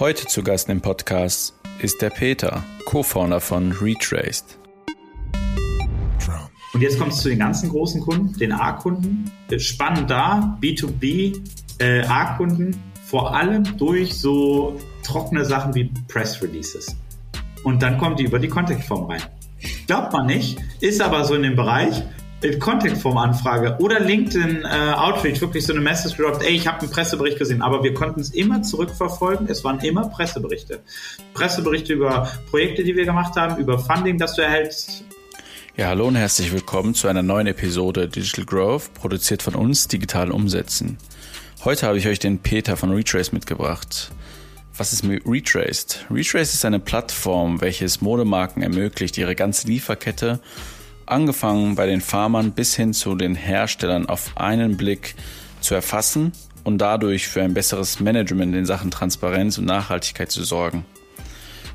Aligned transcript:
Heute 0.00 0.24
zu 0.24 0.42
Gast 0.42 0.70
im 0.70 0.80
Podcast 0.80 1.54
ist 1.82 2.00
der 2.00 2.08
Peter, 2.08 2.64
Co-Founder 2.86 3.38
von 3.38 3.70
Retraced. 3.72 4.56
Und 6.72 6.80
jetzt 6.80 6.98
kommt 6.98 7.12
es 7.12 7.18
zu 7.18 7.28
den 7.28 7.38
ganzen 7.38 7.68
großen 7.68 8.00
Kunden, 8.00 8.32
den 8.38 8.52
A-Kunden. 8.52 9.30
Spannend 9.58 10.08
da, 10.08 10.58
B2B, 10.62 11.38
äh, 11.80 12.00
A-Kunden, 12.06 12.82
vor 13.04 13.34
allem 13.36 13.76
durch 13.76 14.14
so 14.18 14.80
trockene 15.02 15.44
Sachen 15.44 15.74
wie 15.74 15.92
Press 16.08 16.42
Releases. 16.42 16.96
Und 17.64 17.82
dann 17.82 17.98
kommt 17.98 18.20
die 18.20 18.24
über 18.24 18.38
die 18.38 18.48
Contact-Form 18.48 19.04
rein. 19.04 19.22
Glaubt 19.86 20.14
man 20.14 20.24
nicht, 20.24 20.58
ist 20.80 21.02
aber 21.02 21.24
so 21.24 21.34
in 21.34 21.42
dem 21.42 21.56
Bereich. 21.56 22.02
Contact-Form-Anfrage 22.58 23.76
oder 23.80 24.00
LinkedIn 24.00 24.64
äh, 24.64 24.92
Outreach 24.94 25.40
wirklich 25.42 25.66
so 25.66 25.74
eine 25.74 25.82
Message 25.82 26.16
gedroppt, 26.16 26.42
ey, 26.42 26.52
ich 26.52 26.66
habe 26.66 26.80
einen 26.80 26.90
Pressebericht 26.90 27.38
gesehen, 27.38 27.60
aber 27.60 27.82
wir 27.82 27.92
konnten 27.92 28.20
es 28.20 28.30
immer 28.30 28.62
zurückverfolgen. 28.62 29.46
Es 29.48 29.62
waren 29.62 29.78
immer 29.80 30.08
Presseberichte. 30.08 30.80
Presseberichte 31.34 31.92
über 31.92 32.30
Projekte, 32.48 32.82
die 32.82 32.96
wir 32.96 33.04
gemacht 33.04 33.36
haben, 33.36 33.60
über 33.60 33.78
Funding, 33.78 34.16
das 34.16 34.36
du 34.36 34.42
erhältst. 34.42 35.04
Ja, 35.76 35.88
hallo 35.88 36.08
und 36.08 36.16
herzlich 36.16 36.50
willkommen 36.52 36.94
zu 36.94 37.08
einer 37.08 37.22
neuen 37.22 37.46
Episode 37.46 38.08
Digital 38.08 38.46
Growth, 38.46 38.94
produziert 38.94 39.42
von 39.42 39.54
uns 39.54 39.86
Digital 39.88 40.30
Umsetzen. 40.30 40.96
Heute 41.64 41.86
habe 41.86 41.98
ich 41.98 42.08
euch 42.08 42.18
den 42.18 42.38
Peter 42.38 42.76
von 42.78 42.90
Retrace 42.90 43.32
mitgebracht. 43.32 44.10
Was 44.78 44.94
ist 44.94 45.04
Retraced? 45.04 46.06
Retraced 46.10 46.54
ist 46.54 46.64
eine 46.64 46.80
Plattform, 46.80 47.60
welches 47.60 48.00
Modemarken 48.00 48.62
ermöglicht, 48.62 49.18
ihre 49.18 49.34
ganze 49.34 49.66
Lieferkette 49.66 50.40
angefangen 51.10 51.74
bei 51.74 51.86
den 51.86 52.00
Farmern 52.00 52.52
bis 52.52 52.74
hin 52.74 52.92
zu 52.92 53.14
den 53.14 53.34
Herstellern 53.34 54.06
auf 54.06 54.32
einen 54.36 54.76
Blick 54.76 55.14
zu 55.60 55.74
erfassen 55.74 56.32
und 56.64 56.78
dadurch 56.78 57.28
für 57.28 57.42
ein 57.42 57.54
besseres 57.54 58.00
Management 58.00 58.54
in 58.54 58.66
Sachen 58.66 58.90
Transparenz 58.90 59.58
und 59.58 59.64
Nachhaltigkeit 59.66 60.30
zu 60.30 60.44
sorgen. 60.44 60.84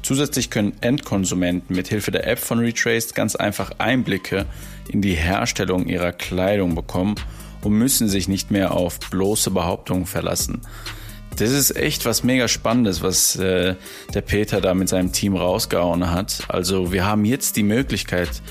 Zusätzlich 0.02 0.52
können 0.52 0.73
Endkonsumenten 0.81 1.75
mit 1.75 1.88
Hilfe 1.88 2.11
der 2.11 2.28
App 2.28 2.38
von 2.38 2.59
Retraced 2.59 3.16
ganz 3.16 3.36
einfach 3.36 3.72
Einblicke 3.80 4.45
in 4.88 5.02
die 5.02 5.16
Herstellung 5.16 5.88
ihrer 5.88 6.11
Kleidung 6.11 6.75
bekommen 6.75 7.16
und 7.61 7.73
müssen 7.73 8.08
sich 8.08 8.28
nicht 8.28 8.52
mehr 8.52 8.72
auf 8.73 9.00
bloße 9.00 9.50
Behauptungen 9.50 10.06
verlassen. 10.06 10.61
Das 11.38 11.50
ist 11.50 11.75
echt 11.75 12.06
was 12.06 12.23
mega 12.23 12.47
Spannendes, 12.47 13.02
was 13.02 13.36
äh, 13.36 13.75
der 14.13 14.22
Peter 14.22 14.61
da 14.61 14.73
mit 14.73 14.88
seinem 14.88 15.11
Team 15.11 15.36
rausgehauen 15.36 16.11
hat. 16.11 16.44
Also 16.47 16.94
wir 16.94 17.06
haben 17.06 17.25
jetzt 17.25 17.58
die 17.58 17.63
Möglichkeit, 17.63 18.41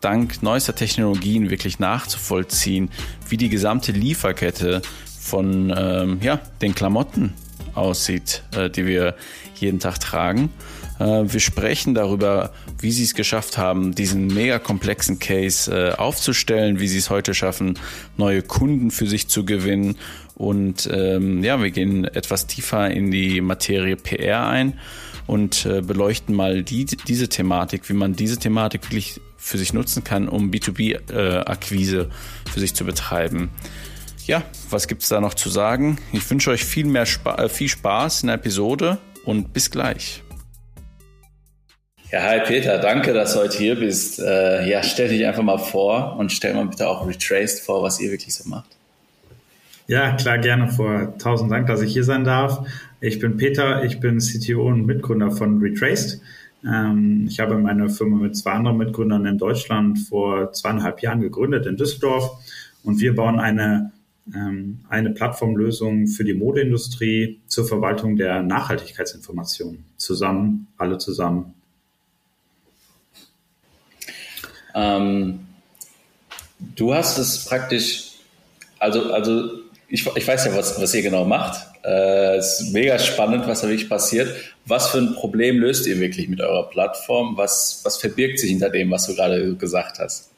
dank 0.00 0.42
neuester 0.42 0.74
Technologien 0.74 1.50
wirklich 1.50 1.78
nachzuvollziehen, 1.78 2.90
wie 3.28 3.36
die 3.36 3.48
gesamte 3.48 3.92
Lieferkette 3.92 4.82
von 5.20 5.72
ähm, 5.76 6.18
ja, 6.22 6.40
den 6.62 6.74
Klamotten 6.74 7.34
aussieht, 7.74 8.42
äh, 8.56 8.70
die 8.70 8.86
wir 8.86 9.14
jeden 9.56 9.78
Tag 9.78 10.00
tragen. 10.00 10.50
Äh, 10.98 11.24
wir 11.24 11.40
sprechen 11.40 11.94
darüber, 11.94 12.52
wie 12.80 12.90
sie 12.90 13.04
es 13.04 13.14
geschafft 13.14 13.58
haben, 13.58 13.94
diesen 13.94 14.28
mega 14.28 14.58
komplexen 14.58 15.18
Case 15.18 15.70
äh, 15.70 15.94
aufzustellen, 15.94 16.80
wie 16.80 16.88
sie 16.88 16.98
es 16.98 17.10
heute 17.10 17.34
schaffen, 17.34 17.78
neue 18.16 18.42
Kunden 18.42 18.90
für 18.90 19.06
sich 19.06 19.28
zu 19.28 19.44
gewinnen. 19.44 19.96
Und 20.34 20.88
ähm, 20.90 21.44
ja, 21.44 21.62
wir 21.62 21.70
gehen 21.70 22.04
etwas 22.04 22.46
tiefer 22.46 22.90
in 22.90 23.10
die 23.10 23.40
Materie 23.40 23.96
PR 23.96 24.46
ein 24.46 24.78
und 25.30 25.64
äh, 25.64 25.80
beleuchten 25.80 26.34
mal 26.34 26.64
die, 26.64 26.86
diese 26.86 27.28
Thematik, 27.28 27.88
wie 27.88 27.92
man 27.92 28.14
diese 28.14 28.36
Thematik 28.36 28.82
wirklich 28.86 29.20
für 29.36 29.58
sich 29.58 29.72
nutzen 29.72 30.02
kann, 30.02 30.28
um 30.28 30.50
B2B-Akquise 30.50 32.00
äh, 32.10 32.50
für 32.50 32.58
sich 32.58 32.74
zu 32.74 32.84
betreiben. 32.84 33.50
Ja, 34.26 34.42
was 34.70 34.88
gibt 34.88 35.02
es 35.02 35.08
da 35.08 35.20
noch 35.20 35.34
zu 35.34 35.48
sagen? 35.48 35.98
Ich 36.12 36.28
wünsche 36.28 36.50
euch 36.50 36.64
viel 36.64 36.84
mehr 36.84 37.06
Spa 37.06 37.36
äh, 37.36 37.48
viel 37.48 37.68
Spaß 37.68 38.22
in 38.22 38.26
der 38.26 38.36
Episode 38.36 38.98
und 39.24 39.52
bis 39.52 39.70
gleich. 39.70 40.24
Ja, 42.10 42.22
hi 42.22 42.40
Peter, 42.40 42.78
danke, 42.78 43.12
dass 43.12 43.34
du 43.34 43.38
heute 43.38 43.56
hier 43.56 43.76
bist. 43.76 44.18
Äh, 44.18 44.68
ja, 44.68 44.82
stell 44.82 45.10
dich 45.10 45.24
einfach 45.24 45.44
mal 45.44 45.58
vor 45.58 46.16
und 46.18 46.32
stell 46.32 46.54
mal 46.54 46.66
bitte 46.66 46.88
auch 46.88 47.06
Retraced 47.06 47.60
vor, 47.60 47.84
was 47.84 48.00
ihr 48.00 48.10
wirklich 48.10 48.34
so 48.34 48.48
macht. 48.48 48.79
Ja, 49.90 50.12
klar, 50.12 50.38
gerne 50.38 50.68
vor. 50.68 51.18
Tausend 51.18 51.50
Dank, 51.50 51.66
dass 51.66 51.82
ich 51.82 51.92
hier 51.92 52.04
sein 52.04 52.22
darf. 52.22 52.64
Ich 53.00 53.18
bin 53.18 53.36
Peter, 53.36 53.82
ich 53.82 53.98
bin 53.98 54.20
CTO 54.20 54.68
und 54.68 54.86
Mitgründer 54.86 55.32
von 55.32 55.58
Retraced. 55.58 56.20
Ähm, 56.64 57.26
ich 57.28 57.40
habe 57.40 57.58
meine 57.58 57.88
Firma 57.88 58.18
mit 58.18 58.36
zwei 58.36 58.52
anderen 58.52 58.76
Mitgründern 58.76 59.26
in 59.26 59.36
Deutschland 59.36 59.98
vor 59.98 60.52
zweieinhalb 60.52 61.02
Jahren 61.02 61.20
gegründet 61.20 61.66
in 61.66 61.76
Düsseldorf 61.76 62.30
und 62.84 63.00
wir 63.00 63.16
bauen 63.16 63.40
eine, 63.40 63.90
ähm, 64.32 64.78
eine 64.88 65.10
Plattformlösung 65.10 66.06
für 66.06 66.22
die 66.22 66.34
Modeindustrie 66.34 67.40
zur 67.48 67.66
Verwaltung 67.66 68.14
der 68.14 68.44
Nachhaltigkeitsinformationen. 68.44 69.86
Zusammen, 69.96 70.68
alle 70.78 70.98
zusammen. 70.98 71.52
Ähm, 74.72 75.40
du 76.76 76.94
hast 76.94 77.18
es 77.18 77.44
praktisch, 77.44 78.12
also, 78.78 79.12
also 79.12 79.59
ich, 79.90 80.06
ich 80.16 80.28
weiß 80.28 80.46
ja, 80.46 80.56
was, 80.56 80.80
was 80.80 80.94
ihr 80.94 81.02
genau 81.02 81.24
macht. 81.24 81.66
Äh, 81.84 82.36
es 82.36 82.60
ist 82.60 82.72
mega 82.72 82.98
spannend, 82.98 83.46
was 83.46 83.60
da 83.60 83.68
wirklich 83.68 83.88
passiert. 83.88 84.34
Was 84.64 84.90
für 84.90 84.98
ein 84.98 85.14
Problem 85.14 85.58
löst 85.58 85.86
ihr 85.86 85.98
wirklich 85.98 86.28
mit 86.28 86.40
eurer 86.40 86.68
Plattform? 86.70 87.36
Was, 87.36 87.80
was 87.84 87.96
verbirgt 87.96 88.38
sich 88.38 88.50
hinter 88.50 88.70
dem, 88.70 88.90
was 88.90 89.06
du 89.06 89.16
gerade 89.16 89.56
gesagt 89.56 89.98
hast? 89.98 90.30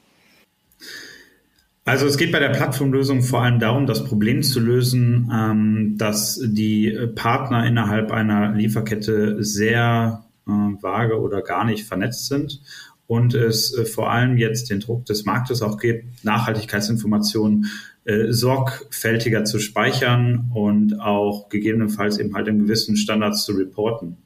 Also 1.85 2.07
es 2.07 2.17
geht 2.17 2.31
bei 2.31 2.39
der 2.39 2.49
Plattformlösung 2.49 3.21
vor 3.21 3.43
allem 3.43 3.59
darum, 3.59 3.85
das 3.85 4.05
Problem 4.05 4.41
zu 4.41 4.59
lösen, 4.59 5.29
ähm, 5.31 5.95
dass 5.97 6.39
die 6.43 6.97
Partner 7.13 7.67
innerhalb 7.67 8.11
einer 8.11 8.53
Lieferkette 8.53 9.43
sehr 9.43 10.23
äh, 10.47 10.51
vage 10.51 11.19
oder 11.19 11.41
gar 11.41 11.65
nicht 11.65 11.85
vernetzt 11.85 12.27
sind 12.27 12.61
und 13.07 13.33
es 13.33 13.77
äh, 13.77 13.85
vor 13.85 14.11
allem 14.11 14.37
jetzt 14.37 14.69
den 14.69 14.79
Druck 14.79 15.05
des 15.05 15.25
Marktes 15.25 15.61
auch 15.61 15.77
gibt, 15.77 16.23
Nachhaltigkeitsinformationen 16.23 17.65
äh, 18.05 18.31
sorgfältiger 18.31 19.45
zu 19.45 19.59
speichern 19.59 20.51
und 20.53 20.99
auch 20.99 21.49
gegebenenfalls 21.49 22.19
eben 22.19 22.35
halt 22.35 22.47
in 22.47 22.59
gewissen 22.59 22.97
Standards 22.97 23.45
zu 23.45 23.53
reporten. 23.53 24.17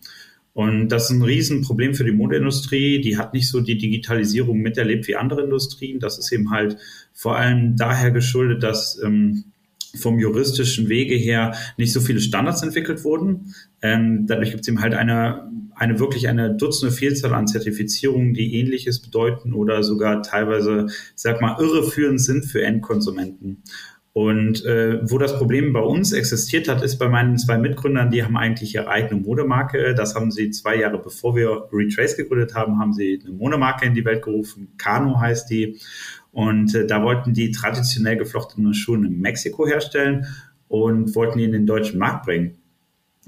Und 0.54 0.90
das 0.90 1.04
ist 1.04 1.10
ein 1.12 1.22
Riesenproblem 1.22 1.94
für 1.94 2.04
die 2.04 2.12
Modeindustrie. 2.12 3.00
Die 3.00 3.20
hat 3.20 3.34
nicht 3.34 3.48
so 3.48 3.62
die 3.62 3.78
Digitalisierung 3.78 4.58
miterlebt 4.58 5.08
wie 5.08 5.16
andere 5.16 5.44
Industrien. 5.44 6.00
Das 6.00 6.18
ist 6.18 6.32
eben 6.32 6.50
halt 6.50 6.78
vor 7.14 7.38
allem 7.38 7.76
daher 7.76 8.10
geschuldet, 8.10 8.64
dass 8.64 9.00
ähm, 9.04 9.52
vom 9.98 10.20
juristischen 10.20 10.90
Wege 10.90 11.16
her 11.16 11.56
nicht 11.78 11.94
so 11.94 12.00
viele 12.00 12.20
Standards 12.20 12.64
entwickelt 12.64 13.04
wurden. 13.04 13.54
Ähm, 13.82 14.26
dadurch 14.28 14.52
gibt 14.52 14.62
es 14.62 14.68
eben 14.68 14.82
halt 14.82 14.94
eine, 14.94 15.50
eine 15.76 16.00
wirklich 16.00 16.28
eine 16.28 16.56
Dutzende 16.56 16.94
Vielzahl 16.94 17.34
an 17.34 17.48
Zertifizierungen, 17.48 18.34
die 18.34 18.56
ähnliches 18.56 19.02
bedeuten 19.02 19.54
oder 19.54 19.84
sogar 19.84 20.24
teilweise, 20.24 20.88
sag 21.16 21.42
mal, 21.42 21.58
irreführend 21.60 22.22
sind 22.22 22.46
für 22.46 22.64
Endkonsumenten. 22.64 23.64
Und 24.18 24.66
äh, 24.66 25.00
wo 25.08 25.20
das 25.20 25.38
Problem 25.38 25.74
bei 25.74 25.80
uns 25.80 26.12
existiert 26.12 26.68
hat, 26.68 26.82
ist 26.82 26.98
bei 26.98 27.08
meinen 27.08 27.38
zwei 27.38 27.60
Mitgründern, 27.60 28.10
die 28.10 28.24
haben 28.24 28.36
eigentlich 28.36 28.74
ihre 28.74 28.88
eigene 28.88 29.22
Modemarke. 29.22 29.94
Das 29.94 30.16
haben 30.16 30.32
sie 30.32 30.50
zwei 30.50 30.76
Jahre 30.78 30.98
bevor 30.98 31.36
wir 31.36 31.68
Retrace 31.72 32.18
gegründet 32.18 32.56
haben, 32.56 32.80
haben 32.80 32.94
sie 32.94 33.22
eine 33.24 33.36
Modemarke 33.36 33.86
in 33.86 33.94
die 33.94 34.04
Welt 34.06 34.24
gerufen. 34.24 34.70
Kano 34.80 35.20
heißt 35.20 35.52
die. 35.52 35.80
Und 36.38 36.76
äh, 36.76 36.86
da 36.86 37.02
wollten 37.02 37.34
die 37.34 37.50
traditionell 37.50 38.16
geflochtene 38.16 38.76
Schuhe 38.76 38.98
in 38.98 39.22
Mexiko 39.22 39.66
herstellen 39.66 40.28
und 40.68 41.16
wollten 41.16 41.40
die 41.40 41.46
in 41.46 41.52
den 41.52 41.66
deutschen 41.66 41.98
Markt 41.98 42.28
bringen. 42.28 42.60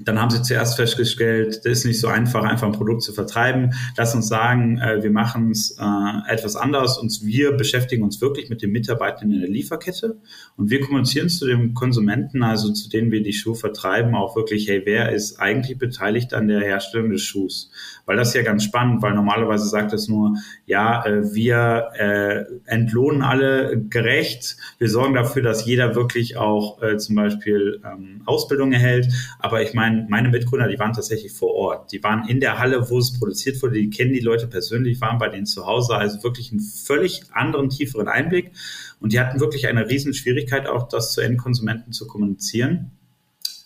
Dann 0.02 0.20
haben 0.20 0.30
sie 0.30 0.42
zuerst 0.42 0.76
festgestellt, 0.76 1.60
das 1.64 1.72
ist 1.80 1.84
nicht 1.84 2.00
so 2.00 2.08
einfach, 2.08 2.42
einfach 2.44 2.66
ein 2.66 2.72
Produkt 2.72 3.02
zu 3.02 3.12
vertreiben. 3.12 3.74
Lass 3.96 4.14
uns 4.14 4.28
sagen, 4.28 4.78
äh, 4.78 5.02
wir 5.02 5.10
machen 5.10 5.50
es 5.50 5.76
äh, 5.78 6.32
etwas 6.32 6.56
anders 6.56 6.98
und 6.98 7.20
wir 7.22 7.52
beschäftigen 7.52 8.02
uns 8.02 8.20
wirklich 8.20 8.48
mit 8.48 8.62
den 8.62 8.72
Mitarbeitern 8.72 9.30
in 9.30 9.40
der 9.40 9.50
Lieferkette 9.50 10.16
und 10.56 10.70
wir 10.70 10.80
kommunizieren 10.80 11.28
zu 11.28 11.46
den 11.46 11.74
Konsumenten, 11.74 12.42
also 12.42 12.72
zu 12.72 12.88
denen 12.88 13.10
wir 13.10 13.22
die 13.22 13.32
Schuhe 13.32 13.54
vertreiben, 13.54 14.14
auch 14.14 14.36
wirklich, 14.36 14.68
hey, 14.68 14.82
wer 14.84 15.12
ist 15.12 15.38
eigentlich 15.38 15.78
beteiligt 15.78 16.32
an 16.32 16.48
der 16.48 16.60
Herstellung 16.60 17.10
des 17.10 17.22
Schuhs? 17.22 17.70
Weil 18.06 18.16
das 18.16 18.28
ist 18.28 18.34
ja 18.34 18.42
ganz 18.42 18.64
spannend, 18.64 19.02
weil 19.02 19.14
normalerweise 19.14 19.66
sagt 19.66 19.92
es 19.92 20.08
nur, 20.08 20.34
ja, 20.66 21.04
äh, 21.04 21.34
wir 21.34 21.90
äh, 21.94 22.44
entlohnen 22.64 23.22
alle 23.22 23.82
gerecht, 23.88 24.56
wir 24.78 24.88
sorgen 24.88 25.14
dafür, 25.14 25.42
dass 25.42 25.66
jeder 25.66 25.94
wirklich 25.94 26.36
auch 26.36 26.82
äh, 26.82 26.96
zum 26.96 27.16
Beispiel 27.16 27.80
ähm, 27.84 28.22
Ausbildung 28.24 28.72
erhält, 28.72 29.08
aber 29.38 29.62
ich 29.62 29.74
meine, 29.74 29.89
mein, 29.90 30.06
meine 30.08 30.28
Mitgründer, 30.28 30.68
die 30.68 30.78
waren 30.78 30.92
tatsächlich 30.92 31.32
vor 31.32 31.54
Ort. 31.54 31.92
Die 31.92 32.02
waren 32.02 32.28
in 32.28 32.40
der 32.40 32.58
Halle, 32.58 32.88
wo 32.90 32.98
es 32.98 33.18
produziert 33.18 33.60
wurde. 33.62 33.74
Die 33.74 33.90
kennen 33.90 34.12
die 34.12 34.20
Leute 34.20 34.46
persönlich, 34.46 35.00
waren 35.00 35.18
bei 35.18 35.28
denen 35.28 35.46
zu 35.46 35.66
Hause. 35.66 35.96
Also 35.96 36.22
wirklich 36.22 36.52
einen 36.52 36.60
völlig 36.60 37.22
anderen, 37.32 37.68
tieferen 37.68 38.08
Einblick. 38.08 38.52
Und 39.00 39.12
die 39.12 39.20
hatten 39.20 39.40
wirklich 39.40 39.66
eine 39.66 39.88
riesen 39.88 40.14
Schwierigkeit, 40.14 40.66
auch 40.66 40.88
das 40.88 41.12
zu 41.12 41.20
Endkonsumenten 41.20 41.92
zu 41.92 42.06
kommunizieren. 42.06 42.92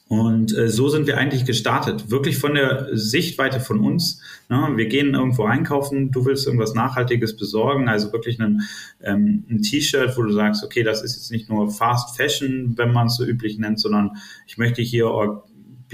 Und 0.06 0.56
äh, 0.56 0.68
so 0.68 0.88
sind 0.88 1.06
wir 1.06 1.16
eigentlich 1.16 1.44
gestartet. 1.44 2.10
Wirklich 2.10 2.36
von 2.36 2.54
der 2.54 2.88
Sichtweite 2.92 3.58
von 3.58 3.80
uns. 3.80 4.20
Ne? 4.50 4.72
Wir 4.76 4.86
gehen 4.86 5.14
irgendwo 5.14 5.44
einkaufen, 5.44 6.10
du 6.10 6.26
willst 6.26 6.46
irgendwas 6.46 6.74
Nachhaltiges 6.74 7.36
besorgen, 7.36 7.88
also 7.88 8.12
wirklich 8.12 8.38
einen, 8.38 8.62
ähm, 9.02 9.44
ein 9.48 9.62
T-Shirt, 9.62 10.16
wo 10.16 10.22
du 10.22 10.32
sagst, 10.32 10.62
okay, 10.62 10.82
das 10.82 11.02
ist 11.02 11.16
jetzt 11.16 11.30
nicht 11.30 11.48
nur 11.48 11.70
Fast 11.70 12.16
Fashion, 12.16 12.74
wenn 12.76 12.92
man 12.92 13.06
es 13.06 13.16
so 13.16 13.24
üblich 13.24 13.58
nennt, 13.58 13.80
sondern 13.80 14.12
ich 14.46 14.58
möchte 14.58 14.82
hier 14.82 15.06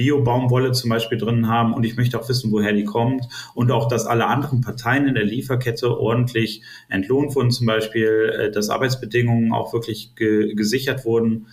Bio-Baumwolle 0.00 0.73
zum 0.73 0.88
Beispiel 0.88 1.19
drin 1.19 1.47
haben 1.47 1.75
und 1.75 1.85
ich 1.85 1.94
möchte 1.94 2.19
auch 2.19 2.26
wissen, 2.26 2.50
woher 2.52 2.73
die 2.73 2.85
kommt 2.85 3.29
und 3.55 3.70
auch, 3.70 3.87
dass 3.87 4.06
alle 4.06 4.26
anderen 4.26 4.62
Parteien 4.62 5.06
in 5.06 5.14
der 5.14 5.25
Lieferkette 5.25 5.94
ordentlich 5.94 6.62
entlohnt 6.88 7.35
wurden, 7.37 7.50
zum 7.50 7.67
Beispiel, 7.67 8.32
äh, 8.35 8.50
dass 8.50 8.70
Arbeitsbedingungen 8.70 9.52
auch 9.52 9.75
wirklich 9.75 10.14
ge 10.17 10.55
gesichert 10.55 11.05
wurden. 11.05 11.49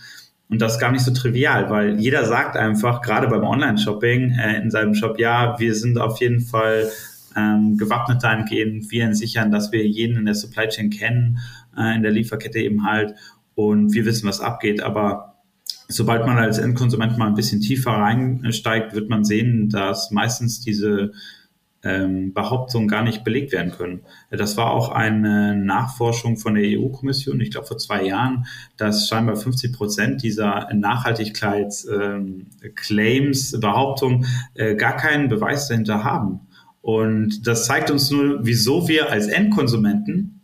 Und 0.48 0.62
das 0.62 0.74
ist 0.74 0.80
gar 0.80 0.92
nicht 0.92 1.04
so 1.04 1.12
trivial, 1.12 1.68
weil 1.68 2.00
jeder 2.00 2.24
sagt 2.24 2.56
einfach, 2.56 3.02
gerade 3.02 3.28
beim 3.28 3.44
Online-Shopping 3.44 4.30
äh, 4.30 4.62
in 4.62 4.70
seinem 4.70 4.94
Shop, 4.94 5.20
ja, 5.20 5.58
wir 5.58 5.74
sind 5.74 5.98
auf 5.98 6.18
jeden 6.22 6.40
Fall 6.40 6.90
ähm, 7.36 7.76
gewappnet 7.76 8.22
dahingehend, 8.22 8.90
wir 8.90 9.14
sichern, 9.14 9.52
dass 9.52 9.72
wir 9.72 9.86
jeden 9.86 10.16
in 10.16 10.24
der 10.24 10.34
Supply 10.34 10.68
Chain 10.68 10.88
kennen, 10.88 11.38
äh, 11.76 11.94
in 11.96 12.02
der 12.02 12.12
Lieferkette 12.12 12.60
eben 12.60 12.86
halt 12.86 13.14
und 13.54 13.92
wir 13.92 14.06
wissen, 14.06 14.26
was 14.26 14.40
abgeht. 14.40 14.80
Aber 14.82 15.37
sobald 15.88 16.26
man 16.26 16.38
als 16.38 16.58
Endkonsument 16.58 17.18
mal 17.18 17.26
ein 17.26 17.34
bisschen 17.34 17.60
tiefer 17.60 17.92
reinsteigt, 17.92 18.94
wird 18.94 19.08
man 19.08 19.24
sehen, 19.24 19.70
dass 19.70 20.10
meistens 20.10 20.60
diese 20.60 21.12
ähm, 21.82 22.34
Behauptungen 22.34 22.88
gar 22.88 23.02
nicht 23.02 23.24
belegt 23.24 23.52
werden 23.52 23.72
können. 23.72 24.00
Das 24.30 24.56
war 24.56 24.70
auch 24.70 24.90
eine 24.90 25.56
Nachforschung 25.56 26.36
von 26.36 26.54
der 26.54 26.78
EU-Kommission, 26.78 27.40
ich 27.40 27.50
glaube 27.50 27.68
vor 27.68 27.78
zwei 27.78 28.04
Jahren, 28.04 28.46
dass 28.76 29.08
scheinbar 29.08 29.36
50 29.36 29.72
Prozent 29.72 30.22
dieser 30.22 30.68
Nachhaltigkeitsclaims, 30.74 33.52
ähm, 33.52 33.60
Behauptungen 33.60 34.26
äh, 34.54 34.74
gar 34.74 34.96
keinen 34.96 35.28
Beweis 35.28 35.68
dahinter 35.68 36.04
haben. 36.04 36.40
Und 36.82 37.46
das 37.46 37.66
zeigt 37.66 37.90
uns 37.90 38.10
nur, 38.10 38.44
wieso 38.44 38.88
wir 38.88 39.10
als 39.10 39.26
Endkonsumenten 39.26 40.40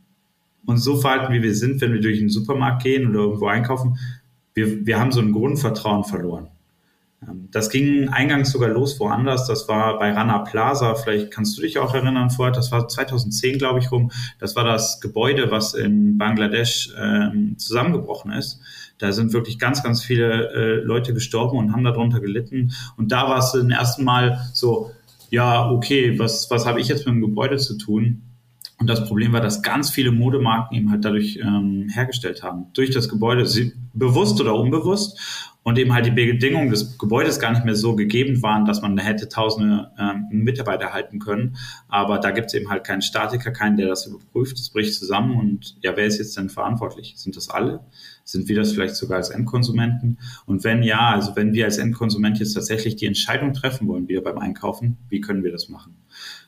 uns 0.67 0.85
so 0.85 0.97
verhalten, 0.97 1.33
wie 1.33 1.43
wir 1.43 1.55
sind, 1.55 1.81
wenn 1.81 1.93
wir 1.93 2.01
durch 2.01 2.19
den 2.19 2.31
Supermarkt 2.31 2.83
gehen 2.83 3.09
oder 3.09 3.21
irgendwo 3.21 3.47
einkaufen. 3.47 3.99
Wir, 4.55 4.87
wir 4.87 4.99
haben 4.99 5.13
so 5.13 5.21
ein 5.21 5.33
Grundvertrauen 5.33 6.05
verloren. 6.05 6.49
Ähm, 7.29 7.49
das 7.51 7.71
ging 7.71 8.09
eingangs 8.09 8.53
sogar 8.53 8.69
los 8.69 8.99
woanders. 9.01 9.47
Das 9.47 9.69
war 9.69 9.99
bei 9.99 10.13
Rana 10.13 10.39
Plaza. 10.39 10.95
Vielleicht 10.95 11.31
kannst 11.31 11.57
du 11.59 11.63
dich 11.63 11.79
auch 11.79 11.95
erinnern 11.95 12.31
vorher. 12.31 12.55
Das 12.55 12.73
war 12.73 12.89
2010, 12.89 13.59
glaube 13.59 13.81
ich, 13.81 13.91
rum. 13.91 14.11
Das 14.39 14.57
war 14.57 14.65
das 14.65 15.01
Gebäude, 15.01 15.51
was 15.51 15.75
in 15.75 16.19
Bangladesch 16.19 16.95
ähm, 17.01 17.57
zusammengebrochen 17.59 18.33
ist. 18.33 18.61
Da 18.99 19.13
sind 19.13 19.33
wirklich 19.33 19.59
ganz, 19.59 19.83
ganz 19.83 20.03
viele 20.03 20.53
äh, 20.53 20.75
Leute 20.83 21.15
gestorben 21.15 21.59
und 21.59 21.73
haben 21.73 21.85
darunter 21.85 22.21
gelitten. 22.21 22.73
Und 22.97 23.13
da 23.13 23.29
war 23.29 23.39
es 23.39 23.53
zum 23.53 23.71
ersten 23.71 24.05
Mal 24.05 24.41
so, 24.53 24.93
ja, 25.31 25.69
okay, 25.71 26.19
was, 26.19 26.49
was 26.51 26.65
habe 26.65 26.81
ich 26.81 26.89
jetzt 26.89 27.07
mit 27.07 27.15
dem 27.15 27.21
Gebäude 27.21 27.57
zu 27.57 27.77
tun? 27.77 28.23
Und 28.79 28.89
das 28.89 29.07
Problem 29.07 29.33
war, 29.33 29.41
dass 29.41 29.63
ganz 29.63 29.91
viele 29.91 30.11
Modemarken 30.11 30.77
eben 30.77 30.91
halt 30.91 31.05
dadurch 31.05 31.39
ähm, 31.41 31.89
hergestellt 31.93 32.43
haben. 32.43 32.67
Durch 32.73 32.91
das 32.91 33.09
Gebäude, 33.09 33.47
bewusst 33.93 34.41
oder 34.41 34.55
unbewusst. 34.55 35.19
Und 35.63 35.79
eben 35.79 35.95
halt 35.95 36.05
die 36.05 36.11
Bedingungen 36.11 36.69
des 36.69 36.99
Gebäudes 36.99 37.39
gar 37.39 37.53
nicht 37.53 37.65
mehr 37.65 37.75
so 37.75 37.97
gegeben 37.97 38.43
waren, 38.43 38.67
dass 38.67 38.83
man 38.83 38.99
hätte 38.99 39.31
tausende 39.31 39.91
ähm, 39.99 40.27
Mitarbeiter 40.31 40.93
halten 40.93 41.21
können. 41.21 41.57
Aber 41.89 42.19
da 42.19 42.33
gibt 42.33 42.49
es 42.49 42.55
eben 42.55 42.69
halt 42.69 42.85
keinen 42.85 43.01
Statiker, 43.01 43.51
keinen, 43.51 43.79
der 43.79 43.89
das 43.89 44.05
überprüft. 44.05 44.59
Es 44.59 44.69
bricht 44.69 44.93
zusammen. 44.93 45.39
Und 45.39 45.77
ja, 45.81 45.97
wer 45.97 46.05
ist 46.05 46.19
jetzt 46.19 46.37
denn 46.37 46.51
verantwortlich? 46.51 47.15
Sind 47.17 47.37
das 47.37 47.49
alle? 47.49 47.81
Sind 48.25 48.49
wir 48.49 48.57
das 48.57 48.73
vielleicht 48.73 48.97
sogar 48.97 49.17
als 49.17 49.31
Endkonsumenten? 49.31 50.19
Und 50.45 50.65
wenn 50.65 50.83
ja, 50.83 51.13
also 51.13 51.35
wenn 51.35 51.55
wir 51.55 51.65
als 51.65 51.79
Endkonsument 51.79 52.39
jetzt 52.41 52.53
tatsächlich 52.53 52.97
die 52.97 53.07
Entscheidung 53.07 53.55
treffen 53.55 53.89
wollen, 53.89 54.09
wieder 54.09 54.21
beim 54.21 54.39
Einkaufen, 54.39 54.99
wie 55.09 55.23
können 55.23 55.45
wir 55.45 55.53
das 55.53 55.71
machen? 55.71 55.97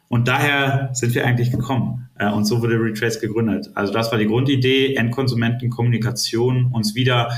Und 0.09 0.29
daher 0.29 0.91
sind 0.93 1.15
wir 1.15 1.27
eigentlich 1.27 1.51
gekommen. 1.51 2.09
Äh, 2.19 2.31
und 2.31 2.45
so 2.45 2.63
wurde 2.63 2.81
Retrace 2.81 3.21
gegründet. 3.21 3.71
Also 3.75 3.93
das 3.93 4.11
war 4.11 4.19
die 4.19 4.27
Grundidee, 4.27 4.95
Endkonsumentenkommunikation, 4.95 6.73
uns 6.73 6.95
wieder 6.95 7.31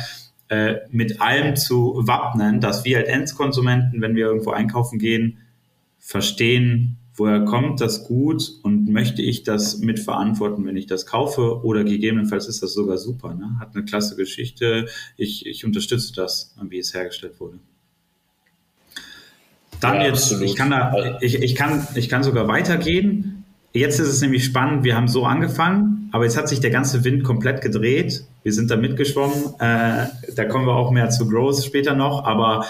äh, 0.49 0.77
mit 0.91 1.21
allem 1.21 1.57
zu 1.57 2.03
wappnen, 2.07 2.61
dass 2.61 2.85
wir 2.85 2.99
als 2.99 3.09
Endkonsumenten, 3.09 4.01
wenn 4.01 4.15
wir 4.15 4.27
irgendwo 4.27 4.51
einkaufen 4.51 4.99
gehen, 4.99 5.39
verstehen, 5.99 6.97
woher 7.15 7.45
kommt 7.45 7.81
das 7.81 8.07
Gut 8.07 8.51
und 8.63 8.89
möchte 8.89 9.23
ich 9.23 9.43
das 9.43 9.79
mitverantworten, 9.79 10.65
wenn 10.65 10.77
ich 10.77 10.87
das 10.87 11.05
kaufe 11.05 11.65
oder 11.65 11.85
gegebenenfalls 11.85 12.49
ist 12.49 12.63
das 12.63 12.73
sogar 12.73 12.97
super, 12.97 13.35
ne? 13.35 13.57
hat 13.59 13.75
eine 13.75 13.85
klasse 13.85 14.17
Geschichte, 14.17 14.87
ich, 15.17 15.45
ich 15.45 15.65
unterstütze 15.65 16.13
das, 16.15 16.55
wie 16.63 16.79
es 16.79 16.95
hergestellt 16.95 17.41
wurde. 17.41 17.59
Dann 19.81 19.97
ja, 19.97 20.07
jetzt, 20.07 20.25
absolut. 20.25 20.45
ich 20.45 20.57
kann 20.57 20.71
da, 20.71 21.19
ich, 21.21 21.41
ich 21.43 21.55
kann, 21.55 21.87
ich 21.95 22.09
kann 22.09 22.23
sogar 22.23 22.49
weitergehen. 22.49 23.45
Jetzt 23.73 24.01
ist 24.01 24.09
es 24.09 24.21
nämlich 24.21 24.45
spannend, 24.45 24.83
wir 24.85 24.97
haben 24.97 25.09
so 25.09 25.25
angefangen, 25.25 26.09
aber 26.13 26.25
jetzt 26.25 26.37
hat 26.37 26.49
sich 26.49 26.61
der 26.61 26.71
ganze 26.71 27.05
Wind 27.05 27.23
komplett 27.23 27.61
gedreht. 27.61 28.25
Wir 28.43 28.53
sind 28.53 28.71
da 28.71 28.77
mitgeschwommen. 28.77 29.55
Äh, 29.61 30.07
da 30.35 30.45
kommen 30.49 30.67
wir 30.67 30.75
auch 30.75 30.91
mehr 30.91 31.11
zu 31.11 31.29
Growth 31.29 31.63
später 31.65 31.95
noch, 31.95 32.25
aber 32.25 32.67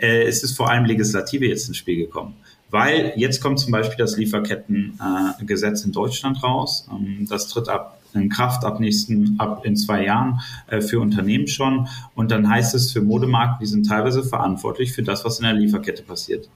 äh, 0.00 0.22
es 0.22 0.42
ist 0.42 0.56
vor 0.56 0.70
allem 0.70 0.86
Legislative 0.86 1.46
jetzt 1.46 1.68
ins 1.68 1.76
Spiel 1.76 1.96
gekommen. 1.96 2.34
Weil 2.70 3.12
jetzt 3.16 3.40
kommt 3.40 3.58
zum 3.58 3.72
Beispiel 3.72 3.98
das 3.98 4.16
Lieferkettengesetz 4.16 5.82
äh, 5.82 5.86
in 5.86 5.92
Deutschland 5.92 6.42
raus. 6.42 6.88
Ähm, 6.90 7.26
das 7.28 7.48
tritt 7.48 7.68
ab 7.68 7.99
in 8.14 8.28
Kraft 8.28 8.64
ab 8.64 8.80
nächsten, 8.80 9.38
ab 9.38 9.64
in 9.64 9.76
zwei 9.76 10.04
Jahren 10.04 10.40
äh, 10.68 10.80
für 10.80 11.00
Unternehmen 11.00 11.46
schon. 11.46 11.88
Und 12.14 12.30
dann 12.30 12.48
heißt 12.48 12.74
es 12.74 12.92
für 12.92 13.00
Modemarken, 13.00 13.58
die 13.60 13.66
sind 13.66 13.86
teilweise 13.86 14.22
verantwortlich 14.22 14.92
für 14.92 15.02
das, 15.02 15.24
was 15.24 15.38
in 15.38 15.44
der 15.44 15.54
Lieferkette 15.54 16.02
passiert. 16.02 16.48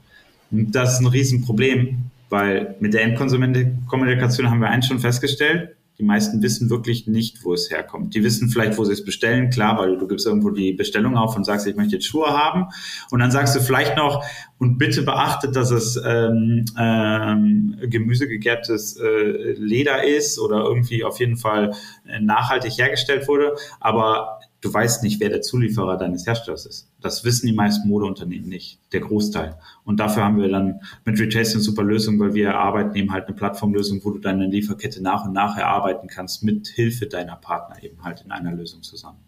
Und 0.51 0.73
das 0.73 0.93
ist 0.93 0.99
ein 0.99 1.07
Riesenproblem, 1.07 2.11
weil 2.29 2.75
mit 2.79 2.93
der 2.93 3.03
Endkonsumentenkommunikation 3.03 4.49
haben 4.49 4.61
wir 4.61 4.69
eins 4.69 4.87
schon 4.87 4.99
festgestellt, 4.99 5.74
die 5.97 6.03
meisten 6.03 6.41
wissen 6.41 6.69
wirklich 6.69 7.07
nicht, 7.07 7.43
wo 7.45 7.53
es 7.53 7.71
herkommt. 7.71 8.15
Die 8.15 8.23
wissen 8.23 8.49
vielleicht, 8.49 8.77
wo 8.77 8.83
sie 8.83 8.93
es 8.93 9.05
bestellen, 9.05 9.49
klar, 9.49 9.77
weil 9.77 9.97
du 9.97 10.07
gibst 10.07 10.25
irgendwo 10.25 10.49
die 10.49 10.73
Bestellung 10.73 11.15
auf 11.15 11.35
und 11.35 11.45
sagst, 11.45 11.67
ich 11.67 11.75
möchte 11.75 11.95
jetzt 11.95 12.05
Schuhe 12.05 12.27
haben. 12.27 12.67
Und 13.11 13.19
dann 13.19 13.31
sagst 13.31 13.55
du 13.55 13.61
vielleicht 13.61 13.95
noch, 13.95 14.25
und 14.57 14.77
bitte 14.77 15.01
beachtet, 15.01 15.55
dass 15.55 15.71
es 15.71 16.01
ähm, 16.05 16.65
ähm, 16.77 17.77
gemüsegegerbtes 17.81 18.97
äh, 18.97 19.53
Leder 19.53 20.03
ist 20.03 20.39
oder 20.39 20.63
irgendwie 20.63 21.03
auf 21.03 21.19
jeden 21.19 21.35
Fall 21.35 21.73
äh, 22.07 22.19
nachhaltig 22.21 22.77
hergestellt 22.77 23.27
wurde. 23.27 23.55
Aber 23.79 24.34
du 24.65 24.73
weißt 24.73 25.03
nicht, 25.03 25.19
wer 25.19 25.29
der 25.29 25.41
Zulieferer 25.41 25.95
deines 25.95 26.25
Herstellers 26.25 26.65
ist. 26.65 26.89
Das 26.99 27.23
wissen 27.23 27.45
die 27.45 27.53
meisten 27.53 27.87
Modeunternehmen 27.87 28.49
nicht, 28.49 28.79
der 28.91 29.01
Großteil. 29.01 29.57
Und 29.83 29.99
dafür 29.99 30.23
haben 30.23 30.41
wir 30.41 30.49
dann 30.49 30.81
mit 31.05 31.19
Retail 31.19 31.41
eine 31.41 31.59
super 31.59 31.83
Lösung, 31.83 32.19
weil 32.19 32.33
wir 32.33 32.47
erarbeiten 32.47 32.95
eben 32.95 33.11
halt 33.11 33.27
eine 33.27 33.35
Plattformlösung, 33.35 34.03
wo 34.03 34.09
du 34.09 34.17
deine 34.17 34.47
Lieferkette 34.47 35.03
nach 35.03 35.25
und 35.25 35.33
nach 35.33 35.55
erarbeiten 35.55 36.07
kannst, 36.07 36.43
mit 36.43 36.67
Hilfe 36.67 37.05
deiner 37.05 37.35
Partner 37.35 37.83
eben 37.83 38.03
halt 38.03 38.21
in 38.25 38.31
einer 38.31 38.53
Lösung 38.53 38.81
zusammen. 38.81 39.19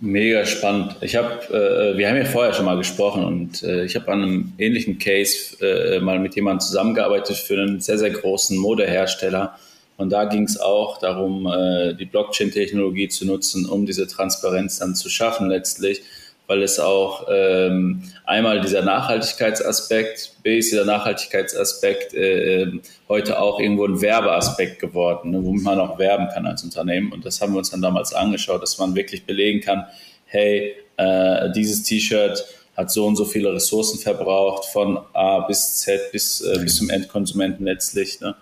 Mega 0.00 0.44
spannend. 0.44 0.96
Ich 1.00 1.16
habe, 1.16 1.30
äh, 1.48 1.96
wir 1.96 2.08
haben 2.08 2.16
ja 2.16 2.24
vorher 2.26 2.52
schon 2.52 2.66
mal 2.66 2.76
gesprochen 2.76 3.24
und 3.24 3.62
äh, 3.62 3.84
ich 3.84 3.96
habe 3.96 4.12
an 4.12 4.22
einem 4.22 4.52
ähnlichen 4.58 4.98
Case 4.98 5.56
äh, 5.64 5.98
mal 6.00 6.18
mit 6.18 6.34
jemandem 6.34 6.60
zusammengearbeitet 6.60 7.36
für 7.36 7.54
einen 7.54 7.80
sehr, 7.80 7.98
sehr 7.98 8.10
großen 8.10 8.58
Modehersteller 8.58 9.56
und 9.96 10.10
da 10.10 10.24
ging 10.24 10.44
es 10.44 10.58
auch 10.58 10.98
darum, 10.98 11.46
äh, 11.46 11.94
die 11.94 12.06
Blockchain-Technologie 12.06 13.08
zu 13.08 13.26
nutzen, 13.26 13.66
um 13.66 13.86
diese 13.86 14.06
Transparenz 14.06 14.78
dann 14.78 14.94
zu 14.94 15.08
schaffen 15.08 15.48
letztlich, 15.48 16.02
weil 16.46 16.62
es 16.62 16.78
auch 16.80 17.28
ähm, 17.30 18.02
einmal 18.24 18.60
dieser 18.60 18.82
Nachhaltigkeitsaspekt, 18.82 20.36
B 20.42 20.58
ist 20.58 20.72
dieser 20.72 20.84
Nachhaltigkeitsaspekt 20.84 22.14
äh, 22.14 22.62
ähm, 22.62 22.82
heute 23.08 23.40
auch 23.40 23.60
irgendwo 23.60 23.86
ein 23.86 24.00
Werbeaspekt 24.00 24.80
geworden, 24.80 25.30
ne, 25.30 25.44
womit 25.44 25.62
man 25.62 25.78
auch 25.78 25.98
werben 25.98 26.28
kann 26.28 26.46
als 26.46 26.64
Unternehmen. 26.64 27.12
Und 27.12 27.24
das 27.24 27.40
haben 27.40 27.52
wir 27.52 27.58
uns 27.58 27.70
dann 27.70 27.82
damals 27.82 28.12
angeschaut, 28.12 28.62
dass 28.62 28.78
man 28.78 28.94
wirklich 28.94 29.24
belegen 29.24 29.60
kann, 29.60 29.86
hey, 30.26 30.74
äh, 30.96 31.50
dieses 31.52 31.84
T-Shirt 31.84 32.44
hat 32.76 32.90
so 32.90 33.06
und 33.06 33.16
so 33.16 33.24
viele 33.24 33.52
Ressourcen 33.52 33.98
verbraucht, 33.98 34.64
von 34.66 34.98
A 35.12 35.40
bis 35.40 35.76
Z 35.76 36.10
bis, 36.10 36.40
äh, 36.40 36.58
bis 36.58 36.76
zum 36.76 36.90
Endkonsumenten 36.90 37.66
letztlich. 37.66 38.20
Ne? 38.20 38.34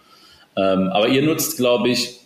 Ähm, 0.60 0.88
aber 0.88 1.08
ihr 1.08 1.22
nutzt, 1.22 1.56
glaube 1.56 1.88
ich, 1.88 2.20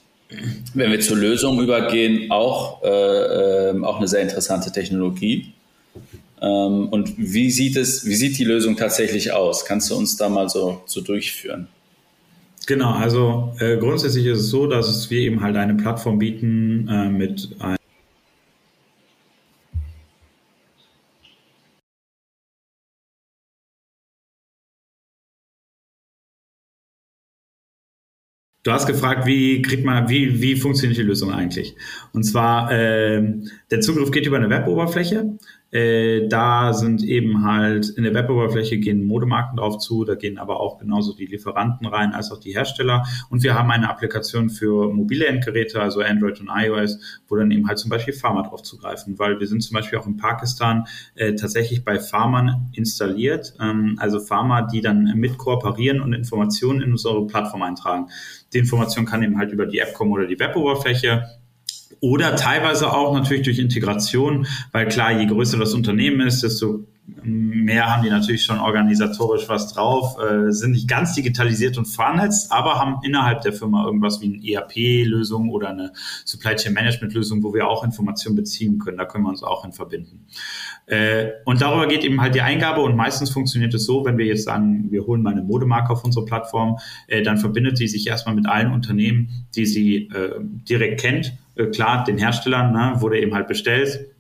wenn 0.75 0.91
wir 0.91 1.01
zur 1.01 1.17
Lösung 1.17 1.61
übergehen, 1.61 2.31
auch, 2.31 2.83
äh, 2.83 3.71
äh, 3.71 3.85
auch 3.85 3.99
eine 3.99 4.09
sehr 4.09 4.23
interessante 4.23 4.73
Technologie. 4.73 5.53
Ähm, 6.41 6.89
und 6.89 7.15
wie 7.17 7.51
sieht 7.51 7.77
es, 7.77 8.05
wie 8.07 8.15
sieht 8.15 8.39
die 8.39 8.45
Lösung 8.45 8.77
tatsächlich 8.77 9.33
aus? 9.33 9.65
Kannst 9.65 9.91
du 9.91 9.97
uns 9.97 10.17
da 10.17 10.29
mal 10.29 10.49
so, 10.49 10.83
so 10.87 11.01
durchführen? 11.01 11.69
Genau, 12.67 12.93
also 12.93 13.55
äh, 13.61 13.77
grundsätzlich 13.77 14.27
ist 14.27 14.41
es 14.41 14.49
so, 14.49 14.67
dass 14.67 15.11
wir 15.11 15.21
eben 15.21 15.43
halt 15.43 15.57
eine 15.57 15.75
Plattform 15.75 16.19
bieten 16.19 16.89
äh, 16.89 17.09
mit 17.11 17.51
einem 17.61 17.77
Du 28.65 28.73
hast 28.73 28.87
gefragt, 28.87 29.27
wie 29.27 29.61
kriegt 29.61 29.85
man, 29.85 30.09
wie, 30.09 30.41
wie 30.41 30.57
funktioniert 30.57 30.99
die 30.99 31.03
Lösung 31.03 31.31
eigentlich? 31.31 31.77
Und 32.13 32.25
zwar, 32.25 32.73
äh, 32.73 33.23
der 33.71 33.81
Zugriff 33.83 34.11
geht 34.11 34.27
über 34.27 34.39
eine 34.39 34.49
Web-Oberfläche. 34.49 35.37
Äh, 35.75 36.29
da 36.29 36.73
sind 36.73 37.03
eben 37.03 37.45
halt 37.45 37.89
in 37.89 38.05
der 38.05 38.15
Web-Oberfläche 38.15 38.79
gehen 38.79 39.05
Modemarken 39.05 39.57
drauf 39.57 39.79
zu, 39.79 40.05
da 40.05 40.15
gehen 40.15 40.39
aber 40.39 40.61
auch 40.61 40.79
genauso 40.79 41.15
die 41.15 41.27
Lieferanten 41.27 41.85
rein 41.89 42.13
als 42.13 42.31
auch 42.31 42.39
die 42.39 42.55
Hersteller. 42.55 43.05
Und 43.29 43.43
wir 43.43 43.55
haben 43.55 43.73
eine 43.73 43.91
Applikation 43.91 44.51
für 44.51 44.93
mobile 44.93 45.27
Endgeräte, 45.27 45.83
also 45.83 46.01
Android 46.01 46.39
und 46.41 46.49
iOS, 46.49 47.01
wo 47.27 47.35
dann 47.35 47.51
eben 47.51 47.67
halt 47.67 47.79
zum 47.79 47.91
Beispiel 47.91 48.15
Pharma 48.15 48.43
drauf 48.43 48.63
zugreifen, 48.63 49.19
weil 49.19 49.41
wir 49.41 49.49
sind 49.49 49.63
zum 49.65 49.75
Beispiel 49.75 49.99
auch 49.99 50.07
in 50.07 50.17
Pakistan 50.17 50.87
äh, 51.17 51.35
tatsächlich 51.35 51.85
bei 51.85 51.99
Pharma 51.99 52.69
installiert, 52.73 53.55
ähm, 53.61 53.97
also 53.99 54.21
Pharma, 54.21 54.63
die 54.63 54.81
dann 54.81 55.13
mit 55.17 55.39
kooperieren 55.39 56.01
und 56.01 56.13
Informationen 56.13 56.83
in 56.83 56.93
unsere 56.93 57.27
Plattform 57.27 57.63
eintragen. 57.63 58.07
Die 58.53 58.59
Information 58.59 59.07
kann 59.07 59.25
eben 59.25 59.39
halt 59.39 59.51
über 59.51 59.67
die 59.67 59.81
App 59.81 59.93
kommen 59.95 60.13
oder 60.13 60.27
die 60.27 60.39
Web-Oberfläche 60.39 61.25
oder 62.01 62.37
teilweise 62.37 62.93
auch 62.93 63.15
natürlich 63.15 63.45
durch 63.45 63.59
Integration, 63.59 64.47
weil 64.73 64.89
klar, 64.89 65.13
je 65.13 65.27
größer 65.27 65.59
das 65.59 65.75
Unternehmen 65.75 66.27
ist, 66.27 66.43
desto 66.43 66.87
mehr 67.23 67.87
haben 67.87 68.03
die 68.03 68.11
natürlich 68.11 68.45
schon 68.45 68.59
organisatorisch 68.59 69.49
was 69.49 69.73
drauf, 69.73 70.17
äh, 70.19 70.51
sind 70.53 70.73
nicht 70.73 70.89
ganz 70.89 71.15
digitalisiert 71.15 71.77
und 71.77 71.85
vernetzt, 71.87 72.51
aber 72.51 72.79
haben 72.79 72.97
innerhalb 73.03 73.43
der 73.43 73.53
Firma 73.53 73.85
irgendwas 73.85 74.21
wie 74.21 74.27
eine 74.27 74.43
ERP-Lösung 74.43 75.51
oder 75.51 75.71
eine 75.71 75.93
Supply 76.25 76.55
Chain 76.57 76.73
Management-Lösung, 76.73 77.43
wo 77.43 77.53
wir 77.53 77.69
auch 77.69 77.85
Informationen 77.85 78.37
beziehen 78.37 78.79
können. 78.79 78.97
Da 78.97 79.05
können 79.05 79.25
wir 79.25 79.31
uns 79.31 79.43
auch 79.43 79.65
in 79.65 79.73
verbinden. 79.73 80.27
Äh, 80.87 81.29
und 81.45 81.61
darüber 81.61 81.87
geht 81.87 82.05
eben 82.05 82.21
halt 82.21 82.35
die 82.35 82.43
Eingabe 82.43 82.81
und 82.81 82.97
meistens 82.97 83.31
funktioniert 83.31 83.75
es 83.75 83.85
so, 83.85 84.05
wenn 84.05 84.17
wir 84.17 84.27
jetzt 84.27 84.45
sagen, 84.45 84.87
wir 84.91 85.07
holen 85.07 85.23
mal 85.23 85.33
eine 85.33 85.43
Modemarke 85.43 85.93
auf 85.93 86.05
unsere 86.05 86.25
Plattform, 86.25 86.79
äh, 87.07 87.23
dann 87.23 87.37
verbindet 87.37 87.77
sie 87.77 87.89
sich 87.89 88.07
erstmal 88.07 88.35
mit 88.35 88.47
allen 88.47 88.73
Unternehmen, 88.73 89.47
die 89.55 89.67
sie 89.67 90.09
äh, 90.09 90.41
direkt 90.41 91.01
kennt. 91.01 91.35
Äh, 91.57 91.67
klar, 91.67 92.05
den 92.05 92.19
Herstellern, 92.19 92.73
ne, 92.73 93.01
wurde 93.01 93.19
eben 93.19 93.35
halt 93.35 93.49
bestellt 93.49 94.14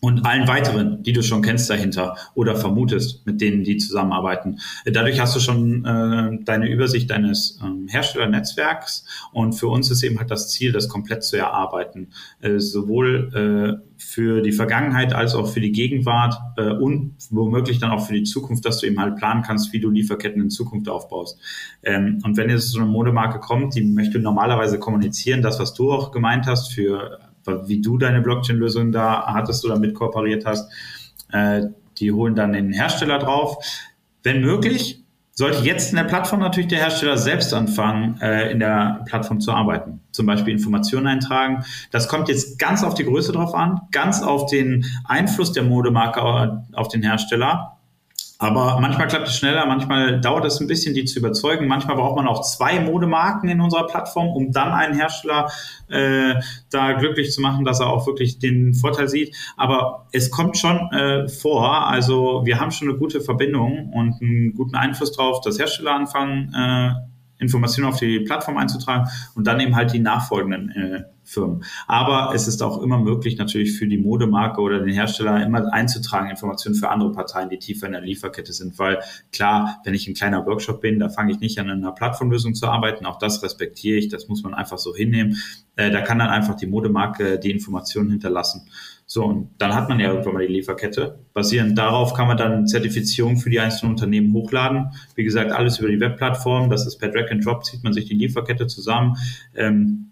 und 0.00 0.26
allen 0.26 0.46
weiteren, 0.46 1.02
die 1.02 1.12
du 1.12 1.22
schon 1.22 1.42
kennst 1.42 1.70
dahinter 1.70 2.16
oder 2.34 2.54
vermutest, 2.56 3.26
mit 3.26 3.40
denen 3.40 3.64
die 3.64 3.78
zusammenarbeiten. 3.78 4.58
Dadurch 4.84 5.20
hast 5.20 5.34
du 5.34 5.40
schon 5.40 5.84
äh, 5.84 6.44
deine 6.44 6.68
Übersicht 6.68 7.10
deines 7.10 7.58
ähm, 7.62 7.88
Herstellernetzwerks 7.88 9.04
und 9.32 9.54
für 9.54 9.68
uns 9.68 9.90
ist 9.90 10.02
eben 10.02 10.18
halt 10.18 10.30
das 10.30 10.50
Ziel, 10.50 10.72
das 10.72 10.88
komplett 10.88 11.24
zu 11.24 11.36
erarbeiten, 11.36 12.08
äh, 12.40 12.58
sowohl 12.58 13.80
äh, 13.82 13.86
für 13.98 14.42
die 14.42 14.52
Vergangenheit 14.52 15.14
als 15.14 15.34
auch 15.34 15.48
für 15.48 15.60
die 15.60 15.72
Gegenwart 15.72 16.34
äh, 16.58 16.70
und 16.70 17.14
womöglich 17.30 17.78
dann 17.78 17.90
auch 17.90 18.06
für 18.06 18.12
die 18.12 18.24
Zukunft, 18.24 18.64
dass 18.66 18.80
du 18.80 18.86
eben 18.86 19.00
halt 19.00 19.16
planen 19.16 19.42
kannst, 19.42 19.72
wie 19.72 19.80
du 19.80 19.90
Lieferketten 19.90 20.42
in 20.42 20.50
Zukunft 20.50 20.88
aufbaust. 20.88 21.38
Ähm, 21.82 22.20
und 22.22 22.36
wenn 22.36 22.50
jetzt 22.50 22.68
so 22.68 22.78
eine 22.78 22.88
Modemarke 22.88 23.40
kommt, 23.40 23.74
die 23.74 23.82
möchte 23.82 24.18
normalerweise 24.18 24.78
kommunizieren, 24.78 25.40
das, 25.40 25.58
was 25.58 25.72
du 25.72 25.90
auch 25.92 26.12
gemeint 26.12 26.46
hast, 26.46 26.72
für 26.72 27.18
wie 27.46 27.80
du 27.80 27.98
deine 27.98 28.20
Blockchain-Lösung 28.20 28.92
da 28.92 29.26
hattest 29.26 29.64
oder 29.64 29.78
mit 29.78 29.94
kooperiert 29.94 30.44
hast. 30.46 30.70
Äh, 31.32 31.66
die 31.98 32.12
holen 32.12 32.34
dann 32.34 32.52
den 32.52 32.72
Hersteller 32.72 33.18
drauf. 33.18 33.56
Wenn 34.22 34.40
möglich, 34.40 35.02
sollte 35.32 35.62
jetzt 35.64 35.90
in 35.90 35.96
der 35.96 36.04
Plattform 36.04 36.40
natürlich 36.40 36.68
der 36.68 36.78
Hersteller 36.78 37.18
selbst 37.18 37.52
anfangen, 37.52 38.18
äh, 38.22 38.50
in 38.50 38.58
der 38.58 39.02
Plattform 39.06 39.40
zu 39.40 39.52
arbeiten. 39.52 40.00
Zum 40.10 40.24
Beispiel 40.24 40.54
Informationen 40.54 41.06
eintragen. 41.06 41.62
Das 41.90 42.08
kommt 42.08 42.28
jetzt 42.28 42.58
ganz 42.58 42.82
auf 42.82 42.94
die 42.94 43.04
Größe 43.04 43.32
drauf 43.32 43.54
an, 43.54 43.82
ganz 43.92 44.22
auf 44.22 44.46
den 44.46 44.86
Einfluss 45.04 45.52
der 45.52 45.62
Modemarke 45.62 46.22
auf 46.72 46.88
den 46.88 47.02
Hersteller. 47.02 47.76
Aber 48.38 48.78
manchmal 48.80 49.06
klappt 49.06 49.28
es 49.28 49.38
schneller, 49.38 49.64
manchmal 49.64 50.20
dauert 50.20 50.44
es 50.44 50.60
ein 50.60 50.66
bisschen, 50.66 50.94
die 50.94 51.06
zu 51.06 51.20
überzeugen. 51.20 51.66
Manchmal 51.66 51.96
braucht 51.96 52.16
man 52.16 52.26
auch 52.26 52.42
zwei 52.42 52.80
Modemarken 52.80 53.48
in 53.48 53.62
unserer 53.62 53.86
Plattform, 53.86 54.28
um 54.28 54.52
dann 54.52 54.72
einen 54.72 54.94
Hersteller 54.94 55.50
äh, 55.88 56.34
da 56.70 56.92
glücklich 56.92 57.32
zu 57.32 57.40
machen, 57.40 57.64
dass 57.64 57.80
er 57.80 57.86
auch 57.86 58.06
wirklich 58.06 58.38
den 58.38 58.74
Vorteil 58.74 59.08
sieht. 59.08 59.34
Aber 59.56 60.06
es 60.12 60.30
kommt 60.30 60.58
schon 60.58 60.92
äh, 60.92 61.28
vor. 61.28 61.86
Also 61.86 62.42
wir 62.44 62.60
haben 62.60 62.72
schon 62.72 62.90
eine 62.90 62.98
gute 62.98 63.22
Verbindung 63.22 63.90
und 63.94 64.20
einen 64.20 64.52
guten 64.54 64.76
Einfluss 64.76 65.12
drauf, 65.12 65.40
dass 65.40 65.58
Hersteller 65.58 65.94
anfangen, 65.94 66.52
äh, 66.54 66.92
Informationen 67.38 67.88
auf 67.88 67.98
die 67.98 68.20
Plattform 68.20 68.58
einzutragen 68.58 69.08
und 69.34 69.46
dann 69.46 69.60
eben 69.60 69.76
halt 69.76 69.92
die 69.92 69.98
nachfolgenden 69.98 70.70
äh, 70.70 71.15
Firmen. 71.26 71.64
Aber 71.86 72.34
es 72.34 72.48
ist 72.48 72.62
auch 72.62 72.82
immer 72.82 72.98
möglich, 72.98 73.36
natürlich 73.36 73.76
für 73.76 73.86
die 73.86 73.98
Modemarke 73.98 74.60
oder 74.60 74.80
den 74.80 74.94
Hersteller 74.94 75.44
immer 75.44 75.72
einzutragen, 75.72 76.30
Informationen 76.30 76.76
für 76.76 76.88
andere 76.88 77.12
Parteien, 77.12 77.48
die 77.48 77.58
tiefer 77.58 77.86
in 77.86 77.92
der 77.92 78.00
Lieferkette 78.00 78.52
sind. 78.52 78.78
Weil 78.78 79.00
klar, 79.32 79.80
wenn 79.84 79.94
ich 79.94 80.06
ein 80.08 80.14
kleiner 80.14 80.46
Workshop 80.46 80.80
bin, 80.80 80.98
da 80.98 81.08
fange 81.08 81.32
ich 81.32 81.40
nicht 81.40 81.58
an 81.58 81.68
einer 81.68 81.92
Plattformlösung 81.92 82.54
zu 82.54 82.66
arbeiten. 82.66 83.06
Auch 83.06 83.18
das 83.18 83.42
respektiere 83.42 83.98
ich. 83.98 84.08
Das 84.08 84.28
muss 84.28 84.42
man 84.42 84.54
einfach 84.54 84.78
so 84.78 84.94
hinnehmen. 84.94 85.36
Äh, 85.76 85.90
da 85.90 86.00
kann 86.00 86.18
dann 86.18 86.28
einfach 86.28 86.54
die 86.54 86.66
Modemarke 86.66 87.38
die 87.38 87.50
Informationen 87.50 88.10
hinterlassen. 88.10 88.68
So, 89.08 89.24
und 89.24 89.50
dann 89.58 89.74
hat 89.74 89.88
man 89.88 90.00
ja 90.00 90.08
irgendwann 90.08 90.34
mal 90.34 90.46
die 90.46 90.52
Lieferkette. 90.52 91.20
Basierend 91.32 91.78
darauf 91.78 92.12
kann 92.14 92.26
man 92.26 92.36
dann 92.36 92.66
Zertifizierung 92.66 93.36
für 93.36 93.50
die 93.50 93.60
einzelnen 93.60 93.92
Unternehmen 93.92 94.32
hochladen. 94.32 94.90
Wie 95.14 95.22
gesagt, 95.22 95.52
alles 95.52 95.78
über 95.78 95.88
die 95.88 96.00
Webplattform. 96.00 96.70
Das 96.70 96.86
ist 96.86 96.98
per 96.98 97.10
Drag 97.10 97.30
and 97.30 97.44
Drop, 97.44 97.64
zieht 97.64 97.84
man 97.84 97.92
sich 97.92 98.06
die 98.06 98.14
Lieferkette 98.14 98.66
zusammen. 98.66 99.16
Ähm, 99.54 100.10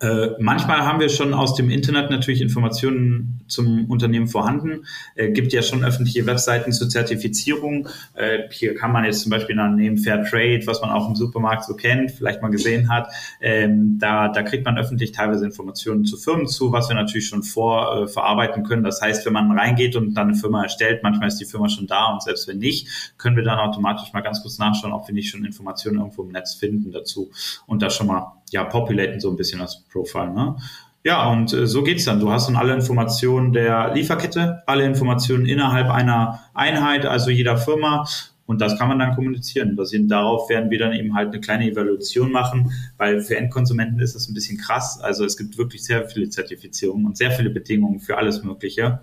äh, 0.00 0.30
manchmal 0.38 0.84
haben 0.84 1.00
wir 1.00 1.08
schon 1.08 1.34
aus 1.34 1.54
dem 1.54 1.70
Internet 1.70 2.10
natürlich 2.10 2.40
Informationen 2.40 3.40
zum 3.46 3.90
Unternehmen 3.90 4.26
vorhanden. 4.26 4.86
Äh, 5.14 5.30
gibt 5.30 5.52
ja 5.52 5.62
schon 5.62 5.84
öffentliche 5.84 6.26
Webseiten 6.26 6.72
zur 6.72 6.88
Zertifizierung. 6.88 7.88
Äh, 8.14 8.48
hier 8.50 8.74
kann 8.74 8.92
man 8.92 9.04
jetzt 9.04 9.20
zum 9.20 9.30
Beispiel 9.30 9.56
dann 9.56 9.76
nehmen 9.76 9.98
Fair 9.98 10.24
Trade, 10.24 10.62
was 10.66 10.80
man 10.80 10.90
auch 10.90 11.08
im 11.08 11.14
Supermarkt 11.14 11.64
so 11.64 11.74
kennt, 11.74 12.10
vielleicht 12.10 12.42
mal 12.42 12.50
gesehen 12.50 12.88
hat. 12.88 13.08
Ähm, 13.40 13.98
da, 13.98 14.28
da 14.28 14.42
kriegt 14.42 14.64
man 14.64 14.78
öffentlich 14.78 15.12
teilweise 15.12 15.44
Informationen 15.44 16.04
zu 16.04 16.16
Firmen 16.16 16.46
zu, 16.46 16.72
was 16.72 16.88
wir 16.88 16.96
natürlich 16.96 17.28
schon 17.28 17.42
vor 17.42 18.04
äh, 18.04 18.62
können. 18.62 18.84
Das 18.84 19.00
heißt, 19.00 19.26
wenn 19.26 19.32
man 19.32 19.56
reingeht 19.56 19.96
und 19.96 20.14
dann 20.14 20.28
eine 20.28 20.36
Firma 20.36 20.62
erstellt, 20.62 21.02
manchmal 21.02 21.28
ist 21.28 21.38
die 21.38 21.44
Firma 21.44 21.68
schon 21.68 21.86
da 21.86 22.12
und 22.12 22.22
selbst 22.22 22.48
wenn 22.48 22.58
nicht, 22.58 23.14
können 23.18 23.36
wir 23.36 23.44
dann 23.44 23.58
automatisch 23.58 24.12
mal 24.12 24.20
ganz 24.20 24.42
kurz 24.42 24.58
nachschauen, 24.58 24.92
ob 24.92 25.06
wir 25.08 25.14
nicht 25.14 25.30
schon 25.30 25.44
Informationen 25.44 25.98
irgendwo 25.98 26.22
im 26.22 26.30
Netz 26.30 26.54
finden 26.54 26.92
dazu 26.92 27.30
und 27.66 27.82
da 27.82 27.90
schon 27.90 28.06
mal 28.06 28.41
ja, 28.52 28.64
populaten 28.64 29.20
so 29.20 29.30
ein 29.30 29.36
bisschen 29.36 29.58
das 29.58 29.82
Profile. 29.90 30.32
Ne? 30.32 30.56
Ja, 31.04 31.28
und 31.30 31.52
äh, 31.52 31.66
so 31.66 31.82
geht's 31.82 32.04
dann. 32.04 32.20
Du 32.20 32.30
hast 32.30 32.48
dann 32.48 32.56
alle 32.56 32.74
Informationen 32.74 33.52
der 33.52 33.92
Lieferkette, 33.94 34.62
alle 34.66 34.84
Informationen 34.84 35.46
innerhalb 35.46 35.90
einer 35.90 36.40
Einheit, 36.54 37.06
also 37.06 37.30
jeder 37.30 37.56
Firma. 37.56 38.06
Und 38.46 38.60
das 38.60 38.78
kann 38.78 38.88
man 38.88 38.98
dann 38.98 39.14
kommunizieren. 39.14 39.76
Basierend 39.76 40.10
darauf 40.10 40.50
werden 40.50 40.70
wir 40.70 40.78
dann 40.78 40.92
eben 40.92 41.14
halt 41.14 41.28
eine 41.28 41.40
kleine 41.40 41.70
Evaluation 41.70 42.30
machen, 42.30 42.72
weil 42.98 43.20
für 43.20 43.36
Endkonsumenten 43.36 43.98
ist 44.00 44.14
das 44.14 44.28
ein 44.28 44.34
bisschen 44.34 44.58
krass. 44.58 45.00
Also 45.00 45.24
es 45.24 45.36
gibt 45.36 45.56
wirklich 45.58 45.82
sehr 45.84 46.06
viele 46.08 46.28
Zertifizierungen 46.28 47.06
und 47.06 47.16
sehr 47.16 47.30
viele 47.30 47.50
Bedingungen 47.50 48.00
für 48.00 48.18
alles 48.18 48.42
Mögliche. 48.42 49.00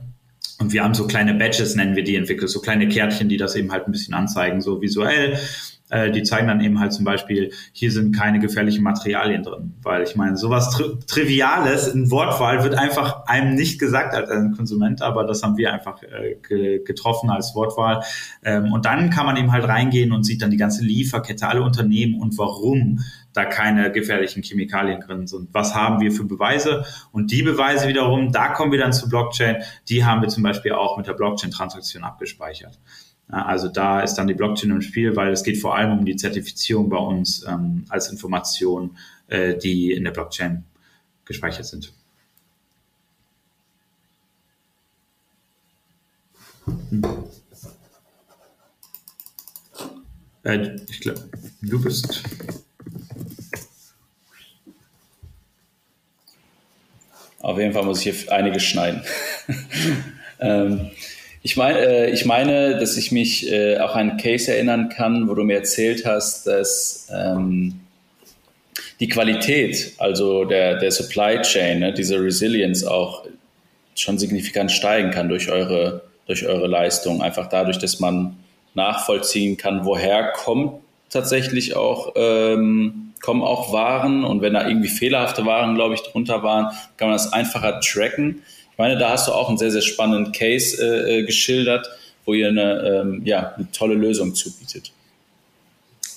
Und 0.59 0.73
wir 0.73 0.83
haben 0.83 0.93
so 0.93 1.07
kleine 1.07 1.33
Badges, 1.33 1.75
nennen 1.75 1.95
wir 1.95 2.03
die 2.03 2.15
entwickelt, 2.15 2.49
so 2.49 2.59
kleine 2.59 2.89
Kärtchen, 2.89 3.29
die 3.29 3.37
das 3.37 3.55
eben 3.55 3.71
halt 3.71 3.87
ein 3.87 3.91
bisschen 3.91 4.13
anzeigen, 4.13 4.61
so 4.61 4.81
visuell. 4.81 5.39
Äh, 5.89 6.12
die 6.12 6.24
zeigen 6.24 6.48
dann 6.48 6.62
eben 6.62 6.79
halt 6.79 6.93
zum 6.93 7.05
Beispiel, 7.05 7.51
hier 7.72 7.91
sind 7.91 8.15
keine 8.15 8.39
gefährlichen 8.39 8.84
Materialien 8.84 9.43
drin. 9.43 9.74
Weil 9.81 10.03
ich 10.03 10.15
meine, 10.15 10.38
sowas 10.38 10.69
Tri 10.72 10.98
Triviales, 11.08 11.93
ein 11.93 12.12
Wortwahl 12.12 12.63
wird 12.63 12.75
einfach 12.75 13.25
einem 13.25 13.55
nicht 13.55 13.79
gesagt 13.79 14.13
als 14.13 14.29
ein 14.29 14.55
Konsument, 14.55 15.01
aber 15.01 15.25
das 15.25 15.43
haben 15.43 15.58
wir 15.58 15.74
einfach 15.74 16.01
äh, 16.03 16.36
ge 16.48 16.84
getroffen 16.84 17.29
als 17.29 17.55
Wortwahl. 17.55 18.03
Ähm, 18.43 18.72
und 18.72 18.86
dann 18.86 19.10
kann 19.10 19.25
man 19.25 19.38
eben 19.38 19.51
halt 19.51 19.67
reingehen 19.67 20.12
und 20.12 20.24
sieht 20.24 20.41
dann 20.41 20.51
die 20.51 20.58
ganze 20.58 20.84
Lieferkette, 20.84 21.48
alle 21.48 21.63
Unternehmen 21.63 22.22
und 22.22 22.38
warum 22.38 23.00
da 23.34 23.46
keine 23.46 23.91
gefährlichen 23.91 24.43
Chemikalien 24.43 25.01
drin 25.01 25.27
sind. 25.27 25.50
Was 25.53 25.75
haben 25.75 26.00
wir 26.01 26.12
für 26.12 26.24
Beweise? 26.24 26.86
Und 27.12 27.31
die 27.31 27.43
Beweise 27.43 27.88
wiederum, 27.88 28.31
da 28.31 28.50
kommen 28.50 28.72
wir 28.72 28.79
dann 28.79 28.93
zu 28.93 29.08
Blockchain, 29.08 29.58
die 29.88 30.03
haben 30.03 30.22
wir 30.22 30.29
zum 30.29 30.43
Beispiel 30.43 30.72
auch 30.74 30.98
mit 30.98 31.08
der 31.08 31.13
Blockchain-Transaktion 31.13 32.03
abgespeichert. 32.03 32.79
Also 33.29 33.67
da 33.67 34.01
ist 34.01 34.15
dann 34.15 34.27
die 34.27 34.33
Blockchain 34.33 34.71
im 34.71 34.81
Spiel, 34.81 35.15
weil 35.15 35.31
es 35.31 35.43
geht 35.43 35.59
vor 35.59 35.75
allem 35.75 36.00
um 36.00 36.05
die 36.05 36.15
Zertifizierung 36.15 36.89
bei 36.89 36.98
uns 36.98 37.45
ähm, 37.48 37.86
als 37.89 38.09
Information, 38.09 38.98
äh, 39.27 39.55
die 39.55 39.91
in 39.91 40.03
der 40.03 40.12
Blockchain 40.12 40.63
gespeichert 41.25 41.67
sind. 41.67 41.93
Hm. 46.89 47.03
Äh, 50.43 50.75
ich 50.89 51.01
glaube, 51.01 51.29
du 51.62 51.81
bist. 51.81 52.24
Auf 57.41 57.59
jeden 57.59 57.74
Fall 57.74 57.83
muss 57.83 58.03
ich 58.03 58.19
hier 58.19 58.31
einiges 58.31 58.63
schneiden. 58.63 59.03
ähm, 60.39 60.91
ich 61.41 61.55
meine, 61.55 61.79
äh, 61.79 62.12
ich 62.12 62.25
meine, 62.25 62.77
dass 62.77 62.98
ich 62.98 63.12
mich 63.12 63.51
äh, 63.51 63.79
auch 63.79 63.96
an 63.96 64.12
einen 64.12 64.17
Case 64.17 64.53
erinnern 64.53 64.89
kann, 64.89 65.29
wo 65.29 65.36
du 65.36 65.43
mir 65.43 65.55
erzählt 65.55 66.05
hast, 66.05 66.48
dass 66.48 67.08
ähm, 67.13 67.79
die 69.00 69.08
Qualität, 69.08 69.93
also 69.98 70.43
der, 70.43 70.77
der 70.77 70.91
Supply 70.91 71.41
Chain, 71.41 71.79
ne, 71.79 71.93
diese 71.93 72.22
Resilience 72.22 72.84
auch 72.84 73.25
schon 73.96 74.17
signifikant 74.17 74.72
steigen 74.72 75.12
kann 75.12 75.29
durch 75.29 75.50
eure, 75.50 76.01
durch 76.27 76.46
eure 76.46 76.67
Leistung. 76.67 77.22
Einfach 77.22 77.48
dadurch, 77.48 77.77
dass 77.77 78.00
man 78.00 78.38
nachvollziehen 78.74 79.58
kann, 79.58 79.86
woher 79.86 80.31
kommt 80.31 80.81
tatsächlich 81.10 81.75
auch, 81.75 82.13
ähm, 82.15 83.13
kommen 83.22 83.41
auch 83.41 83.74
Waren 83.74 84.24
und 84.24 84.41
wenn 84.41 84.53
da 84.53 84.67
irgendwie 84.67 84.89
fehlerhafte 84.89 85.46
Waren, 85.46 85.75
glaube 85.75 85.96
ich, 85.96 86.01
drunter 86.01 86.43
waren, 86.43 86.67
kann 86.98 87.10
man 87.10 87.17
das 87.17 87.34
einfacher 87.34 87.79
tracken 87.81 88.43
meine, 88.79 88.98
da 88.98 89.12
hast 89.12 89.27
du 89.27 89.33
auch 89.33 89.50
einen 89.50 89.57
sehr, 89.57 89.71
sehr 89.71 89.81
spannenden 89.81 90.31
Case 90.31 90.81
äh, 90.81 91.19
äh, 91.19 91.24
geschildert, 91.24 91.88
wo 92.25 92.33
ihr 92.33 92.48
eine, 92.48 93.03
ähm, 93.03 93.21
ja, 93.25 93.53
eine 93.55 93.69
tolle 93.71 93.93
Lösung 93.93 94.33
zubietet. 94.33 94.91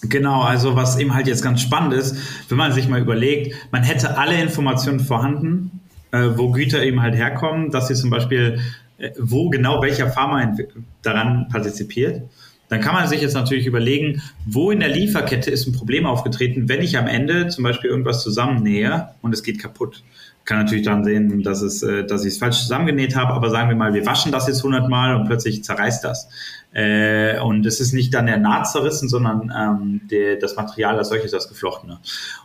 Genau, 0.03 0.43
also 0.43 0.75
was 0.75 0.99
eben 0.99 1.15
halt 1.15 1.27
jetzt 1.27 1.43
ganz 1.43 1.61
spannend 1.61 1.93
ist, 1.93 2.17
wenn 2.49 2.59
man 2.59 2.73
sich 2.73 2.89
mal 2.89 3.01
überlegt, 3.01 3.55
man 3.71 3.83
hätte 3.83 4.17
alle 4.17 4.41
Informationen 4.41 5.01
vorhanden, 5.01 5.81
äh, 6.13 6.31
wo 6.37 6.51
Güter 6.51 6.83
eben 6.83 7.03
halt 7.03 7.15
herkommen, 7.15 7.71
dass 7.71 7.89
sie 7.89 7.95
zum 7.95 8.11
Beispiel, 8.11 8.61
äh, 8.99 9.11
wo 9.19 9.51
genau 9.51 9.83
welcher 9.83 10.09
Pharma 10.09 10.57
daran 11.03 11.49
partizipiert. 11.51 12.23
Dann 12.69 12.81
kann 12.81 12.95
man 12.95 13.07
sich 13.07 13.21
jetzt 13.21 13.35
natürlich 13.35 13.67
überlegen, 13.67 14.23
wo 14.47 14.71
in 14.71 14.81
der 14.81 14.89
Lieferkette 14.89 15.51
ist 15.51 15.67
ein 15.67 15.73
Problem 15.73 16.07
aufgetreten, 16.07 16.69
wenn 16.69 16.81
ich 16.81 16.97
am 16.97 17.07
Ende 17.07 17.49
zum 17.49 17.65
Beispiel 17.65 17.91
irgendwas 17.91 18.23
zusammennähe 18.23 19.09
und 19.21 19.35
es 19.35 19.43
geht 19.43 19.59
kaputt 19.59 20.03
kann 20.45 20.59
natürlich 20.59 20.85
dann 20.85 21.05
sehen, 21.05 21.43
dass, 21.43 21.63
es, 21.63 21.83
äh, 21.83 22.05
dass 22.05 22.25
ich 22.25 22.35
es 22.35 22.39
falsch 22.39 22.59
zusammengenäht 22.61 23.17
habe, 23.17 23.33
aber 23.33 23.51
sagen 23.51 23.69
wir 23.69 23.77
mal, 23.77 23.95
wir 23.95 24.05
waschen 24.07 24.33
das 24.33 24.49
jetzt 24.49 24.63
hundertmal 24.63 25.17
und 25.17 25.27
plötzlich 25.27 25.63
zerreißt 25.65 26.05
das. 26.05 26.29
Äh, 26.73 27.39
und 27.41 27.67
es 27.67 27.81
ist 27.81 27.93
nicht 27.93 28.15
dann 28.15 28.27
der 28.27 28.39
Naht 28.39 28.69
zerrissen, 28.69 29.09
sondern 29.09 29.53
ähm, 29.57 30.01
der, 30.11 30.37
das 30.37 30.57
Material 30.57 30.99
als 30.99 31.11
solches, 31.11 31.31
das 31.31 31.49
Geflochtene. 31.49 31.99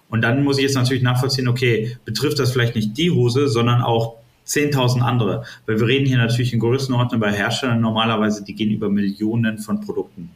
Und 0.10 0.22
dann 0.22 0.44
muss 0.44 0.58
ich 0.58 0.64
jetzt 0.64 0.76
natürlich 0.76 1.04
nachvollziehen, 1.04 1.48
okay, 1.48 1.98
betrifft 2.06 2.40
das 2.40 2.52
vielleicht 2.52 2.76
nicht 2.76 2.98
die 2.98 3.12
Hose, 3.12 3.48
sondern 3.48 3.82
auch 3.82 4.18
10.000 4.46 5.02
andere. 5.02 5.44
Weil 5.66 5.80
wir 5.80 5.88
reden 5.88 6.06
hier 6.06 6.18
natürlich 6.18 6.54
in 6.54 6.60
Größenordnung 6.60 7.20
bei 7.20 7.32
Herstellern 7.32 7.82
normalerweise, 7.82 8.44
die 8.44 8.54
gehen 8.54 8.72
über 8.72 8.90
Millionen 8.90 9.60
von 9.60 9.82
Produkten. 9.82 10.32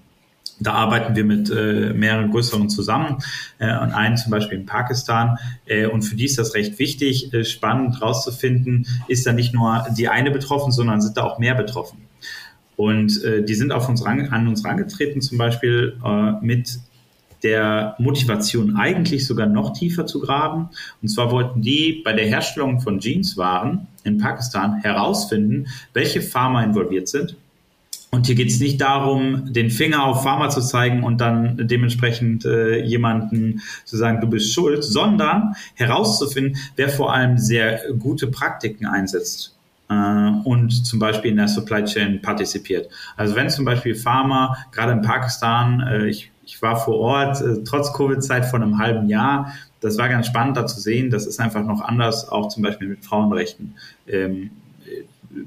Da 0.61 0.73
arbeiten 0.73 1.15
wir 1.15 1.25
mit 1.25 1.49
äh, 1.49 1.91
mehreren 1.93 2.29
größeren 2.29 2.69
zusammen 2.69 3.17
äh, 3.57 3.75
und 3.77 3.91
einen 3.91 4.15
zum 4.15 4.31
Beispiel 4.31 4.59
in 4.59 4.65
Pakistan. 4.65 5.37
Äh, 5.65 5.87
und 5.87 6.03
für 6.03 6.15
die 6.15 6.25
ist 6.25 6.37
das 6.37 6.53
recht 6.53 6.77
wichtig, 6.77 7.33
äh, 7.33 7.43
spannend 7.43 8.01
rauszufinden, 8.01 8.85
ist 9.07 9.25
da 9.25 9.33
nicht 9.33 9.53
nur 9.53 9.85
die 9.97 10.07
eine 10.07 10.29
betroffen, 10.29 10.71
sondern 10.71 11.01
sind 11.01 11.17
da 11.17 11.23
auch 11.23 11.39
mehr 11.39 11.55
betroffen. 11.55 11.99
Und 12.75 13.23
äh, 13.23 13.43
die 13.43 13.55
sind 13.55 13.71
auf 13.71 13.89
uns 13.89 14.05
ran, 14.05 14.27
an 14.29 14.47
uns 14.47 14.63
herangetreten, 14.63 15.21
zum 15.21 15.39
Beispiel 15.39 15.97
äh, 16.05 16.33
mit 16.45 16.79
der 17.43 17.95
Motivation 17.97 18.75
eigentlich 18.75 19.25
sogar 19.25 19.47
noch 19.47 19.73
tiefer 19.73 20.05
zu 20.05 20.19
graben. 20.19 20.69
Und 21.01 21.07
zwar 21.07 21.31
wollten 21.31 21.61
die 21.61 22.01
bei 22.05 22.13
der 22.13 22.25
Herstellung 22.25 22.81
von 22.81 22.99
Jeanswaren 22.99 23.87
in 24.03 24.19
Pakistan 24.19 24.75
herausfinden, 24.81 25.67
welche 25.93 26.21
Pharma 26.21 26.63
involviert 26.63 27.07
sind 27.07 27.35
und 28.11 28.27
hier 28.27 28.35
geht 28.35 28.49
es 28.49 28.59
nicht 28.59 28.81
darum, 28.81 29.53
den 29.53 29.69
Finger 29.69 30.03
auf 30.03 30.23
Pharma 30.23 30.49
zu 30.49 30.59
zeigen 30.59 31.03
und 31.03 31.21
dann 31.21 31.67
dementsprechend 31.67 32.43
äh, 32.43 32.83
jemanden 32.83 33.61
zu 33.85 33.95
sagen, 33.95 34.19
du 34.19 34.27
bist 34.27 34.53
schuld, 34.53 34.83
sondern 34.83 35.55
herauszufinden, 35.75 36.57
wer 36.75 36.89
vor 36.89 37.13
allem 37.13 37.37
sehr 37.37 37.79
gute 37.97 38.27
Praktiken 38.27 38.85
einsetzt 38.85 39.57
äh, 39.89 39.93
und 40.43 40.85
zum 40.85 40.99
Beispiel 40.99 41.31
in 41.31 41.37
der 41.37 41.47
Supply 41.47 41.85
Chain 41.85 42.21
partizipiert. 42.21 42.89
Also 43.15 43.35
wenn 43.37 43.49
zum 43.49 43.63
Beispiel 43.63 43.95
Pharma, 43.95 44.57
gerade 44.73 44.91
in 44.91 45.01
Pakistan, 45.01 45.79
äh, 45.79 46.07
ich, 46.07 46.31
ich 46.45 46.61
war 46.61 46.75
vor 46.75 46.99
Ort, 46.99 47.39
äh, 47.39 47.63
trotz 47.63 47.93
Covid-Zeit 47.93 48.45
vor 48.45 48.61
einem 48.61 48.77
halben 48.77 49.07
Jahr, 49.07 49.53
das 49.79 49.97
war 49.97 50.09
ganz 50.09 50.27
spannend 50.27 50.57
da 50.57 50.65
zu 50.67 50.81
sehen, 50.81 51.11
das 51.11 51.25
ist 51.25 51.39
einfach 51.39 51.63
noch 51.63 51.81
anders, 51.81 52.27
auch 52.27 52.49
zum 52.49 52.61
Beispiel 52.61 52.89
mit 52.89 53.05
Frauenrechten. 53.05 53.75
Ähm, 54.05 54.51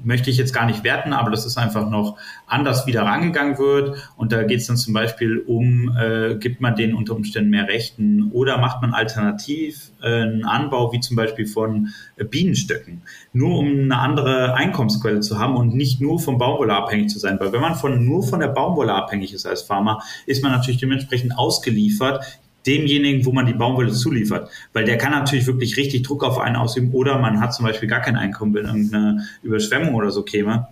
möchte 0.03 0.29
ich 0.29 0.37
jetzt 0.37 0.53
gar 0.53 0.65
nicht 0.65 0.83
werten, 0.83 1.13
aber 1.13 1.31
das 1.31 1.45
ist 1.45 1.57
einfach 1.57 1.89
noch 1.89 2.17
anders 2.47 2.87
wieder 2.87 3.03
rangegangen 3.03 3.57
wird. 3.57 3.97
Und 4.17 4.31
da 4.31 4.43
geht 4.43 4.59
es 4.59 4.67
dann 4.67 4.77
zum 4.77 4.93
Beispiel 4.93 5.39
um, 5.39 5.95
äh, 5.97 6.35
gibt 6.35 6.61
man 6.61 6.75
denen 6.75 6.95
unter 6.95 7.15
Umständen 7.15 7.49
mehr 7.49 7.67
Rechten 7.67 8.31
oder 8.31 8.57
macht 8.57 8.81
man 8.81 8.93
alternativ 8.93 9.91
äh, 10.01 10.07
einen 10.07 10.45
Anbau 10.45 10.91
wie 10.91 10.99
zum 10.99 11.15
Beispiel 11.15 11.45
von 11.45 11.89
äh, 12.15 12.23
Bienenstöcken, 12.23 13.01
nur 13.33 13.57
um 13.57 13.67
eine 13.67 13.97
andere 13.97 14.55
Einkommensquelle 14.55 15.19
zu 15.19 15.39
haben 15.39 15.55
und 15.55 15.73
nicht 15.73 16.01
nur 16.01 16.19
vom 16.19 16.37
Baumwolle 16.37 16.73
abhängig 16.73 17.09
zu 17.09 17.19
sein. 17.19 17.39
Weil 17.39 17.51
wenn 17.51 17.61
man 17.61 17.75
von, 17.75 18.05
nur 18.05 18.23
von 18.23 18.39
der 18.39 18.49
Baumwolle 18.49 18.93
abhängig 18.93 19.33
ist 19.33 19.45
als 19.45 19.61
Farmer, 19.61 20.01
ist 20.25 20.43
man 20.43 20.51
natürlich 20.51 20.79
dementsprechend 20.79 21.37
ausgeliefert 21.37 22.39
demjenigen, 22.65 23.25
wo 23.25 23.31
man 23.31 23.45
die 23.45 23.53
Baumwolle 23.53 23.91
zuliefert. 23.91 24.49
Weil 24.73 24.85
der 24.85 24.97
kann 24.97 25.11
natürlich 25.11 25.47
wirklich 25.47 25.77
richtig 25.77 26.03
Druck 26.03 26.23
auf 26.23 26.39
einen 26.39 26.55
ausüben 26.55 26.91
oder 26.91 27.17
man 27.19 27.39
hat 27.39 27.53
zum 27.53 27.65
Beispiel 27.65 27.89
gar 27.89 28.01
kein 28.01 28.15
Einkommen, 28.15 28.53
wenn 28.53 28.65
irgendeine 28.65 29.27
Überschwemmung 29.43 29.93
oder 29.95 30.11
so 30.11 30.23
käme. 30.23 30.67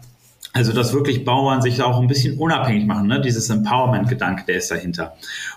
Also, 0.56 0.72
dass 0.72 0.94
wirklich 0.94 1.26
Bauern 1.26 1.64
sich 1.64 1.82
auch 1.82 2.00
ein 2.00 2.06
bisschen 2.06 2.38
unabhängig 2.38 2.86
machen, 2.86 3.08
ne? 3.08 3.20
dieses 3.20 3.50
Empowerment-Gedanke, 3.50 4.46
der 4.46 4.58
ist 4.58 4.70
dahinter. 4.70 5.16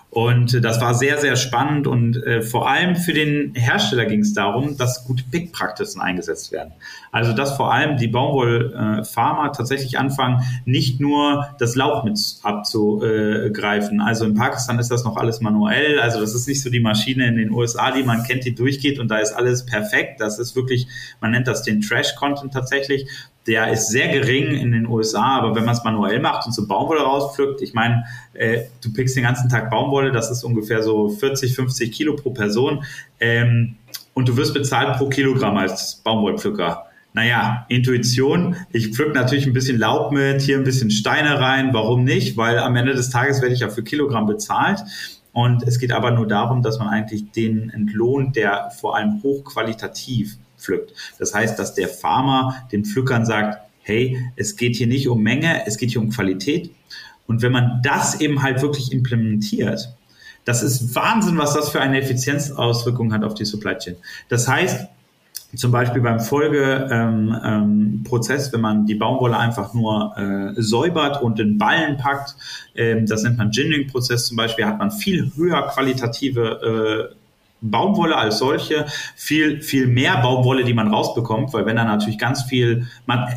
Und 0.09 0.55
äh, 0.55 0.61
das 0.61 0.81
war 0.81 0.95
sehr, 0.95 1.19
sehr 1.19 1.35
spannend 1.35 1.85
und 1.85 2.17
äh, 2.23 2.41
vor 2.41 2.67
allem 2.67 2.95
für 2.95 3.13
den 3.13 3.53
Hersteller 3.53 4.05
ging 4.05 4.21
es 4.21 4.33
darum, 4.33 4.75
dass 4.75 5.05
gute 5.05 5.23
Pick-Praktiken 5.23 6.01
eingesetzt 6.01 6.51
werden. 6.51 6.73
Also, 7.11 7.33
dass 7.33 7.55
vor 7.55 7.71
allem 7.71 7.97
die 7.97 8.07
Baumwollfarmer 8.07 9.49
äh, 9.49 9.55
tatsächlich 9.55 9.99
anfangen, 9.99 10.41
nicht 10.65 10.99
nur 10.99 11.47
das 11.59 11.75
Laub 11.75 12.03
mit 12.03 12.19
abzugreifen. 12.41 14.01
Also 14.01 14.25
in 14.25 14.33
Pakistan 14.33 14.79
ist 14.79 14.89
das 14.89 15.03
noch 15.03 15.17
alles 15.17 15.41
manuell. 15.41 15.99
Also, 15.99 16.19
das 16.19 16.33
ist 16.33 16.47
nicht 16.47 16.63
so 16.63 16.71
die 16.71 16.79
Maschine 16.79 17.27
in 17.27 17.35
den 17.35 17.51
USA, 17.51 17.91
die 17.91 18.01
man 18.01 18.23
kennt, 18.23 18.45
die 18.45 18.55
durchgeht 18.55 18.97
und 18.97 19.09
da 19.09 19.19
ist 19.19 19.33
alles 19.33 19.67
perfekt. 19.67 20.21
Das 20.21 20.39
ist 20.39 20.55
wirklich, 20.55 20.87
man 21.21 21.29
nennt 21.29 21.47
das 21.47 21.61
den 21.61 21.81
Trash-Content 21.81 22.51
tatsächlich, 22.51 23.07
der 23.47 23.71
ist 23.71 23.87
sehr 23.89 24.09
gering 24.09 24.51
in 24.55 24.71
den 24.71 24.85
USA, 24.87 25.39
aber 25.39 25.55
wenn 25.55 25.63
man 25.63 25.73
es 25.73 25.83
manuell 25.83 26.19
macht 26.19 26.45
und 26.45 26.53
so 26.53 26.67
Baumwolle 26.67 27.01
rauspflückt, 27.01 27.61
ich 27.61 27.73
meine, 27.73 28.03
äh, 28.33 28.63
du 28.83 28.91
pickst 28.91 29.15
den 29.15 29.23
ganzen 29.23 29.49
Tag 29.49 29.71
Baumwolle, 29.71 30.11
das 30.11 30.29
ist 30.29 30.43
ungefähr 30.43 30.83
so 30.83 31.09
40, 31.09 31.55
50 31.55 31.91
Kilo 31.91 32.15
pro 32.15 32.31
Person 32.31 32.83
ähm, 33.19 33.75
und 34.13 34.27
du 34.27 34.35
wirst 34.35 34.53
bezahlt 34.53 34.97
pro 34.97 35.07
Kilogramm 35.07 35.57
als 35.57 36.01
Baumwollpflücker. 36.03 36.83
Naja, 37.13 37.65
Intuition, 37.69 38.57
ich 38.71 38.93
pflück 38.93 39.15
natürlich 39.15 39.47
ein 39.47 39.53
bisschen 39.53 39.79
Laub 39.79 40.11
mit, 40.11 40.41
hier 40.41 40.57
ein 40.57 40.63
bisschen 40.63 40.91
Steine 40.91 41.39
rein, 41.39 41.73
warum 41.73 42.03
nicht? 42.03 42.37
Weil 42.37 42.59
am 42.59 42.75
Ende 42.75 42.93
des 42.93 43.09
Tages 43.09 43.41
werde 43.41 43.55
ich 43.55 43.61
ja 43.61 43.69
für 43.69 43.83
Kilogramm 43.83 44.27
bezahlt. 44.27 44.81
Und 45.31 45.63
es 45.63 45.79
geht 45.79 45.91
aber 45.91 46.11
nur 46.11 46.27
darum, 46.27 46.61
dass 46.61 46.79
man 46.79 46.89
eigentlich 46.89 47.31
den 47.31 47.69
entlohnt, 47.69 48.35
der 48.35 48.71
vor 48.71 48.95
allem 48.95 49.21
hochqualitativ 49.23 50.37
pflückt. 50.67 50.93
Das 51.17 51.33
heißt, 51.33 51.57
dass 51.57 51.73
der 51.73 51.87
Farmer 51.87 52.67
den 52.71 52.85
Pflückern 52.85 53.25
sagt, 53.25 53.59
hey, 53.81 54.21
es 54.35 54.57
geht 54.57 54.75
hier 54.75 54.87
nicht 54.87 55.07
um 55.07 55.23
Menge, 55.23 55.65
es 55.65 55.77
geht 55.77 55.91
hier 55.91 56.01
um 56.01 56.09
Qualität. 56.09 56.71
Und 57.25 57.41
wenn 57.41 57.51
man 57.51 57.81
das 57.83 58.19
eben 58.19 58.43
halt 58.43 58.61
wirklich 58.61 58.91
implementiert, 58.91 59.93
das 60.45 60.63
ist 60.63 60.95
Wahnsinn, 60.95 61.37
was 61.37 61.53
das 61.53 61.69
für 61.69 61.81
eine 61.81 61.99
Effizienzauswirkung 61.99 63.13
hat 63.13 63.23
auf 63.23 63.33
die 63.33 63.45
Supply 63.45 63.77
Chain. 63.77 63.95
Das 64.29 64.47
heißt, 64.47 64.87
zum 65.55 65.71
Beispiel 65.71 66.01
beim 66.01 66.19
Folgeprozess, 66.19 68.47
ähm, 68.47 68.49
ähm, 68.49 68.53
wenn 68.53 68.61
man 68.61 68.85
die 68.85 68.95
Baumwolle 68.95 69.37
einfach 69.37 69.73
nur 69.73 70.13
äh, 70.17 70.61
säubert 70.61 71.21
und 71.21 71.39
in 71.39 71.57
Ballen 71.57 71.97
packt, 71.97 72.35
ähm, 72.75 73.05
das 73.05 73.23
nennt 73.23 73.37
man 73.37 73.51
Ginning-Prozess 73.51 74.27
zum 74.27 74.37
Beispiel, 74.37 74.65
hat 74.65 74.77
man 74.77 74.91
viel 74.91 75.31
höher 75.35 75.67
qualitative 75.67 77.13
äh, 77.13 77.16
Baumwolle 77.61 78.15
als 78.15 78.37
solche, 78.37 78.85
viel, 79.15 79.61
viel 79.61 79.87
mehr 79.87 80.17
Baumwolle, 80.21 80.63
die 80.63 80.73
man 80.73 80.93
rausbekommt, 80.93 81.53
weil 81.53 81.65
wenn 81.65 81.75
da 81.75 81.83
natürlich 81.83 82.19
ganz 82.19 82.43
viel 82.43 82.87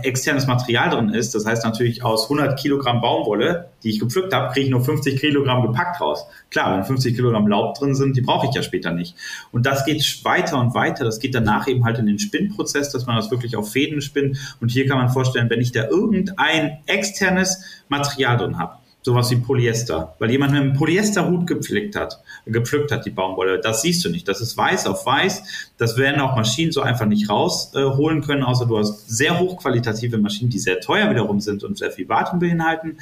externes 0.02 0.46
Material 0.46 0.90
drin 0.90 1.08
ist, 1.08 1.34
das 1.34 1.46
heißt 1.46 1.64
natürlich 1.64 2.04
aus 2.04 2.24
100 2.24 2.58
Kilogramm 2.58 3.00
Baumwolle, 3.00 3.70
die 3.82 3.90
ich 3.90 3.98
gepflückt 3.98 4.34
habe, 4.34 4.52
kriege 4.52 4.66
ich 4.66 4.70
nur 4.70 4.84
50 4.84 5.18
Kilogramm 5.18 5.62
gepackt 5.62 6.00
raus. 6.00 6.26
Klar, 6.50 6.76
wenn 6.76 6.84
50 6.84 7.14
Kilogramm 7.14 7.46
Laub 7.46 7.78
drin 7.78 7.94
sind, 7.94 8.16
die 8.16 8.20
brauche 8.20 8.46
ich 8.46 8.54
ja 8.54 8.62
später 8.62 8.90
nicht. 8.92 9.14
Und 9.52 9.64
das 9.64 9.84
geht 9.86 10.24
weiter 10.24 10.58
und 10.60 10.74
weiter. 10.74 11.04
Das 11.04 11.18
geht 11.18 11.34
danach 11.34 11.66
eben 11.66 11.84
halt 11.84 11.98
in 11.98 12.06
den 12.06 12.18
Spinnprozess, 12.18 12.90
dass 12.90 13.06
man 13.06 13.16
das 13.16 13.30
wirklich 13.30 13.56
auf 13.56 13.72
Fäden 13.72 14.02
spinnt. 14.02 14.36
Und 14.60 14.70
hier 14.70 14.86
kann 14.86 14.98
man 14.98 15.08
vorstellen, 15.08 15.48
wenn 15.48 15.60
ich 15.60 15.72
da 15.72 15.86
irgendein 15.88 16.78
externes 16.86 17.64
Material 17.88 18.36
drin 18.36 18.58
habe, 18.58 18.79
sowas 19.02 19.30
wie 19.30 19.36
Polyester, 19.36 20.14
weil 20.18 20.30
jemand 20.30 20.52
mit 20.52 20.60
einem 20.60 20.74
Polyesterhut 20.74 21.46
gepflegt 21.46 21.96
hat, 21.96 22.20
gepflückt 22.46 22.92
hat, 22.92 23.06
die 23.06 23.10
Baumwolle. 23.10 23.60
Das 23.60 23.82
siehst 23.82 24.04
du 24.04 24.10
nicht. 24.10 24.28
Das 24.28 24.40
ist 24.40 24.56
weiß 24.56 24.86
auf 24.86 25.06
weiß. 25.06 25.70
Das 25.78 25.96
werden 25.96 26.20
auch 26.20 26.36
Maschinen 26.36 26.72
so 26.72 26.82
einfach 26.82 27.06
nicht 27.06 27.30
rausholen 27.30 28.22
äh, 28.22 28.26
können, 28.26 28.42
außer 28.42 28.66
du 28.66 28.78
hast 28.78 29.08
sehr 29.08 29.38
hochqualitative 29.38 30.18
Maschinen, 30.18 30.50
die 30.50 30.58
sehr 30.58 30.80
teuer 30.80 31.10
wiederum 31.10 31.40
sind 31.40 31.64
und 31.64 31.78
sehr 31.78 31.90
viel 31.90 32.08
Wartung 32.08 32.40
beinhalten 32.40 32.98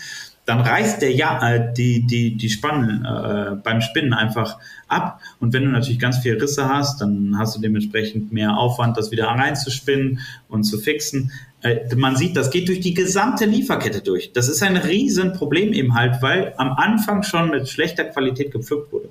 dann 0.49 0.61
reißt 0.63 1.03
der 1.03 1.13
ja 1.13 1.47
äh, 1.47 1.75
die 1.75 2.07
die 2.07 2.35
die 2.39 2.49
Spannen 2.49 3.05
äh, 3.05 3.57
beim 3.63 3.83
Spinnen 3.83 4.15
einfach 4.15 4.57
ab 4.89 5.21
und 5.41 5.53
wenn 5.53 5.65
du 5.65 5.71
natürlich 5.71 5.99
ganz 5.99 6.19
viele 6.19 6.41
Risse 6.41 6.71
hast, 6.71 7.03
dann 7.03 7.37
hast 7.37 7.55
du 7.55 7.61
dementsprechend 7.61 8.33
mehr 8.33 8.57
Aufwand, 8.57 8.97
das 8.97 9.11
wieder 9.11 9.27
reinzuspinnen 9.27 10.21
und 10.49 10.65
zu 10.65 10.79
fixen. 10.79 11.33
Äh, 11.63 11.95
man 11.97 12.17
sieht, 12.17 12.37
das 12.37 12.51
geht 12.51 12.69
durch 12.69 12.81
die 12.81 12.95
gesamte 12.95 13.45
Lieferkette 13.45 14.01
durch. 14.01 14.33
Das 14.33 14.49
ist 14.49 14.63
ein 14.63 14.77
Riesenproblem 14.77 15.73
eben 15.73 15.95
halt, 15.95 16.23
weil 16.23 16.55
am 16.57 16.73
Anfang 16.73 17.23
schon 17.23 17.51
mit 17.51 17.69
schlechter 17.69 18.05
Qualität 18.05 18.53
gepflückt 18.53 18.93
wurde. 18.93 19.09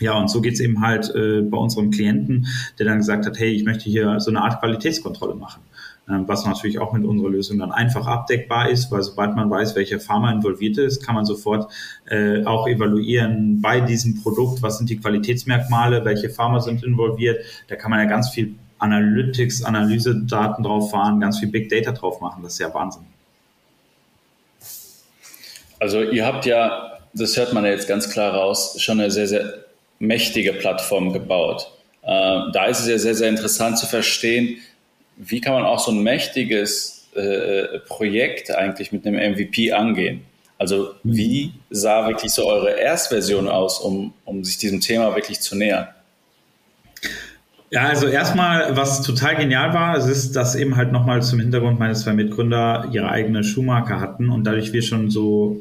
Ja, 0.00 0.18
und 0.18 0.28
so 0.28 0.40
geht's 0.40 0.60
eben 0.60 0.80
halt 0.80 1.14
äh, 1.14 1.42
bei 1.42 1.58
unserem 1.58 1.90
Klienten, 1.90 2.46
der 2.78 2.86
dann 2.86 2.98
gesagt 2.98 3.26
hat, 3.26 3.38
hey, 3.38 3.50
ich 3.50 3.64
möchte 3.64 3.84
hier 3.84 4.18
so 4.18 4.30
eine 4.30 4.40
Art 4.40 4.60
Qualitätskontrolle 4.60 5.34
machen. 5.34 5.60
Ähm, 6.08 6.24
was 6.26 6.46
natürlich 6.46 6.78
auch 6.78 6.92
mit 6.92 7.04
unserer 7.04 7.28
Lösung 7.28 7.58
dann 7.58 7.70
einfach 7.70 8.06
abdeckbar 8.06 8.70
ist, 8.70 8.90
weil 8.90 9.02
sobald 9.02 9.36
man 9.36 9.50
weiß, 9.50 9.76
welcher 9.76 10.00
Pharma 10.00 10.32
involviert 10.32 10.78
ist, 10.78 11.04
kann 11.04 11.14
man 11.14 11.26
sofort 11.26 11.70
äh, 12.06 12.44
auch 12.44 12.66
evaluieren 12.66 13.60
bei 13.60 13.80
diesem 13.80 14.22
Produkt, 14.22 14.62
was 14.62 14.78
sind 14.78 14.88
die 14.88 14.96
Qualitätsmerkmale, 14.96 16.04
welche 16.04 16.30
Pharma 16.30 16.60
sind 16.60 16.82
involviert. 16.82 17.44
Da 17.68 17.76
kann 17.76 17.90
man 17.90 18.00
ja 18.00 18.06
ganz 18.06 18.30
viel 18.30 18.54
Analytics, 18.80 19.62
Analyse-Daten 19.62 20.62
drauf 20.62 20.90
fahren, 20.90 21.20
ganz 21.20 21.38
viel 21.38 21.48
Big 21.48 21.68
Data 21.68 21.92
drauf 21.92 22.20
machen. 22.20 22.42
Das 22.42 22.54
ist 22.54 22.58
ja 22.58 22.72
Wahnsinn. 22.74 23.04
Also 25.78 26.02
ihr 26.02 26.26
habt 26.26 26.44
ja, 26.46 26.98
das 27.14 27.36
hört 27.36 27.52
man 27.52 27.64
ja 27.64 27.70
jetzt 27.70 27.88
ganz 27.88 28.10
klar 28.10 28.34
raus, 28.34 28.76
schon 28.80 29.00
eine 29.00 29.10
sehr, 29.10 29.26
sehr 29.26 29.54
mächtige 29.98 30.52
Plattform 30.52 31.12
gebaut. 31.12 31.70
Äh, 32.02 32.06
da 32.52 32.66
ist 32.66 32.80
es 32.80 32.88
ja 32.88 32.98
sehr, 32.98 33.14
sehr 33.14 33.28
interessant 33.28 33.78
zu 33.78 33.86
verstehen, 33.86 34.58
wie 35.16 35.40
kann 35.40 35.54
man 35.54 35.64
auch 35.64 35.78
so 35.78 35.90
ein 35.90 36.02
mächtiges 36.02 37.08
äh, 37.14 37.78
Projekt 37.80 38.50
eigentlich 38.50 38.92
mit 38.92 39.06
einem 39.06 39.32
MVP 39.32 39.72
angehen. 39.72 40.24
Also 40.58 40.94
wie 41.02 41.52
sah 41.70 42.06
wirklich 42.06 42.32
so 42.32 42.46
eure 42.46 42.78
Erstversion 42.78 43.48
aus, 43.48 43.78
um, 43.80 44.12
um 44.24 44.44
sich 44.44 44.58
diesem 44.58 44.80
Thema 44.80 45.14
wirklich 45.14 45.40
zu 45.40 45.56
nähern? 45.56 45.88
Ja, 47.72 47.82
also 47.82 48.08
erstmal, 48.08 48.76
was 48.76 49.02
total 49.02 49.36
genial 49.36 49.72
war, 49.74 49.96
es 49.96 50.06
ist, 50.06 50.34
dass 50.34 50.56
eben 50.56 50.74
halt 50.74 50.90
nochmal 50.90 51.22
zum 51.22 51.38
Hintergrund 51.38 51.78
meine 51.78 51.94
zwei 51.94 52.12
Mitgründer 52.12 52.88
ihre 52.90 53.08
eigene 53.08 53.44
Schuhmarke 53.44 54.00
hatten 54.00 54.28
und 54.28 54.42
dadurch 54.44 54.72
wir 54.72 54.82
schon 54.82 55.08
so 55.08 55.60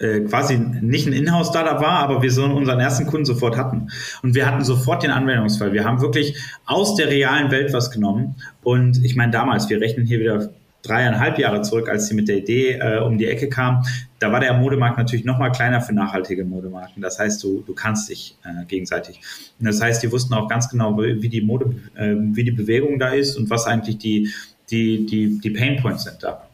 äh, 0.00 0.20
quasi 0.20 0.56
nicht 0.56 1.06
ein 1.06 1.12
Inhouse-Startup 1.12 1.78
war, 1.80 1.98
aber 1.98 2.22
wir 2.22 2.30
so 2.32 2.44
unseren 2.44 2.80
ersten 2.80 3.06
Kunden 3.06 3.26
sofort 3.26 3.58
hatten. 3.58 3.90
Und 4.22 4.34
wir 4.34 4.46
hatten 4.46 4.64
sofort 4.64 5.02
den 5.02 5.10
Anwendungsfall. 5.10 5.74
Wir 5.74 5.84
haben 5.84 6.00
wirklich 6.00 6.36
aus 6.64 6.96
der 6.96 7.08
realen 7.08 7.50
Welt 7.50 7.74
was 7.74 7.90
genommen. 7.90 8.36
Und 8.62 9.04
ich 9.04 9.14
meine, 9.14 9.30
damals, 9.30 9.68
wir 9.68 9.82
rechnen 9.82 10.06
hier 10.06 10.20
wieder 10.20 10.50
dreieinhalb 10.82 11.38
Jahre 11.38 11.62
zurück, 11.62 11.88
als 11.88 12.08
sie 12.08 12.14
mit 12.14 12.28
der 12.28 12.38
Idee 12.38 12.78
äh, 12.80 13.00
um 13.00 13.18
die 13.18 13.26
Ecke 13.26 13.48
kam, 13.48 13.84
da 14.24 14.32
war 14.32 14.40
der 14.40 14.54
Modemarkt 14.54 14.96
natürlich 14.96 15.26
noch 15.26 15.38
mal 15.38 15.50
kleiner 15.50 15.82
für 15.82 15.92
nachhaltige 15.92 16.46
Modemarken. 16.46 17.02
Das 17.02 17.18
heißt, 17.18 17.44
du, 17.44 17.62
du 17.66 17.74
kannst 17.74 18.08
dich 18.08 18.36
äh, 18.42 18.64
gegenseitig. 18.64 19.20
Und 19.60 19.66
das 19.66 19.82
heißt, 19.82 20.02
die 20.02 20.10
wussten 20.10 20.32
auch 20.32 20.48
ganz 20.48 20.70
genau, 20.70 20.96
wie 20.98 21.28
die 21.28 21.42
Mode, 21.42 21.74
äh, 21.94 22.14
wie 22.16 22.42
die 22.42 22.50
Bewegung 22.50 22.98
da 22.98 23.10
ist 23.10 23.36
und 23.36 23.50
was 23.50 23.66
eigentlich 23.66 23.98
die, 23.98 24.30
die, 24.70 25.04
die, 25.04 25.38
die 25.40 25.50
Pain 25.50 25.76
Points 25.76 26.04
sind 26.04 26.22
da. 26.22 26.48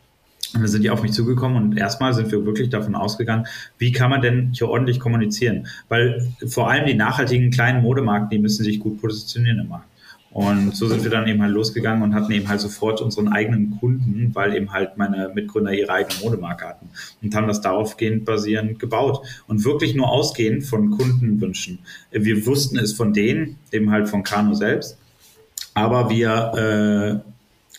Und 0.52 0.62
dann 0.62 0.68
sind 0.68 0.82
die 0.82 0.90
auf 0.90 1.00
mich 1.00 1.12
zugekommen 1.12 1.62
und 1.62 1.76
erstmal 1.76 2.12
sind 2.12 2.32
wir 2.32 2.44
wirklich 2.44 2.70
davon 2.70 2.96
ausgegangen, 2.96 3.46
wie 3.78 3.92
kann 3.92 4.10
man 4.10 4.20
denn 4.20 4.50
hier 4.52 4.68
ordentlich 4.68 4.98
kommunizieren? 4.98 5.68
Weil 5.88 6.26
vor 6.48 6.68
allem 6.68 6.86
die 6.86 6.94
nachhaltigen 6.94 7.52
kleinen 7.52 7.82
Modemarken, 7.82 8.30
die 8.30 8.40
müssen 8.40 8.64
sich 8.64 8.80
gut 8.80 9.00
positionieren 9.00 9.60
im 9.60 9.68
Markt. 9.68 9.86
Und 10.32 10.76
so 10.76 10.86
sind 10.86 11.02
wir 11.02 11.10
dann 11.10 11.26
eben 11.26 11.42
halt 11.42 11.52
losgegangen 11.52 12.04
und 12.04 12.14
hatten 12.14 12.30
eben 12.30 12.48
halt 12.48 12.60
sofort 12.60 13.00
unseren 13.00 13.28
eigenen 13.28 13.78
Kunden, 13.80 14.30
weil 14.32 14.54
eben 14.54 14.72
halt 14.72 14.96
meine 14.96 15.30
Mitgründer 15.34 15.72
ihre 15.72 15.92
eigene 15.92 16.20
Modemarke 16.22 16.66
hatten 16.66 16.88
und 17.20 17.34
haben 17.34 17.48
das 17.48 17.60
daraufgehend 17.60 18.24
basierend 18.24 18.78
gebaut 18.78 19.26
und 19.48 19.64
wirklich 19.64 19.96
nur 19.96 20.08
ausgehend 20.08 20.62
von 20.64 20.90
Kundenwünschen. 20.90 21.80
Wir 22.12 22.46
wussten 22.46 22.78
es 22.78 22.92
von 22.92 23.12
denen, 23.12 23.58
eben 23.72 23.90
halt 23.90 24.08
von 24.08 24.22
Kano 24.22 24.54
selbst, 24.54 24.98
aber 25.74 26.10
wir 26.10 27.22
äh, 27.24 27.29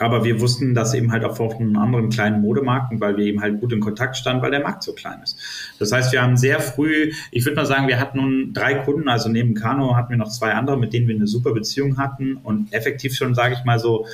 aber 0.01 0.23
wir 0.23 0.41
wussten 0.41 0.73
das 0.73 0.93
eben 0.93 1.11
halt 1.11 1.23
auch 1.23 1.35
von 1.35 1.77
anderen 1.77 2.09
kleinen 2.09 2.41
Modemarken, 2.41 2.99
weil 2.99 3.17
wir 3.17 3.25
eben 3.25 3.41
halt 3.41 3.59
gut 3.59 3.71
in 3.71 3.79
Kontakt 3.79 4.17
standen, 4.17 4.41
weil 4.41 4.51
der 4.51 4.61
Markt 4.61 4.83
so 4.83 4.93
klein 4.93 5.21
ist. 5.23 5.37
Das 5.79 5.91
heißt, 5.91 6.11
wir 6.11 6.21
haben 6.21 6.37
sehr 6.37 6.59
früh, 6.59 7.11
ich 7.31 7.45
würde 7.45 7.55
mal 7.55 7.65
sagen, 7.65 7.87
wir 7.87 7.99
hatten 7.99 8.17
nun 8.17 8.53
drei 8.53 8.73
Kunden, 8.73 9.07
also 9.09 9.29
neben 9.29 9.53
Kano 9.53 9.95
hatten 9.95 10.09
wir 10.09 10.17
noch 10.17 10.29
zwei 10.29 10.53
andere, 10.53 10.77
mit 10.77 10.93
denen 10.93 11.07
wir 11.07 11.15
eine 11.15 11.27
super 11.27 11.53
Beziehung 11.53 11.97
hatten 11.97 12.37
und 12.43 12.73
effektiv 12.73 13.15
schon, 13.15 13.35
sage 13.35 13.55
ich 13.57 13.63
mal 13.63 13.79
so, 13.79 14.07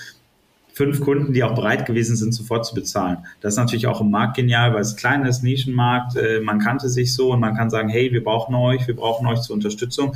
fünf 0.73 1.01
Kunden, 1.01 1.33
die 1.33 1.43
auch 1.43 1.55
bereit 1.55 1.87
gewesen 1.87 2.15
sind, 2.15 2.33
sofort 2.33 2.65
zu 2.65 2.75
bezahlen. 2.75 3.17
Das 3.41 3.53
ist 3.53 3.57
natürlich 3.57 3.87
auch 3.87 3.99
im 3.99 4.11
Markt 4.11 4.35
genial, 4.35 4.73
weil 4.73 4.81
es 4.81 4.95
klein 4.95 5.25
ist, 5.25 5.41
Nischenmarkt, 5.41 6.15
äh, 6.15 6.39
man 6.39 6.59
kannte 6.59 6.87
sich 6.87 7.15
so 7.15 7.33
und 7.33 7.39
man 7.39 7.55
kann 7.55 7.71
sagen, 7.71 7.89
hey, 7.89 8.11
wir 8.11 8.23
brauchen 8.23 8.53
euch, 8.53 8.85
wir 8.87 8.95
brauchen 8.95 9.25
euch 9.25 9.41
zur 9.41 9.55
Unterstützung. 9.55 10.15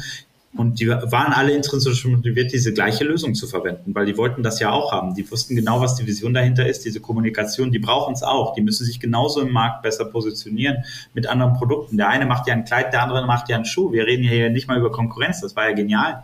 Und 0.54 0.82
die 0.82 0.90
waren 0.90 1.32
alle 1.32 1.54
intrinsisch 1.54 2.04
motiviert, 2.06 2.52
diese 2.52 2.74
gleiche 2.74 3.06
Lösung 3.06 3.36
zu 3.36 3.48
verwenden, 3.48 3.96
weil 3.96 4.06
die 4.06 4.18
wollten 4.18 4.44
das 4.44 4.60
ja 4.60 4.70
auch 4.70 4.92
haben. 4.92 5.16
Die 5.16 5.30
wussten 5.32 5.56
genau, 5.56 5.80
was 5.80 5.96
die 5.96 6.06
Vision 6.06 6.34
dahinter 6.34 6.68
ist, 6.68 6.84
diese 6.84 7.00
Kommunikation, 7.00 7.72
die 7.72 7.80
brauchen 7.80 8.14
es 8.14 8.22
auch. 8.22 8.54
Die 8.54 8.62
müssen 8.62 8.86
sich 8.86 9.00
genauso 9.00 9.42
im 9.42 9.52
Markt 9.54 9.82
besser 9.82 10.04
positionieren 10.06 10.84
mit 11.14 11.28
anderen 11.28 11.54
Produkten. 11.54 11.96
Der 11.96 12.10
eine 12.10 12.26
macht 12.26 12.48
ja 12.48 12.54
ein 12.54 12.66
Kleid, 12.66 12.92
der 12.92 13.04
andere 13.04 13.26
macht 13.26 13.48
ja 13.48 13.56
einen 13.56 13.66
Schuh. 13.66 13.94
Wir 13.94 14.06
reden 14.06 14.24
hier 14.24 14.50
nicht 14.50 14.68
mal 14.68 14.78
über 14.78 14.92
Konkurrenz, 14.92 15.40
das 15.40 15.56
war 15.56 15.70
ja 15.70 15.74
genial. 15.74 16.24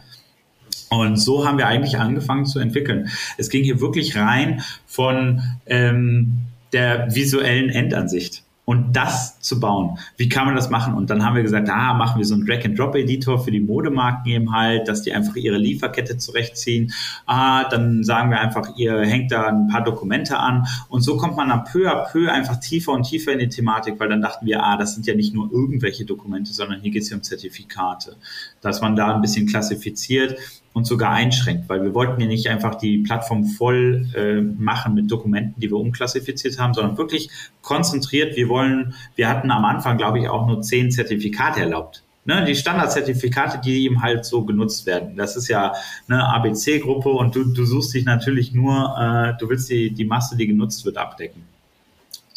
Und 0.89 1.17
so 1.17 1.47
haben 1.47 1.57
wir 1.57 1.67
eigentlich 1.67 1.97
angefangen 1.97 2.45
zu 2.45 2.59
entwickeln. 2.59 3.09
Es 3.37 3.49
ging 3.49 3.63
hier 3.63 3.79
wirklich 3.79 4.17
rein 4.17 4.61
von 4.85 5.41
ähm, 5.65 6.39
der 6.73 7.15
visuellen 7.15 7.69
Endansicht 7.69 8.43
und 8.67 8.97
das 8.97 9.39
zu 9.39 9.61
bauen. 9.61 9.97
Wie 10.17 10.27
kann 10.27 10.45
man 10.45 10.53
das 10.53 10.69
machen? 10.69 10.93
Und 10.93 11.09
dann 11.09 11.23
haben 11.23 11.37
wir 11.37 11.41
gesagt, 11.41 11.69
ah, 11.69 11.93
machen 11.93 12.17
wir 12.17 12.25
so 12.25 12.33
einen 12.33 12.45
Drag-and-Drop-Editor 12.45 13.39
für 13.39 13.49
die 13.49 13.61
Modemarken 13.61 14.29
eben 14.29 14.53
halt, 14.53 14.89
dass 14.89 15.03
die 15.03 15.13
einfach 15.13 15.37
ihre 15.37 15.57
Lieferkette 15.57 16.17
zurechtziehen. 16.17 16.91
Ah, 17.25 17.63
dann 17.69 18.03
sagen 18.03 18.29
wir 18.29 18.41
einfach, 18.41 18.75
ihr 18.75 18.99
hängt 19.05 19.31
da 19.31 19.47
ein 19.47 19.69
paar 19.69 19.85
Dokumente 19.85 20.37
an. 20.37 20.67
Und 20.89 20.99
so 20.99 21.15
kommt 21.15 21.37
man 21.37 21.47
dann 21.47 21.63
peu 21.63 21.89
à 21.89 22.11
peu 22.11 22.29
einfach 22.29 22.59
tiefer 22.59 22.91
und 22.91 23.03
tiefer 23.03 23.31
in 23.31 23.39
die 23.39 23.47
Thematik, 23.47 24.01
weil 24.01 24.09
dann 24.09 24.21
dachten 24.21 24.45
wir, 24.45 24.61
ah, 24.61 24.75
das 24.75 24.95
sind 24.95 25.07
ja 25.07 25.15
nicht 25.15 25.33
nur 25.33 25.49
irgendwelche 25.49 26.03
Dokumente, 26.03 26.51
sondern 26.51 26.81
hier 26.81 26.91
geht 26.91 27.03
es 27.03 27.09
ja 27.09 27.15
um 27.15 27.23
Zertifikate. 27.23 28.17
Dass 28.59 28.81
man 28.81 28.97
da 28.97 29.15
ein 29.15 29.21
bisschen 29.21 29.47
klassifiziert 29.47 30.35
und 30.77 30.85
sogar 30.85 31.09
einschränkt, 31.09 31.67
weil 31.69 31.81
wir 31.81 31.95
wollten 31.95 32.21
ja 32.21 32.27
nicht 32.27 32.47
einfach 32.49 32.75
die 32.75 32.99
Plattform 32.99 33.45
voll 33.45 34.07
äh, 34.15 34.41
machen 34.41 34.93
mit 34.93 35.09
Dokumenten, 35.09 35.59
die 35.59 35.71
wir 35.71 35.77
umklassifiziert 35.77 36.59
haben, 36.59 36.75
sondern 36.75 36.99
wirklich 36.99 37.31
konzentriert. 37.63 38.35
Wir 38.35 38.47
wollen, 38.47 38.93
wir 39.15 39.27
hatten 39.27 39.49
am 39.49 39.65
Anfang, 39.65 39.97
glaube 39.97 40.19
ich, 40.19 40.29
auch 40.29 40.45
nur 40.45 40.61
zehn 40.61 40.91
Zertifikate 40.91 41.61
erlaubt. 41.61 42.03
Ne, 42.25 42.45
die 42.45 42.55
Standardzertifikate, 42.55 43.59
die 43.59 43.85
eben 43.85 44.03
halt 44.03 44.23
so 44.23 44.45
genutzt 44.45 44.85
werden. 44.85 45.15
Das 45.15 45.35
ist 45.35 45.47
ja 45.47 45.73
eine 46.07 46.27
ABC-Gruppe 46.27 47.09
und 47.09 47.33
du, 47.35 47.45
du 47.45 47.65
suchst 47.65 47.95
dich 47.95 48.05
natürlich 48.05 48.53
nur, 48.53 48.95
äh, 48.99 49.33
du 49.39 49.49
willst 49.49 49.71
die, 49.71 49.91
die 49.91 50.05
Masse, 50.05 50.37
die 50.37 50.45
genutzt 50.45 50.85
wird, 50.85 50.97
abdecken. 50.97 51.41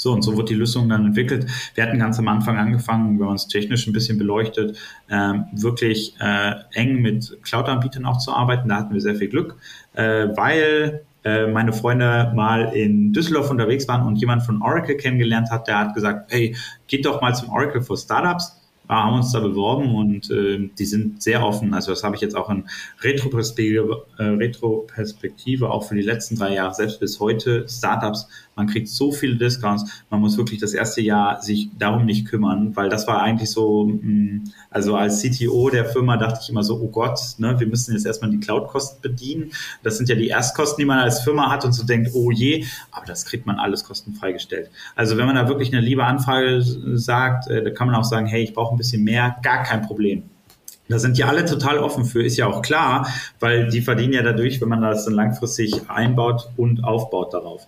So, 0.00 0.12
und 0.12 0.22
so 0.22 0.34
wird 0.34 0.48
die 0.48 0.54
Lösung 0.54 0.88
dann 0.88 1.04
entwickelt. 1.04 1.44
Wir 1.74 1.84
hatten 1.84 1.98
ganz 1.98 2.18
am 2.18 2.26
Anfang 2.26 2.56
angefangen, 2.56 3.20
wenn 3.20 3.26
man 3.26 3.36
es 3.36 3.48
technisch 3.48 3.86
ein 3.86 3.92
bisschen 3.92 4.16
beleuchtet, 4.16 4.78
ähm, 5.10 5.44
wirklich 5.52 6.14
äh, 6.20 6.54
eng 6.72 7.02
mit 7.02 7.36
Cloud-Anbietern 7.42 8.06
auch 8.06 8.16
zu 8.16 8.32
arbeiten. 8.32 8.70
Da 8.70 8.76
hatten 8.76 8.94
wir 8.94 9.02
sehr 9.02 9.14
viel 9.14 9.28
Glück, 9.28 9.56
äh, 9.92 10.28
weil 10.34 11.02
äh, 11.22 11.46
meine 11.48 11.74
Freunde 11.74 12.32
mal 12.34 12.74
in 12.74 13.12
Düsseldorf 13.12 13.50
unterwegs 13.50 13.86
waren 13.88 14.06
und 14.06 14.16
jemand 14.16 14.42
von 14.42 14.62
Oracle 14.62 14.96
kennengelernt 14.96 15.50
hat, 15.50 15.68
der 15.68 15.78
hat 15.80 15.94
gesagt, 15.94 16.32
hey, 16.32 16.56
geht 16.86 17.04
doch 17.04 17.20
mal 17.20 17.34
zum 17.34 17.50
Oracle 17.50 17.82
for 17.82 17.98
Startups 17.98 18.56
haben 18.90 19.16
uns 19.16 19.32
da 19.32 19.40
beworben 19.40 19.94
und 19.94 20.30
äh, 20.30 20.68
die 20.76 20.84
sind 20.84 21.22
sehr 21.22 21.44
offen. 21.44 21.74
Also 21.74 21.92
das 21.92 22.02
habe 22.02 22.16
ich 22.16 22.22
jetzt 22.22 22.36
auch 22.36 22.50
in 22.50 22.68
Retroperspektive, 23.02 24.06
äh, 24.18 24.24
Retroperspektive 24.24 25.70
auch 25.70 25.84
für 25.84 25.94
die 25.94 26.02
letzten 26.02 26.36
drei 26.36 26.54
Jahre, 26.54 26.74
selbst 26.74 26.98
bis 26.98 27.20
heute, 27.20 27.68
Startups, 27.68 28.28
man 28.60 28.66
kriegt 28.66 28.88
so 28.88 29.10
viele 29.10 29.36
Discounts, 29.36 30.04
man 30.10 30.20
muss 30.20 30.36
wirklich 30.36 30.60
das 30.60 30.74
erste 30.74 31.00
Jahr 31.00 31.40
sich 31.40 31.70
darum 31.78 32.04
nicht 32.04 32.26
kümmern, 32.26 32.76
weil 32.76 32.90
das 32.90 33.06
war 33.06 33.22
eigentlich 33.22 33.50
so, 33.50 33.86
mm, 33.86 34.52
also 34.68 34.96
als 34.96 35.22
CTO 35.22 35.70
der 35.70 35.86
Firma 35.86 36.18
dachte 36.18 36.40
ich 36.42 36.50
immer 36.50 36.62
so, 36.62 36.78
oh 36.78 36.88
Gott, 36.88 37.18
ne, 37.38 37.58
wir 37.58 37.66
müssen 37.66 37.94
jetzt 37.94 38.04
erstmal 38.04 38.30
die 38.30 38.38
Cloud-Kosten 38.38 39.00
bedienen. 39.00 39.52
Das 39.82 39.96
sind 39.96 40.10
ja 40.10 40.14
die 40.14 40.28
Erstkosten, 40.28 40.82
die 40.82 40.84
man 40.84 40.98
als 40.98 41.20
Firma 41.20 41.50
hat 41.50 41.64
und 41.64 41.72
so 41.72 41.86
denkt, 41.86 42.10
oh 42.12 42.30
je, 42.30 42.66
aber 42.90 43.06
das 43.06 43.24
kriegt 43.24 43.46
man 43.46 43.58
alles 43.58 43.84
kostenfrei 43.84 44.32
gestellt. 44.32 44.70
Also 44.94 45.16
wenn 45.16 45.24
man 45.24 45.36
da 45.36 45.48
wirklich 45.48 45.72
eine 45.72 45.80
liebe 45.80 46.04
Anfrage 46.04 46.60
sagt, 46.98 47.48
äh, 47.48 47.64
da 47.64 47.70
kann 47.70 47.86
man 47.86 47.96
auch 47.96 48.04
sagen, 48.04 48.26
hey, 48.26 48.42
ich 48.42 48.52
brauche 48.52 48.74
ein 48.74 48.78
bisschen 48.78 49.02
mehr, 49.04 49.36
gar 49.42 49.62
kein 49.62 49.80
Problem. 49.80 50.24
Da 50.90 50.98
sind 50.98 51.16
die 51.16 51.24
alle 51.24 51.44
total 51.44 51.78
offen 51.78 52.04
für, 52.04 52.22
ist 52.22 52.36
ja 52.36 52.46
auch 52.48 52.62
klar, 52.62 53.06
weil 53.38 53.70
die 53.70 53.80
verdienen 53.80 54.12
ja 54.12 54.22
dadurch, 54.22 54.60
wenn 54.60 54.68
man 54.68 54.82
das 54.82 55.04
dann 55.06 55.14
langfristig 55.14 55.88
einbaut 55.88 56.50
und 56.58 56.84
aufbaut 56.84 57.32
darauf. 57.32 57.66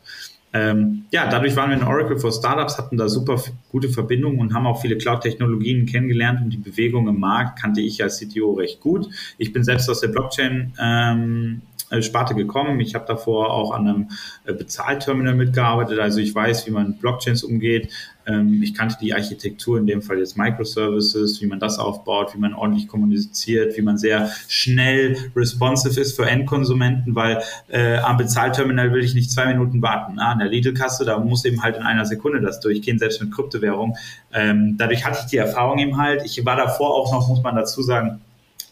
Ähm, 0.54 1.04
ja, 1.10 1.28
dadurch 1.28 1.56
waren 1.56 1.70
wir 1.70 1.76
in 1.78 1.82
Oracle 1.82 2.18
for 2.18 2.30
Startups, 2.30 2.76
hatten 2.76 2.98
da 2.98 3.08
super 3.08 3.40
gute 3.70 3.88
Verbindungen 3.88 4.38
und 4.38 4.52
haben 4.52 4.66
auch 4.66 4.80
viele 4.82 4.98
Cloud-Technologien 4.98 5.86
kennengelernt 5.86 6.40
und 6.42 6.50
die 6.50 6.58
Bewegung 6.58 7.08
im 7.08 7.18
Markt 7.18 7.60
kannte 7.60 7.80
ich 7.80 8.02
als 8.02 8.18
CTO 8.18 8.52
recht 8.52 8.80
gut. 8.80 9.08
Ich 9.38 9.52
bin 9.52 9.64
selbst 9.64 9.88
aus 9.88 10.00
der 10.00 10.08
Blockchain 10.08 10.72
ähm, 10.78 11.62
äh, 11.71 11.71
Sparte 12.00 12.34
gekommen. 12.34 12.80
Ich 12.80 12.94
habe 12.94 13.04
davor 13.06 13.52
auch 13.52 13.72
an 13.72 13.86
einem 13.86 14.08
äh, 14.44 14.54
Bezahlterminal 14.54 15.34
mitgearbeitet, 15.34 15.98
also 15.98 16.20
ich 16.20 16.34
weiß, 16.34 16.66
wie 16.66 16.70
man 16.70 16.94
Blockchains 16.94 17.44
umgeht. 17.44 17.90
Ähm, 18.26 18.62
ich 18.62 18.74
kannte 18.74 18.96
die 19.00 19.14
Architektur, 19.14 19.78
in 19.78 19.86
dem 19.86 20.02
Fall 20.02 20.18
jetzt 20.18 20.36
Microservices, 20.36 21.40
wie 21.40 21.46
man 21.46 21.58
das 21.58 21.78
aufbaut, 21.78 22.34
wie 22.34 22.38
man 22.38 22.54
ordentlich 22.54 22.88
kommuniziert, 22.88 23.76
wie 23.76 23.82
man 23.82 23.98
sehr 23.98 24.30
schnell 24.48 25.16
responsive 25.34 26.00
ist 26.00 26.16
für 26.16 26.26
Endkonsumenten, 26.26 27.14
weil 27.14 27.42
äh, 27.68 27.98
am 27.98 28.16
Bezahlterminal 28.16 28.92
will 28.92 29.04
ich 29.04 29.14
nicht 29.14 29.30
zwei 29.30 29.46
Minuten 29.46 29.82
warten. 29.82 30.18
Ah, 30.18 30.32
an 30.32 30.38
der 30.38 30.48
Lidl-Kasse, 30.48 31.04
da 31.04 31.18
muss 31.18 31.44
eben 31.44 31.62
halt 31.62 31.76
in 31.76 31.82
einer 31.82 32.06
Sekunde 32.06 32.40
das 32.40 32.60
durchgehen, 32.60 32.98
selbst 32.98 33.20
mit 33.20 33.32
Kryptowährung. 33.32 33.96
Ähm, 34.32 34.76
dadurch 34.78 35.04
hatte 35.04 35.18
ich 35.24 35.26
die 35.26 35.36
Erfahrung 35.36 35.78
eben 35.78 35.96
halt. 35.96 36.22
Ich 36.24 36.44
war 36.44 36.56
davor 36.56 36.94
auch 36.94 37.12
noch, 37.12 37.28
muss 37.28 37.42
man 37.42 37.56
dazu 37.56 37.82
sagen, 37.82 38.20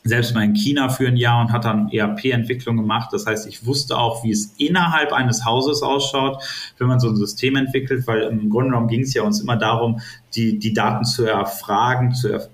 selbst 0.02 0.34
mal 0.34 0.44
in 0.44 0.54
China 0.54 0.88
für 0.88 1.08
ein 1.08 1.16
Jahr 1.16 1.40
und 1.40 1.52
hat 1.52 1.64
dann 1.64 1.90
ERP-Entwicklung 1.90 2.76
gemacht. 2.76 3.10
Das 3.12 3.26
heißt, 3.26 3.46
ich 3.46 3.66
wusste 3.66 3.98
auch, 3.98 4.24
wie 4.24 4.30
es 4.30 4.54
innerhalb 4.56 5.12
eines 5.12 5.44
Hauses 5.44 5.82
ausschaut, 5.82 6.42
wenn 6.78 6.88
man 6.88 7.00
so 7.00 7.08
ein 7.08 7.16
System 7.16 7.56
entwickelt, 7.56 8.06
weil 8.06 8.22
im 8.22 8.48
Grunde 8.48 8.70
genommen 8.70 8.88
ging 8.88 9.02
es 9.02 9.12
ja 9.12 9.22
uns 9.22 9.40
immer 9.40 9.56
darum, 9.56 10.00
die, 10.34 10.58
die 10.58 10.72
Daten 10.72 11.04
zu 11.04 11.24
erfragen, 11.24 12.14
zu 12.14 12.28
er, 12.28 12.48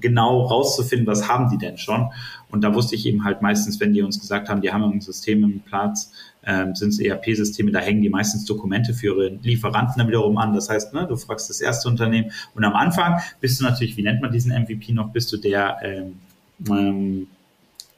genau 0.00 0.42
rauszufinden, 0.42 1.06
was 1.06 1.28
haben 1.28 1.50
die 1.50 1.58
denn 1.58 1.78
schon. 1.78 2.10
Und 2.50 2.62
da 2.62 2.74
wusste 2.74 2.94
ich 2.94 3.06
eben 3.06 3.24
halt 3.24 3.42
meistens, 3.42 3.80
wenn 3.80 3.92
die 3.92 4.02
uns 4.02 4.20
gesagt 4.20 4.48
haben, 4.48 4.60
die 4.60 4.72
haben 4.72 4.84
ein 4.84 5.00
System 5.00 5.42
im 5.44 5.60
Platz, 5.60 6.12
ähm, 6.44 6.74
sind 6.74 6.90
es 6.90 6.98
ERP-Systeme, 6.98 7.70
da 7.70 7.80
hängen 7.80 8.02
die 8.02 8.08
meistens 8.08 8.44
Dokumente 8.44 8.94
für 8.94 9.06
ihre 9.06 9.28
Lieferanten 9.42 9.94
dann 9.98 10.08
wiederum 10.08 10.38
an. 10.38 10.52
Das 10.52 10.70
heißt, 10.70 10.94
ne, 10.94 11.06
du 11.06 11.16
fragst 11.16 11.50
das 11.50 11.60
erste 11.60 11.88
Unternehmen 11.88 12.30
und 12.54 12.64
am 12.64 12.74
Anfang 12.74 13.20
bist 13.40 13.60
du 13.60 13.64
natürlich, 13.64 13.96
wie 13.96 14.02
nennt 14.02 14.20
man 14.20 14.32
diesen 14.32 14.52
MVP 14.52 14.92
noch, 14.92 15.10
bist 15.10 15.32
du 15.32 15.36
der 15.36 15.78
ähm, 15.82 16.14
ähm, 16.68 17.26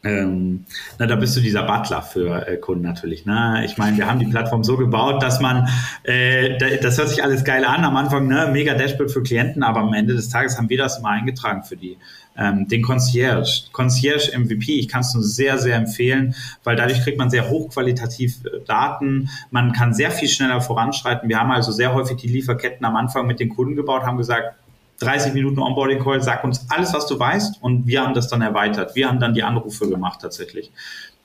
ähm, 0.04 0.64
na, 0.98 1.06
da 1.06 1.14
bist 1.14 1.36
du 1.36 1.40
dieser 1.40 1.62
Butler 1.62 2.02
für 2.02 2.46
äh, 2.48 2.56
Kunden 2.56 2.82
natürlich. 2.82 3.24
Ne? 3.24 3.62
Ich 3.64 3.78
meine, 3.78 3.96
wir 3.96 4.08
haben 4.08 4.18
die 4.18 4.26
Plattform 4.26 4.64
so 4.64 4.76
gebaut, 4.76 5.22
dass 5.22 5.40
man, 5.40 5.68
äh, 6.02 6.58
das 6.78 6.98
hört 6.98 7.08
sich 7.08 7.22
alles 7.22 7.44
geil 7.44 7.64
an 7.64 7.84
am 7.84 7.96
Anfang, 7.96 8.26
ne? 8.26 8.48
mega 8.52 8.74
Dashboard 8.74 9.12
für 9.12 9.22
Klienten, 9.22 9.62
aber 9.62 9.80
am 9.80 9.94
Ende 9.94 10.14
des 10.14 10.28
Tages 10.28 10.58
haben 10.58 10.68
wir 10.68 10.78
das 10.78 10.98
immer 10.98 11.10
eingetragen 11.10 11.62
für 11.62 11.76
die. 11.76 11.98
Ähm, 12.36 12.66
den 12.66 12.82
Concierge, 12.82 13.64
Concierge 13.72 14.36
MVP, 14.36 14.72
ich 14.72 14.88
kann 14.88 15.02
es 15.02 15.14
nur 15.14 15.22
sehr, 15.22 15.58
sehr 15.58 15.76
empfehlen, 15.76 16.34
weil 16.64 16.74
dadurch 16.76 17.02
kriegt 17.02 17.18
man 17.18 17.30
sehr 17.30 17.48
hochqualitativ 17.48 18.44
äh, 18.44 18.64
Daten, 18.66 19.28
man 19.50 19.72
kann 19.72 19.94
sehr 19.94 20.10
viel 20.10 20.28
schneller 20.28 20.62
voranschreiten. 20.62 21.28
Wir 21.28 21.38
haben 21.38 21.52
also 21.52 21.70
sehr 21.70 21.94
häufig 21.94 22.16
die 22.16 22.28
Lieferketten 22.28 22.84
am 22.84 22.96
Anfang 22.96 23.26
mit 23.26 23.38
den 23.38 23.50
Kunden 23.50 23.76
gebaut, 23.76 24.02
haben 24.02 24.16
gesagt, 24.16 24.56
30 25.02 25.34
Minuten 25.34 25.58
Onboarding 25.58 26.02
Call, 26.02 26.22
sag 26.22 26.44
uns 26.44 26.66
alles, 26.70 26.94
was 26.94 27.06
du 27.06 27.18
weißt 27.18 27.62
und 27.62 27.86
wir 27.86 28.02
haben 28.02 28.14
das 28.14 28.28
dann 28.28 28.42
erweitert. 28.42 28.94
Wir 28.94 29.08
haben 29.08 29.20
dann 29.20 29.34
die 29.34 29.42
Anrufe 29.42 29.88
gemacht 29.88 30.20
tatsächlich. 30.22 30.70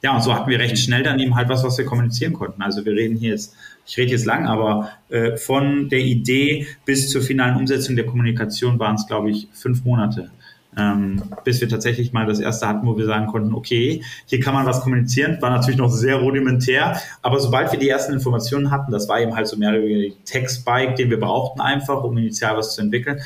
Ja, 0.04 0.16
und 0.16 0.22
so 0.22 0.34
hatten 0.34 0.50
wir 0.50 0.60
recht 0.60 0.78
schnell 0.78 1.02
dann 1.02 1.20
eben 1.20 1.36
halt 1.36 1.50
was, 1.50 1.64
was 1.64 1.78
wir 1.78 1.86
kommunizieren 1.86 2.34
konnten. 2.34 2.62
Also 2.62 2.86
wir 2.86 2.94
reden 2.94 3.18
hier 3.18 3.32
jetzt, 3.32 3.56
ich 3.86 3.98
rede 3.98 4.12
jetzt 4.12 4.26
lang, 4.26 4.46
aber 4.46 4.90
äh, 5.10 5.38
von 5.38 5.90
der 5.90 6.00
Idee 6.00 6.68
bis 6.86 7.10
zur 7.10 7.22
finalen 7.22 7.56
Umsetzung 7.56 7.96
der 7.96 8.06
Kommunikation 8.06 8.78
waren 8.78 8.96
es, 8.96 9.08
glaube 9.08 9.32
ich, 9.32 9.48
fünf 9.54 9.84
Monate. 9.86 10.30
Ähm, 10.78 11.24
bis 11.44 11.60
wir 11.60 11.68
tatsächlich 11.68 12.14
mal 12.14 12.28
das 12.28 12.40
erste 12.40 12.68
hatten, 12.68 12.86
wo 12.86 12.96
wir 12.96 13.08
sagen 13.08 13.26
konnten, 13.26 13.56
okay, 13.56 14.04
hier 14.28 14.40
kann 14.40 14.54
man 14.54 14.68
was 14.68 14.82
kommunizieren, 14.82 15.42
war 15.42 15.50
natürlich 15.50 15.80
noch 15.80 15.90
sehr 15.90 16.18
rudimentär, 16.18 17.02
aber 17.24 17.40
sobald 17.40 17.72
wir 17.72 17.80
die 17.80 17.90
ersten 17.90 18.14
Informationen 18.14 18.70
hatten, 18.70 18.92
das 18.92 19.10
war 19.10 19.20
eben 19.20 19.36
halt 19.36 19.48
so 19.48 19.58
mehr 19.58 19.70
oder 19.70 19.82
weniger 19.82 20.16
Text-Bike, 20.26 20.96
den 20.96 21.10
wir 21.10 21.20
brauchten 21.20 21.62
einfach, 21.62 22.04
um 22.04 22.16
initial 22.18 22.58
was 22.58 22.76
zu 22.76 22.82
entwickeln, 22.82 23.20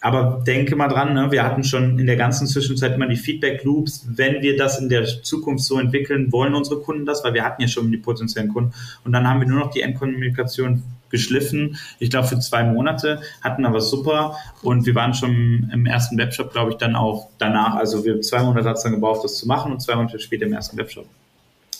aber 0.00 0.42
denke 0.46 0.76
mal 0.76 0.88
dran, 0.88 1.14
ne, 1.14 1.30
wir 1.32 1.42
hatten 1.42 1.64
schon 1.64 1.98
in 1.98 2.06
der 2.06 2.16
ganzen 2.16 2.46
Zwischenzeit 2.46 2.94
immer 2.94 3.08
die 3.08 3.16
Feedback 3.16 3.64
Loops. 3.64 4.06
Wenn 4.08 4.42
wir 4.42 4.56
das 4.56 4.78
in 4.78 4.88
der 4.88 5.04
Zukunft 5.04 5.64
so 5.64 5.78
entwickeln, 5.78 6.30
wollen 6.30 6.54
unsere 6.54 6.80
Kunden 6.80 7.04
das, 7.04 7.24
weil 7.24 7.34
wir 7.34 7.44
hatten 7.44 7.62
ja 7.62 7.68
schon 7.68 7.90
die 7.90 7.96
potenziellen 7.96 8.52
Kunden. 8.52 8.72
Und 9.04 9.12
dann 9.12 9.28
haben 9.28 9.40
wir 9.40 9.48
nur 9.48 9.58
noch 9.58 9.70
die 9.70 9.82
Endkommunikation 9.82 10.84
geschliffen. 11.10 11.76
Ich 11.98 12.10
glaube, 12.10 12.28
für 12.28 12.38
zwei 12.38 12.62
Monate 12.64 13.20
hatten 13.40 13.64
aber 13.64 13.80
super. 13.80 14.36
Und 14.62 14.86
wir 14.86 14.94
waren 14.94 15.14
schon 15.14 15.70
im 15.72 15.86
ersten 15.86 16.16
Webshop, 16.16 16.52
glaube 16.52 16.72
ich, 16.72 16.76
dann 16.76 16.94
auch 16.94 17.28
danach. 17.38 17.74
Also 17.74 18.04
wir 18.04 18.20
zwei 18.20 18.42
Monate 18.42 18.68
hat 18.68 18.76
es 18.76 18.82
dann 18.82 18.92
gebraucht, 18.92 19.24
das 19.24 19.36
zu 19.36 19.48
machen 19.48 19.72
und 19.72 19.80
zwei 19.80 19.96
Monate 19.96 20.20
später 20.20 20.46
im 20.46 20.52
ersten 20.52 20.76
Webshop. 20.76 21.06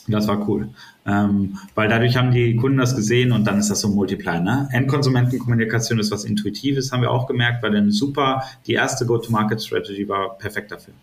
Das 0.08 0.26
war 0.26 0.48
cool. 0.48 0.68
Ähm, 1.06 1.58
weil 1.74 1.88
dadurch 1.88 2.16
haben 2.16 2.32
die 2.32 2.56
Kunden 2.56 2.78
das 2.78 2.96
gesehen 2.96 3.32
und 3.32 3.44
dann 3.44 3.58
ist 3.58 3.70
das 3.70 3.80
so 3.80 3.88
ein 3.88 3.94
Multiplier. 3.94 4.40
Ne? 4.40 4.68
Endkonsumentenkommunikation 4.72 5.98
ist 5.98 6.10
was 6.10 6.24
Intuitives, 6.24 6.92
haben 6.92 7.02
wir 7.02 7.10
auch 7.10 7.26
gemerkt, 7.26 7.62
weil 7.62 7.72
dann 7.72 7.90
super, 7.90 8.42
die 8.66 8.72
erste 8.72 9.06
Go-to-Market-Strategy 9.06 10.08
war 10.08 10.38
perfekt 10.38 10.72
dafür. 10.72 10.94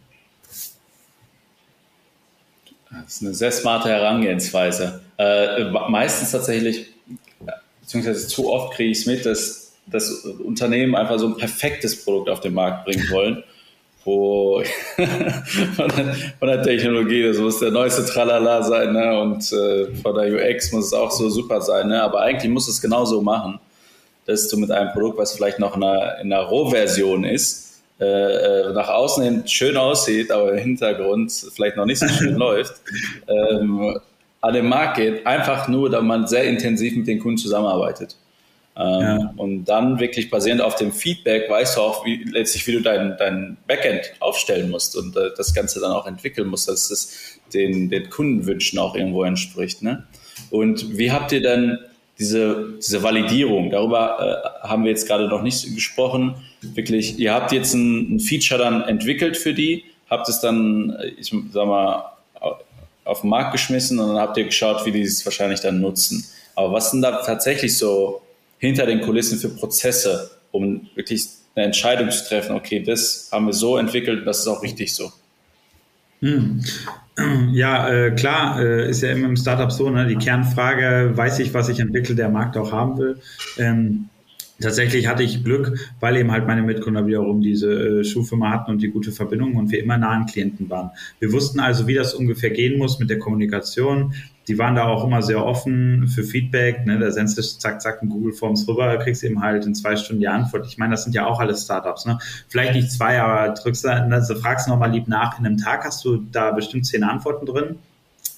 Das 2.91 3.15
ist 3.15 3.23
eine 3.23 3.33
sehr 3.33 3.51
smarte 3.51 3.89
Herangehensweise. 3.89 5.01
Äh, 5.17 5.65
meistens 5.89 6.31
tatsächlich, 6.31 6.93
beziehungsweise 7.81 8.27
zu 8.27 8.51
oft 8.51 8.73
kriege 8.73 8.91
ich 8.91 8.99
es 8.99 9.05
mit, 9.05 9.25
dass, 9.25 9.73
dass 9.85 10.11
Unternehmen 10.25 10.95
einfach 10.95 11.19
so 11.19 11.27
ein 11.27 11.37
perfektes 11.37 12.03
Produkt 12.03 12.29
auf 12.29 12.39
den 12.39 12.53
Markt 12.53 12.85
bringen 12.85 13.09
wollen 13.11 13.43
wo 14.05 14.61
von, 15.75 15.89
der, 15.89 16.15
von, 16.39 16.47
der, 16.47 16.61
Technologie, 16.61 17.23
das 17.23 17.39
muss 17.39 17.59
der 17.59 17.71
neueste 17.71 18.05
Tralala 18.05 18.61
sein, 18.61 18.93
ne? 18.93 19.19
und 19.19 19.51
äh, 19.51 19.93
von 19.95 20.15
der 20.15 20.31
UX 20.31 20.71
muss 20.71 20.85
es 20.85 20.93
auch 20.93 21.11
so 21.11 21.29
super 21.29 21.59
sein, 21.59 21.87
ne? 21.87 22.01
aber 22.01 22.21
eigentlich 22.21 22.51
muss 22.51 22.67
es 22.67 22.79
genauso 22.79 23.21
machen, 23.21 23.59
dass 24.25 24.47
du 24.47 24.57
mit 24.57 24.71
einem 24.71 24.91
Produkt, 24.93 25.17
was 25.17 25.33
vielleicht 25.33 25.59
noch 25.59 25.75
in 25.75 25.83
einer, 25.83 26.19
in 26.19 26.31
einer 26.31 26.43
Rohversion 26.43 27.23
ist, 27.23 27.81
äh, 27.99 28.05
äh, 28.05 28.73
nach 28.73 28.89
außen 28.89 29.23
hin 29.23 29.47
schön 29.47 29.75
aussieht, 29.75 30.31
aber 30.31 30.51
im 30.51 30.59
Hintergrund 30.59 31.31
vielleicht 31.55 31.75
noch 31.75 31.85
nicht 31.85 31.99
so 31.99 32.07
schön 32.07 32.35
läuft, 32.35 32.75
ähm, 33.27 33.99
an 34.41 34.53
den 34.53 34.67
Markt 34.67 34.97
geht, 34.97 35.25
einfach 35.25 35.67
nur, 35.67 35.89
da 35.89 36.01
man 36.01 36.27
sehr 36.27 36.43
intensiv 36.43 36.95
mit 36.95 37.07
den 37.07 37.19
Kunden 37.19 37.37
zusammenarbeitet. 37.37 38.15
Ähm, 38.77 39.01
ja. 39.01 39.33
Und 39.38 39.65
dann 39.65 39.99
wirklich 39.99 40.29
basierend 40.29 40.61
auf 40.61 40.75
dem 40.75 40.91
Feedback 40.91 41.49
weißt 41.49 41.77
du 41.77 41.81
auch 41.81 42.05
wie, 42.05 42.23
letztlich, 42.25 42.67
wie 42.67 42.73
du 42.73 42.81
dein, 42.81 43.15
dein 43.17 43.57
Backend 43.67 44.13
aufstellen 44.19 44.69
musst 44.69 44.97
und 44.97 45.15
äh, 45.15 45.29
das 45.38 45.53
Ganze 45.53 45.79
dann 45.79 45.91
auch 45.91 46.05
entwickeln 46.05 46.47
musst, 46.47 46.67
dass 46.67 46.91
es 46.91 47.39
den, 47.53 47.89
den 47.89 48.09
Kundenwünschen 48.09 48.77
auch 48.79 48.95
irgendwo 48.95 49.23
entspricht. 49.23 49.81
Ne? 49.81 50.03
Und 50.49 50.97
wie 50.97 51.11
habt 51.11 51.31
ihr 51.31 51.41
denn 51.41 51.79
diese, 52.19 52.73
diese 52.77 53.01
Validierung, 53.01 53.69
darüber 53.69 54.53
äh, 54.63 54.67
haben 54.67 54.83
wir 54.83 54.91
jetzt 54.91 55.07
gerade 55.07 55.27
noch 55.27 55.41
nicht 55.41 55.73
gesprochen, 55.73 56.35
wirklich, 56.61 57.17
ihr 57.17 57.33
habt 57.33 57.51
jetzt 57.51 57.73
ein, 57.73 58.15
ein 58.15 58.19
Feature 58.19 58.59
dann 58.59 58.81
entwickelt 58.83 59.38
für 59.38 59.53
die, 59.53 59.85
habt 60.09 60.27
es 60.27 60.41
dann, 60.41 60.97
äh, 60.99 61.07
ich 61.17 61.33
sag 61.51 61.65
mal, 61.65 62.11
auf 63.05 63.21
den 63.21 63.29
Markt 63.29 63.51
geschmissen 63.51 63.99
und 63.99 64.09
dann 64.09 64.17
habt 64.17 64.35
ihr 64.38 64.45
geschaut, 64.45 64.85
wie 64.85 64.91
die 64.91 65.01
es 65.01 65.23
wahrscheinlich 65.25 65.61
dann 65.61 65.79
nutzen. 65.79 66.25
Aber 66.55 66.73
was 66.73 66.91
sind 66.91 67.01
da 67.01 67.21
tatsächlich 67.21 67.77
so 67.77 68.21
hinter 68.65 68.86
den 68.86 69.01
Kulissen 69.01 69.38
für 69.38 69.49
Prozesse, 69.49 70.32
um 70.51 70.88
wirklich 70.95 71.28
eine 71.56 71.65
Entscheidung 71.65 72.12
zu 72.12 72.28
treffen, 72.28 72.56
okay, 72.56 72.84
das 72.84 73.30
haben 73.32 73.45
wir 73.45 73.54
so 73.54 73.78
entwickelt, 73.78 74.25
das 74.28 74.39
ist 74.39 74.47
auch 74.47 74.62
richtig 74.62 74.93
so. 74.93 75.12
Hm. 76.21 76.62
Ja, 77.54 77.89
äh, 77.89 78.12
klar, 78.12 78.60
äh, 78.62 78.89
ist 78.89 79.01
ja 79.01 79.12
immer 79.12 79.28
im 79.28 79.38
Startup 79.38 79.71
so, 79.71 79.89
ne? 79.89 80.06
die 80.06 80.17
Kernfrage, 80.17 81.12
weiß 81.15 81.39
ich, 81.39 81.54
was 81.54 81.69
ich 81.69 81.80
entwickle, 81.80 82.13
der 82.13 82.28
Markt 82.28 82.58
auch 82.58 82.73
haben 82.73 82.97
will. 82.97 83.21
Ähm, 83.58 84.10
Tatsächlich 84.62 85.08
hatte 85.08 85.21
ich 85.21 85.43
Glück, 85.43 85.78
weil 85.99 86.15
eben 86.15 86.32
halt 86.32 86.47
meine 86.47 86.62
Mitgründer 86.62 87.06
wiederum 87.06 87.41
diese 87.41 87.99
äh, 87.99 88.04
Schuhfirma 88.06 88.51
hatten 88.51 88.71
und 88.71 88.82
die 88.82 88.88
gute 88.88 89.12
Verbindung 89.12 89.56
und 89.56 89.69
wir 89.69 89.84
immer 89.84 89.97
nah 89.97 90.12
an 90.12 90.28
Klienten 90.28 90.69
waren. 90.69 90.91
Wir 91.19 91.34
wussten 91.34 91.60
also, 91.60 91.88
wie 91.88 91.93
das 91.93 92.13
ungefähr 92.13 92.51
gehen 92.51 92.78
muss 92.78 92.97
mit 92.97 93.10
der 93.10 93.19
Kommunikation. 93.19 94.13
Die 94.47 94.58
waren 94.58 94.75
da 94.75 94.86
auch 94.86 95.03
immer 95.03 95.21
sehr 95.21 95.43
offen 95.43 96.08
für 96.08 96.23
Feedback. 96.23 96.86
Ne? 96.86 96.99
Da 96.99 97.12
sendest 97.12 97.38
du 97.38 97.41
zack, 97.41 97.81
zack 97.81 98.01
in 98.01 98.10
Google 98.10 98.34
Forms 98.34 98.67
rüber, 98.67 98.97
kriegst 98.97 99.23
eben 99.23 99.41
halt 99.41 99.65
in 99.65 99.73
zwei 99.73 99.95
Stunden 99.95 100.19
die 100.19 100.27
Antwort. 100.27 100.67
Ich 100.67 100.77
meine, 100.77 100.91
das 100.91 101.03
sind 101.03 101.13
ja 101.13 101.25
auch 101.25 101.39
alles 101.39 101.63
Startups. 101.63 102.05
Ne? 102.05 102.19
Vielleicht 102.47 102.73
nicht 102.73 102.91
zwei, 102.91 103.19
aber 103.21 103.53
drückst 103.53 103.86
also 103.86 104.36
fragst 104.36 104.67
nochmal 104.67 104.91
lieb 104.91 105.08
nach. 105.08 105.39
In 105.39 105.45
einem 105.45 105.58
Tag 105.58 105.84
hast 105.84 106.05
du 106.05 106.17
da 106.31 106.51
bestimmt 106.51 106.86
zehn 106.86 107.03
Antworten 107.03 107.45
drin 107.45 107.77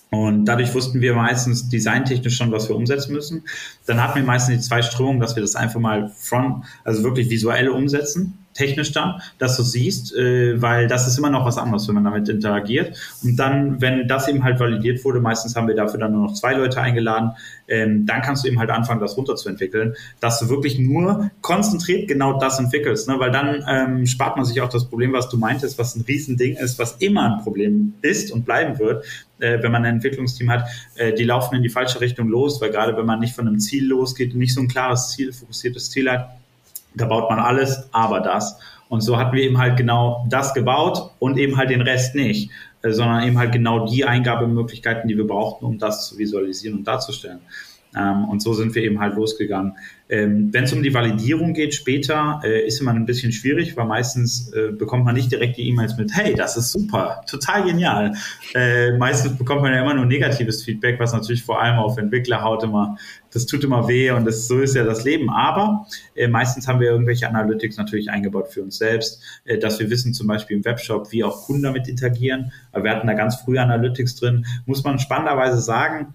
und 0.10 0.46
dadurch 0.46 0.74
wussten 0.74 1.02
wir 1.02 1.14
meistens 1.16 1.68
designtechnisch 1.68 2.38
schon, 2.38 2.52
was 2.52 2.70
wir 2.70 2.76
umsetzen 2.76 3.14
müssen. 3.14 3.44
Dann 3.86 4.02
hatten 4.02 4.16
wir 4.16 4.24
meistens 4.24 4.56
die 4.56 4.62
zwei 4.62 4.82
Strömungen, 4.82 5.20
dass 5.20 5.36
wir 5.36 5.42
das 5.42 5.56
einfach 5.56 5.80
mal 5.80 6.10
front, 6.10 6.66
also 6.86 7.04
wirklich 7.04 7.30
visuell 7.30 7.70
umsetzen 7.70 8.47
technisch 8.58 8.92
dann, 8.92 9.22
dass 9.38 9.56
du 9.56 9.64
siehst, 9.64 10.16
äh, 10.16 10.62
weil 10.62 10.88
das 10.88 11.08
ist 11.08 11.18
immer 11.18 11.30
noch 11.30 11.46
was 11.46 11.58
anderes, 11.58 11.88
wenn 11.88 11.96
man 11.96 12.04
damit 12.04 12.28
interagiert. 12.28 12.98
Und 13.24 13.38
dann, 13.38 13.82
wenn 13.82 14.08
das 14.08 14.28
eben 14.28 14.44
halt 14.44 14.60
validiert 14.60 15.06
wurde, 15.06 15.22
meistens 15.22 15.56
haben 15.56 15.68
wir 15.68 15.76
dafür 15.76 16.00
dann 16.00 16.14
nur 16.14 16.24
noch 16.24 16.34
zwei 16.34 16.54
Leute 16.54 16.82
eingeladen, 16.82 17.32
ähm, 17.68 18.06
dann 18.06 18.22
kannst 18.22 18.44
du 18.44 18.48
eben 18.48 18.60
halt 18.60 18.70
anfangen, 18.70 19.00
das 19.00 19.18
runterzuentwickeln, 19.18 19.96
dass 20.20 20.40
du 20.40 20.50
wirklich 20.50 20.80
nur 20.80 21.30
konzentriert 21.42 22.08
genau 22.08 22.40
das 22.40 22.60
entwickelst, 22.60 23.08
ne? 23.08 23.20
weil 23.20 23.32
dann 23.32 23.64
ähm, 23.68 24.06
spart 24.06 24.38
man 24.38 24.46
sich 24.46 24.62
auch 24.62 24.70
das 24.70 24.86
Problem, 24.86 25.14
was 25.14 25.30
du 25.30 25.38
meintest, 25.38 25.78
was 25.78 25.96
ein 25.96 26.02
Riesending 26.02 26.56
ist, 26.56 26.80
was 26.80 26.94
immer 26.98 27.36
ein 27.36 27.44
Problem 27.44 27.94
ist 28.02 28.32
und 28.32 28.46
bleiben 28.46 28.80
wird, 28.80 29.06
äh, 29.40 29.62
wenn 29.62 29.72
man 29.72 29.86
ein 29.86 29.96
Entwicklungsteam 29.96 30.50
hat, 30.50 30.68
äh, 30.96 31.14
die 31.14 31.24
laufen 31.24 31.56
in 31.56 31.64
die 31.64 31.70
falsche 31.70 32.02
Richtung 32.02 32.30
los, 32.30 32.62
weil 32.62 32.72
gerade 32.72 32.98
wenn 32.98 33.06
man 33.06 33.20
nicht 33.20 33.36
von 33.36 33.48
einem 33.48 33.60
Ziel 33.60 33.88
losgeht 33.88 34.36
nicht 34.36 34.54
so 34.54 34.62
ein 34.62 34.68
klares 34.68 35.10
Ziel, 35.10 35.34
fokussiertes 35.34 35.90
Ziel 35.92 36.10
hat, 36.10 36.38
da 36.98 37.06
baut 37.06 37.30
man 37.30 37.40
alles, 37.40 37.90
aber 37.92 38.20
das. 38.20 38.60
Und 38.90 39.02
so 39.02 39.18
hatten 39.18 39.36
wir 39.36 39.44
eben 39.44 39.58
halt 39.58 39.78
genau 39.78 40.26
das 40.30 40.54
gebaut 40.54 41.12
und 41.20 41.38
eben 41.38 41.58
halt 41.58 41.70
den 41.70 41.82
Rest 41.82 42.16
nicht, 42.16 42.50
äh, 42.82 42.92
sondern 42.92 43.24
eben 43.24 43.38
halt 43.38 43.52
genau 43.52 43.86
die 43.86 44.06
Eingabemöglichkeiten, 44.06 45.08
die 45.08 45.18
wir 45.18 45.28
brauchten, 45.28 45.66
um 45.66 45.78
das 45.78 46.08
zu 46.08 46.18
visualisieren 46.18 46.80
und 46.80 46.88
darzustellen. 46.88 47.40
Ähm, 47.98 48.26
und 48.26 48.42
so 48.42 48.54
sind 48.54 48.76
wir 48.76 48.84
eben 48.84 49.00
halt 49.00 49.16
losgegangen. 49.16 49.74
Ähm, 50.10 50.54
Wenn 50.54 50.64
es 50.64 50.74
um 50.74 50.84
die 50.84 50.94
Validierung 50.94 51.54
geht 51.54 51.74
später, 51.74 52.40
äh, 52.44 52.66
ist 52.66 52.80
immer 52.80 52.92
ein 52.92 53.06
bisschen 53.06 53.32
schwierig, 53.32 53.76
weil 53.76 53.86
meistens 53.86 54.54
äh, 54.54 54.72
bekommt 54.72 55.04
man 55.04 55.16
nicht 55.16 55.32
direkt 55.32 55.58
die 55.58 55.68
E-Mails 55.68 55.98
mit, 55.98 56.16
hey, 56.16 56.34
das 56.34 56.56
ist 56.56 56.72
super, 56.72 57.22
total 57.30 57.66
genial. 57.66 58.14
Äh, 58.54 58.98
meistens 58.98 59.38
bekommt 59.38 59.64
man 59.64 59.74
ja 59.74 59.82
immer 59.82 59.94
nur 59.94 60.06
negatives 60.06 60.64
Feedback, 60.64 61.00
was 61.00 61.12
natürlich 61.12 61.44
vor 61.44 61.62
allem 61.62 61.78
auf 61.78 61.98
Entwicklerhaut 61.98 62.64
immer, 62.64 62.98
das 63.32 63.46
tut 63.46 63.64
immer 63.66 63.88
weh 63.88 64.12
und 64.12 64.26
das, 64.26 64.48
so 64.48 64.60
ist 64.60 64.76
ja 64.76 64.86
das 64.86 65.04
Leben. 65.04 65.30
Aber 65.30 65.86
äh, 66.16 66.28
meistens 66.28 66.68
haben 66.68 66.80
wir 66.80 66.90
irgendwelche 66.90 67.28
Analytics 67.28 67.78
natürlich 67.78 68.10
eingebaut 68.10 68.48
für 68.50 68.62
uns 68.62 68.78
selbst, 68.78 69.22
äh, 69.44 69.58
dass 69.58 69.80
wir 69.80 69.90
wissen 69.90 70.14
zum 70.14 70.28
Beispiel 70.28 70.58
im 70.58 70.64
Webshop, 70.64 71.12
wie 71.12 71.24
auch 71.26 71.46
Kunden 71.46 71.64
damit 71.64 71.88
interagieren. 71.88 72.52
Wir 72.74 72.92
hatten 72.92 73.08
da 73.08 73.14
ganz 73.14 73.36
früh 73.38 73.58
Analytics 73.58 74.16
drin. 74.16 74.46
Muss 74.66 74.84
man 74.84 75.00
spannenderweise 75.00 75.60
sagen, 75.60 76.14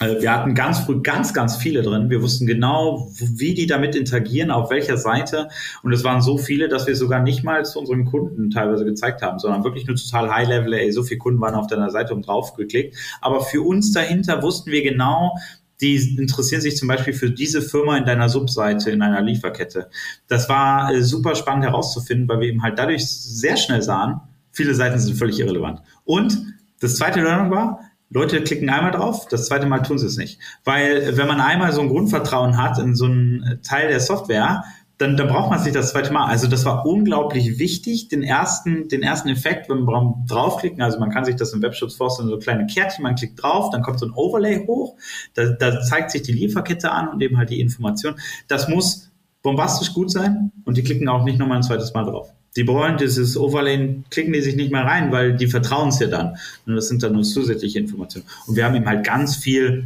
wir 0.00 0.32
hatten 0.32 0.54
ganz 0.54 0.78
früh 0.80 1.02
ganz, 1.02 1.34
ganz 1.34 1.56
viele 1.56 1.82
drin. 1.82 2.08
Wir 2.08 2.22
wussten 2.22 2.46
genau, 2.46 3.10
wie 3.18 3.52
die 3.52 3.66
damit 3.66 3.94
interagieren, 3.94 4.50
auf 4.50 4.70
welcher 4.70 4.96
Seite. 4.96 5.48
Und 5.82 5.92
es 5.92 6.04
waren 6.04 6.22
so 6.22 6.38
viele, 6.38 6.68
dass 6.68 6.86
wir 6.86 6.96
sogar 6.96 7.22
nicht 7.22 7.44
mal 7.44 7.66
zu 7.66 7.78
unseren 7.78 8.06
Kunden 8.06 8.50
teilweise 8.50 8.86
gezeigt 8.86 9.20
haben, 9.20 9.38
sondern 9.38 9.62
wirklich 9.62 9.86
nur 9.86 9.96
total 9.96 10.30
High-Level, 10.34 10.72
ey, 10.72 10.90
so 10.90 11.02
viele 11.02 11.18
Kunden 11.18 11.40
waren 11.40 11.54
auf 11.54 11.66
deiner 11.66 11.90
Seite 11.90 12.14
und 12.14 12.26
drauf 12.26 12.54
geklickt. 12.54 12.96
Aber 13.20 13.42
für 13.42 13.60
uns 13.60 13.92
dahinter 13.92 14.42
wussten 14.42 14.70
wir 14.70 14.82
genau, 14.82 15.36
die 15.82 15.96
interessieren 16.18 16.62
sich 16.62 16.76
zum 16.76 16.88
Beispiel 16.88 17.12
für 17.12 17.30
diese 17.30 17.60
Firma 17.60 17.98
in 17.98 18.06
deiner 18.06 18.30
Subseite, 18.30 18.90
in 18.90 19.02
einer 19.02 19.20
Lieferkette. 19.20 19.90
Das 20.28 20.48
war 20.48 20.94
äh, 20.94 21.02
super 21.02 21.34
spannend 21.34 21.64
herauszufinden, 21.64 22.26
weil 22.28 22.40
wir 22.40 22.48
eben 22.48 22.62
halt 22.62 22.78
dadurch 22.78 23.06
sehr 23.06 23.58
schnell 23.58 23.82
sahen, 23.82 24.20
viele 24.52 24.74
Seiten 24.74 24.98
sind 24.98 25.16
völlig 25.16 25.40
irrelevant. 25.40 25.80
Und 26.04 26.38
das 26.80 26.96
zweite 26.96 27.20
Learning 27.20 27.50
war, 27.50 27.80
Leute 28.10 28.42
klicken 28.42 28.68
einmal 28.68 28.90
drauf, 28.90 29.28
das 29.28 29.46
zweite 29.46 29.66
Mal 29.66 29.80
tun 29.80 29.98
sie 29.98 30.06
es 30.06 30.16
nicht. 30.16 30.40
Weil 30.64 31.16
wenn 31.16 31.28
man 31.28 31.40
einmal 31.40 31.72
so 31.72 31.80
ein 31.80 31.88
Grundvertrauen 31.88 32.56
hat 32.56 32.78
in 32.78 32.96
so 32.96 33.04
einen 33.04 33.60
Teil 33.62 33.88
der 33.88 34.00
Software, 34.00 34.64
dann, 34.98 35.16
dann 35.16 35.28
braucht 35.28 35.48
man 35.48 35.58
es 35.58 35.64
nicht 35.64 35.76
das 35.76 35.92
zweite 35.92 36.12
Mal. 36.12 36.26
Also 36.26 36.46
das 36.46 36.66
war 36.66 36.84
unglaublich 36.84 37.58
wichtig, 37.58 38.08
den 38.08 38.22
ersten, 38.22 38.88
den 38.88 39.02
ersten 39.02 39.30
Effekt, 39.30 39.70
wenn 39.70 39.84
wir 39.84 40.24
draufklicken, 40.28 40.82
also 40.82 40.98
man 40.98 41.10
kann 41.10 41.24
sich 41.24 41.36
das 41.36 41.54
im 41.54 41.62
Webschutz 41.62 41.94
vorstellen, 41.94 42.28
so 42.28 42.38
kleine 42.38 42.66
Kärtchen, 42.66 43.02
man 43.04 43.14
klickt 43.14 43.42
drauf, 43.42 43.70
dann 43.70 43.82
kommt 43.82 43.98
so 43.98 44.06
ein 44.06 44.12
Overlay 44.12 44.66
hoch, 44.66 44.96
da, 45.34 45.46
da 45.58 45.80
zeigt 45.80 46.10
sich 46.10 46.22
die 46.22 46.32
Lieferkette 46.32 46.90
an 46.90 47.08
und 47.08 47.22
eben 47.22 47.38
halt 47.38 47.48
die 47.48 47.60
Information. 47.60 48.16
Das 48.46 48.68
muss 48.68 49.10
bombastisch 49.42 49.94
gut 49.94 50.10
sein 50.10 50.52
und 50.64 50.76
die 50.76 50.82
klicken 50.82 51.08
auch 51.08 51.24
nicht 51.24 51.38
nochmal 51.38 51.58
ein 51.58 51.62
zweites 51.62 51.94
Mal 51.94 52.04
drauf. 52.04 52.34
Die 52.56 52.66
wollen 52.66 52.96
dieses 52.98 53.36
Overlay, 53.36 54.02
klicken 54.10 54.32
die 54.32 54.40
sich 54.40 54.56
nicht 54.56 54.72
mehr 54.72 54.84
rein, 54.84 55.12
weil 55.12 55.36
die 55.36 55.46
vertrauen 55.46 55.90
es 55.90 56.00
ja 56.00 56.08
dann. 56.08 56.36
Und 56.66 56.74
das 56.74 56.88
sind 56.88 57.02
dann 57.02 57.12
nur 57.12 57.22
zusätzliche 57.22 57.78
Informationen. 57.78 58.26
Und 58.46 58.56
wir 58.56 58.64
haben 58.64 58.74
eben 58.74 58.86
halt 58.86 59.04
ganz 59.04 59.36
viel 59.36 59.84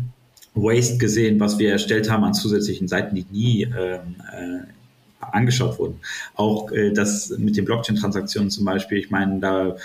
Waste 0.54 0.98
gesehen, 0.98 1.40
was 1.40 1.58
wir 1.58 1.72
erstellt 1.72 2.10
haben 2.10 2.24
an 2.24 2.32
zusätzlichen 2.32 2.88
Seiten, 2.88 3.14
die 3.14 3.26
nie 3.30 3.62
ähm, 3.64 4.16
äh, 4.32 4.60
angeschaut 5.20 5.78
wurden. 5.78 6.00
Auch 6.34 6.70
äh, 6.70 6.92
das 6.92 7.30
mit 7.36 7.56
den 7.56 7.64
Blockchain-Transaktionen 7.64 8.50
zum 8.50 8.64
Beispiel, 8.64 8.98
ich 8.98 9.10
meine, 9.10 9.40
da 9.40 9.76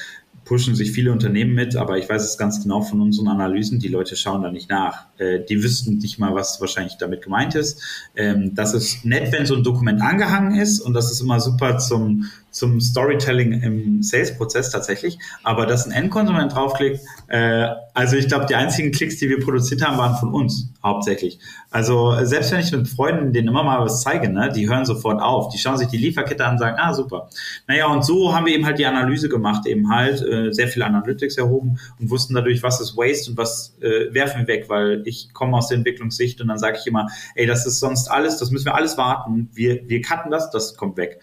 pushen 0.45 0.73
sich 0.73 0.91
viele 0.91 1.11
Unternehmen 1.11 1.53
mit, 1.53 1.75
aber 1.75 1.99
ich 1.99 2.09
weiß 2.09 2.23
es 2.23 2.37
ganz 2.37 2.63
genau 2.63 2.81
von 2.81 3.01
unseren 3.01 3.27
Analysen, 3.27 3.79
die 3.79 3.87
Leute 3.87 4.15
schauen 4.15 4.41
da 4.41 4.51
nicht 4.51 4.67
nach. 4.69 5.05
Äh, 5.19 5.41
die 5.47 5.63
wüssten 5.63 5.99
nicht 5.99 6.17
mal, 6.17 6.33
was 6.33 6.59
wahrscheinlich 6.59 6.97
damit 6.97 7.21
gemeint 7.21 7.53
ist. 7.53 7.83
Ähm, 8.15 8.55
das 8.55 8.73
ist 8.73 9.05
nett, 9.05 9.31
wenn 9.31 9.45
so 9.45 9.55
ein 9.55 9.63
Dokument 9.63 10.01
angehangen 10.01 10.59
ist 10.59 10.79
und 10.79 10.93
das 10.93 11.11
ist 11.11 11.21
immer 11.21 11.39
super 11.39 11.77
zum, 11.77 12.31
zum 12.51 12.81
Storytelling 12.81 13.61
im 13.61 14.03
Sales-Prozess 14.03 14.71
tatsächlich. 14.71 15.19
Aber 15.43 15.65
dass 15.65 15.85
ein 15.85 15.91
Endkonsument 15.91 16.53
draufklickt, 16.53 16.99
äh, 17.27 17.67
also 17.93 18.15
ich 18.15 18.27
glaube, 18.27 18.45
die 18.45 18.55
einzigen 18.55 18.91
Klicks, 18.91 19.17
die 19.17 19.29
wir 19.29 19.39
produziert 19.39 19.85
haben, 19.85 19.97
waren 19.97 20.15
von 20.15 20.33
uns 20.33 20.69
hauptsächlich. 20.83 21.39
Also 21.69 22.15
selbst 22.23 22.51
wenn 22.51 22.61
ich 22.61 22.71
mit 22.71 22.87
Freunden 22.87 23.33
denen 23.33 23.49
immer 23.49 23.63
mal 23.63 23.79
was 23.81 24.01
zeige, 24.01 24.29
ne, 24.29 24.51
die 24.51 24.69
hören 24.69 24.85
sofort 24.85 25.21
auf. 25.21 25.49
Die 25.49 25.57
schauen 25.57 25.77
sich 25.77 25.89
die 25.89 25.97
Lieferkette 25.97 26.45
an 26.45 26.53
und 26.53 26.59
sagen, 26.59 26.77
ah, 26.79 26.93
super. 26.93 27.29
Naja, 27.67 27.87
und 27.87 28.03
so 28.03 28.33
haben 28.33 28.45
wir 28.45 28.53
eben 28.53 28.65
halt 28.65 28.79
die 28.79 28.85
Analyse 28.85 29.29
gemacht, 29.29 29.67
eben 29.67 29.91
halt 29.91 30.21
äh, 30.21 30.51
sehr 30.51 30.67
viel 30.67 30.81
Analytics 30.81 31.37
erhoben 31.37 31.79
und 31.99 32.09
wussten 32.09 32.33
dadurch, 32.33 32.63
was 32.63 32.79
ist 32.79 32.97
Waste 32.97 33.31
und 33.31 33.37
was 33.37 33.75
äh, 33.81 34.13
werfen 34.13 34.41
wir 34.41 34.47
weg, 34.47 34.65
weil 34.69 35.03
ich 35.05 35.33
komme 35.33 35.57
aus 35.57 35.67
der 35.67 35.77
Entwicklungssicht 35.77 36.41
und 36.41 36.47
dann 36.47 36.57
sage 36.57 36.77
ich 36.79 36.87
immer, 36.87 37.07
ey, 37.35 37.45
das 37.45 37.65
ist 37.65 37.79
sonst 37.79 38.09
alles, 38.09 38.37
das 38.37 38.49
müssen 38.49 38.65
wir 38.65 38.75
alles 38.75 38.97
warten. 38.97 39.49
Wir, 39.53 39.87
wir 39.87 40.01
cutten 40.01 40.31
das, 40.31 40.49
das 40.51 40.75
kommt 40.75 40.97
weg. 40.97 41.19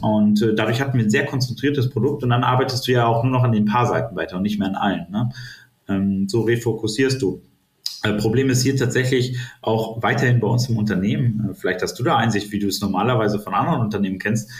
Und 0.00 0.42
äh, 0.42 0.54
dadurch 0.54 0.80
hatten 0.80 0.98
wir 0.98 1.04
ein 1.04 1.10
sehr 1.10 1.26
konzentriertes 1.26 1.90
Produkt 1.90 2.22
und 2.22 2.30
dann 2.30 2.44
arbeitest 2.44 2.86
du 2.86 2.92
ja 2.92 3.06
auch 3.06 3.22
nur 3.22 3.32
noch 3.32 3.44
an 3.44 3.52
den 3.52 3.64
paar 3.64 3.86
Seiten 3.86 4.16
weiter 4.16 4.36
und 4.36 4.42
nicht 4.42 4.58
mehr 4.58 4.68
an 4.68 4.74
allen. 4.74 5.06
Ne? 5.10 5.30
Ähm, 5.88 6.28
so 6.28 6.42
refokussierst 6.42 7.20
du. 7.22 7.42
Äh, 8.02 8.14
Problem 8.14 8.50
ist 8.50 8.62
hier 8.62 8.76
tatsächlich 8.76 9.38
auch 9.62 10.02
weiterhin 10.02 10.40
bei 10.40 10.48
uns 10.48 10.68
im 10.68 10.76
Unternehmen, 10.76 11.50
äh, 11.50 11.54
vielleicht 11.54 11.82
hast 11.82 11.98
du 11.98 12.02
da 12.02 12.16
Einsicht, 12.16 12.52
wie 12.52 12.58
du 12.58 12.68
es 12.68 12.80
normalerweise 12.80 13.38
von 13.38 13.54
anderen 13.54 13.80
Unternehmen 13.80 14.18
kennst, 14.18 14.50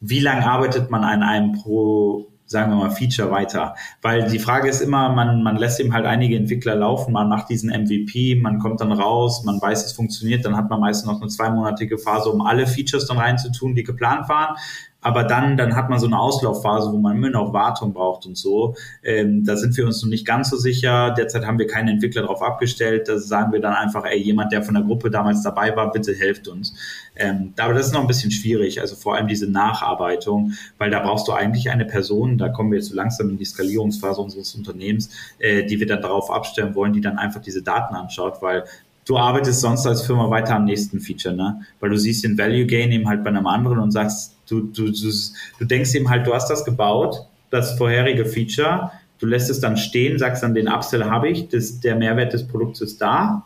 wie 0.00 0.20
lange 0.20 0.46
arbeitet 0.46 0.90
man 0.90 1.04
an 1.04 1.22
einem 1.22 1.52
pro 1.52 2.29
sagen 2.50 2.72
wir 2.72 2.76
mal, 2.76 2.90
Feature 2.90 3.30
weiter. 3.30 3.76
Weil 4.02 4.28
die 4.28 4.40
Frage 4.40 4.68
ist 4.68 4.80
immer, 4.80 5.08
man, 5.10 5.44
man 5.44 5.56
lässt 5.56 5.78
eben 5.78 5.92
halt 5.92 6.04
einige 6.04 6.34
Entwickler 6.34 6.74
laufen, 6.74 7.12
man 7.12 7.28
macht 7.28 7.48
diesen 7.48 7.70
MVP, 7.70 8.40
man 8.42 8.58
kommt 8.58 8.80
dann 8.80 8.90
raus, 8.90 9.44
man 9.44 9.62
weiß, 9.62 9.86
es 9.86 9.92
funktioniert, 9.92 10.44
dann 10.44 10.56
hat 10.56 10.68
man 10.68 10.80
meistens 10.80 11.06
noch 11.06 11.20
eine 11.20 11.30
zweimonatige 11.30 11.96
Phase, 11.96 12.28
um 12.28 12.40
alle 12.40 12.66
Features 12.66 13.06
dann 13.06 13.18
reinzutun, 13.18 13.76
die 13.76 13.84
geplant 13.84 14.28
waren. 14.28 14.56
Aber 15.02 15.24
dann, 15.24 15.56
dann 15.56 15.76
hat 15.76 15.88
man 15.88 15.98
so 15.98 16.06
eine 16.06 16.18
Auslaufphase, 16.18 16.92
wo 16.92 16.98
man 16.98 17.16
immer 17.16 17.30
noch 17.30 17.52
Wartung 17.52 17.92
braucht 17.92 18.26
und 18.26 18.36
so. 18.36 18.74
Ähm, 19.02 19.44
da 19.44 19.56
sind 19.56 19.76
wir 19.76 19.86
uns 19.86 20.02
noch 20.02 20.10
nicht 20.10 20.26
ganz 20.26 20.50
so 20.50 20.56
sicher. 20.56 21.12
Derzeit 21.12 21.46
haben 21.46 21.58
wir 21.58 21.66
keinen 21.66 21.88
Entwickler 21.88 22.22
darauf 22.22 22.42
abgestellt. 22.42 23.08
Da 23.08 23.18
sagen 23.18 23.52
wir 23.52 23.60
dann 23.60 23.74
einfach, 23.74 24.04
ey, 24.04 24.18
jemand, 24.18 24.52
der 24.52 24.62
von 24.62 24.74
der 24.74 24.84
Gruppe 24.84 25.10
damals 25.10 25.42
dabei 25.42 25.74
war, 25.74 25.90
bitte 25.90 26.14
helft 26.14 26.48
uns. 26.48 26.74
Ähm, 27.16 27.54
aber 27.58 27.74
das 27.74 27.86
ist 27.86 27.92
noch 27.92 28.02
ein 28.02 28.06
bisschen 28.06 28.30
schwierig. 28.30 28.80
Also 28.80 28.94
vor 28.94 29.14
allem 29.14 29.26
diese 29.26 29.50
Nacharbeitung, 29.50 30.52
weil 30.78 30.90
da 30.90 31.00
brauchst 31.00 31.28
du 31.28 31.32
eigentlich 31.32 31.70
eine 31.70 31.86
Person, 31.86 32.36
da 32.36 32.48
kommen 32.48 32.70
wir 32.70 32.78
jetzt 32.78 32.88
so 32.88 32.94
langsam 32.94 33.30
in 33.30 33.38
die 33.38 33.44
Skalierungsphase 33.44 34.20
unseres 34.20 34.54
Unternehmens, 34.54 35.10
äh, 35.38 35.64
die 35.64 35.80
wir 35.80 35.86
dann 35.86 36.02
darauf 36.02 36.30
abstellen 36.30 36.74
wollen, 36.74 36.92
die 36.92 37.00
dann 37.00 37.18
einfach 37.18 37.40
diese 37.40 37.62
Daten 37.62 37.94
anschaut, 37.94 38.42
weil 38.42 38.64
du 39.06 39.18
arbeitest 39.18 39.60
sonst 39.60 39.86
als 39.86 40.02
Firma 40.02 40.30
weiter 40.30 40.54
am 40.56 40.64
nächsten 40.64 41.00
Feature, 41.00 41.34
ne? 41.34 41.62
Weil 41.80 41.90
du 41.90 41.96
siehst 41.96 42.24
den 42.24 42.36
Value 42.38 42.66
Gain 42.66 42.92
eben 42.92 43.08
halt 43.08 43.24
bei 43.24 43.30
einem 43.30 43.46
anderen 43.46 43.78
und 43.78 43.90
sagst, 43.90 44.36
Du, 44.50 44.62
du, 44.62 44.90
du, 44.90 45.12
du 45.60 45.64
denkst 45.64 45.94
eben 45.94 46.10
halt, 46.10 46.26
du 46.26 46.34
hast 46.34 46.48
das 46.48 46.64
gebaut, 46.64 47.24
das 47.50 47.78
vorherige 47.78 48.24
Feature, 48.24 48.90
du 49.20 49.26
lässt 49.26 49.48
es 49.48 49.60
dann 49.60 49.76
stehen, 49.76 50.18
sagst 50.18 50.42
dann, 50.42 50.54
den 50.54 50.66
Upsell 50.66 51.04
habe 51.04 51.28
ich, 51.28 51.48
das, 51.48 51.78
der 51.78 51.94
Mehrwert 51.94 52.32
des 52.32 52.48
Produkts 52.48 52.80
ist 52.80 53.00
da, 53.00 53.44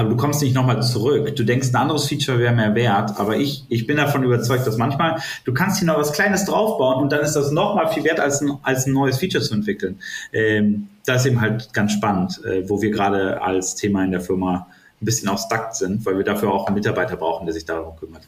aber 0.00 0.08
du 0.08 0.16
kommst 0.16 0.40
nicht 0.40 0.54
nochmal 0.54 0.82
zurück. 0.82 1.36
Du 1.36 1.44
denkst, 1.44 1.68
ein 1.68 1.76
anderes 1.76 2.08
Feature 2.08 2.38
wäre 2.38 2.54
mehr 2.54 2.74
wert, 2.74 3.20
aber 3.20 3.36
ich, 3.36 3.64
ich 3.68 3.86
bin 3.86 3.98
davon 3.98 4.24
überzeugt, 4.24 4.66
dass 4.66 4.78
manchmal, 4.78 5.20
du 5.44 5.52
kannst 5.52 5.78
hier 5.78 5.86
noch 5.86 5.98
was 5.98 6.14
Kleines 6.14 6.46
draufbauen 6.46 7.02
und 7.02 7.12
dann 7.12 7.20
ist 7.20 7.34
das 7.34 7.50
nochmal 7.50 7.92
viel 7.92 8.02
wert, 8.04 8.18
als 8.18 8.40
ein, 8.40 8.52
als 8.62 8.86
ein 8.86 8.94
neues 8.94 9.18
Feature 9.18 9.44
zu 9.44 9.52
entwickeln. 9.52 10.00
Ähm, 10.32 10.88
das 11.04 11.20
ist 11.20 11.26
eben 11.26 11.40
halt 11.42 11.74
ganz 11.74 11.92
spannend, 11.92 12.42
äh, 12.46 12.66
wo 12.66 12.80
wir 12.80 12.90
gerade 12.90 13.42
als 13.42 13.74
Thema 13.74 14.02
in 14.02 14.10
der 14.10 14.22
Firma 14.22 14.68
ein 15.02 15.04
bisschen 15.04 15.28
auch 15.28 15.38
stuck 15.38 15.74
sind, 15.74 16.06
weil 16.06 16.16
wir 16.16 16.24
dafür 16.24 16.50
auch 16.50 16.66
einen 16.66 16.76
Mitarbeiter 16.76 17.16
brauchen, 17.16 17.44
der 17.44 17.52
sich 17.52 17.66
darum 17.66 17.94
kümmert. 17.96 18.22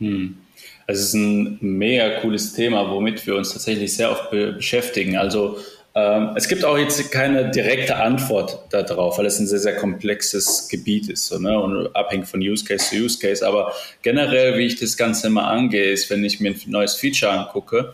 Hm. 0.00 0.36
Es 0.88 0.98
ist 0.98 1.14
ein 1.14 1.58
mega 1.60 2.18
cooles 2.20 2.54
Thema, 2.54 2.90
womit 2.90 3.24
wir 3.24 3.36
uns 3.36 3.52
tatsächlich 3.52 3.94
sehr 3.94 4.10
oft 4.10 4.32
be 4.32 4.54
beschäftigen. 4.54 5.16
Also 5.16 5.58
es 5.92 6.46
gibt 6.46 6.64
auch 6.64 6.78
jetzt 6.78 7.10
keine 7.10 7.50
direkte 7.50 7.96
Antwort 7.96 8.60
darauf, 8.70 9.18
weil 9.18 9.26
es 9.26 9.40
ein 9.40 9.48
sehr, 9.48 9.58
sehr 9.58 9.74
komplexes 9.74 10.68
Gebiet 10.68 11.08
ist 11.08 11.26
so, 11.26 11.38
ne? 11.38 11.58
und 11.58 11.94
abhängig 11.96 12.28
von 12.28 12.40
Use 12.40 12.64
Case 12.64 12.90
zu 12.90 12.96
Use 12.96 13.18
Case. 13.18 13.46
Aber 13.46 13.72
generell, 14.02 14.56
wie 14.56 14.66
ich 14.66 14.78
das 14.78 14.96
Ganze 14.96 15.26
immer 15.26 15.48
angehe, 15.48 15.90
ist, 15.90 16.08
wenn 16.08 16.22
ich 16.22 16.38
mir 16.38 16.52
ein 16.52 16.60
neues 16.66 16.94
Feature 16.94 17.32
angucke, 17.32 17.92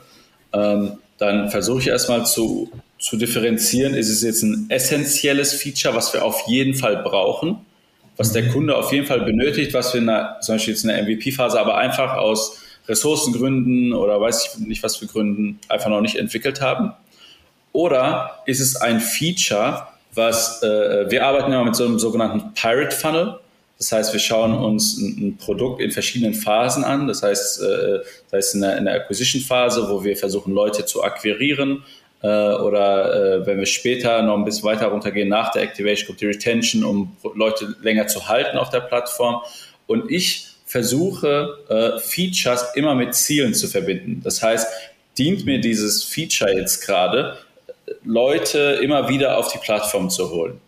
ähm, 0.52 0.98
dann 1.16 1.50
versuche 1.50 1.80
ich 1.80 1.88
erstmal 1.88 2.26
zu, 2.26 2.70
zu 2.98 3.16
differenzieren, 3.16 3.94
ist 3.94 4.10
es 4.10 4.22
jetzt 4.22 4.42
ein 4.42 4.66
essentielles 4.68 5.54
Feature, 5.54 5.94
was 5.94 6.12
wir 6.12 6.22
auf 6.22 6.42
jeden 6.48 6.74
Fall 6.74 7.02
brauchen, 7.02 7.58
was 8.18 8.32
der 8.32 8.42
mhm. 8.42 8.52
Kunde 8.52 8.76
auf 8.76 8.92
jeden 8.92 9.06
Fall 9.06 9.22
benötigt, 9.22 9.72
was 9.72 9.94
wir 9.94 10.02
in 10.02 10.08
einer, 10.10 10.38
zum 10.40 10.56
Beispiel 10.56 10.74
jetzt 10.74 10.84
in 10.84 10.90
der 10.90 11.02
MVP-Phase 11.02 11.58
aber 11.58 11.78
einfach 11.78 12.14
aus 12.16 12.58
Ressourcengründen 12.88 13.94
oder 13.94 14.20
weiß 14.20 14.58
ich 14.60 14.66
nicht 14.66 14.82
was 14.82 14.96
für 14.96 15.06
Gründen 15.06 15.58
einfach 15.68 15.88
noch 15.88 16.02
nicht 16.02 16.16
entwickelt 16.16 16.60
haben? 16.60 16.92
Oder 17.76 18.40
ist 18.46 18.60
es 18.60 18.76
ein 18.76 19.00
Feature, 19.00 19.86
was 20.14 20.62
äh, 20.62 21.10
wir 21.10 21.26
arbeiten 21.26 21.52
ja 21.52 21.62
mit 21.62 21.76
so 21.76 21.84
einem 21.84 21.98
sogenannten 21.98 22.54
Pirate 22.54 22.96
Funnel. 22.96 23.38
Das 23.76 23.92
heißt, 23.92 24.14
wir 24.14 24.20
schauen 24.20 24.54
uns 24.54 24.96
ein, 24.96 25.36
Produkt 25.36 25.82
in 25.82 25.90
verschiedenen 25.90 26.32
Phasen 26.32 26.84
an. 26.84 27.06
Das 27.06 27.22
heißt, 27.22 27.60
äh, 27.60 27.98
das 28.30 28.32
heißt 28.32 28.54
in 28.54 28.60
der, 28.62 28.78
in 28.78 28.86
der 28.86 28.94
Acquisition-Phase, 28.94 29.90
wo 29.90 30.02
wir 30.02 30.16
versuchen, 30.16 30.54
Leute 30.54 30.86
zu 30.86 31.04
akquirieren. 31.04 31.84
Äh, 32.22 32.28
oder 32.28 33.42
äh, 33.42 33.46
wenn 33.46 33.58
wir 33.58 33.66
später 33.66 34.22
noch 34.22 34.38
ein 34.38 34.46
bisschen 34.46 34.64
weiter 34.64 34.86
runtergehen, 34.86 35.28
nach 35.28 35.52
der 35.52 35.60
Activation 35.60 36.06
kommt 36.06 36.22
die 36.22 36.26
Retention, 36.28 36.82
um 36.82 37.14
Leute 37.34 37.76
länger 37.82 38.06
zu 38.06 38.26
halten 38.26 38.56
auf 38.56 38.70
der 38.70 38.80
Plattform. 38.80 39.42
Und 39.86 40.10
ich 40.10 40.46
versuche, 40.64 41.58
äh, 41.68 42.00
Features 42.00 42.64
immer 42.74 42.94
mit 42.94 43.14
Zielen 43.14 43.52
zu 43.52 43.68
verbinden. 43.68 44.22
Das 44.24 44.42
heißt, 44.42 44.66
dient 45.18 45.44
mir 45.44 45.60
dieses 45.60 46.04
Feature 46.04 46.56
jetzt 46.56 46.80
gerade, 46.80 47.36
Leute 48.04 48.80
immer 48.82 49.08
wieder 49.08 49.38
auf 49.38 49.52
die 49.52 49.58
Plattform 49.58 50.10
zu 50.10 50.30
holen. 50.30 50.60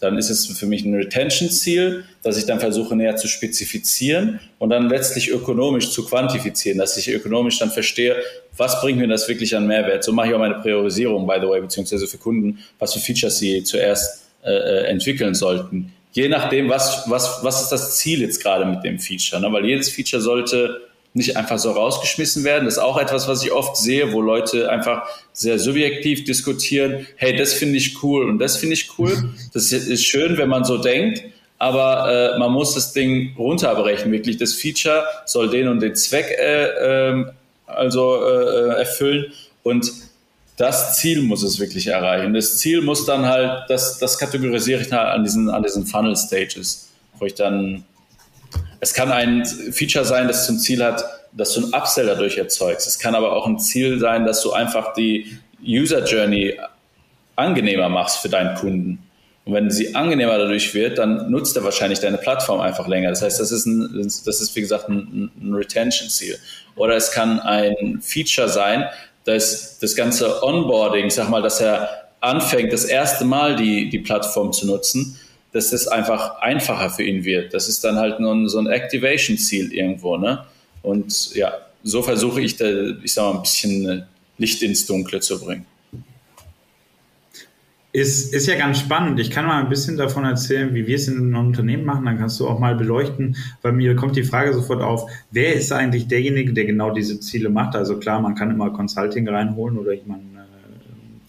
Dann 0.00 0.18
ist 0.18 0.30
es 0.30 0.46
für 0.46 0.66
mich 0.66 0.84
ein 0.84 0.94
Retention-Ziel, 0.94 2.04
das 2.24 2.36
ich 2.36 2.44
dann 2.44 2.58
versuche 2.58 2.96
näher 2.96 3.14
zu 3.16 3.28
spezifizieren 3.28 4.40
und 4.58 4.70
dann 4.70 4.88
letztlich 4.88 5.30
ökonomisch 5.30 5.90
zu 5.90 6.04
quantifizieren, 6.04 6.78
dass 6.78 6.96
ich 6.96 7.08
ökonomisch 7.08 7.60
dann 7.60 7.70
verstehe, 7.70 8.16
was 8.56 8.80
bringt 8.80 8.98
mir 8.98 9.06
das 9.06 9.28
wirklich 9.28 9.54
an 9.54 9.66
Mehrwert. 9.66 10.02
So 10.02 10.12
mache 10.12 10.28
ich 10.28 10.34
auch 10.34 10.40
meine 10.40 10.56
Priorisierung, 10.56 11.26
by 11.26 11.36
the 11.40 11.46
way, 11.46 11.60
beziehungsweise 11.60 12.08
für 12.08 12.18
Kunden, 12.18 12.58
was 12.80 12.94
für 12.94 13.00
Features 13.00 13.38
sie 13.38 13.62
zuerst 13.62 14.24
äh, 14.44 14.50
äh 14.50 14.84
entwickeln 14.86 15.34
sollten 15.34 15.92
je 16.12 16.28
nachdem, 16.28 16.68
was, 16.68 17.08
was, 17.08 17.42
was 17.42 17.62
ist 17.62 17.68
das 17.70 17.96
Ziel 17.96 18.20
jetzt 18.20 18.42
gerade 18.42 18.64
mit 18.64 18.84
dem 18.84 18.98
Feature. 18.98 19.40
Ne? 19.40 19.52
Weil 19.52 19.66
jedes 19.66 19.90
Feature 19.90 20.22
sollte 20.22 20.80
nicht 21.14 21.36
einfach 21.36 21.58
so 21.58 21.72
rausgeschmissen 21.72 22.44
werden. 22.44 22.64
Das 22.64 22.74
ist 22.74 22.82
auch 22.82 22.98
etwas, 22.98 23.28
was 23.28 23.44
ich 23.44 23.52
oft 23.52 23.76
sehe, 23.76 24.12
wo 24.12 24.20
Leute 24.20 24.70
einfach 24.70 25.06
sehr 25.32 25.58
subjektiv 25.58 26.24
diskutieren, 26.24 27.06
hey, 27.16 27.36
das 27.36 27.52
finde 27.52 27.76
ich 27.76 28.02
cool 28.02 28.28
und 28.28 28.38
das 28.38 28.56
finde 28.56 28.74
ich 28.74 28.98
cool. 28.98 29.30
Das 29.52 29.72
ist 29.72 30.04
schön, 30.04 30.38
wenn 30.38 30.48
man 30.48 30.64
so 30.64 30.78
denkt, 30.78 31.22
aber 31.58 32.34
äh, 32.34 32.38
man 32.38 32.52
muss 32.52 32.74
das 32.74 32.92
Ding 32.92 33.34
runterbrechen. 33.36 34.10
Wirklich, 34.10 34.38
das 34.38 34.54
Feature 34.54 35.04
soll 35.26 35.50
den 35.50 35.68
und 35.68 35.80
den 35.80 35.94
Zweck 35.94 36.30
äh, 36.38 37.10
äh, 37.10 37.24
also 37.66 38.24
äh, 38.24 38.78
erfüllen 38.78 39.32
und 39.62 39.90
das 40.56 40.98
Ziel 40.98 41.22
muss 41.22 41.42
es 41.42 41.58
wirklich 41.58 41.86
erreichen. 41.86 42.34
Das 42.34 42.58
Ziel 42.58 42.82
muss 42.82 43.06
dann 43.06 43.26
halt, 43.26 43.64
das, 43.68 43.98
das 43.98 44.18
kategorisiere 44.18 44.82
ich 44.82 44.92
halt 44.92 45.08
an 45.08 45.24
diesen, 45.24 45.50
an 45.50 45.62
diesen 45.62 45.86
Funnel 45.86 46.16
Stages, 46.16 46.90
wo 47.18 47.26
ich 47.26 47.34
dann, 47.34 47.84
es 48.82 48.92
kann 48.92 49.12
ein 49.12 49.46
Feature 49.46 50.04
sein, 50.04 50.26
das 50.26 50.44
zum 50.44 50.58
Ziel 50.58 50.82
hat, 50.84 51.04
dass 51.30 51.54
du 51.54 51.62
einen 51.62 51.72
Upsell 51.72 52.04
dadurch 52.04 52.36
erzeugst. 52.36 52.88
Es 52.88 52.98
kann 52.98 53.14
aber 53.14 53.36
auch 53.36 53.46
ein 53.46 53.60
Ziel 53.60 54.00
sein, 54.00 54.26
dass 54.26 54.42
du 54.42 54.52
einfach 54.52 54.92
die 54.94 55.38
User 55.64 56.04
Journey 56.04 56.58
angenehmer 57.36 57.88
machst 57.88 58.18
für 58.18 58.28
deinen 58.28 58.56
Kunden. 58.56 58.98
Und 59.44 59.54
wenn 59.54 59.70
sie 59.70 59.94
angenehmer 59.94 60.36
dadurch 60.36 60.74
wird, 60.74 60.98
dann 60.98 61.30
nutzt 61.30 61.56
er 61.56 61.62
wahrscheinlich 61.62 62.00
deine 62.00 62.18
Plattform 62.18 62.60
einfach 62.60 62.88
länger. 62.88 63.10
Das 63.10 63.22
heißt, 63.22 63.38
das 63.38 63.52
ist, 63.52 63.66
ein, 63.66 64.02
das 64.02 64.40
ist 64.40 64.56
wie 64.56 64.60
gesagt, 64.60 64.88
ein, 64.88 65.30
ein 65.40 65.54
Retention-Ziel. 65.54 66.36
Oder 66.74 66.96
es 66.96 67.12
kann 67.12 67.38
ein 67.38 68.00
Feature 68.02 68.48
sein, 68.48 68.86
dass 69.24 69.78
das 69.78 69.94
ganze 69.94 70.42
Onboarding, 70.42 71.08
sag 71.08 71.28
mal, 71.28 71.40
dass 71.40 71.60
er 71.60 71.88
anfängt, 72.20 72.72
das 72.72 72.84
erste 72.84 73.24
Mal 73.24 73.54
die, 73.54 73.88
die 73.90 74.00
Plattform 74.00 74.52
zu 74.52 74.66
nutzen, 74.66 75.16
dass 75.52 75.70
das 75.70 75.86
einfach 75.86 76.40
einfacher 76.40 76.90
für 76.90 77.02
ihn 77.02 77.24
wird. 77.24 77.54
Das 77.54 77.68
ist 77.68 77.84
dann 77.84 77.96
halt 77.96 78.20
nur 78.20 78.48
so 78.48 78.58
ein 78.58 78.66
Activation-Ziel 78.66 79.72
irgendwo. 79.72 80.16
Ne? 80.16 80.44
Und 80.82 81.34
ja, 81.34 81.52
so 81.82 82.02
versuche 82.02 82.40
ich 82.40 82.56
da, 82.56 82.66
ich 83.02 83.12
sag 83.12 83.24
mal, 83.24 83.36
ein 83.36 83.42
bisschen 83.42 84.04
Licht 84.38 84.62
ins 84.62 84.86
Dunkle 84.86 85.20
zu 85.20 85.40
bringen. 85.40 85.66
Ist, 87.94 88.32
ist 88.32 88.46
ja 88.46 88.56
ganz 88.56 88.78
spannend. 88.78 89.20
Ich 89.20 89.30
kann 89.30 89.44
mal 89.44 89.62
ein 89.62 89.68
bisschen 89.68 89.98
davon 89.98 90.24
erzählen, 90.24 90.74
wie 90.74 90.86
wir 90.86 90.96
es 90.96 91.08
in 91.08 91.18
einem 91.18 91.48
Unternehmen 91.48 91.84
machen. 91.84 92.06
Dann 92.06 92.18
kannst 92.18 92.40
du 92.40 92.48
auch 92.48 92.58
mal 92.58 92.74
beleuchten, 92.74 93.36
weil 93.60 93.72
mir 93.72 93.94
kommt 93.94 94.16
die 94.16 94.22
Frage 94.22 94.54
sofort 94.54 94.80
auf, 94.80 95.10
wer 95.30 95.52
ist 95.52 95.70
eigentlich 95.72 96.08
derjenige, 96.08 96.54
der 96.54 96.64
genau 96.64 96.90
diese 96.90 97.20
Ziele 97.20 97.50
macht? 97.50 97.76
Also 97.76 97.98
klar, 97.98 98.22
man 98.22 98.34
kann 98.34 98.50
immer 98.50 98.70
Consulting 98.70 99.28
reinholen 99.28 99.76
oder 99.76 99.92
jemanden 99.92 100.31
äh, 100.31 100.31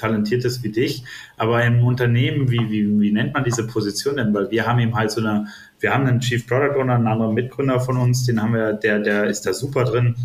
talentiertes 0.03 0.63
wie 0.63 0.69
dich. 0.69 1.03
Aber 1.37 1.63
im 1.63 1.83
Unternehmen, 1.83 2.51
wie, 2.51 2.69
wie, 2.69 3.01
wie 3.01 3.11
nennt 3.11 3.33
man 3.33 3.43
diese 3.43 3.65
Position 3.65 4.17
denn? 4.17 4.33
Weil 4.33 4.51
wir 4.51 4.67
haben 4.67 4.79
eben 4.79 4.95
halt 4.95 5.11
so 5.11 5.21
eine, 5.21 5.47
wir 5.79 5.93
haben 5.93 6.05
einen 6.05 6.19
Chief 6.19 6.45
Product 6.45 6.77
Owner, 6.79 6.95
einen 6.95 7.07
anderen 7.07 7.33
Mitgründer 7.33 7.79
von 7.79 7.97
uns, 7.97 8.25
den 8.25 8.41
haben 8.41 8.53
wir, 8.53 8.73
der, 8.73 8.99
der 8.99 9.25
ist 9.25 9.45
da 9.45 9.53
super 9.53 9.85
drin. 9.85 10.15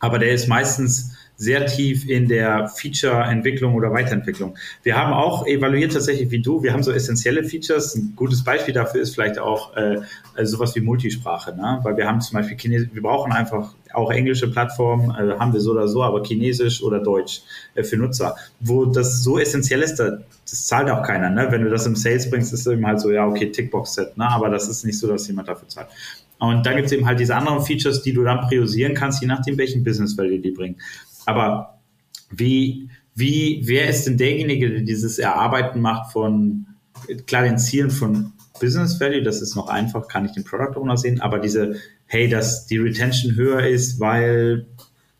Aber 0.00 0.18
der 0.18 0.32
ist 0.32 0.48
meistens 0.48 1.16
sehr 1.42 1.66
tief 1.66 2.08
in 2.08 2.28
der 2.28 2.68
Feature-Entwicklung 2.68 3.74
oder 3.74 3.92
Weiterentwicklung. 3.92 4.56
Wir 4.84 4.96
haben 4.96 5.12
auch 5.12 5.44
evaluiert 5.44 5.92
tatsächlich 5.92 6.30
wie 6.30 6.40
du, 6.40 6.62
wir 6.62 6.72
haben 6.72 6.84
so 6.84 6.92
essentielle 6.92 7.42
Features. 7.42 7.96
Ein 7.96 8.12
gutes 8.14 8.44
Beispiel 8.44 8.72
dafür 8.72 9.02
ist 9.02 9.14
vielleicht 9.14 9.40
auch 9.40 9.76
äh, 9.76 9.98
also 10.36 10.56
sowas 10.56 10.76
wie 10.76 10.80
Multisprache, 10.80 11.52
ne? 11.56 11.80
weil 11.82 11.96
wir 11.96 12.06
haben 12.06 12.20
zum 12.20 12.36
Beispiel 12.36 12.56
Chines 12.56 12.86
wir 12.92 13.02
brauchen 13.02 13.32
einfach 13.32 13.74
auch 13.92 14.12
englische 14.12 14.52
Plattformen, 14.52 15.10
äh, 15.10 15.36
haben 15.36 15.52
wir 15.52 15.60
so 15.60 15.72
oder 15.72 15.88
so, 15.88 16.04
aber 16.04 16.22
Chinesisch 16.22 16.80
oder 16.80 17.00
Deutsch 17.00 17.42
äh, 17.74 17.82
für 17.82 17.96
Nutzer. 17.96 18.36
Wo 18.60 18.84
das 18.84 19.24
so 19.24 19.36
essentiell 19.36 19.82
ist, 19.82 19.96
da, 19.96 20.18
das 20.48 20.66
zahlt 20.66 20.88
auch 20.90 21.02
keiner. 21.02 21.28
Ne? 21.28 21.48
Wenn 21.50 21.64
du 21.64 21.70
das 21.70 21.86
im 21.86 21.96
Sales 21.96 22.30
bringst, 22.30 22.52
ist 22.52 22.60
es 22.60 22.72
eben 22.72 22.86
halt 22.86 23.00
so, 23.00 23.10
ja, 23.10 23.26
okay, 23.26 23.50
Tickbox-Set, 23.50 24.16
ne? 24.16 24.28
aber 24.28 24.48
das 24.48 24.68
ist 24.68 24.84
nicht 24.84 24.98
so, 24.98 25.08
dass 25.08 25.26
jemand 25.26 25.48
dafür 25.48 25.66
zahlt. 25.66 25.88
Und 26.42 26.66
dann 26.66 26.74
gibt 26.74 26.86
es 26.86 26.92
eben 26.92 27.06
halt 27.06 27.20
diese 27.20 27.36
anderen 27.36 27.62
Features, 27.62 28.02
die 28.02 28.12
du 28.12 28.24
dann 28.24 28.40
priorisieren 28.40 28.94
kannst, 28.94 29.22
je 29.22 29.28
nachdem, 29.28 29.56
welchen 29.58 29.84
Business 29.84 30.18
Value 30.18 30.40
die 30.40 30.50
bringen. 30.50 30.76
Aber 31.26 31.80
wie, 32.30 32.88
wie, 33.14 33.62
wer 33.64 33.88
ist 33.88 34.06
denn 34.06 34.16
derjenige, 34.16 34.70
der 34.70 34.80
dieses 34.80 35.18
Erarbeiten 35.18 35.80
macht 35.80 36.12
von, 36.12 36.66
klar, 37.26 37.42
den 37.42 37.58
Zielen 37.58 37.90
von 37.90 38.32
Business 38.60 39.00
Value, 39.00 39.22
das 39.22 39.42
ist 39.42 39.56
noch 39.56 39.68
einfach, 39.68 40.08
kann 40.08 40.24
ich 40.24 40.32
den 40.32 40.44
Product 40.44 40.78
Owner 40.78 40.96
sehen, 40.96 41.20
aber 41.20 41.38
diese, 41.38 41.76
hey, 42.06 42.28
dass 42.28 42.66
die 42.66 42.78
Retention 42.78 43.34
höher 43.34 43.66
ist, 43.66 44.00
weil 44.00 44.66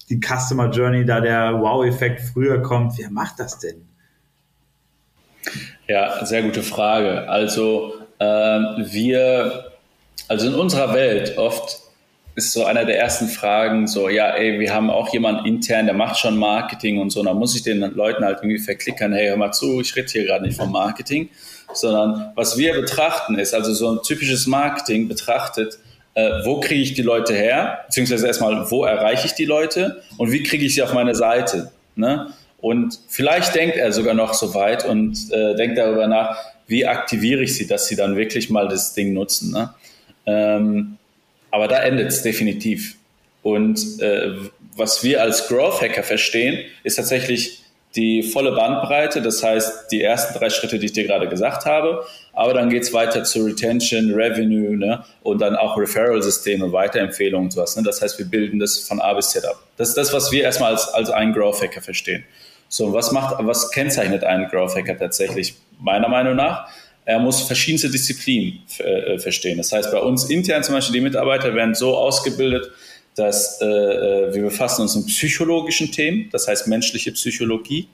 die 0.08 0.20
Customer 0.20 0.70
Journey 0.70 1.04
da 1.04 1.20
der 1.20 1.60
Wow-Effekt 1.60 2.20
früher 2.20 2.62
kommt, 2.62 2.98
wer 2.98 3.10
macht 3.10 3.40
das 3.40 3.58
denn? 3.58 3.86
Ja, 5.88 6.24
sehr 6.24 6.42
gute 6.42 6.62
Frage. 6.62 7.28
Also 7.28 7.94
äh, 8.18 8.24
wir, 8.24 9.72
also 10.28 10.46
in 10.46 10.54
unserer 10.54 10.94
Welt 10.94 11.36
oft 11.36 11.81
ist 12.34 12.52
so 12.52 12.64
einer 12.64 12.84
der 12.84 12.98
ersten 12.98 13.28
Fragen, 13.28 13.86
so, 13.86 14.08
ja, 14.08 14.30
ey, 14.30 14.58
wir 14.58 14.72
haben 14.72 14.90
auch 14.90 15.12
jemanden 15.12 15.44
intern, 15.44 15.86
der 15.86 15.94
macht 15.94 16.18
schon 16.18 16.38
Marketing 16.38 16.98
und 16.98 17.10
so, 17.10 17.22
dann 17.22 17.36
muss 17.36 17.54
ich 17.54 17.62
den 17.62 17.80
Leuten 17.80 18.24
halt 18.24 18.38
irgendwie 18.38 18.58
verklickern, 18.58 19.12
hey, 19.12 19.28
hör 19.28 19.36
mal 19.36 19.52
zu, 19.52 19.80
ich 19.80 19.94
rede 19.96 20.08
hier 20.10 20.24
gerade 20.24 20.44
nicht 20.44 20.56
vom 20.56 20.72
Marketing, 20.72 21.28
sondern 21.74 22.32
was 22.34 22.56
wir 22.56 22.72
betrachten 22.72 23.38
ist, 23.38 23.54
also 23.54 23.74
so 23.74 23.90
ein 23.90 24.02
typisches 24.02 24.46
Marketing 24.46 25.08
betrachtet, 25.08 25.78
äh, 26.14 26.44
wo 26.44 26.60
kriege 26.60 26.82
ich 26.82 26.94
die 26.94 27.02
Leute 27.02 27.34
her, 27.34 27.80
beziehungsweise 27.86 28.26
erstmal, 28.26 28.70
wo 28.70 28.84
erreiche 28.84 29.26
ich 29.26 29.34
die 29.34 29.44
Leute 29.44 30.02
und 30.16 30.32
wie 30.32 30.42
kriege 30.42 30.64
ich 30.64 30.74
sie 30.74 30.82
auf 30.82 30.92
meine 30.94 31.14
Seite, 31.14 31.70
ne? 31.96 32.32
Und 32.60 33.00
vielleicht 33.08 33.56
denkt 33.56 33.76
er 33.76 33.90
sogar 33.90 34.14
noch 34.14 34.34
so 34.34 34.54
weit 34.54 34.84
und 34.84 35.32
äh, 35.32 35.56
denkt 35.56 35.78
darüber 35.78 36.06
nach, 36.06 36.36
wie 36.68 36.86
aktiviere 36.86 37.42
ich 37.42 37.56
sie, 37.56 37.66
dass 37.66 37.88
sie 37.88 37.96
dann 37.96 38.14
wirklich 38.16 38.50
mal 38.50 38.68
das 38.68 38.94
Ding 38.94 39.12
nutzen, 39.12 39.50
ne? 39.50 39.74
Ähm, 40.26 40.98
aber 41.52 41.68
da 41.68 41.80
endet 41.82 42.08
es 42.08 42.22
definitiv. 42.22 42.96
Und 43.42 44.00
äh, 44.00 44.32
was 44.76 45.04
wir 45.04 45.22
als 45.22 45.46
Growth 45.46 45.80
Hacker 45.80 46.02
verstehen, 46.02 46.64
ist 46.82 46.96
tatsächlich 46.96 47.62
die 47.94 48.22
volle 48.22 48.52
Bandbreite. 48.52 49.20
Das 49.20 49.42
heißt, 49.42 49.92
die 49.92 50.02
ersten 50.02 50.38
drei 50.38 50.48
Schritte, 50.48 50.78
die 50.78 50.86
ich 50.86 50.92
dir 50.92 51.04
gerade 51.04 51.28
gesagt 51.28 51.66
habe. 51.66 52.04
Aber 52.32 52.54
dann 52.54 52.70
geht 52.70 52.84
es 52.84 52.92
weiter 52.94 53.24
zu 53.24 53.44
Retention, 53.44 54.12
Revenue 54.14 54.76
ne? 54.76 55.04
und 55.22 55.40
dann 55.42 55.54
auch 55.54 55.76
Referral-Systeme, 55.76 56.72
Weiterempfehlungen 56.72 57.46
und 57.46 57.50
sowas. 57.52 57.76
Ne? 57.76 57.82
Das 57.82 58.00
heißt, 58.00 58.18
wir 58.18 58.26
bilden 58.26 58.58
das 58.58 58.78
von 58.78 59.00
A 59.00 59.12
bis 59.12 59.30
Z 59.30 59.44
ab. 59.44 59.62
Das 59.76 59.90
ist 59.90 59.98
das, 59.98 60.12
was 60.14 60.32
wir 60.32 60.42
erstmal 60.42 60.72
als, 60.72 60.88
als 60.88 61.10
einen 61.10 61.34
Growth 61.34 61.60
Hacker 61.60 61.82
verstehen. 61.82 62.24
So, 62.68 62.94
was 62.94 63.12
macht, 63.12 63.36
was 63.40 63.70
kennzeichnet 63.70 64.24
einen 64.24 64.48
Growth 64.48 64.74
Hacker 64.74 64.96
tatsächlich? 64.96 65.56
Meiner 65.78 66.08
Meinung 66.08 66.36
nach 66.36 66.68
er 67.04 67.18
muss 67.18 67.42
verschiedenste 67.42 67.90
Disziplinen 67.90 68.60
äh, 68.78 69.18
verstehen. 69.18 69.58
Das 69.58 69.72
heißt, 69.72 69.90
bei 69.90 69.98
uns 69.98 70.24
intern 70.24 70.62
zum 70.62 70.74
Beispiel, 70.74 70.94
die 70.94 71.00
Mitarbeiter 71.00 71.54
werden 71.54 71.74
so 71.74 71.96
ausgebildet, 71.96 72.70
dass 73.16 73.60
äh, 73.60 73.66
äh, 73.66 74.34
wir 74.34 74.42
befassen 74.42 74.82
uns 74.82 74.96
mit 74.96 75.06
psychologischen 75.06 75.90
Themen, 75.90 76.28
das 76.30 76.48
heißt 76.48 76.68
menschliche 76.68 77.12
Psychologie. 77.12 77.88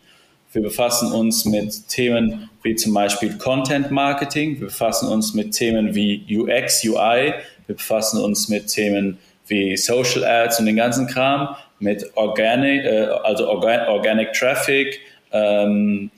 Wir 0.53 0.63
befassen 0.63 1.13
uns 1.13 1.45
mit 1.45 1.89
Themen 1.89 2.49
wie 2.63 2.75
zum 2.75 2.95
Beispiel 2.95 3.37
Content 3.37 3.91
Marketing. 3.91 4.59
Wir 4.59 4.69
befassen 4.69 5.09
uns 5.09 5.35
mit 5.35 5.53
Themen 5.53 5.95
wie 5.95 6.25
UX, 6.31 6.85
UI. 6.85 7.35
Wir 7.67 7.77
befassen 7.77 8.21
uns 8.21 8.49
mit 8.49 8.69
Themen 8.69 9.19
wie 9.47 9.77
Social 9.77 10.25
Ads 10.25 10.61
und 10.61 10.67
den 10.67 10.77
ganzen 10.77 11.07
Kram, 11.07 11.57
mit 11.81 12.17
Organic, 12.17 12.85
äh, 12.85 13.09
also 13.23 13.49
Organ 13.49 13.89
Organic 13.89 14.33
Traffic, 14.33 15.01
ähm, 15.33 16.11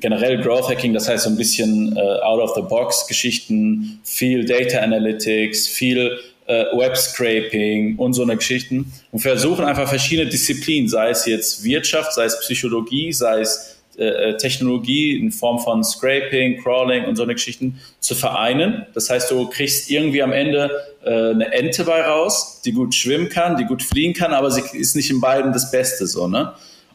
generell 0.00 0.42
Growth 0.42 0.68
Hacking, 0.68 0.94
das 0.94 1.08
heißt 1.08 1.24
so 1.24 1.30
ein 1.30 1.36
bisschen 1.36 1.96
äh, 1.96 2.00
out-of-the-box-Geschichten, 2.00 4.00
viel 4.04 4.44
Data 4.44 4.80
Analytics, 4.80 5.68
viel 5.68 6.18
äh, 6.46 6.64
Web 6.76 6.96
Scraping 6.96 7.96
und 7.96 8.14
so 8.14 8.22
eine 8.22 8.36
Geschichten 8.36 8.92
und 9.12 9.20
versuchen 9.20 9.64
einfach 9.64 9.88
verschiedene 9.88 10.28
Disziplinen, 10.28 10.88
sei 10.88 11.10
es 11.10 11.26
jetzt 11.26 11.64
Wirtschaft, 11.64 12.12
sei 12.12 12.24
es 12.24 12.40
Psychologie, 12.40 13.12
sei 13.12 13.40
es 13.40 13.80
äh, 14.00 14.30
äh, 14.30 14.36
Technologie 14.36 15.18
in 15.18 15.30
Form 15.30 15.58
von 15.58 15.84
Scraping, 15.84 16.62
Crawling 16.62 17.04
und 17.04 17.16
so 17.16 17.22
eine 17.22 17.34
Geschichten 17.34 17.80
zu 17.98 18.14
vereinen. 18.14 18.86
Das 18.94 19.10
heißt, 19.10 19.30
du 19.30 19.48
kriegst 19.48 19.90
irgendwie 19.90 20.22
am 20.22 20.32
Ende 20.32 20.70
äh, 21.04 21.30
eine 21.30 21.52
Ente 21.52 21.84
bei 21.84 22.00
raus, 22.00 22.62
die 22.64 22.72
gut 22.72 22.94
schwimmen 22.94 23.28
kann, 23.28 23.56
die 23.56 23.64
gut 23.64 23.82
fliegen 23.82 24.14
kann, 24.14 24.32
aber 24.32 24.50
sie 24.50 24.62
ist 24.72 24.96
nicht 24.96 25.10
in 25.10 25.20
beiden 25.20 25.52
das 25.52 25.70
Beste 25.70 26.06
so, 26.06 26.28
ne? 26.28 26.52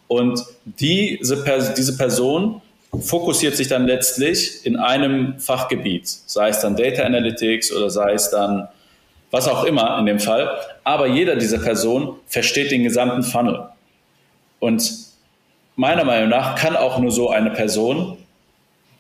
Und 0.07 0.43
diese, 0.65 1.73
diese 1.77 1.97
Person 1.97 2.61
fokussiert 3.01 3.55
sich 3.55 3.67
dann 3.67 3.87
letztlich 3.87 4.65
in 4.65 4.77
einem 4.77 5.39
Fachgebiet, 5.39 6.07
sei 6.07 6.49
es 6.49 6.59
dann 6.59 6.75
Data 6.75 7.03
Analytics 7.03 7.71
oder 7.73 7.89
sei 7.89 8.13
es 8.13 8.29
dann 8.29 8.67
was 9.31 9.47
auch 9.47 9.65
immer 9.65 9.99
in 9.99 10.05
dem 10.05 10.19
Fall. 10.19 10.49
Aber 10.83 11.07
jeder 11.07 11.35
dieser 11.35 11.57
Personen 11.59 12.15
versteht 12.27 12.71
den 12.71 12.83
gesamten 12.83 13.23
Funnel. 13.23 13.65
Und 14.59 14.89
meiner 15.75 16.05
Meinung 16.05 16.29
nach 16.29 16.55
kann 16.55 16.75
auch 16.75 16.99
nur 16.99 17.11
so 17.11 17.29
eine 17.29 17.51
Person 17.51 18.17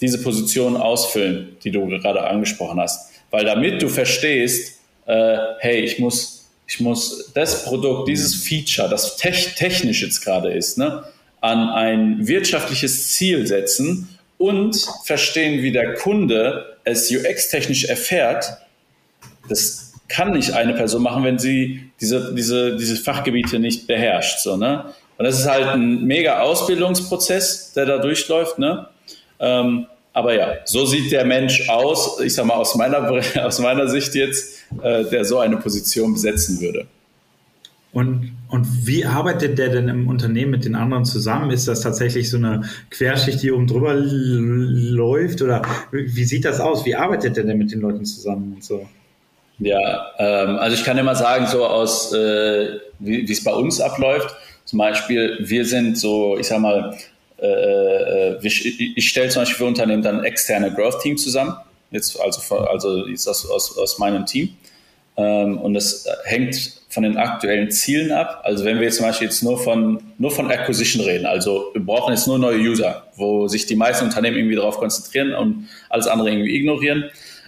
diese 0.01 0.21
Position 0.21 0.75
ausfüllen, 0.75 1.55
die 1.63 1.71
du 1.71 1.87
gerade 1.87 2.27
angesprochen 2.27 2.79
hast. 2.79 3.11
Weil 3.31 3.45
damit 3.45 3.81
du 3.81 3.87
verstehst, 3.87 4.81
äh, 5.05 5.37
hey, 5.59 5.81
ich 5.81 5.99
muss 5.99 6.34
ich 6.67 6.79
muss 6.79 7.31
das 7.33 7.65
Produkt, 7.65 8.07
dieses 8.07 8.35
Feature, 8.35 8.89
das 8.89 9.17
technisch 9.17 10.01
jetzt 10.01 10.21
gerade 10.21 10.51
ist, 10.51 10.77
ne, 10.77 11.03
an 11.41 11.69
ein 11.69 12.27
wirtschaftliches 12.27 13.13
Ziel 13.13 13.45
setzen 13.45 14.09
und 14.37 14.75
verstehen, 15.03 15.61
wie 15.61 15.71
der 15.71 15.93
Kunde 15.93 16.77
es 16.83 17.11
UX-technisch 17.11 17.85
erfährt, 17.85 18.57
das 19.47 19.93
kann 20.07 20.31
nicht 20.31 20.53
eine 20.53 20.73
Person 20.73 21.03
machen, 21.03 21.23
wenn 21.23 21.39
sie 21.39 21.91
diese, 22.01 22.33
diese, 22.33 22.77
diese 22.77 22.95
Fachgebiete 22.95 23.59
nicht 23.59 23.87
beherrscht. 23.87 24.39
So, 24.39 24.57
ne? 24.57 24.85
Und 25.17 25.25
das 25.25 25.39
ist 25.39 25.47
halt 25.47 25.67
ein 25.67 26.03
mega 26.03 26.39
Ausbildungsprozess, 26.41 27.73
der 27.73 27.85
da 27.85 27.97
durchläuft. 27.99 28.59
Ne? 28.59 28.87
Ähm, 29.39 29.87
aber 30.15 30.33
ja, 30.33 30.55
so 30.63 30.85
sieht 30.85 31.11
der 31.11 31.25
Mensch 31.25 31.67
aus, 31.67 32.21
ich 32.21 32.33
sag 32.33 32.45
mal 32.45 32.53
aus 32.53 32.73
meiner, 32.75 33.11
aus 33.45 33.59
meiner 33.59 33.89
Sicht 33.89 34.15
jetzt, 34.15 34.63
äh, 34.81 35.03
der 35.03 35.25
so 35.25 35.39
eine 35.39 35.57
Position 35.57 36.13
besetzen 36.13 36.61
würde. 36.61 36.87
Und, 37.91 38.31
und 38.47 38.87
wie 38.87 39.05
arbeitet 39.05 39.59
der 39.59 39.69
denn 39.69 39.89
im 39.89 40.07
Unternehmen 40.07 40.51
mit 40.51 40.63
den 40.63 40.75
anderen 40.75 41.03
zusammen? 41.03 41.51
Ist 41.51 41.67
das 41.67 41.81
tatsächlich 41.81 42.29
so 42.29 42.37
eine 42.37 42.63
Querschicht, 42.91 43.43
die 43.43 43.51
oben 43.51 43.67
drüber 43.67 43.93
läuft? 43.93 45.41
Oder 45.41 45.61
wie 45.91 46.23
sieht 46.23 46.45
das 46.45 46.61
aus? 46.61 46.85
Wie 46.85 46.95
arbeitet 46.95 47.35
der 47.35 47.43
denn 47.43 47.57
mit 47.57 47.73
den 47.73 47.81
Leuten 47.81 48.05
zusammen 48.05 48.53
und 48.55 48.63
so? 48.63 48.87
Ja, 49.59 50.11
ähm, 50.17 50.55
also 50.57 50.77
ich 50.77 50.85
kann 50.85 50.97
immer 50.97 51.15
sagen, 51.15 51.47
so 51.47 51.65
aus, 51.65 52.13
äh, 52.13 52.79
wie 52.99 53.29
es 53.29 53.43
bei 53.43 53.53
uns 53.53 53.81
abläuft. 53.81 54.33
Zum 54.63 54.79
Beispiel, 54.79 55.37
wir 55.41 55.65
sind 55.65 55.97
so, 55.97 56.37
ich 56.37 56.47
sag 56.47 56.59
mal, 56.59 56.97
äh, 57.41 57.45
äh 57.45 58.39
ich, 58.41 58.97
ich 58.97 59.09
stelle 59.09 59.29
zum 59.29 59.41
Beispiel 59.41 59.57
für 59.57 59.65
Unternehmen 59.65 60.01
dann 60.01 60.23
externe 60.23 60.71
Growth-Team 60.71 61.17
zusammen. 61.17 61.55
Jetzt 61.91 62.19
also, 62.19 62.57
also 62.57 63.07
jetzt 63.07 63.27
aus, 63.27 63.49
aus, 63.49 63.77
aus 63.77 63.99
meinem 63.99 64.25
Team. 64.25 64.55
Ähm, 65.17 65.57
und 65.59 65.73
das 65.73 66.07
hängt 66.25 66.81
von 66.89 67.03
den 67.03 67.17
aktuellen 67.17 67.71
Zielen 67.71 68.11
ab. 68.11 68.41
Also 68.43 68.65
wenn 68.65 68.77
wir 68.77 68.85
jetzt 68.85 68.97
zum 68.97 69.05
Beispiel 69.05 69.27
jetzt 69.27 69.43
nur 69.43 69.57
von, 69.57 70.01
nur 70.17 70.31
von 70.31 70.49
Acquisition 70.51 71.03
reden, 71.03 71.25
also 71.25 71.71
wir 71.73 71.85
brauchen 71.85 72.13
jetzt 72.13 72.27
nur 72.27 72.39
neue 72.39 72.57
User, 72.57 73.03
wo 73.15 73.47
sich 73.47 73.65
die 73.65 73.75
meisten 73.75 74.05
Unternehmen 74.05 74.37
irgendwie 74.37 74.55
darauf 74.55 74.77
konzentrieren 74.77 75.33
und 75.33 75.67
alles 75.89 76.07
andere 76.07 76.31
irgendwie 76.31 76.55
ignorieren. 76.55 77.05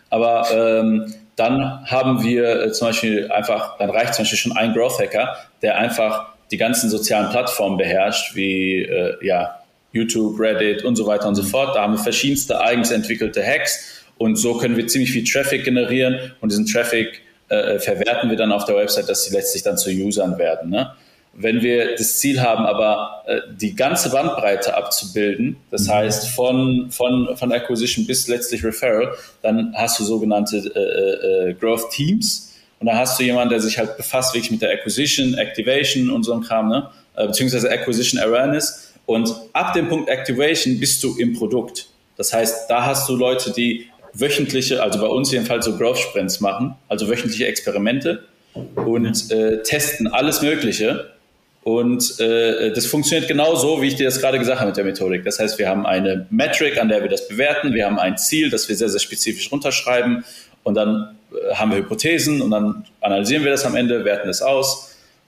Aber 0.09 0.47
ähm, 0.53 1.13
dann 1.35 1.85
haben 1.85 2.23
wir 2.23 2.63
äh, 2.63 2.71
zum 2.71 2.87
Beispiel 2.87 3.31
einfach, 3.31 3.77
dann 3.77 3.89
reicht 3.89 4.15
zum 4.15 4.23
Beispiel 4.23 4.39
schon 4.39 4.57
ein 4.57 4.73
Growth 4.73 4.99
Hacker, 4.99 5.37
der 5.61 5.77
einfach 5.77 6.33
die 6.51 6.57
ganzen 6.57 6.89
sozialen 6.89 7.29
Plattformen 7.29 7.77
beherrscht, 7.77 8.35
wie 8.35 8.83
äh, 8.83 9.17
ja, 9.25 9.56
YouTube, 9.91 10.39
Reddit 10.39 10.83
und 10.83 10.95
so 10.95 11.07
weiter 11.07 11.27
und 11.27 11.35
so 11.35 11.43
fort. 11.43 11.75
Da 11.75 11.83
haben 11.83 11.93
wir 11.93 11.99
verschiedenste 11.99 12.59
eigens 12.61 12.91
entwickelte 12.91 13.43
Hacks 13.43 14.03
und 14.17 14.35
so 14.35 14.57
können 14.57 14.77
wir 14.77 14.87
ziemlich 14.87 15.11
viel 15.11 15.23
Traffic 15.23 15.63
generieren 15.63 16.33
und 16.41 16.51
diesen 16.51 16.65
Traffic 16.65 17.21
äh, 17.49 17.79
verwerten 17.79 18.29
wir 18.29 18.37
dann 18.37 18.51
auf 18.51 18.65
der 18.65 18.75
Website, 18.75 19.09
dass 19.09 19.23
sie 19.25 19.33
letztlich 19.33 19.63
dann 19.63 19.77
zu 19.77 19.89
Usern 19.89 20.37
werden. 20.37 20.69
Ne? 20.69 20.91
Wenn 21.33 21.61
wir 21.61 21.95
das 21.95 22.17
Ziel 22.17 22.41
haben, 22.41 22.65
aber 22.65 23.23
äh, 23.27 23.41
die 23.55 23.75
ganze 23.75 24.09
Bandbreite 24.09 24.75
abzubilden, 24.75 25.57
das 25.69 25.87
mhm. 25.87 25.91
heißt 25.91 26.29
von, 26.29 26.87
von, 26.89 27.37
von 27.37 27.51
Acquisition 27.51 28.07
bis 28.07 28.27
letztlich 28.27 28.63
Referral, 28.63 29.13
dann 29.43 29.73
hast 29.75 29.99
du 29.99 30.03
sogenannte 30.03 30.57
äh, 30.57 31.49
äh, 31.49 31.53
Growth 31.53 31.91
Teams 31.91 32.55
und 32.79 32.87
dann 32.87 32.97
hast 32.97 33.19
du 33.19 33.23
jemanden, 33.23 33.49
der 33.49 33.61
sich 33.61 33.77
halt 33.77 33.97
befasst 33.97 34.33
wirklich 34.33 34.51
mit 34.51 34.61
der 34.61 34.71
Acquisition, 34.71 35.35
Activation 35.35 36.09
und 36.09 36.23
so 36.23 36.33
ein 36.33 36.41
Kram, 36.41 36.69
ne? 36.69 36.89
Äh, 37.15 37.27
beziehungsweise 37.27 37.69
Acquisition 37.71 38.21
Awareness. 38.21 38.86
Und 39.07 39.33
ab 39.53 39.73
dem 39.73 39.87
Punkt 39.87 40.09
Activation 40.09 40.79
bist 40.79 41.01
du 41.01 41.17
im 41.17 41.33
Produkt. 41.33 41.87
Das 42.17 42.33
heißt, 42.33 42.69
da 42.69 42.85
hast 42.85 43.07
du 43.07 43.15
Leute, 43.15 43.51
die 43.51 43.87
wöchentliche, 44.13 44.83
also 44.83 44.99
bei 44.99 45.07
uns 45.07 45.31
jedenfalls 45.31 45.65
so 45.65 45.77
Growth 45.77 45.97
Sprints 45.97 46.41
machen, 46.41 46.75
also 46.89 47.07
wöchentliche 47.07 47.47
Experimente 47.47 48.25
und 48.75 49.31
äh, 49.31 49.63
testen 49.63 50.07
alles 50.07 50.41
Mögliche. 50.41 51.11
Und 51.63 52.19
äh, 52.19 52.73
das 52.73 52.85
funktioniert 52.85 53.29
genau 53.29 53.55
so, 53.55 53.81
wie 53.81 53.87
ich 53.87 53.95
dir 53.95 54.05
das 54.05 54.19
gerade 54.19 54.39
gesagt 54.39 54.59
habe 54.59 54.69
mit 54.69 54.77
der 54.77 54.83
Methodik. 54.83 55.23
Das 55.23 55.39
heißt, 55.39 55.57
wir 55.57 55.69
haben 55.69 55.85
eine 55.85 56.27
Metric, 56.29 56.77
an 56.77 56.89
der 56.89 57.01
wir 57.01 57.09
das 57.09 57.29
bewerten. 57.29 57.73
Wir 57.73 57.85
haben 57.85 57.99
ein 57.99 58.17
Ziel, 58.17 58.49
das 58.49 58.67
wir 58.67 58.75
sehr, 58.75 58.89
sehr 58.89 58.99
spezifisch 58.99 59.49
runterschreiben. 59.51 60.25
Und 60.63 60.75
dann 60.75 61.15
äh, 61.31 61.55
haben 61.55 61.71
wir 61.71 61.77
Hypothesen 61.77 62.41
und 62.41 62.51
dann 62.51 62.85
analysieren 62.99 63.45
wir 63.45 63.51
das 63.51 63.65
am 63.65 63.75
Ende, 63.75 64.03
werten 64.03 64.27
es 64.27 64.41
aus 64.41 64.86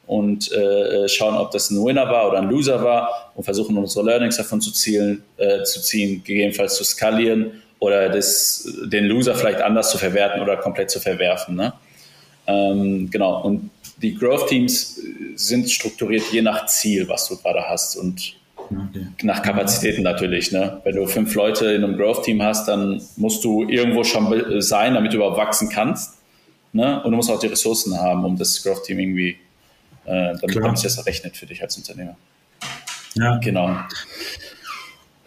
und 0.10 0.52
äh, 0.52 1.08
schauen, 1.08 1.38
ob 1.38 1.52
das 1.52 1.70
ein 1.70 1.86
Winner 1.86 2.10
war 2.10 2.30
oder 2.30 2.40
ein 2.40 2.50
Loser 2.50 2.84
war 2.84 3.32
und 3.36 3.44
versuchen 3.44 3.78
unsere 3.78 4.04
Learnings 4.04 4.38
davon 4.38 4.60
zu, 4.60 4.72
zielen, 4.72 5.22
äh, 5.38 5.62
zu 5.62 5.84
ziehen, 5.84 6.24
gegebenenfalls 6.24 6.78
zu 6.78 6.84
skalieren 6.84 7.62
oder 7.78 8.10
das, 8.10 8.68
den 8.86 9.06
Loser 9.06 9.36
vielleicht 9.36 9.62
anders 9.62 9.92
zu 9.92 10.00
verwerten 10.00 10.42
oder 10.42 10.58
komplett 10.58 10.90
zu 10.90 11.00
verwerfen. 11.00 11.56
Ne? 11.56 11.74
Ähm, 12.48 13.08
genau, 13.12 13.44
und 13.44 13.70
die 14.02 14.16
Growth 14.16 14.48
Teams 14.48 15.00
sind 15.36 15.70
strukturiert 15.70 16.24
je 16.32 16.42
nach 16.42 16.66
Ziel, 16.66 17.08
was 17.08 17.28
du 17.28 17.38
gerade 17.38 17.62
hast 17.70 17.96
und 17.96 18.34
okay. 18.72 19.06
nach 19.22 19.44
Kapazitäten 19.44 20.02
natürlich. 20.02 20.52
Ne? 20.52 20.82
Wenn 20.86 20.96
du 20.96 21.06
fünf 21.06 21.36
Leute 21.36 21.68
in 21.68 21.84
einem 21.84 21.96
Growth 21.96 22.24
Team 22.24 22.42
hast, 22.42 22.68
dann 22.68 23.00
musst 23.16 23.44
du 23.44 23.70
irgendwo 23.70 24.04
schon 24.04 24.60
sein, 24.60 24.96
damit 24.96 25.14
du 25.14 25.18
überhaupt 25.18 25.38
wachsen 25.38 25.70
kannst. 25.70 26.18
Ne? 26.74 27.00
Und 27.04 27.12
du 27.12 27.16
musst 27.16 27.30
auch 27.30 27.40
die 27.40 27.46
Ressourcen 27.46 27.96
haben, 27.96 28.26
um 28.26 28.36
das 28.36 28.64
Growth 28.64 28.86
Team 28.86 28.98
irgendwie, 28.98 29.38
äh, 30.10 30.36
damit 30.40 30.52
Klar. 30.52 30.74
es 30.74 30.82
das 30.82 30.98
errechnet 30.98 31.38
für 31.38 31.46
dich 31.46 31.62
als 31.62 31.78
Unternehmer. 31.78 32.18
Ja. 33.16 33.38
Genau. 33.38 33.78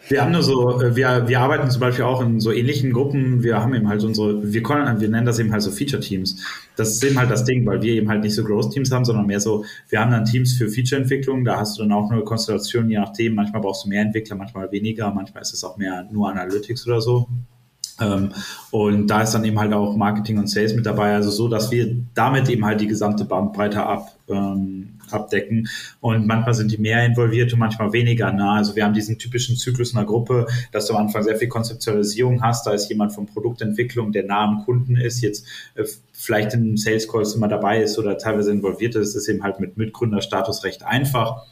Wir 0.09 0.21
haben 0.21 0.33
nur 0.33 0.43
so, 0.43 0.81
äh, 0.81 0.95
wir, 0.95 1.27
wir 1.27 1.39
arbeiten 1.39 1.71
zum 1.71 1.79
Beispiel 1.79 2.03
auch 2.03 2.21
in 2.21 2.41
so 2.41 2.51
ähnlichen 2.51 2.91
Gruppen. 2.91 3.41
Wir 3.41 3.61
haben 3.61 3.73
eben 3.73 3.87
halt 3.87 4.03
unsere, 4.03 4.51
wir, 4.51 4.61
können, 4.61 4.99
wir 4.99 5.07
nennen 5.07 5.25
das 5.25 5.39
eben 5.39 5.51
halt 5.53 5.61
so 5.61 5.71
Feature-Teams. 5.71 6.35
Das 6.75 6.89
ist 6.89 7.03
eben 7.03 7.17
halt 7.17 7.31
das 7.31 7.45
Ding, 7.45 7.65
weil 7.65 7.81
wir 7.81 7.93
eben 7.93 8.09
halt 8.09 8.23
nicht 8.23 8.35
so 8.35 8.43
Growth-Teams 8.43 8.91
haben, 8.91 9.05
sondern 9.05 9.25
mehr 9.25 9.39
so, 9.39 9.63
wir 9.89 10.01
haben 10.01 10.11
dann 10.11 10.25
Teams 10.25 10.53
für 10.57 10.67
Feature-Entwicklung. 10.67 11.45
Da 11.45 11.57
hast 11.57 11.77
du 11.77 11.83
dann 11.83 11.93
auch 11.93 12.11
eine 12.11 12.21
Konstellation, 12.23 12.89
je 12.89 12.99
nachdem. 12.99 13.35
Manchmal 13.35 13.61
brauchst 13.61 13.85
du 13.85 13.89
mehr 13.89 14.01
Entwickler, 14.01 14.35
manchmal 14.35 14.69
weniger. 14.71 15.09
Manchmal 15.11 15.41
ist 15.41 15.53
es 15.53 15.63
auch 15.63 15.77
mehr 15.77 16.05
nur 16.11 16.29
Analytics 16.29 16.85
oder 16.85 16.99
so. 16.99 17.29
Ähm, 18.01 18.31
und 18.71 19.07
da 19.07 19.21
ist 19.21 19.31
dann 19.31 19.45
eben 19.45 19.59
halt 19.59 19.71
auch 19.73 19.95
Marketing 19.95 20.37
und 20.37 20.49
Sales 20.49 20.73
mit 20.73 20.85
dabei, 20.85 21.13
also 21.13 21.29
so, 21.29 21.47
dass 21.47 21.71
wir 21.71 21.95
damit 22.13 22.49
eben 22.49 22.65
halt 22.65 22.81
die 22.81 22.87
gesamte 22.87 23.23
Bandbreite 23.25 23.83
ab, 23.83 24.12
ähm, 24.29 24.99
abdecken. 25.11 25.67
Und 25.99 26.27
manchmal 26.27 26.53
sind 26.53 26.71
die 26.71 26.77
mehr 26.77 27.05
involviert 27.05 27.53
und 27.53 27.59
manchmal 27.59 27.93
weniger 27.93 28.31
nah. 28.31 28.57
Also 28.57 28.75
wir 28.75 28.83
haben 28.83 28.93
diesen 28.93 29.17
typischen 29.17 29.55
Zyklus 29.55 29.91
in 29.91 29.97
einer 29.97 30.07
Gruppe, 30.07 30.47
dass 30.71 30.87
du 30.87 30.93
am 30.93 31.05
Anfang 31.05 31.23
sehr 31.23 31.37
viel 31.37 31.49
Konzeptualisierung 31.49 32.41
hast. 32.41 32.65
Da 32.65 32.71
ist 32.71 32.89
jemand 32.89 33.13
von 33.13 33.25
Produktentwicklung, 33.25 34.11
der 34.11 34.25
nah 34.25 34.43
am 34.43 34.63
Kunden 34.63 34.95
ist, 34.95 35.21
jetzt 35.21 35.45
äh, 35.75 35.83
vielleicht 36.13 36.53
in 36.53 36.77
Sales 36.77 37.07
Calls 37.07 37.35
immer 37.35 37.47
dabei 37.47 37.81
ist 37.81 37.97
oder 37.99 38.17
teilweise 38.17 38.51
involviert 38.51 38.95
ist. 38.95 39.15
Das 39.15 39.23
ist 39.23 39.29
eben 39.29 39.43
halt 39.43 39.59
mit 39.59 39.77
Mitgründerstatus 39.77 40.63
recht 40.63 40.83
einfach. 40.83 41.45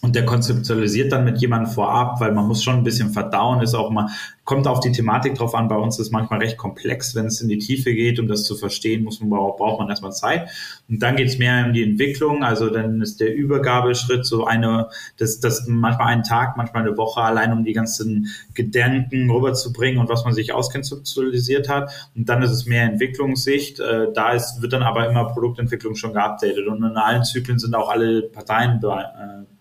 Und 0.00 0.14
der 0.14 0.24
konzeptualisiert 0.24 1.10
dann 1.10 1.24
mit 1.24 1.38
jemandem 1.38 1.72
vorab, 1.72 2.20
weil 2.20 2.30
man 2.30 2.46
muss 2.46 2.62
schon 2.62 2.76
ein 2.76 2.84
bisschen 2.84 3.10
verdauen, 3.10 3.60
ist 3.62 3.74
auch 3.74 3.90
mal, 3.90 4.06
kommt 4.44 4.68
auf 4.68 4.78
die 4.78 4.92
Thematik 4.92 5.34
drauf 5.34 5.56
an. 5.56 5.66
Bei 5.66 5.74
uns 5.74 5.98
ist 5.98 6.12
manchmal 6.12 6.38
recht 6.38 6.56
komplex, 6.56 7.16
wenn 7.16 7.26
es 7.26 7.40
in 7.40 7.48
die 7.48 7.58
Tiefe 7.58 7.92
geht, 7.92 8.20
um 8.20 8.28
das 8.28 8.44
zu 8.44 8.54
verstehen, 8.54 9.02
muss 9.02 9.20
man, 9.20 9.28
braucht 9.28 9.80
man 9.80 9.88
erstmal 9.88 10.12
Zeit. 10.12 10.50
Und 10.88 11.02
dann 11.02 11.16
geht 11.16 11.26
es 11.26 11.38
mehr 11.38 11.66
um 11.66 11.72
die 11.72 11.82
Entwicklung, 11.82 12.44
also 12.44 12.70
dann 12.70 13.00
ist 13.00 13.18
der 13.18 13.34
Übergabeschritt 13.34 14.24
so 14.24 14.46
eine, 14.46 14.88
das, 15.16 15.40
das 15.40 15.66
manchmal 15.66 16.12
einen 16.12 16.22
Tag, 16.22 16.56
manchmal 16.56 16.86
eine 16.86 16.96
Woche, 16.96 17.20
allein 17.20 17.52
um 17.52 17.64
die 17.64 17.72
ganzen 17.72 18.28
Gedanken 18.54 19.28
rüberzubringen 19.30 20.00
und 20.00 20.08
was 20.08 20.24
man 20.24 20.32
sich 20.32 20.52
auskonzeptualisiert 20.52 21.68
hat. 21.68 21.90
Und 22.14 22.28
dann 22.28 22.42
ist 22.42 22.52
es 22.52 22.66
mehr 22.66 22.84
Entwicklungssicht. 22.84 23.80
Äh, 23.80 24.12
da 24.14 24.30
ist, 24.30 24.62
wird 24.62 24.72
dann 24.72 24.84
aber 24.84 25.10
immer 25.10 25.24
Produktentwicklung 25.24 25.96
schon 25.96 26.12
geupdatet. 26.12 26.68
Und 26.68 26.84
in 26.84 26.96
allen 26.96 27.24
Zyklen 27.24 27.58
sind 27.58 27.74
auch 27.74 27.90
alle 27.90 28.22
Parteien 28.22 28.80
äh, 28.80 29.57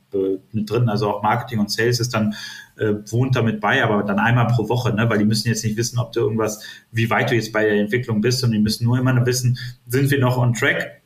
mit 0.52 0.70
drin, 0.70 0.90
also 0.90 1.10
auch 1.10 1.24
Marketing 1.24 1.60
und 1.60 1.72
Sales 1.72 2.00
ist 2.00 2.14
dann 2.14 2.36
äh, 2.78 2.94
wohnt 3.10 3.36
damit 3.36 3.60
bei, 3.60 3.84
aber 3.84 4.04
dann 4.04 4.20
einmal 4.20 4.48
pro 4.48 4.70
Woche, 4.70 4.94
ne? 4.94 5.10
weil 5.10 5.18
die 5.18 5.26
müssen 5.26 5.48
jetzt 5.48 5.64
nicht 5.64 5.78
wissen, 5.78 6.00
ob 6.00 6.12
du 6.12 6.22
irgendwas, 6.22 6.64
wie 6.92 7.10
weit 7.10 7.32
du 7.32 7.36
jetzt 7.36 7.52
bei 7.52 7.64
der 7.64 7.74
Entwicklung 7.74 8.22
bist 8.22 8.44
und 8.44 8.52
die 8.52 8.60
müssen 8.60 8.86
nur 8.86 8.98
immer 8.98 9.26
wissen, 9.26 9.58
sind 9.88 10.12
wir 10.12 10.20
noch 10.20 10.38
on 10.38 10.54
track 10.54 10.97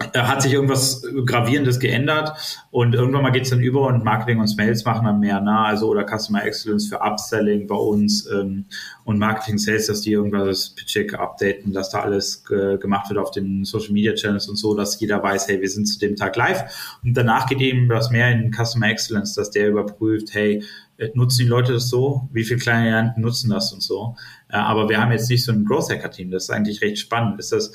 hat 0.00 0.42
sich 0.42 0.52
irgendwas 0.52 1.02
Gravierendes 1.26 1.80
geändert 1.80 2.32
und 2.70 2.94
irgendwann 2.94 3.22
mal 3.22 3.30
geht 3.30 3.44
es 3.44 3.50
dann 3.50 3.60
über 3.60 3.86
und 3.88 4.04
Marketing 4.04 4.38
und 4.38 4.46
Sales 4.46 4.84
machen 4.84 5.06
dann 5.06 5.18
mehr 5.18 5.40
nah, 5.40 5.64
also 5.64 5.88
oder 5.88 6.06
Customer 6.06 6.44
Excellence 6.44 6.88
für 6.88 7.00
Upselling 7.00 7.66
bei 7.66 7.74
uns 7.74 8.26
ähm, 8.30 8.66
und 9.04 9.18
Marketing 9.18 9.58
Sales, 9.58 9.88
dass 9.88 10.02
die 10.02 10.12
irgendwas 10.12 10.70
Pitch 10.70 11.14
updaten, 11.14 11.72
dass 11.72 11.90
da 11.90 12.00
alles 12.00 12.44
äh, 12.50 12.78
gemacht 12.78 13.10
wird 13.10 13.18
auf 13.18 13.32
den 13.32 13.64
Social 13.64 13.92
Media 13.92 14.14
Channels 14.14 14.48
und 14.48 14.56
so, 14.56 14.74
dass 14.74 15.00
jeder 15.00 15.20
weiß, 15.20 15.48
hey, 15.48 15.60
wir 15.60 15.68
sind 15.68 15.86
zu 15.86 15.98
dem 15.98 16.14
Tag 16.14 16.36
live 16.36 16.98
und 17.02 17.16
danach 17.16 17.46
geht 17.46 17.60
eben 17.60 17.88
das 17.88 18.10
mehr 18.10 18.30
in 18.30 18.52
Customer 18.52 18.88
Excellence, 18.88 19.34
dass 19.34 19.50
der 19.50 19.68
überprüft, 19.68 20.32
hey, 20.32 20.62
äh, 20.98 21.10
nutzen 21.14 21.42
die 21.42 21.48
Leute 21.48 21.72
das 21.72 21.88
so? 21.88 22.28
Wie 22.32 22.44
viele 22.44 22.60
kleine 22.60 22.88
Klienten 22.88 23.22
nutzen 23.22 23.50
das 23.50 23.72
und 23.72 23.82
so? 23.82 24.16
Äh, 24.48 24.56
aber 24.56 24.88
wir 24.88 25.00
haben 25.00 25.12
jetzt 25.12 25.30
nicht 25.30 25.44
so 25.44 25.52
ein 25.52 25.64
Growth 25.64 25.90
Hacker 25.90 26.10
Team. 26.10 26.30
Das 26.30 26.44
ist 26.44 26.50
eigentlich 26.50 26.82
recht 26.82 26.98
spannend. 26.98 27.38
Ist 27.38 27.52
das, 27.52 27.72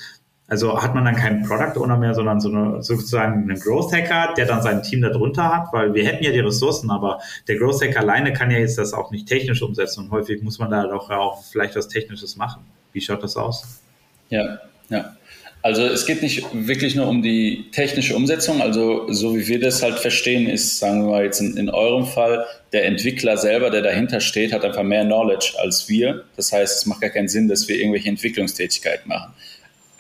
also 0.48 0.82
hat 0.82 0.94
man 0.94 1.06
dann 1.06 1.16
keinen 1.16 1.44
Product 1.44 1.80
Owner 1.80 1.98
mehr, 1.98 2.14
sondern 2.14 2.42
so 2.42 2.50
eine, 2.50 2.84
sozusagen 2.84 3.50
einen 3.50 3.60
Growth 3.60 3.94
Hacker, 3.94 4.34
der 4.36 4.46
dann 4.46 4.62
sein 4.62 4.84
Team 4.84 5.02
darunter 5.02 5.56
hat, 5.56 5.72
weil 5.72 5.94
wir 5.94 6.06
hätten 6.06 6.24
ja 6.24 6.32
die 6.32 6.40
Ressourcen, 6.40 6.92
aber 6.92 7.20
der 7.48 7.58
Growth 7.58 7.82
Hacker 7.82 8.02
alleine 8.02 8.34
kann 8.34 8.52
ja 8.52 8.60
jetzt 8.60 8.78
das 8.78 8.94
auch 8.94 9.10
nicht 9.12 9.28
technisch 9.28 9.62
umsetzen 9.62 10.02
und 10.02 10.12
häufig 10.12 10.42
muss 10.42 10.60
man 10.60 10.70
da 10.70 10.86
doch 10.86 11.10
auch 11.10 11.44
vielleicht 11.44 11.76
was 11.76 11.88
Technisches 11.88 12.36
machen. 12.36 12.62
Wie 12.92 13.02
schaut 13.02 13.24
das 13.24 13.38
aus? 13.38 13.82
Ja, 14.30 14.60
ja. 14.90 15.16
Also 15.62 15.84
es 15.84 16.06
geht 16.06 16.22
nicht 16.22 16.46
wirklich 16.52 16.94
nur 16.94 17.08
um 17.08 17.22
die 17.22 17.72
technische 17.72 18.18
Umsetzung. 18.18 18.62
Also 18.62 19.10
so 19.14 19.34
wie 19.38 19.48
wir 19.48 19.62
das 19.62 19.82
halt 19.82 19.98
verstehen, 19.98 20.50
ist, 20.50 20.78
sagen 20.78 21.06
wir 21.06 21.12
mal 21.12 21.24
jetzt 21.24 21.40
in, 21.40 21.56
in 21.56 21.70
eurem 21.70 22.06
Fall, 22.06 22.46
der 22.74 22.86
Entwickler 22.86 23.38
selber, 23.38 23.70
der 23.70 23.82
dahinter 23.82 24.20
steht, 24.20 24.52
hat 24.52 24.66
einfach 24.66 24.84
mehr 24.84 25.06
Knowledge 25.06 25.54
als 25.64 25.88
wir. 25.88 26.26
Das 26.36 26.52
heißt, 26.52 26.80
es 26.80 26.86
macht 26.86 27.00
gar 27.00 27.12
keinen 27.12 27.30
Sinn, 27.30 27.48
dass 27.48 27.70
wir 27.70 27.78
irgendwelche 27.78 28.10
Entwicklungstätigkeit 28.10 29.08
machen 29.08 29.34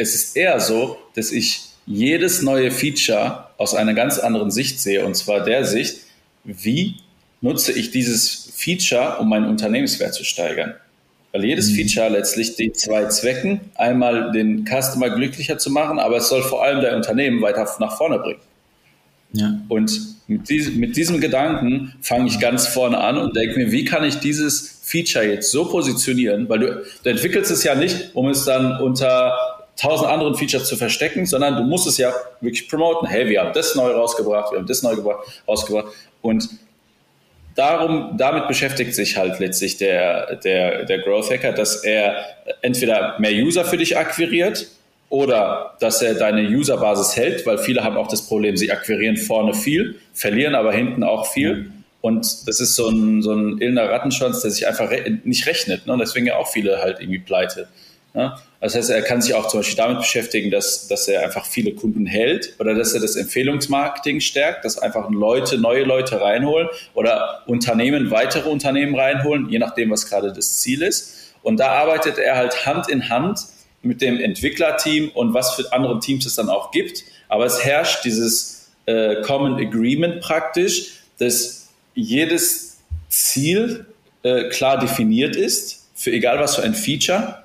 es 0.03 0.13
ist 0.13 0.37
eher 0.37 0.59
so, 0.59 0.97
dass 1.15 1.31
ich 1.31 1.61
jedes 1.85 2.41
neue 2.41 2.71
Feature 2.71 3.47
aus 3.57 3.73
einer 3.73 3.93
ganz 3.93 4.19
anderen 4.19 4.51
Sicht 4.51 4.79
sehe, 4.79 5.05
und 5.05 5.15
zwar 5.15 5.43
der 5.43 5.65
Sicht, 5.65 5.97
wie 6.43 6.95
nutze 7.41 7.71
ich 7.73 7.91
dieses 7.91 8.51
Feature, 8.55 9.17
um 9.19 9.29
meinen 9.29 9.47
Unternehmenswert 9.47 10.13
zu 10.13 10.23
steigern. 10.23 10.75
Weil 11.31 11.45
jedes 11.45 11.71
mhm. 11.71 11.75
Feature 11.75 12.09
letztlich 12.09 12.55
die 12.55 12.71
zwei 12.71 13.05
Zwecken, 13.05 13.61
einmal 13.75 14.31
den 14.31 14.65
Customer 14.65 15.09
glücklicher 15.09 15.57
zu 15.57 15.71
machen, 15.71 15.99
aber 15.99 16.17
es 16.17 16.29
soll 16.29 16.43
vor 16.43 16.63
allem 16.63 16.81
dein 16.81 16.95
Unternehmen 16.95 17.41
weiter 17.41 17.67
nach 17.79 17.97
vorne 17.97 18.19
bringen. 18.19 18.39
Ja. 19.33 19.59
Und 19.67 19.99
mit, 20.27 20.47
diesem, 20.47 20.79
mit 20.79 20.95
diesem 20.95 21.19
Gedanken 21.19 21.95
fange 22.01 22.27
ich 22.27 22.39
ganz 22.39 22.67
vorne 22.67 22.99
an 22.99 23.17
und 23.17 23.35
denke 23.35 23.57
mir, 23.57 23.71
wie 23.71 23.83
kann 23.83 24.03
ich 24.03 24.19
dieses 24.19 24.79
Feature 24.83 25.25
jetzt 25.25 25.51
so 25.51 25.65
positionieren, 25.65 26.47
weil 26.49 26.59
du, 26.59 26.83
du 27.03 27.09
entwickelst 27.09 27.49
es 27.49 27.63
ja 27.63 27.73
nicht, 27.73 28.11
um 28.13 28.29
es 28.29 28.45
dann 28.45 28.79
unter 28.79 29.35
tausend 29.75 30.09
anderen 30.09 30.35
Features 30.35 30.67
zu 30.67 30.75
verstecken, 30.75 31.25
sondern 31.25 31.55
du 31.55 31.63
musst 31.63 31.87
es 31.87 31.97
ja 31.97 32.13
wirklich 32.41 32.69
promoten. 32.69 33.07
Hey, 33.07 33.27
wir 33.27 33.41
haben 33.41 33.53
das 33.53 33.75
neu 33.75 33.91
rausgebracht, 33.91 34.51
wir 34.51 34.59
haben 34.59 34.67
das 34.67 34.83
neu 34.83 34.95
rausgebracht. 35.47 35.87
Und 36.21 36.49
darum, 37.55 38.15
damit 38.17 38.47
beschäftigt 38.47 38.93
sich 38.93 39.17
halt 39.17 39.39
letztlich 39.39 39.77
der, 39.77 40.37
der, 40.37 40.85
der 40.85 40.99
Growth 40.99 41.31
Hacker, 41.31 41.53
dass 41.53 41.83
er 41.83 42.25
entweder 42.61 43.19
mehr 43.19 43.31
User 43.31 43.65
für 43.65 43.77
dich 43.77 43.97
akquiriert 43.97 44.67
oder 45.09 45.75
dass 45.79 46.01
er 46.01 46.15
deine 46.15 46.47
Userbasis 46.47 47.15
hält, 47.15 47.45
weil 47.45 47.57
viele 47.57 47.83
haben 47.83 47.97
auch 47.97 48.07
das 48.07 48.23
Problem, 48.23 48.57
sie 48.57 48.71
akquirieren 48.71 49.17
vorne 49.17 49.53
viel, 49.53 49.99
verlieren 50.13 50.55
aber 50.55 50.73
hinten 50.73 51.03
auch 51.03 51.27
viel. 51.27 51.71
Und 52.01 52.47
das 52.47 52.59
ist 52.59 52.75
so 52.75 52.89
ein, 52.89 53.21
so 53.21 53.31
ein 53.33 53.59
illner 53.61 53.89
Rattenschwanz, 53.89 54.41
der 54.41 54.51
sich 54.51 54.67
einfach 54.67 54.89
re 54.89 55.19
nicht 55.23 55.45
rechnet. 55.45 55.87
Ne? 55.87 55.93
Und 55.93 55.99
deswegen 55.99 56.25
ja 56.25 56.35
auch 56.35 56.47
viele 56.47 56.81
halt 56.81 56.99
irgendwie 56.99 57.19
pleite. 57.19 57.67
Ne? 58.13 58.35
Das 58.59 58.75
heißt, 58.75 58.91
er 58.91 59.01
kann 59.01 59.21
sich 59.21 59.33
auch 59.33 59.47
zum 59.47 59.59
Beispiel 59.59 59.75
damit 59.75 59.97
beschäftigen, 59.99 60.51
dass, 60.51 60.87
dass 60.87 61.07
er 61.07 61.23
einfach 61.23 61.45
viele 61.45 61.73
Kunden 61.73 62.05
hält 62.05 62.55
oder 62.59 62.75
dass 62.75 62.93
er 62.93 63.01
das 63.01 63.15
Empfehlungsmarketing 63.15 64.19
stärkt, 64.19 64.65
dass 64.65 64.77
einfach 64.77 65.09
Leute, 65.09 65.57
neue 65.57 65.83
Leute 65.83 66.21
reinholen 66.21 66.69
oder 66.93 67.41
Unternehmen, 67.47 68.11
weitere 68.11 68.49
Unternehmen 68.49 68.95
reinholen, 68.95 69.49
je 69.49 69.59
nachdem, 69.59 69.89
was 69.89 70.07
gerade 70.07 70.31
das 70.31 70.59
Ziel 70.59 70.83
ist. 70.83 71.33
Und 71.41 71.59
da 71.59 71.69
arbeitet 71.69 72.19
er 72.19 72.37
halt 72.37 72.65
Hand 72.65 72.87
in 72.87 73.09
Hand 73.09 73.39
mit 73.81 74.01
dem 74.01 74.19
Entwicklerteam 74.19 75.09
und 75.13 75.33
was 75.33 75.55
für 75.55 75.73
andere 75.73 75.99
Teams 75.99 76.25
es 76.25 76.35
dann 76.35 76.49
auch 76.49 76.71
gibt. 76.71 77.03
Aber 77.27 77.45
es 77.45 77.65
herrscht 77.65 78.05
dieses 78.05 78.69
äh, 78.85 79.21
Common 79.23 79.55
Agreement 79.55 80.21
praktisch, 80.21 80.99
dass 81.17 81.67
jedes 81.95 82.77
Ziel 83.09 83.87
äh, 84.21 84.49
klar 84.49 84.79
definiert 84.79 85.35
ist, 85.35 85.87
für 85.95 86.11
egal 86.11 86.39
was 86.39 86.55
für 86.55 86.63
ein 86.63 86.75
Feature 86.75 87.42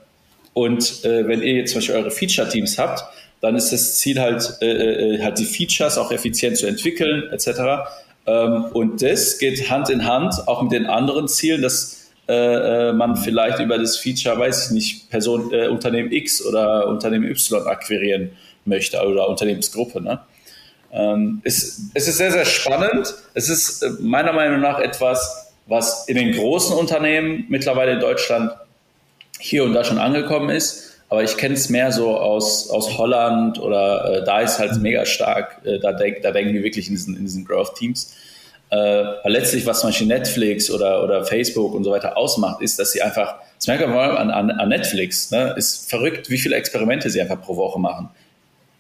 und 0.59 1.05
äh, 1.05 1.29
wenn 1.29 1.41
ihr 1.41 1.55
jetzt 1.55 1.71
zum 1.71 1.79
Beispiel 1.79 1.95
eure 1.95 2.11
Feature-Teams 2.11 2.79
habt, 2.79 3.05
dann 3.41 3.55
ist 3.55 3.71
das 3.71 3.95
Ziel 3.95 4.19
halt, 4.19 4.59
äh, 4.61 5.15
äh, 5.15 5.23
halt 5.23 5.39
die 5.39 5.45
Features 5.45 5.97
auch 5.97 6.11
effizient 6.11 6.57
zu 6.57 6.67
entwickeln, 6.67 7.31
etc. 7.31 7.89
Ähm, 8.27 8.65
und 8.73 9.01
das 9.01 9.39
geht 9.39 9.71
Hand 9.71 9.89
in 9.89 10.05
Hand 10.05 10.35
auch 10.49 10.61
mit 10.63 10.73
den 10.73 10.87
anderen 10.87 11.29
Zielen, 11.29 11.63
dass 11.63 12.11
äh, 12.29 12.89
äh 12.89 12.93
man 12.93 13.15
vielleicht 13.15 13.61
über 13.61 13.79
das 13.79 13.99
Feature, 13.99 14.37
weiß 14.37 14.67
ich 14.67 14.71
nicht, 14.73 15.11
Person, 15.11 15.53
äh, 15.53 15.69
Unternehmen 15.69 16.11
X 16.11 16.45
oder 16.45 16.89
Unternehmen 16.89 17.31
Y 17.31 17.65
akquirieren 17.69 18.33
möchte 18.65 19.01
oder 19.01 19.29
Unternehmensgruppe. 19.29 20.03
Ne? 20.03 20.19
Ähm, 20.91 21.41
es, 21.45 21.83
es 21.95 22.09
ist 22.09 22.19
sehr, 22.19 22.33
sehr 22.33 22.45
spannend. 22.45 23.15
Es 23.33 23.49
ist 23.49 24.01
meiner 24.01 24.33
Meinung 24.33 24.61
nach 24.61 24.81
etwas, 24.81 25.55
was 25.69 26.09
in 26.09 26.17
den 26.17 26.33
großen 26.33 26.77
Unternehmen 26.77 27.45
mittlerweile 27.49 27.93
in 27.93 28.01
Deutschland 28.01 28.51
hier 29.39 29.65
und 29.65 29.75
da 29.75 29.85
schon 29.85 29.99
angekommen 29.99 30.51
ist. 30.51 30.85
Aber 31.11 31.23
ich 31.23 31.37
kenne 31.39 31.55
es 31.55 31.71
mehr 31.71 31.91
so 31.91 32.19
aus, 32.19 32.69
aus 32.71 32.99
Holland 32.99 33.59
oder 33.59 34.19
äh, 34.19 34.25
da 34.25 34.41
ist 34.41 34.59
halt 34.59 34.77
mega 34.81 35.07
stark. 35.07 35.63
Äh, 35.65 35.79
da, 35.79 35.93
denk, 35.93 36.23
da 36.23 36.33
denken 36.33 36.53
wir 36.53 36.63
wirklich 36.63 36.89
in 36.89 36.95
diesen, 36.95 37.17
in 37.17 37.23
diesen 37.23 37.45
Growth-Teams. 37.47 38.15
Äh, 38.71 38.77
weil 38.77 39.33
letztlich, 39.33 39.65
was 39.65 39.81
zum 39.81 39.89
Beispiel 39.89 40.07
Netflix 40.07 40.71
oder, 40.71 41.03
oder 41.03 41.25
Facebook 41.25 41.75
und 41.75 41.85
so 41.85 41.91
weiter 41.91 42.19
ausmacht, 42.19 42.61
ist, 42.61 42.79
dass 42.79 42.93
sie 42.93 43.01
einfach, 43.01 43.37
das 43.57 43.67
merkt 43.67 43.87
man 43.87 43.95
mal 43.95 44.19
an, 44.19 44.31
an, 44.31 44.51
an 44.51 44.69
Netflix, 44.69 45.31
ne, 45.31 45.55
ist 45.57 45.89
verrückt, 45.89 46.29
wie 46.29 46.37
viele 46.37 46.57
Experimente 46.57 47.09
sie 47.09 47.21
einfach 47.23 47.41
pro 47.41 47.57
Woche 47.57 47.81
machen. 47.81 48.11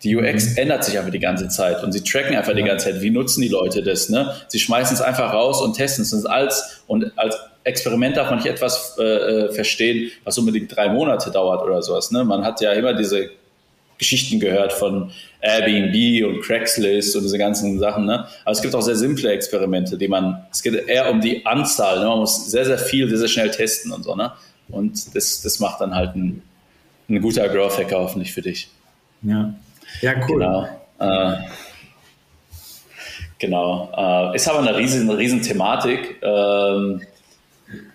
Die 0.03 0.15
UX 0.15 0.51
mhm. 0.51 0.59
ändert 0.59 0.85
sich 0.85 0.99
einfach 0.99 1.11
die 1.11 1.19
ganze 1.19 1.49
Zeit 1.49 1.83
und 1.83 1.93
sie 1.93 2.03
tracken 2.05 2.37
einfach 2.37 2.53
ja. 2.53 2.59
die 2.59 2.65
ganze 2.65 2.93
Zeit, 2.93 3.01
wie 3.01 3.11
nutzen 3.11 3.41
die 3.41 3.49
Leute 3.49 3.83
das. 3.83 4.11
Ne? 4.11 4.35
Sie 4.49 4.59
schmeißen 4.59 4.95
es 4.95 5.01
einfach 5.01 5.33
raus 5.33 5.63
und 5.63 5.75
testen 5.75 6.05
es 6.05 6.27
als 6.27 6.83
und 6.87 7.13
als 7.17 7.37
Experiment 7.69 8.17
darf 8.17 8.31
man 8.31 8.39
nicht 8.39 8.49
etwas 8.49 8.97
äh, 8.99 9.03
äh, 9.03 9.53
verstehen, 9.53 10.11
was 10.25 10.39
unbedingt 10.39 10.75
drei 10.75 10.89
Monate 10.89 11.31
dauert 11.31 11.63
oder 11.63 11.83
sowas. 11.83 12.11
Ne? 12.11 12.25
Man 12.25 12.45
hat 12.45 12.61
ja 12.61 12.73
immer 12.73 12.95
diese 12.95 13.31
Geschichten 13.99 14.41
gehört 14.41 14.73
von 14.73 15.11
Airbnb 15.41 16.27
und 16.27 16.41
Craigslist 16.43 17.15
und 17.17 17.25
diese 17.25 17.37
ganzen 17.37 17.79
Sachen. 17.79 18.07
Ne? 18.07 18.27
Aber 18.45 18.53
es 18.53 18.63
gibt 18.63 18.75
auch 18.75 18.81
sehr 18.81 18.97
simple 18.97 19.31
Experimente, 19.31 19.99
die 19.99 20.09
man, 20.09 20.47
es 20.51 20.63
geht 20.63 20.89
eher 20.89 21.11
um 21.11 21.21
die 21.21 21.45
Anzahl. 21.45 22.01
Ne? 22.01 22.07
Man 22.07 22.21
muss 22.21 22.51
sehr, 22.51 22.65
sehr 22.65 22.79
viel, 22.79 23.09
sehr, 23.09 23.19
sehr 23.19 23.29
schnell 23.29 23.51
testen 23.51 23.93
und 23.93 24.05
so. 24.05 24.15
Ne? 24.15 24.33
Und 24.69 25.15
das, 25.15 25.43
das 25.43 25.61
macht 25.61 25.81
dann 25.81 25.95
halt 25.95 26.15
ein, 26.17 26.43
ein 27.09 27.21
guter 27.21 27.49
Growth 27.49 27.79
Hacker 27.79 27.99
hoffentlich 27.99 28.33
für 28.33 28.43
dich. 28.43 28.69
Ja. 29.23 29.55
Ja, 30.01 30.15
cool. 30.29 30.39
Genau. 30.39 30.69
Äh, 30.99 31.37
genau. 33.39 34.33
Äh, 34.33 34.37
ist 34.37 34.49
aber 34.49 34.61
eine 34.61 34.77
riesen, 34.77 35.11
riesen 35.11 35.43
Thematik. 35.43 36.17
Ähm, 36.23 37.03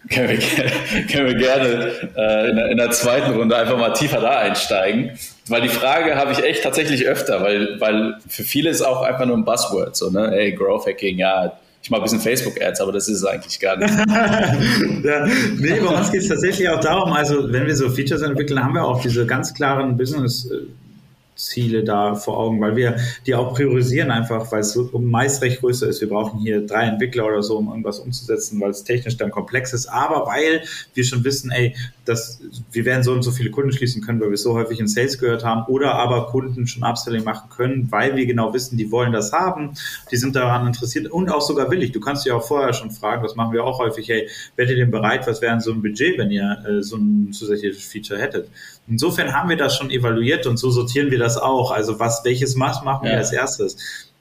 können 0.09 0.29
wir, 0.29 0.37
können 1.11 1.27
wir 1.27 1.35
gerne 1.35 1.91
äh, 2.15 2.49
in, 2.49 2.55
der, 2.55 2.71
in, 2.71 2.77
der, 2.77 2.91
zweiten 2.91 3.31
Runde 3.33 3.55
einfach 3.55 3.77
mal 3.77 3.93
tiefer 3.93 4.19
da 4.19 4.39
einsteigen. 4.39 5.11
Weil 5.47 5.61
die 5.61 5.69
Frage 5.69 6.15
habe 6.15 6.31
ich 6.31 6.43
echt 6.43 6.63
tatsächlich 6.63 7.05
öfter, 7.05 7.41
weil, 7.41 7.79
weil 7.79 8.17
für 8.27 8.43
viele 8.43 8.69
ist 8.69 8.81
auch 8.81 9.01
einfach 9.01 9.25
nur 9.25 9.37
ein 9.37 9.45
Buzzword. 9.45 9.95
So, 9.95 10.09
ne? 10.09 10.31
Ey, 10.35 10.53
Growth 10.53 10.87
Hacking, 10.87 11.17
ja, 11.17 11.57
ich 11.81 11.89
mache 11.89 12.01
ein 12.01 12.03
bisschen 12.03 12.21
Facebook-Ads, 12.21 12.79
aber 12.79 12.93
das 12.93 13.09
ist 13.09 13.17
es 13.17 13.25
eigentlich 13.25 13.59
gar 13.59 13.75
nicht. 13.75 13.93
ja, 15.03 15.25
nee, 15.57 15.79
bei 15.79 15.87
uns 15.87 16.11
geht 16.11 16.21
es 16.21 16.29
tatsächlich 16.29 16.69
auch 16.69 16.79
darum, 16.79 17.11
also 17.11 17.51
wenn 17.51 17.65
wir 17.65 17.75
so 17.75 17.89
Features 17.89 18.21
entwickeln, 18.21 18.63
haben 18.63 18.73
wir 18.73 18.85
auch 18.85 19.01
diese 19.01 19.25
ganz 19.25 19.53
klaren 19.53 19.97
Business- 19.97 20.49
Ziele 21.35 21.83
da 21.83 22.15
vor 22.15 22.37
Augen, 22.37 22.61
weil 22.61 22.75
wir 22.75 22.97
die 23.25 23.35
auch 23.35 23.53
priorisieren 23.53 24.11
einfach, 24.11 24.51
weil 24.51 24.61
es 24.61 24.77
meist 24.93 25.41
recht 25.41 25.59
größer 25.59 25.87
ist. 25.87 26.01
Wir 26.01 26.09
brauchen 26.09 26.39
hier 26.39 26.65
drei 26.65 26.83
Entwickler 26.83 27.25
oder 27.25 27.43
so, 27.43 27.57
um 27.57 27.69
irgendwas 27.69 27.99
umzusetzen, 27.99 28.59
weil 28.61 28.71
es 28.71 28.83
technisch 28.83 29.17
dann 29.17 29.31
komplex 29.31 29.73
ist, 29.73 29.87
aber 29.87 30.27
weil 30.27 30.63
wir 30.93 31.03
schon 31.03 31.23
wissen, 31.23 31.51
ey, 31.51 31.75
dass 32.05 32.41
wir 32.71 32.85
werden 32.85 33.03
so 33.03 33.13
und 33.13 33.23
so 33.23 33.31
viele 33.31 33.49
Kunden 33.49 33.71
schließen 33.71 34.01
können, 34.01 34.19
weil 34.19 34.29
wir 34.29 34.37
so 34.37 34.53
häufig 34.53 34.79
in 34.79 34.87
Sales 34.87 35.17
gehört 35.17 35.43
haben 35.43 35.65
oder 35.67 35.95
aber 35.95 36.27
Kunden 36.27 36.67
schon 36.67 36.83
Upselling 36.83 37.23
machen 37.23 37.49
können, 37.49 37.87
weil 37.91 38.15
wir 38.15 38.25
genau 38.25 38.53
wissen, 38.53 38.77
die 38.77 38.91
wollen 38.91 39.13
das 39.13 39.31
haben, 39.31 39.73
die 40.11 40.17
sind 40.17 40.35
daran 40.35 40.67
interessiert 40.67 41.07
und 41.07 41.29
auch 41.29 41.41
sogar 41.41 41.71
willig. 41.71 41.91
Du 41.91 41.99
kannst 41.99 42.25
ja 42.25 42.35
auch 42.35 42.45
vorher 42.45 42.73
schon 42.73 42.91
fragen, 42.91 43.23
das 43.23 43.35
machen 43.35 43.53
wir 43.53 43.63
auch 43.63 43.79
häufig, 43.79 44.07
hey, 44.09 44.29
werdet 44.55 44.77
ihr 44.77 44.83
denn 44.83 44.91
bereit, 44.91 45.27
was 45.27 45.41
wäre 45.41 45.53
denn 45.53 45.61
so 45.61 45.71
ein 45.71 45.81
Budget, 45.81 46.17
wenn 46.17 46.31
ihr 46.31 46.63
äh, 46.67 46.83
so 46.83 46.97
ein 46.97 47.31
zusätzliches 47.31 47.83
Feature 47.83 48.19
hättet? 48.19 48.49
Insofern 48.87 49.33
haben 49.33 49.49
wir 49.49 49.57
das 49.57 49.77
schon 49.77 49.91
evaluiert 49.91 50.45
und 50.45 50.57
so 50.57 50.69
sortieren 50.69 51.09
wir 51.11 51.19
das 51.19 51.37
auch. 51.37 51.71
Also 51.71 51.99
was, 51.99 52.21
welches 52.25 52.55
Maß 52.55 52.83
machen 52.83 53.05
wir 53.05 53.11
ja. 53.11 53.17
als 53.17 53.31
erstes? 53.31 53.77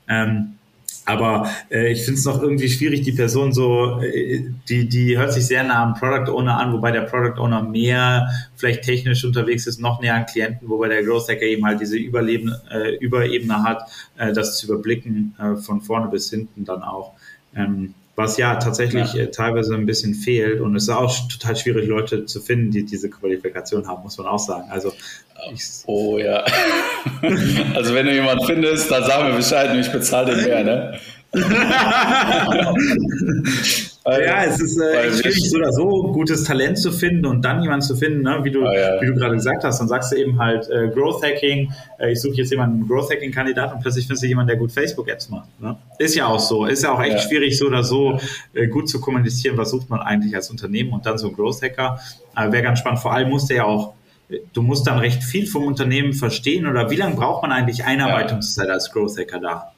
Ähm, 0.08 0.54
aber 1.04 1.50
äh, 1.70 1.92
ich 1.92 2.04
finde 2.04 2.18
es 2.18 2.24
noch 2.24 2.40
irgendwie 2.40 2.68
schwierig, 2.68 3.02
die 3.02 3.12
Person 3.12 3.52
so, 3.52 4.00
äh, 4.00 4.50
die, 4.68 4.88
die 4.88 5.18
hört 5.18 5.32
sich 5.32 5.46
sehr 5.46 5.64
nah 5.64 5.82
am 5.82 5.94
Product 5.94 6.30
Owner 6.32 6.58
an, 6.58 6.72
wobei 6.72 6.92
der 6.92 7.02
Product 7.02 7.40
Owner 7.40 7.62
mehr 7.62 8.28
vielleicht 8.54 8.82
technisch 8.82 9.24
unterwegs 9.24 9.66
ist, 9.66 9.80
noch 9.80 10.00
näher 10.00 10.14
an 10.14 10.26
Klienten, 10.26 10.68
wobei 10.68 10.88
der 10.88 11.02
Growth 11.02 11.28
Hacker 11.28 11.42
eben 11.42 11.64
halt 11.66 11.80
diese 11.80 11.96
Überleben, 11.96 12.54
äh, 12.70 12.94
Überebene 12.96 13.64
hat, 13.64 13.90
äh, 14.16 14.32
das 14.32 14.58
zu 14.58 14.66
überblicken, 14.66 15.34
äh, 15.40 15.56
von 15.56 15.80
vorne 15.80 16.08
bis 16.08 16.30
hinten 16.30 16.64
dann 16.64 16.82
auch. 16.82 17.14
Ähm, 17.56 17.94
was 18.14 18.36
ja 18.36 18.56
tatsächlich 18.56 19.14
ja. 19.14 19.22
Äh, 19.22 19.30
teilweise 19.30 19.74
ein 19.74 19.86
bisschen 19.86 20.14
fehlt 20.14 20.60
und 20.60 20.76
es 20.76 20.84
ist 20.84 20.88
auch 20.90 21.14
total 21.28 21.56
schwierig, 21.56 21.88
Leute 21.88 22.26
zu 22.26 22.40
finden, 22.40 22.70
die 22.70 22.84
diese 22.84 23.08
Qualifikation 23.08 23.88
haben, 23.88 24.02
muss 24.02 24.18
man 24.18 24.26
auch 24.26 24.38
sagen. 24.38 24.70
Also 24.70 24.92
oh 25.86 26.18
ja. 26.18 26.44
also 27.74 27.94
wenn 27.94 28.06
du 28.06 28.14
jemanden 28.14 28.44
findest, 28.44 28.90
dann 28.90 29.04
sag 29.04 29.24
mir 29.24 29.36
Bescheid 29.36 29.70
und 29.70 29.80
ich 29.80 29.90
bezahle 29.90 30.36
den 30.36 30.44
mehr, 30.44 30.64
ne? 30.64 31.00
Ja, 34.05 34.45
es 34.45 34.61
ist 34.61 34.78
äh, 34.78 35.11
schwierig, 35.12 35.49
so 35.49 35.57
oder 35.57 35.72
so 35.72 36.12
gutes 36.12 36.45
Talent 36.45 36.78
zu 36.78 36.93
finden 36.93 37.24
und 37.24 37.43
dann 37.43 37.62
jemanden 37.62 37.87
zu 37.87 37.97
finden, 37.97 38.20
ne? 38.20 38.41
wie 38.43 38.51
du, 38.51 38.66
ah, 38.66 38.74
ja. 38.74 39.01
wie 39.01 39.07
du 39.07 39.14
gerade 39.14 39.37
gesagt 39.37 39.64
hast. 39.64 39.80
Dann 39.80 39.89
sagst 39.89 40.12
du 40.12 40.16
eben 40.16 40.39
halt 40.39 40.68
äh, 40.68 40.89
Growth 40.89 41.22
Hacking. 41.22 41.72
Äh, 41.99 42.12
ich 42.12 42.20
suche 42.20 42.35
jetzt 42.35 42.51
jemanden, 42.51 42.80
einen 42.80 42.89
Growth 42.89 43.11
Hacking 43.11 43.33
Kandidat 43.33 43.72
und 43.72 43.80
plötzlich 43.80 44.07
findest 44.07 44.24
du 44.24 44.26
jemanden, 44.26 44.49
der 44.49 44.59
gut 44.59 44.72
Facebook 44.72 45.09
Apps 45.09 45.30
macht. 45.30 45.49
Ne? 45.59 45.74
Ist 45.99 46.14
ja 46.14 46.26
auch 46.26 46.41
so. 46.41 46.66
Ist 46.66 46.83
ja 46.83 46.93
auch 46.93 47.01
echt 47.01 47.12
ja. 47.12 47.18
schwierig, 47.20 47.57
so 47.57 47.66
oder 47.66 47.83
so 47.83 48.20
äh, 48.53 48.66
gut 48.66 48.91
zu 48.91 49.01
kommunizieren. 49.01 49.57
Was 49.57 49.70
sucht 49.70 49.89
man 49.89 50.01
eigentlich 50.01 50.35
als 50.35 50.51
Unternehmen 50.51 50.93
und 50.93 51.07
dann 51.07 51.16
so 51.16 51.28
ein 51.28 51.35
Growth 51.35 51.62
Hacker. 51.62 51.99
Wäre 52.37 52.62
ganz 52.62 52.80
spannend. 52.80 53.01
Vor 53.01 53.14
allem 53.14 53.30
muss 53.30 53.47
der 53.47 53.57
ja 53.59 53.64
auch 53.64 53.95
du 54.53 54.62
musst 54.62 54.87
dann 54.87 54.99
recht 54.99 55.22
viel 55.22 55.47
vom 55.47 55.66
Unternehmen 55.66 56.12
verstehen 56.12 56.66
oder 56.66 56.91
wie 56.91 56.97
lange 56.97 57.16
braucht 57.16 57.43
man 57.43 57.53
eigentlich 57.53 57.85
Einarbeitungszeit 57.85 58.68
als 58.68 58.91
Growth 58.91 59.18
Hacker 59.18 59.41
da? 59.41 59.72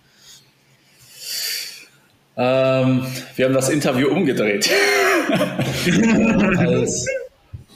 Ähm, 2.36 3.06
wir 3.36 3.44
haben 3.46 3.54
das 3.54 3.68
Interview 3.68 4.08
umgedreht. 4.08 4.68
als, 6.58 7.06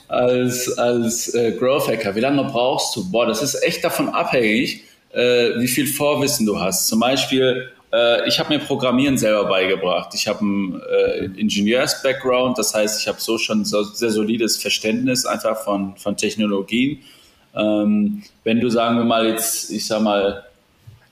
als, 0.07 0.77
als 0.77 1.33
äh, 1.33 1.53
Growth 1.53 1.87
Hacker? 1.87 2.15
Wie 2.15 2.19
lange 2.19 2.43
brauchst 2.43 2.95
du? 2.95 3.09
Boah, 3.09 3.25
das 3.25 3.41
ist 3.41 3.63
echt 3.63 3.83
davon 3.83 4.09
abhängig, 4.09 4.83
äh, 5.13 5.51
wie 5.59 5.67
viel 5.67 5.87
Vorwissen 5.87 6.45
du 6.45 6.59
hast. 6.59 6.87
Zum 6.87 6.99
Beispiel, 6.99 7.71
äh, 7.93 8.27
ich 8.27 8.39
habe 8.39 8.53
mir 8.53 8.59
Programmieren 8.59 9.17
selber 9.17 9.45
beigebracht. 9.45 10.13
Ich 10.13 10.27
habe 10.27 10.39
einen 10.39 10.81
äh, 10.81 11.25
Ingenieurs-Background, 11.39 12.57
das 12.57 12.73
heißt, 12.73 13.01
ich 13.01 13.07
habe 13.07 13.19
so 13.21 13.37
schon 13.37 13.63
so 13.63 13.83
sehr 13.83 14.11
solides 14.11 14.57
Verständnis 14.57 15.25
einfach 15.25 15.63
von, 15.63 15.95
von 15.95 16.17
Technologien. 16.17 16.99
Ähm, 17.55 18.23
wenn 18.43 18.59
du, 18.59 18.69
sagen 18.69 18.97
wir 18.97 19.05
mal, 19.05 19.27
jetzt, 19.27 19.71
ich 19.71 19.87
sag 19.87 20.01
mal, 20.01 20.43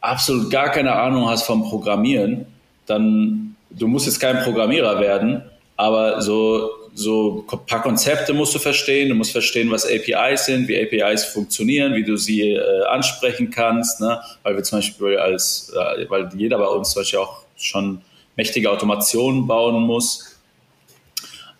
absolut 0.01 0.51
gar 0.51 0.69
keine 0.69 0.93
Ahnung 0.93 1.29
hast 1.29 1.43
vom 1.43 1.63
Programmieren, 1.63 2.45
dann 2.87 3.55
du 3.69 3.87
musst 3.87 4.05
jetzt 4.07 4.19
kein 4.19 4.43
Programmierer 4.43 4.99
werden, 4.99 5.43
aber 5.75 6.21
so 6.21 6.71
so 6.97 7.45
ein 7.51 7.65
paar 7.67 7.83
Konzepte 7.83 8.33
musst 8.33 8.55
du 8.55 8.59
verstehen. 8.59 9.09
Du 9.09 9.15
musst 9.15 9.31
verstehen, 9.31 9.69
was 9.69 9.85
APIs 9.85 10.45
sind, 10.45 10.67
wie 10.67 10.81
APIs 10.81 11.25
funktionieren, 11.25 11.93
wie 11.93 12.03
du 12.03 12.17
sie 12.17 12.53
äh, 12.53 12.85
ansprechen 12.87 13.51
kannst. 13.51 14.01
Ne? 14.01 14.19
Weil 14.41 14.55
wir 14.55 14.63
zum 14.63 14.79
Beispiel 14.79 15.15
als, 15.15 15.71
äh, 15.75 16.09
weil 16.09 16.27
jeder 16.35 16.57
bei 16.57 16.65
uns 16.65 16.93
zum 16.93 17.01
Beispiel 17.01 17.19
auch 17.19 17.43
schon 17.55 18.01
mächtige 18.35 18.71
Automationen 18.71 19.45
bauen 19.45 19.83
muss. 19.83 20.39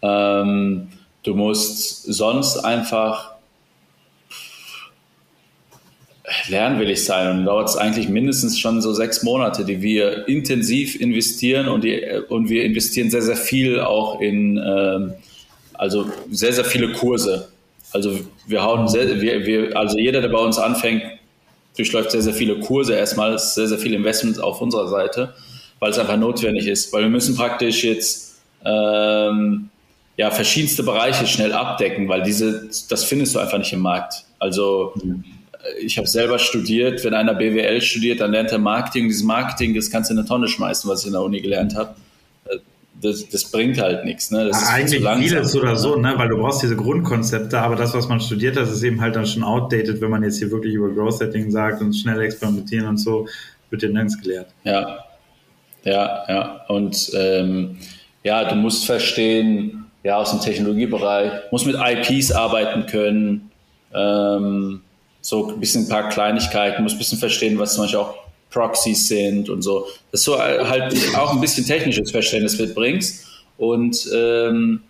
Ähm, 0.01 0.89
du 1.21 1.35
musst 1.35 2.05
sonst 2.05 2.57
einfach 2.57 3.36
lernwillig 6.49 7.03
sein 7.05 7.39
und 7.39 7.45
dauert 7.45 7.69
es 7.69 7.77
eigentlich 7.77 8.09
mindestens 8.09 8.59
schon 8.59 8.81
so 8.81 8.93
sechs 8.93 9.23
Monate, 9.23 9.63
die 9.63 9.81
wir 9.81 10.27
intensiv 10.27 10.99
investieren 10.99 11.67
und, 11.67 11.83
die, 11.83 12.03
und 12.27 12.49
wir 12.49 12.63
investieren 12.63 13.09
sehr, 13.09 13.21
sehr 13.21 13.37
viel 13.37 13.79
auch 13.79 14.19
in 14.19 14.57
ähm, 14.57 15.13
also 15.77 16.09
sehr, 16.31 16.53
sehr 16.53 16.65
viele 16.65 16.91
Kurse. 16.91 17.49
Also 17.93 18.19
wir 18.47 18.63
hauen 18.63 18.87
sehr, 18.87 19.21
wir, 19.21 19.45
wir, 19.45 19.77
also 19.77 19.97
jeder, 19.97 20.21
der 20.21 20.29
bei 20.29 20.39
uns 20.39 20.57
anfängt, 20.57 21.03
durchläuft 21.75 22.11
sehr, 22.11 22.21
sehr 22.21 22.33
viele 22.33 22.59
Kurse 22.59 22.95
erstmal, 22.95 23.37
sehr, 23.37 23.67
sehr 23.67 23.77
viel 23.77 23.93
Investment 23.93 24.41
auf 24.41 24.61
unserer 24.61 24.87
Seite, 24.87 25.33
weil 25.79 25.91
es 25.91 25.99
einfach 25.99 26.17
notwendig 26.17 26.67
ist. 26.67 26.91
Weil 26.91 27.03
wir 27.03 27.09
müssen 27.09 27.35
praktisch 27.35 27.83
jetzt 27.83 28.39
ähm, 28.65 29.69
ja, 30.17 30.31
verschiedenste 30.31 30.83
Bereiche 30.83 31.27
schnell 31.27 31.53
abdecken, 31.53 32.09
weil 32.09 32.23
diese, 32.23 32.69
das 32.89 33.03
findest 33.03 33.35
du 33.35 33.39
einfach 33.39 33.59
nicht 33.59 33.71
im 33.71 33.81
Markt. 33.81 34.25
Also 34.39 34.93
ich 35.81 35.97
habe 35.97 36.07
selber 36.07 36.39
studiert, 36.39 37.03
wenn 37.03 37.13
einer 37.13 37.33
BWL 37.33 37.81
studiert, 37.81 38.21
dann 38.21 38.31
lernt 38.31 38.51
er 38.51 38.59
Marketing. 38.59 39.07
Dieses 39.07 39.23
Marketing, 39.23 39.75
das 39.75 39.89
kannst 39.89 40.09
du 40.09 40.13
in 40.13 40.19
eine 40.19 40.27
Tonne 40.27 40.47
schmeißen, 40.47 40.89
was 40.89 41.01
ich 41.01 41.07
in 41.07 41.13
der 41.13 41.21
Uni 41.21 41.41
gelernt 41.41 41.75
habe 41.75 41.95
das, 43.01 43.29
das 43.29 43.45
bringt 43.45 43.79
halt 43.79 44.05
nichts. 44.05 44.31
Ne? 44.31 44.45
Das 44.47 44.61
ja, 44.61 44.69
eigentlich 44.69 45.03
vieles 45.29 45.55
oder 45.55 45.75
so, 45.77 45.95
ne? 45.95 46.13
weil 46.17 46.29
du 46.29 46.37
brauchst 46.37 46.63
diese 46.63 46.75
Grundkonzepte, 46.75 47.59
aber 47.59 47.75
das, 47.75 47.93
was 47.93 48.07
man 48.07 48.19
studiert 48.19 48.57
hat, 48.57 48.63
ist 48.63 48.83
eben 48.83 49.01
halt 49.01 49.15
dann 49.15 49.25
schon 49.25 49.43
outdated, 49.43 50.01
wenn 50.01 50.09
man 50.09 50.23
jetzt 50.23 50.39
hier 50.39 50.51
wirklich 50.51 50.73
über 50.73 50.89
Growth 50.89 51.17
Setting 51.17 51.51
sagt 51.51 51.81
und 51.81 51.93
schnell 51.93 52.21
experimentieren 52.21 52.87
und 52.87 52.97
so, 52.97 53.27
wird 53.69 53.81
dir 53.81 53.89
nirgends 53.89 54.19
gelehrt. 54.21 54.47
Ja, 54.63 54.99
ja, 55.83 56.23
ja. 56.27 56.65
Und 56.67 57.11
ähm, 57.13 57.77
ja, 58.23 58.45
du 58.45 58.55
musst 58.55 58.85
verstehen, 58.85 59.85
ja, 60.03 60.17
aus 60.17 60.31
dem 60.31 60.41
Technologiebereich, 60.41 61.51
musst 61.51 61.67
mit 61.67 61.75
IPs 61.75 62.31
arbeiten 62.31 62.85
können, 62.87 63.51
ähm, 63.93 64.81
so 65.27 65.49
ein 65.49 65.59
bisschen 65.59 65.83
ein 65.83 65.89
paar 65.89 66.07
Kleinigkeiten, 66.07 66.83
musst 66.83 66.95
ein 66.95 66.99
bisschen 66.99 67.17
verstehen, 67.17 67.59
was 67.59 67.73
zum 67.73 67.83
Beispiel 67.83 67.99
auch 67.99 68.15
Proxys 68.49 69.09
sind 69.09 69.49
und 69.49 69.61
so. 69.61 69.85
Dass 70.13 70.23
du 70.23 70.37
halt 70.37 70.95
auch 71.17 71.33
ein 71.33 71.41
bisschen 71.41 71.65
technisches 71.65 72.11
Verständnis 72.11 72.57
mitbringst. 72.57 73.25
Und 73.57 74.09
ähm, 74.15 74.83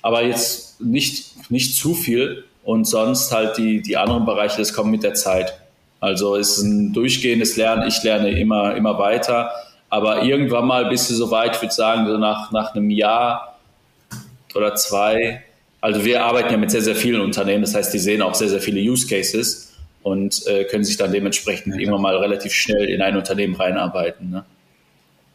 aber 0.00 0.22
jetzt 0.22 0.80
nicht, 0.80 1.50
nicht 1.50 1.74
zu 1.74 1.94
viel 1.94 2.44
und 2.62 2.86
sonst 2.86 3.32
halt 3.32 3.58
die, 3.58 3.82
die 3.82 3.96
anderen 3.96 4.24
Bereiche, 4.24 4.58
das 4.58 4.72
kommt 4.72 4.92
mit 4.92 5.02
der 5.02 5.14
Zeit. 5.14 5.58
Also 5.98 6.36
es 6.36 6.58
ist 6.58 6.62
ein 6.62 6.92
durchgehendes 6.92 7.56
Lernen. 7.56 7.88
Ich 7.88 8.00
lerne 8.04 8.30
immer, 8.38 8.76
immer 8.76 8.96
weiter. 8.96 9.50
Aber 9.88 10.22
irgendwann 10.22 10.66
mal 10.66 10.88
bist 10.88 11.10
du 11.10 11.14
so 11.14 11.32
weit, 11.32 11.56
ich 11.56 11.62
würde 11.62 11.74
sagen, 11.74 12.06
so 12.06 12.16
nach, 12.16 12.52
nach 12.52 12.76
einem 12.76 12.90
Jahr 12.90 13.58
oder 14.54 14.76
zwei. 14.76 15.42
Also 15.80 16.04
wir 16.04 16.24
arbeiten 16.24 16.52
ja 16.52 16.58
mit 16.58 16.70
sehr, 16.70 16.82
sehr 16.82 16.94
vielen 16.94 17.20
Unternehmen. 17.20 17.62
Das 17.62 17.74
heißt, 17.74 17.92
die 17.92 17.98
sehen 17.98 18.22
auch 18.22 18.36
sehr, 18.36 18.48
sehr 18.48 18.60
viele 18.60 18.80
Use 18.80 19.08
Cases 19.08 19.69
und 20.02 20.46
äh, 20.46 20.64
können 20.64 20.84
sich 20.84 20.96
dann 20.96 21.12
dementsprechend 21.12 21.74
ja, 21.74 21.80
irgendwann 21.80 22.02
mal 22.02 22.16
relativ 22.16 22.52
schnell 22.52 22.88
in 22.88 23.02
ein 23.02 23.16
Unternehmen 23.16 23.54
reinarbeiten. 23.54 24.30
Ne? 24.30 24.44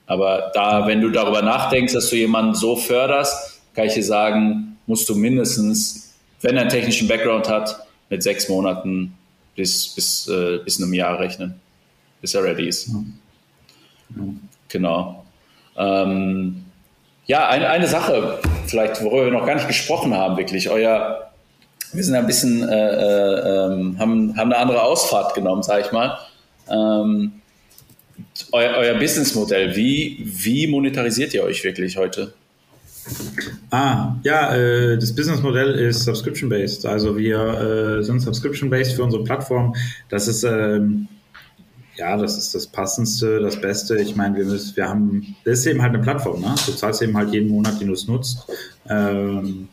Aber 0.07 0.51
da, 0.53 0.88
wenn 0.88 1.01
du 1.01 1.09
darüber 1.09 1.41
nachdenkst, 1.41 1.93
dass 1.93 2.09
du 2.09 2.16
jemanden 2.16 2.55
so 2.55 2.76
förderst, 2.76 3.61
kann 3.74 3.88
ich 3.88 3.93
dir 3.93 4.03
sagen, 4.03 4.78
musst 4.88 5.09
du 5.09 5.16
mindestens, 5.16 6.16
wenn 6.41 6.55
er 6.55 6.61
einen 6.61 6.70
technischen 6.70 7.07
Background 7.07 7.49
hat, 7.49 7.80
mit 8.09 8.22
sechs 8.22 8.49
Monaten 8.49 9.18
bis, 9.55 9.89
bis, 9.95 10.28
äh, 10.28 10.59
bis 10.63 10.82
einem 10.82 10.93
Jahr 10.93 11.20
rechnen, 11.20 11.59
bis 12.22 12.34
er 12.34 12.43
ready 12.43 12.68
ist. 12.68 12.88
Ja. 12.88 13.03
Ja. 14.16 14.24
Genau. 14.70 15.26
Ähm, 15.78 16.66
ja, 17.26 17.49
eine, 17.49 17.70
eine 17.70 17.88
Sache, 17.88 18.39
vielleicht, 18.68 19.01
worüber 19.03 19.26
wir 19.26 19.32
noch 19.32 19.45
gar 19.45 19.55
nicht 19.55 19.68
gesprochen 19.68 20.13
haben, 20.13 20.38
wirklich, 20.38 20.70
euer, 20.70 21.32
wir 21.96 22.04
sind 22.04 22.16
ein 22.16 22.28
bisschen, 22.28 22.68
äh, 22.68 22.74
äh, 22.74 23.74
ähm, 23.74 23.98
haben, 24.00 24.38
haben 24.38 24.52
eine 24.52 24.58
andere 24.58 24.82
Ausfahrt 24.84 25.34
genommen, 25.34 25.64
sage 25.64 25.84
ich 25.86 25.91
mal. 25.91 26.18
Ähm, 26.70 27.34
euer, 28.52 28.78
euer 28.78 29.00
Businessmodell, 29.00 29.76
wie, 29.76 30.20
wie 30.24 30.68
monetarisiert 30.68 31.34
ihr 31.34 31.43
euch 31.43 31.64
wirklich 31.64 31.98
heute? 31.98 32.34
Ah, 33.70 34.16
ja, 34.24 34.56
äh, 34.56 34.98
das 34.98 35.14
Businessmodell 35.14 35.76
ist 35.76 36.04
subscription-based. 36.04 36.86
Also 36.86 37.18
wir 37.18 38.00
äh, 38.00 38.04
sind 38.04 38.20
subscription-based 38.22 38.93
für 38.93 39.04
unsere 39.04 39.24
Plattform. 39.24 39.76
Das 40.10 40.28
ist 40.28 40.43
ähm, 40.43 41.08
ja, 41.98 42.18
das 42.18 42.38
ist 42.38 42.54
das 42.54 42.68
Passendste, 42.68 43.39
das 43.39 43.60
Beste. 43.60 43.98
Ich 44.00 44.16
meine, 44.16 44.36
wir 44.36 44.46
müssen, 44.46 44.76
wir 44.76 44.89
haben, 44.89 45.36
das 45.46 45.60
ist 45.60 45.66
eben 45.68 45.82
halt 45.82 45.93
eine 45.93 46.04
Plattform, 46.04 46.41
ne? 46.41 46.54
Du 46.66 46.74
zahlst 46.74 47.02
eben 47.02 47.16
halt 47.16 47.32
jeden 47.34 47.50
Monat, 47.50 47.80
den 47.80 47.88
du 47.88 47.93
es 47.93 48.08
nutzt. 48.08 48.52
Ähm, 48.89 49.70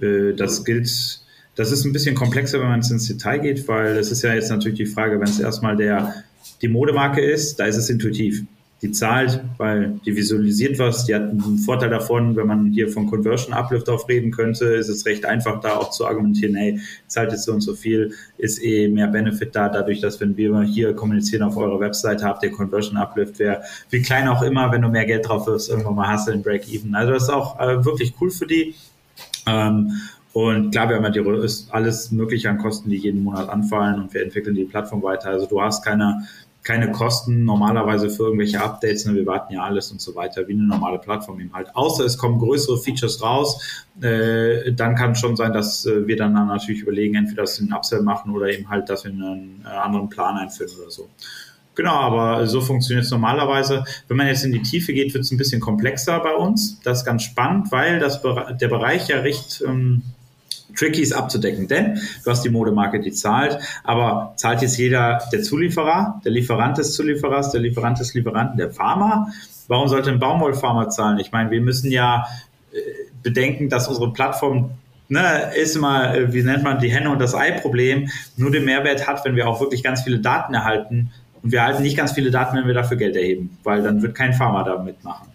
äh, 0.00 0.34
das 0.34 0.64
gilt 0.64 1.20
das 1.56 1.70
ist 1.70 1.84
ein 1.84 1.92
bisschen 1.92 2.14
komplexer, 2.14 2.60
wenn 2.60 2.68
man 2.68 2.80
ins 2.80 3.06
Detail 3.06 3.38
geht, 3.38 3.66
weil 3.68 3.96
es 3.96 4.10
ist 4.10 4.22
ja 4.22 4.34
jetzt 4.34 4.50
natürlich 4.50 4.78
die 4.78 4.86
Frage, 4.86 5.20
wenn 5.20 5.28
es 5.28 5.40
erstmal 5.40 5.76
der, 5.76 6.14
die 6.62 6.68
Modemarke 6.68 7.20
ist, 7.20 7.60
da 7.60 7.66
ist 7.66 7.76
es 7.76 7.88
intuitiv. 7.90 8.44
Die 8.82 8.90
zahlt, 8.92 9.40
weil 9.56 9.98
die 10.04 10.14
visualisiert 10.14 10.78
was, 10.78 11.06
die 11.06 11.14
hat 11.14 11.22
einen 11.22 11.56
Vorteil 11.58 11.88
davon, 11.88 12.36
wenn 12.36 12.46
man 12.46 12.66
hier 12.66 12.90
von 12.90 13.06
Conversion 13.06 13.54
Uplift 13.54 13.88
auf 13.88 14.06
reden 14.10 14.30
könnte, 14.30 14.66
ist 14.66 14.88
es 14.88 15.06
recht 15.06 15.24
einfach 15.24 15.60
da 15.60 15.76
auch 15.76 15.90
zu 15.90 16.06
argumentieren, 16.06 16.54
hey, 16.54 16.80
zahlt 17.06 17.32
jetzt 17.32 17.44
so 17.44 17.52
und 17.52 17.62
so 17.62 17.74
viel, 17.74 18.12
ist 18.36 18.62
eh 18.62 18.88
mehr 18.88 19.06
Benefit 19.06 19.56
da, 19.56 19.70
dadurch, 19.70 20.00
dass 20.00 20.20
wenn 20.20 20.36
wir 20.36 20.60
hier 20.64 20.92
kommunizieren 20.92 21.44
auf 21.44 21.56
eurer 21.56 21.80
Webseite, 21.80 22.24
habt 22.24 22.42
ihr 22.42 22.50
Conversion 22.50 22.98
Uplift, 22.98 23.38
wäre 23.38 23.62
wie 23.88 24.02
klein 24.02 24.28
auch 24.28 24.42
immer, 24.42 24.70
wenn 24.70 24.82
du 24.82 24.88
mehr 24.88 25.06
Geld 25.06 25.28
drauf 25.28 25.46
wirst, 25.46 25.70
irgendwann 25.70 25.94
mal 25.94 26.08
hast 26.08 26.28
du 26.28 26.32
den 26.32 26.42
Break-Even. 26.42 26.94
Also 26.94 27.12
das 27.14 27.22
ist 27.22 27.30
auch 27.30 27.58
äh, 27.60 27.82
wirklich 27.86 28.12
cool 28.20 28.30
für 28.30 28.46
die. 28.46 28.74
Ähm, 29.46 29.92
und 30.34 30.72
klar, 30.72 30.88
wir 30.88 30.96
haben 30.96 31.04
ja 31.04 31.10
die, 31.10 31.20
ist 31.44 31.72
alles 31.72 32.10
Mögliche 32.10 32.50
an 32.50 32.58
Kosten, 32.58 32.90
die 32.90 32.96
jeden 32.96 33.22
Monat 33.22 33.48
anfallen 33.48 34.00
und 34.00 34.12
wir 34.12 34.22
entwickeln 34.24 34.56
die 34.56 34.64
Plattform 34.64 35.00
weiter. 35.00 35.30
Also 35.30 35.46
du 35.46 35.62
hast 35.62 35.84
keine, 35.84 36.26
keine 36.64 36.90
Kosten 36.90 37.44
normalerweise 37.44 38.10
für 38.10 38.24
irgendwelche 38.24 38.60
Updates. 38.60 39.04
Ne? 39.04 39.14
Wir 39.14 39.26
warten 39.26 39.52
ja 39.52 39.62
alles 39.62 39.92
und 39.92 40.00
so 40.00 40.16
weiter, 40.16 40.48
wie 40.48 40.54
eine 40.54 40.64
normale 40.64 40.98
Plattform 40.98 41.38
eben 41.38 41.52
halt. 41.52 41.68
Außer 41.76 42.04
es 42.04 42.18
kommen 42.18 42.40
größere 42.40 42.78
Features 42.78 43.22
raus, 43.22 43.62
äh, 44.00 44.72
dann 44.72 44.96
kann 44.96 45.14
schon 45.14 45.36
sein, 45.36 45.52
dass 45.52 45.86
äh, 45.86 46.04
wir 46.08 46.16
dann, 46.16 46.34
dann 46.34 46.48
natürlich 46.48 46.82
überlegen, 46.82 47.14
entweder 47.14 47.42
dass 47.42 47.60
wir 47.60 47.66
einen 47.66 47.72
Upsell 47.72 48.02
machen 48.02 48.34
oder 48.34 48.48
eben 48.48 48.68
halt, 48.68 48.88
dass 48.88 49.04
wir 49.04 49.12
einen 49.12 49.64
äh, 49.64 49.68
anderen 49.68 50.08
Plan 50.08 50.36
einführen 50.36 50.72
oder 50.80 50.90
so. 50.90 51.08
Genau, 51.76 51.94
aber 51.94 52.44
so 52.48 52.60
funktioniert 52.60 53.04
es 53.04 53.10
normalerweise. 53.12 53.84
Wenn 54.08 54.16
man 54.16 54.26
jetzt 54.26 54.44
in 54.44 54.50
die 54.50 54.62
Tiefe 54.62 54.92
geht, 54.92 55.14
wird 55.14 55.22
es 55.22 55.30
ein 55.30 55.36
bisschen 55.36 55.60
komplexer 55.60 56.18
bei 56.18 56.34
uns. 56.34 56.80
Das 56.80 56.98
ist 56.98 57.04
ganz 57.04 57.22
spannend, 57.22 57.70
weil 57.70 58.00
das, 58.00 58.20
der 58.20 58.68
Bereich 58.68 59.06
ja 59.06 59.20
recht 59.20 59.62
ähm, 59.64 60.02
Trickies 60.76 61.12
abzudecken. 61.12 61.68
Denn 61.68 62.00
du 62.24 62.30
hast 62.30 62.42
die 62.42 62.50
Modemarke, 62.50 63.00
die 63.00 63.12
zahlt, 63.12 63.58
aber 63.82 64.34
zahlt 64.36 64.62
jetzt 64.62 64.78
jeder 64.78 65.20
der 65.32 65.42
Zulieferer, 65.42 66.20
der 66.24 66.32
Lieferant 66.32 66.78
des 66.78 66.94
Zulieferers, 66.94 67.50
der 67.50 67.60
Lieferant 67.60 67.98
des 67.98 68.14
Lieferanten, 68.14 68.56
der 68.56 68.70
Farmer? 68.70 69.28
Warum 69.68 69.88
sollte 69.88 70.10
ein 70.10 70.18
Baumwollfarmer 70.18 70.88
zahlen? 70.90 71.18
Ich 71.18 71.32
meine, 71.32 71.50
wir 71.50 71.60
müssen 71.60 71.90
ja 71.90 72.26
äh, 72.72 72.78
bedenken, 73.22 73.68
dass 73.68 73.88
unsere 73.88 74.12
Plattform 74.12 74.70
ne, 75.08 75.52
ist 75.54 75.76
immer, 75.76 76.14
äh, 76.14 76.32
wie 76.32 76.42
nennt 76.42 76.62
man 76.62 76.78
die 76.78 76.90
Henne 76.90 77.10
und 77.10 77.18
das 77.18 77.34
Ei-Problem, 77.34 78.08
nur 78.36 78.50
den 78.50 78.64
Mehrwert 78.64 79.06
hat, 79.06 79.24
wenn 79.24 79.36
wir 79.36 79.48
auch 79.48 79.60
wirklich 79.60 79.82
ganz 79.82 80.02
viele 80.02 80.18
Daten 80.18 80.54
erhalten. 80.54 81.10
Und 81.42 81.52
wir 81.52 81.60
erhalten 81.60 81.82
nicht 81.82 81.96
ganz 81.96 82.12
viele 82.12 82.30
Daten, 82.30 82.56
wenn 82.56 82.66
wir 82.66 82.74
dafür 82.74 82.96
Geld 82.96 83.16
erheben, 83.16 83.58
weil 83.64 83.82
dann 83.82 84.02
wird 84.02 84.14
kein 84.14 84.32
Farmer 84.32 84.64
da 84.64 84.82
mitmachen. 84.82 85.28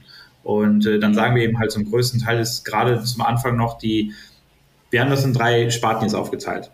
Und 0.44 0.86
äh, 0.86 1.00
dann 1.00 1.14
sagen 1.14 1.36
wir 1.36 1.44
eben 1.44 1.60
halt 1.60 1.72
zum 1.72 1.86
größten 1.86 2.22
Teil 2.22 2.40
ist 2.40 2.64
gerade 2.66 3.04
zum 3.04 3.22
Anfang 3.22 3.56
noch 3.56 3.78
die 3.78 4.14
wir 4.90 5.02
haben 5.02 5.10
das 5.10 5.24
in 5.24 5.34
drei 5.34 5.70
Sparten 5.70 6.04
jetzt 6.04 6.16
aufgeteilt, 6.16 6.72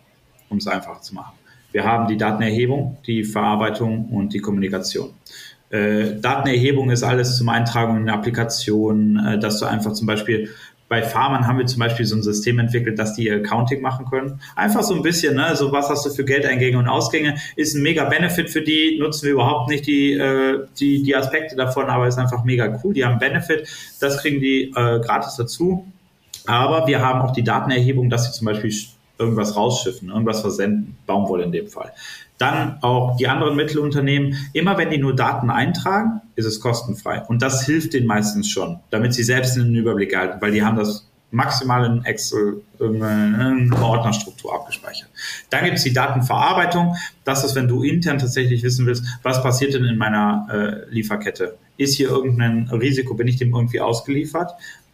um 0.50 0.58
es 0.58 0.68
einfach 0.68 1.02
zu 1.02 1.16
machen. 1.16 1.34
Wir 1.72 1.84
haben 1.84 2.08
die 2.08 2.18
Datenerhebung, 2.18 2.98
die 3.06 3.24
Verarbeitung 3.24 4.06
und 4.10 4.34
die 4.34 4.40
Kommunikation. 4.40 5.10
Äh, 5.70 6.20
Datenerhebung 6.22 6.90
ist 6.90 7.04
alles 7.04 7.38
zum 7.38 7.50
Eintragen 7.50 7.98
in 7.98 8.10
Applikationen, 8.10 9.18
äh, 9.26 9.40
dass 9.40 9.60
du 9.60 9.66
einfach 9.66 9.94
zum 9.94 10.08
Beispiel 10.08 10.50
bei 10.88 11.02
Farmern 11.02 11.48
haben 11.48 11.58
wir 11.58 11.66
zum 11.66 11.80
Beispiel 11.80 12.06
so 12.06 12.16
ein 12.16 12.22
System 12.22 12.60
entwickelt, 12.60 13.00
dass 13.00 13.16
die 13.16 13.30
Accounting 13.32 13.82
machen 13.82 14.06
können. 14.06 14.40
Einfach 14.56 14.84
so 14.84 14.94
ein 14.94 15.02
bisschen, 15.02 15.36
ne, 15.36 15.56
so 15.56 15.72
was 15.72 15.90
hast 15.90 16.06
du 16.06 16.12
für 16.12 16.24
Geldeingänge 16.24 16.78
und 16.78 16.88
Ausgänge, 16.88 17.36
ist 17.56 17.76
ein 17.76 17.82
mega 17.82 18.06
Benefit 18.06 18.50
für 18.50 18.62
die, 18.62 18.98
nutzen 19.00 19.26
wir 19.26 19.34
überhaupt 19.34 19.70
nicht 19.70 19.88
die, 19.88 20.14
äh, 20.14 20.66
die, 20.80 21.02
die 21.02 21.16
Aspekte 21.16 21.56
davon, 21.56 21.86
aber 21.86 22.08
ist 22.08 22.20
einfach 22.20 22.44
mega 22.44 22.80
cool. 22.84 22.94
Die 22.94 23.04
haben 23.04 23.18
Benefit, 23.18 23.68
das 24.00 24.20
kriegen 24.20 24.40
die 24.40 24.72
äh, 24.76 25.00
gratis 25.00 25.36
dazu. 25.36 25.88
Aber 26.48 26.88
wir 26.88 27.02
haben 27.02 27.22
auch 27.22 27.32
die 27.32 27.44
Datenerhebung, 27.44 28.10
dass 28.10 28.26
sie 28.26 28.32
zum 28.32 28.46
Beispiel 28.46 28.74
irgendwas 29.18 29.56
rausschiffen, 29.56 30.10
irgendwas 30.10 30.42
versenden, 30.42 30.98
Baumwolle 31.06 31.44
in 31.44 31.52
dem 31.52 31.68
Fall. 31.68 31.92
Dann 32.38 32.80
auch 32.82 33.16
die 33.16 33.28
anderen 33.28 33.56
Mittelunternehmen, 33.56 34.36
immer 34.54 34.78
wenn 34.78 34.90
die 34.90 34.98
nur 34.98 35.16
Daten 35.16 35.50
eintragen, 35.50 36.22
ist 36.36 36.46
es 36.46 36.60
kostenfrei. 36.60 37.22
Und 37.22 37.42
das 37.42 37.66
hilft 37.66 37.94
denen 37.94 38.08
meistens 38.08 38.50
schon, 38.50 38.80
damit 38.90 39.14
sie 39.14 39.24
selbst 39.24 39.58
einen 39.58 39.74
Überblick 39.74 40.12
erhalten, 40.12 40.42
weil 40.42 40.52
die 40.52 40.64
haben 40.64 40.76
das 40.76 41.08
maximal 41.32 41.86
in 41.86 42.06
Excel 42.06 42.62
irgendeine 42.80 43.70
Ordnerstruktur 43.82 44.54
abgespeichert. 44.54 45.10
Dann 45.50 45.66
gibt 45.66 45.78
es 45.78 45.84
die 45.84 45.94
Datenverarbeitung. 45.94 46.96
Das 47.24 47.44
ist, 47.44 47.56
wenn 47.56 47.68
du 47.68 47.84
intern 47.84 48.20
tatsächlich 48.20 48.64
wissen 48.64 48.86
willst, 48.86 49.06
was 49.24 49.42
passiert 49.42 49.74
denn 49.74 49.86
in 49.86 49.98
meiner 49.98 50.48
äh, 50.52 50.94
Lieferkette? 50.94 51.58
Ist 51.78 51.96
hier 51.96 52.10
irgendein 52.10 52.70
Risiko, 52.70 53.16
bin 53.16 53.28
ich 53.28 53.38
dem 53.38 53.54
irgendwie 53.54 53.82
ausgeliefert? 53.82 54.52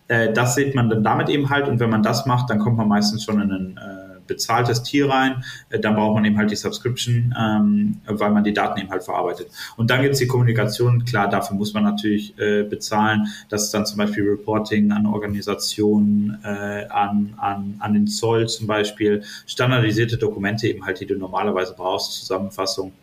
Äh, 0.07 0.33
das 0.33 0.55
sieht 0.55 0.75
man 0.75 0.89
dann 0.89 1.03
damit 1.03 1.29
eben 1.29 1.49
halt. 1.49 1.67
Und 1.67 1.79
wenn 1.79 1.89
man 1.89 2.03
das 2.03 2.25
macht, 2.25 2.49
dann 2.49 2.59
kommt 2.59 2.77
man 2.77 2.87
meistens 2.87 3.23
schon 3.23 3.41
in 3.41 3.51
einen 3.51 3.77
äh, 3.77 4.19
bezahltes 4.27 4.83
Tier 4.83 5.09
rein, 5.09 5.43
äh, 5.69 5.79
dann 5.79 5.95
braucht 5.95 6.15
man 6.15 6.25
eben 6.25 6.37
halt 6.37 6.51
die 6.51 6.55
Subscription, 6.55 7.33
ähm, 7.37 8.01
weil 8.05 8.31
man 8.31 8.43
die 8.43 8.53
Daten 8.53 8.79
eben 8.79 8.89
halt 8.89 9.03
verarbeitet. 9.03 9.47
Und 9.77 9.89
dann 9.89 10.01
gibt 10.01 10.13
es 10.13 10.19
die 10.19 10.27
Kommunikation, 10.27 11.05
klar, 11.05 11.29
dafür 11.29 11.57
muss 11.57 11.73
man 11.73 11.83
natürlich 11.83 12.37
äh, 12.37 12.63
bezahlen. 12.63 13.27
Das 13.49 13.63
ist 13.63 13.73
dann 13.73 13.85
zum 13.85 13.97
Beispiel 13.97 14.23
Reporting 14.23 14.91
an 14.91 15.05
Organisationen, 15.05 16.39
an, 16.43 17.33
an, 17.37 17.75
an 17.79 17.93
den 17.93 18.07
Zoll 18.07 18.47
zum 18.47 18.67
Beispiel, 18.67 19.23
standardisierte 19.45 20.17
Dokumente 20.17 20.67
eben 20.67 20.85
halt, 20.85 20.99
die 20.99 21.05
du 21.05 21.15
normalerweise 21.15 21.73
brauchst, 21.75 22.13
Zusammenfassung. 22.13 22.93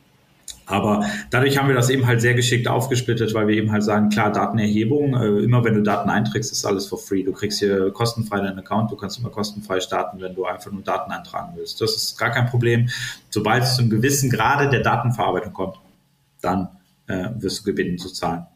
Aber 0.67 1.07
dadurch 1.31 1.59
haben 1.59 1.69
wir 1.69 1.75
das 1.75 1.89
eben 1.89 2.07
halt 2.07 2.21
sehr 2.21 2.35
geschickt 2.35 2.69
aufgesplittet, 2.69 3.33
weil 3.35 3.49
wir 3.49 3.57
eben 3.57 3.73
halt 3.73 3.83
sagen, 3.83 4.11
klar, 4.11 4.31
Datenerhebung, 4.33 5.15
äh, 5.15 5.45
immer 5.45 5.65
wenn 5.65 5.75
du 5.75 5.83
Daten 5.83 6.11
einträgst, 6.11 6.53
ist 6.53 6.65
alles 6.65 6.87
for 6.87 6.99
free. 6.99 7.23
Du 7.23 7.33
kriegst 7.33 7.59
hier 7.59 7.91
kostenfrei 7.91 8.41
deinen 8.41 8.59
Account, 8.59 8.91
du 8.91 8.97
kannst 8.97 9.19
immer 9.19 9.31
kostenfrei 9.31 9.81
starten, 9.81 10.21
wenn 10.21 10.35
du 10.35 10.45
einfach 10.45 10.71
nur 10.71 10.83
Daten 10.83 11.11
eintragen 11.11 11.53
willst. 11.57 11.81
Das 11.81 11.97
ist 11.97 12.19
gar 12.19 12.31
kein 12.31 12.47
Problem. 12.47 12.89
Sobald 13.31 13.63
es 13.63 13.77
zum 13.77 13.89
gewissen 13.89 14.31
Grade 14.31 14.69
der 14.69 14.81
Datenverarbeitung 14.81 15.53
kommt, 15.53 15.77
dann 16.43 16.69
äh, 17.07 17.29
wirst 17.39 17.61
du 17.61 17.65
gebeten 17.65 17.99
zu 17.99 18.13
zahlen. 18.13 18.47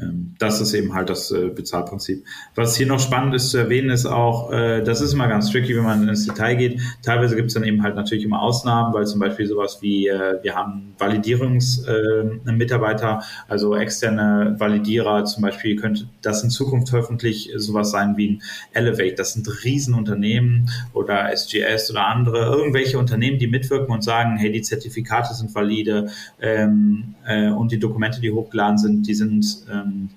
Ähm, 0.00 0.34
das 0.38 0.62
ist 0.62 0.72
eben 0.72 0.94
halt 0.94 1.10
das 1.10 1.30
äh, 1.30 1.48
Bezahlprinzip. 1.48 2.24
Was 2.54 2.74
hier 2.76 2.86
noch 2.86 2.98
spannend 2.98 3.34
ist 3.34 3.50
zu 3.50 3.58
erwähnen, 3.58 3.90
ist 3.90 4.06
auch, 4.06 4.50
äh, 4.50 4.82
das 4.82 5.02
ist 5.02 5.12
immer 5.12 5.28
ganz 5.28 5.50
tricky, 5.50 5.76
wenn 5.76 5.84
man 5.84 6.08
ins 6.08 6.24
Detail 6.26 6.54
geht. 6.54 6.80
Teilweise 7.02 7.36
gibt 7.36 7.48
es 7.48 7.54
dann 7.54 7.64
eben 7.64 7.82
halt 7.82 7.94
natürlich 7.94 8.24
immer 8.24 8.40
Ausnahmen, 8.40 8.94
weil 8.94 9.06
zum 9.06 9.20
Beispiel 9.20 9.46
sowas 9.46 9.82
wie, 9.82 10.08
äh, 10.08 10.42
wir 10.42 10.54
haben 10.54 10.94
Validierungsmitarbeiter, 10.98 13.22
also 13.48 13.76
externe 13.76 14.56
Validierer 14.58 15.26
zum 15.26 15.42
Beispiel, 15.42 15.76
könnte 15.76 16.08
das 16.22 16.42
in 16.42 16.48
Zukunft 16.48 16.90
hoffentlich 16.92 17.50
sowas 17.56 17.90
sein 17.90 18.16
wie 18.16 18.30
ein 18.30 18.42
Elevate. 18.72 19.16
Das 19.16 19.34
sind 19.34 19.46
Riesenunternehmen 19.64 20.70
oder 20.94 21.30
SGS 21.30 21.90
oder 21.90 22.06
andere, 22.06 22.46
irgendwelche 22.46 22.98
Unternehmen, 22.98 23.38
die 23.38 23.46
mitwirken 23.46 23.92
und 23.92 24.02
sagen, 24.02 24.38
hey, 24.38 24.50
die 24.50 24.62
Zertifikate 24.62 25.34
sind 25.34 25.54
valide 25.54 26.08
ähm, 26.40 27.14
äh, 27.26 27.50
und 27.50 27.72
die 27.72 27.78
Dokumente, 27.78 28.22
die 28.22 28.30
hochgeladen 28.30 28.78
sind, 28.78 29.06
die 29.06 29.14
sind 29.14 29.44
ähm, 29.82 30.10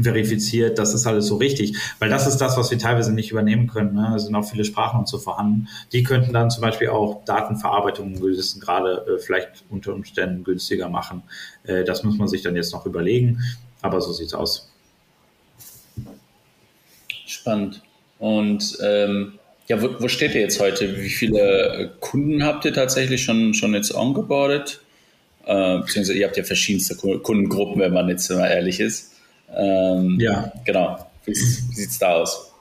verifiziert, 0.00 0.78
das 0.78 0.94
ist 0.94 1.06
alles 1.06 1.26
so 1.26 1.36
richtig. 1.36 1.76
Weil 1.98 2.10
das 2.10 2.26
ist 2.26 2.38
das, 2.38 2.56
was 2.56 2.70
wir 2.70 2.78
teilweise 2.78 3.12
nicht 3.12 3.30
übernehmen 3.30 3.66
können. 3.66 3.94
Ne? 3.94 4.14
Es 4.16 4.24
sind 4.24 4.34
auch 4.34 4.48
viele 4.48 4.64
Sprachen 4.64 5.00
und 5.00 5.08
so 5.08 5.18
vorhanden. 5.18 5.68
Die 5.92 6.02
könnten 6.02 6.32
dann 6.32 6.50
zum 6.50 6.62
Beispiel 6.62 6.88
auch 6.88 7.24
Datenverarbeitung 7.24 8.20
gewissen 8.20 8.60
gerade 8.60 9.06
äh, 9.06 9.18
vielleicht 9.18 9.64
unter 9.70 9.94
Umständen 9.94 10.44
günstiger 10.44 10.88
machen. 10.88 11.22
Äh, 11.64 11.84
das 11.84 12.04
muss 12.04 12.18
man 12.18 12.28
sich 12.28 12.42
dann 12.42 12.56
jetzt 12.56 12.72
noch 12.72 12.84
überlegen. 12.86 13.40
Aber 13.82 14.00
so 14.00 14.12
sieht 14.12 14.28
es 14.28 14.34
aus. 14.34 14.70
Spannend. 17.26 17.82
Und 18.18 18.78
ähm, 18.82 19.38
ja, 19.68 19.82
wo, 19.82 19.88
wo, 20.00 20.08
steht 20.08 20.34
ihr 20.34 20.40
jetzt 20.40 20.60
heute? 20.60 20.96
Wie 21.00 21.08
viele 21.08 21.40
äh, 21.40 21.88
Kunden 22.00 22.44
habt 22.44 22.64
ihr 22.64 22.72
tatsächlich 22.72 23.24
schon, 23.24 23.52
schon 23.54 23.74
jetzt 23.74 23.94
ongeboardet? 23.94 24.80
Äh, 25.46 25.78
beziehungsweise 25.78 26.18
ihr 26.18 26.26
habt 26.26 26.36
ja 26.36 26.44
verschiedenste 26.44 26.96
Kundengruppen, 26.96 27.80
wenn 27.80 27.92
man 27.92 28.08
jetzt 28.08 28.28
mal 28.30 28.48
ehrlich 28.48 28.80
ist. 28.80 29.12
Ähm, 29.54 30.18
ja. 30.20 30.52
Genau. 30.64 30.98
Wie, 31.24 31.32
wie 31.32 31.34
sieht 31.74 31.90
es 31.90 31.98
da 31.98 32.14
aus? 32.14 32.52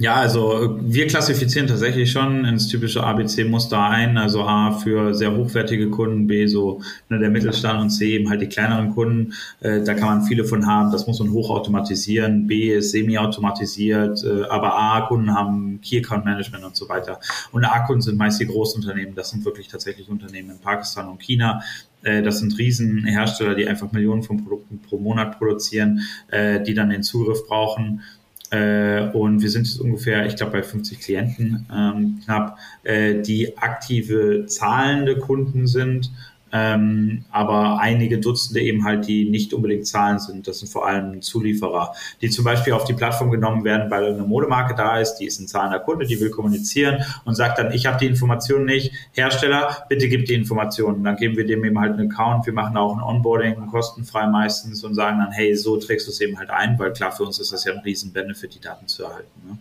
Ja, 0.00 0.14
also 0.14 0.78
wir 0.80 1.06
klassifizieren 1.08 1.66
tatsächlich 1.66 2.10
schon 2.10 2.46
ins 2.46 2.68
typische 2.68 3.04
ABC-Muster 3.04 3.78
ein. 3.78 4.16
Also 4.16 4.44
A 4.44 4.72
für 4.72 5.12
sehr 5.14 5.36
hochwertige 5.36 5.90
Kunden, 5.90 6.26
B 6.26 6.46
so 6.46 6.80
ne, 7.10 7.18
der 7.18 7.28
Mittelstand 7.28 7.82
und 7.82 7.90
C 7.90 8.14
eben 8.14 8.30
halt 8.30 8.40
die 8.40 8.46
kleineren 8.46 8.94
Kunden. 8.94 9.34
Äh, 9.60 9.82
da 9.82 9.92
kann 9.92 10.08
man 10.08 10.22
viele 10.22 10.46
von 10.46 10.66
haben. 10.66 10.90
Das 10.90 11.06
muss 11.06 11.18
man 11.18 11.30
hochautomatisieren. 11.32 12.46
B 12.46 12.72
ist 12.72 12.92
semi-automatisiert. 12.92 14.24
Äh, 14.24 14.44
aber 14.44 14.74
A-Kunden 14.74 15.34
haben 15.34 15.82
Key 15.82 15.98
Account 15.98 16.24
Management 16.24 16.64
und 16.64 16.76
so 16.76 16.88
weiter. 16.88 17.20
Und 17.52 17.66
A-Kunden 17.66 18.00
sind 18.00 18.16
meist 18.16 18.40
die 18.40 18.46
Großunternehmen. 18.46 19.14
Das 19.14 19.28
sind 19.28 19.44
wirklich 19.44 19.68
tatsächlich 19.68 20.08
Unternehmen 20.08 20.48
in 20.48 20.58
Pakistan 20.60 21.08
und 21.08 21.20
China, 21.20 21.60
das 22.02 22.38
sind 22.38 22.56
Riesenhersteller, 22.58 23.54
die 23.54 23.68
einfach 23.68 23.92
Millionen 23.92 24.22
von 24.22 24.42
Produkten 24.42 24.80
pro 24.80 24.98
Monat 24.98 25.38
produzieren, 25.38 26.00
äh, 26.28 26.60
die 26.62 26.74
dann 26.74 26.90
den 26.90 27.02
Zugriff 27.02 27.46
brauchen. 27.46 28.02
Äh, 28.50 29.10
und 29.10 29.42
wir 29.42 29.50
sind 29.50 29.66
jetzt 29.66 29.80
ungefähr, 29.80 30.26
ich 30.26 30.36
glaube, 30.36 30.52
bei 30.52 30.62
50 30.62 31.00
Klienten 31.00 31.66
ähm, 31.72 32.20
knapp, 32.24 32.58
die 32.84 33.56
aktive 33.58 34.46
zahlende 34.46 35.18
Kunden 35.18 35.66
sind 35.66 36.10
ähm, 36.52 37.24
aber 37.30 37.78
einige 37.80 38.18
Dutzende 38.18 38.60
eben 38.60 38.84
halt, 38.84 39.06
die 39.06 39.28
nicht 39.28 39.54
unbedingt 39.54 39.86
Zahlen 39.86 40.18
sind. 40.18 40.48
Das 40.48 40.58
sind 40.58 40.68
vor 40.68 40.86
allem 40.86 41.22
Zulieferer, 41.22 41.94
die 42.20 42.30
zum 42.30 42.44
Beispiel 42.44 42.72
auf 42.72 42.84
die 42.84 42.92
Plattform 42.92 43.30
genommen 43.30 43.64
werden, 43.64 43.90
weil 43.90 44.14
eine 44.14 44.22
Modemarke 44.22 44.74
da 44.74 44.98
ist, 44.98 45.16
die 45.16 45.26
ist 45.26 45.40
ein 45.40 45.48
zahlender 45.48 45.80
Kunde, 45.80 46.06
die 46.06 46.20
will 46.20 46.30
kommunizieren 46.30 47.04
und 47.24 47.34
sagt 47.34 47.58
dann, 47.58 47.72
ich 47.72 47.86
habe 47.86 47.98
die 47.98 48.06
Informationen 48.06 48.64
nicht, 48.64 48.92
Hersteller, 49.12 49.84
bitte 49.88 50.08
gib 50.08 50.26
die 50.26 50.34
Informationen. 50.34 51.04
Dann 51.04 51.16
geben 51.16 51.36
wir 51.36 51.46
dem 51.46 51.64
eben 51.64 51.78
halt 51.78 51.92
einen 51.92 52.10
Account, 52.10 52.46
wir 52.46 52.52
machen 52.52 52.76
auch 52.76 52.96
ein 52.96 53.02
Onboarding, 53.02 53.66
kostenfrei 53.66 54.26
meistens 54.26 54.82
und 54.82 54.94
sagen 54.94 55.18
dann, 55.18 55.32
hey, 55.32 55.54
so 55.54 55.76
trägst 55.76 56.06
du 56.06 56.10
es 56.10 56.20
eben 56.20 56.38
halt 56.38 56.50
ein, 56.50 56.78
weil 56.78 56.92
klar, 56.92 57.12
für 57.12 57.24
uns 57.24 57.38
ist 57.38 57.52
das 57.52 57.64
ja 57.64 57.72
ein 57.72 57.80
riesen 57.80 58.12
Benefit, 58.12 58.54
die 58.54 58.60
Daten 58.60 58.88
zu 58.88 59.04
erhalten. 59.04 59.28
Ne? 59.46 59.58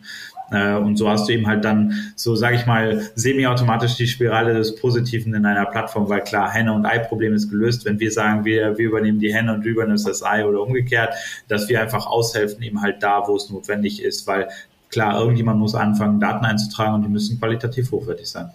Äh, 0.51 0.75
und 0.75 0.97
so 0.97 1.09
hast 1.09 1.27
du 1.27 1.33
eben 1.33 1.47
halt 1.47 1.65
dann 1.65 1.93
so, 2.15 2.35
sage 2.35 2.55
ich 2.55 2.65
mal, 2.65 3.01
semi-automatisch 3.15 3.95
die 3.95 4.07
Spirale 4.07 4.53
des 4.53 4.75
Positiven 4.75 5.33
in 5.33 5.45
einer 5.45 5.65
Plattform, 5.65 6.09
weil 6.09 6.21
klar, 6.21 6.51
Henne- 6.51 6.73
und 6.73 6.85
Ei-Problem 6.85 7.33
ist 7.33 7.49
gelöst, 7.49 7.85
wenn 7.85 7.99
wir 7.99 8.11
sagen, 8.11 8.45
wir, 8.45 8.77
wir 8.77 8.85
übernehmen 8.87 9.19
die 9.19 9.33
Henne 9.33 9.53
und 9.53 9.65
du 9.65 9.69
übernimmst 9.69 10.07
das 10.07 10.23
Ei 10.23 10.45
oder 10.45 10.61
umgekehrt, 10.61 11.13
dass 11.47 11.69
wir 11.69 11.81
einfach 11.81 12.05
aushelfen 12.07 12.63
eben 12.63 12.81
halt 12.81 13.03
da, 13.03 13.27
wo 13.27 13.35
es 13.35 13.49
notwendig 13.49 14.01
ist, 14.01 14.27
weil 14.27 14.49
klar, 14.89 15.19
irgendjemand 15.19 15.59
muss 15.59 15.75
anfangen, 15.75 16.19
Daten 16.19 16.45
einzutragen 16.45 16.95
und 16.95 17.03
die 17.03 17.09
müssen 17.09 17.39
qualitativ 17.39 17.91
hochwertig 17.91 18.27
sein. 18.27 18.49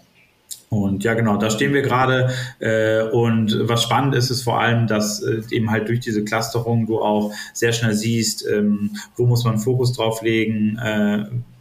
Und 0.68 1.04
ja, 1.04 1.14
genau, 1.14 1.36
da 1.36 1.50
stehen 1.50 1.72
wir 1.72 1.82
gerade. 1.82 2.30
Äh, 2.58 3.02
und 3.02 3.56
was 3.68 3.82
spannend 3.82 4.14
ist, 4.14 4.30
ist 4.30 4.42
vor 4.42 4.60
allem, 4.60 4.86
dass 4.86 5.22
äh, 5.22 5.42
eben 5.50 5.70
halt 5.70 5.88
durch 5.88 6.00
diese 6.00 6.24
Clusterung 6.24 6.86
du 6.86 7.00
auch 7.00 7.32
sehr 7.52 7.72
schnell 7.72 7.94
siehst, 7.94 8.44
ähm, 8.48 8.90
wo 9.16 9.26
muss 9.26 9.44
man 9.44 9.58
Fokus 9.58 9.92
drauf 9.92 10.22
legen, 10.22 10.78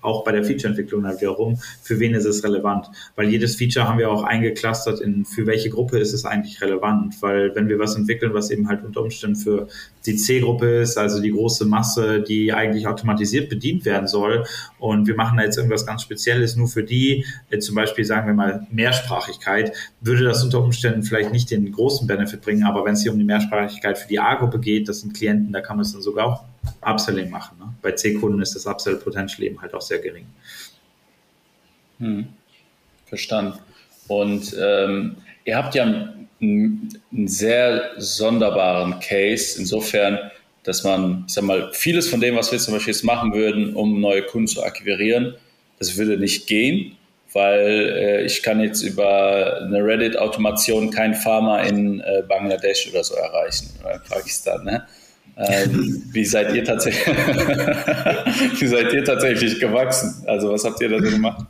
auch 0.04 0.24
bei 0.24 0.32
der 0.32 0.44
Feature-Entwicklung 0.44 1.04
dann 1.04 1.20
wiederum, 1.20 1.58
für 1.82 2.00
wen 2.00 2.14
ist 2.14 2.26
es 2.26 2.44
relevant? 2.44 2.88
Weil 3.16 3.30
jedes 3.30 3.56
Feature 3.56 3.88
haben 3.88 3.98
wir 4.00 4.12
auch 4.12 4.24
eingeclustert 4.24 5.00
in, 5.02 5.26
für 5.26 5.46
welche 5.48 5.70
Gruppe 5.70 5.98
ist 5.98 6.14
es 6.14 6.26
eigentlich 6.26 6.62
relevant? 6.62 7.22
Weil 7.22 7.56
wenn 7.56 7.70
wir 7.70 7.80
was 7.80 7.96
entwickeln, 7.96 8.34
was 8.34 8.52
eben 8.52 8.68
halt 8.68 8.84
unter 8.84 9.02
Umständen 9.02 9.36
für 9.36 9.68
die 10.06 10.16
C-Gruppe 10.16 10.82
ist, 10.82 10.98
also 10.98 11.22
die 11.22 11.32
große 11.32 11.66
Masse, 11.66 12.22
die 12.22 12.54
eigentlich 12.54 12.88
automatisiert 12.88 13.50
bedient 13.50 13.86
werden 13.86 14.08
soll, 14.08 14.44
und 14.80 15.08
wir 15.08 15.16
machen 15.16 15.38
da 15.38 15.44
jetzt 15.44 15.58
irgendwas 15.58 15.86
ganz 15.86 16.02
Spezielles 16.02 16.56
nur 16.56 16.68
für 16.68 16.84
die, 16.84 17.26
äh, 17.50 17.60
zum 17.60 17.76
Beispiel 17.76 18.06
sagen 18.06 18.28
wir 18.28 18.34
mal 18.34 18.68
Mehrsprachigkeit, 18.72 19.74
würde 20.02 20.26
das 20.26 20.44
unter 20.44 20.62
Umständen 20.62 21.04
vielleicht 21.04 21.32
nicht 21.32 21.52
den 21.52 21.72
großen 21.72 22.08
Benefit 22.08 22.42
bringen, 22.42 22.64
aber 22.64 22.86
wenn 22.86 22.94
es 22.94 23.04
hier 23.04 23.12
um 23.12 23.18
die 23.18 23.26
Mehrsprachigkeit 23.26 23.98
für 23.98 24.08
die 24.08 24.20
A-Gruppe 24.20 24.60
geht, 24.60 24.90
das 24.90 25.02
sind 25.02 25.14
Klienten, 25.14 25.54
da 25.54 25.62
kann 25.62 25.78
man 25.78 25.86
es 25.86 25.94
dann 25.94 26.02
sogar 26.02 26.26
auch 26.28 26.53
Upselling 26.82 27.30
machen. 27.30 27.58
Ne? 27.60 27.74
Bei 27.82 27.92
C-Kunden 27.92 28.42
ist 28.42 28.56
das 28.56 28.66
Upsell-Potential 28.66 29.44
eben 29.44 29.62
halt 29.62 29.74
auch 29.74 29.82
sehr 29.82 30.00
gering. 30.00 30.26
Hm. 32.00 32.28
Verstanden. 33.06 33.60
Und 34.08 34.56
ähm, 34.60 35.18
ihr 35.46 35.56
habt 35.56 35.76
ja 35.76 35.84
einen, 35.84 36.30
einen, 36.42 37.28
sehr 37.28 37.92
sonderbaren 37.98 39.00
Case, 39.00 39.60
insofern, 39.60 40.32
dass 40.64 40.84
man, 40.84 41.26
ich 41.28 41.34
sag 41.34 41.44
mal, 41.44 41.72
vieles 41.74 42.10
von 42.10 42.20
dem, 42.20 42.36
was 42.36 42.52
wir 42.52 42.60
zum 42.60 42.74
Beispiel 42.74 42.94
jetzt 42.94 43.04
machen 43.04 43.34
würden, 43.34 43.76
um 43.76 44.02
neue 44.02 44.24
Kunden 44.24 44.48
zu 44.48 44.64
akquirieren, 44.64 45.36
das 45.80 45.98
würde 45.98 46.18
nicht 46.18 46.48
gehen, 46.48 46.98
weil 47.34 47.94
äh, 47.96 48.26
ich 48.26 48.44
kann 48.44 48.62
jetzt 48.62 48.82
über 48.82 49.62
eine 49.62 49.84
Reddit-Automation 49.84 50.92
keinen 50.92 51.16
Farmer 51.16 51.64
in 51.64 52.00
äh, 52.02 52.24
Bangladesch 52.28 52.90
oder 52.90 53.04
so 53.04 53.16
erreichen 53.16 53.70
oder 53.82 53.96
in 53.96 54.02
Pakistan. 54.04 54.64
Ne? 54.64 54.88
Ähm, 55.36 56.04
wie 56.12 56.26
seid 56.26 56.54
ihr 56.54 56.64
tatsächlich, 56.64 57.08
wie 58.60 58.68
seid 58.68 58.94
ihr 58.94 59.04
tatsächlich 59.04 59.60
gewachsen? 59.60 60.24
Also 60.28 60.52
was 60.52 60.64
habt 60.64 60.80
ihr 60.82 60.90
da 60.90 61.00
so 61.02 61.10
gemacht? 61.10 61.46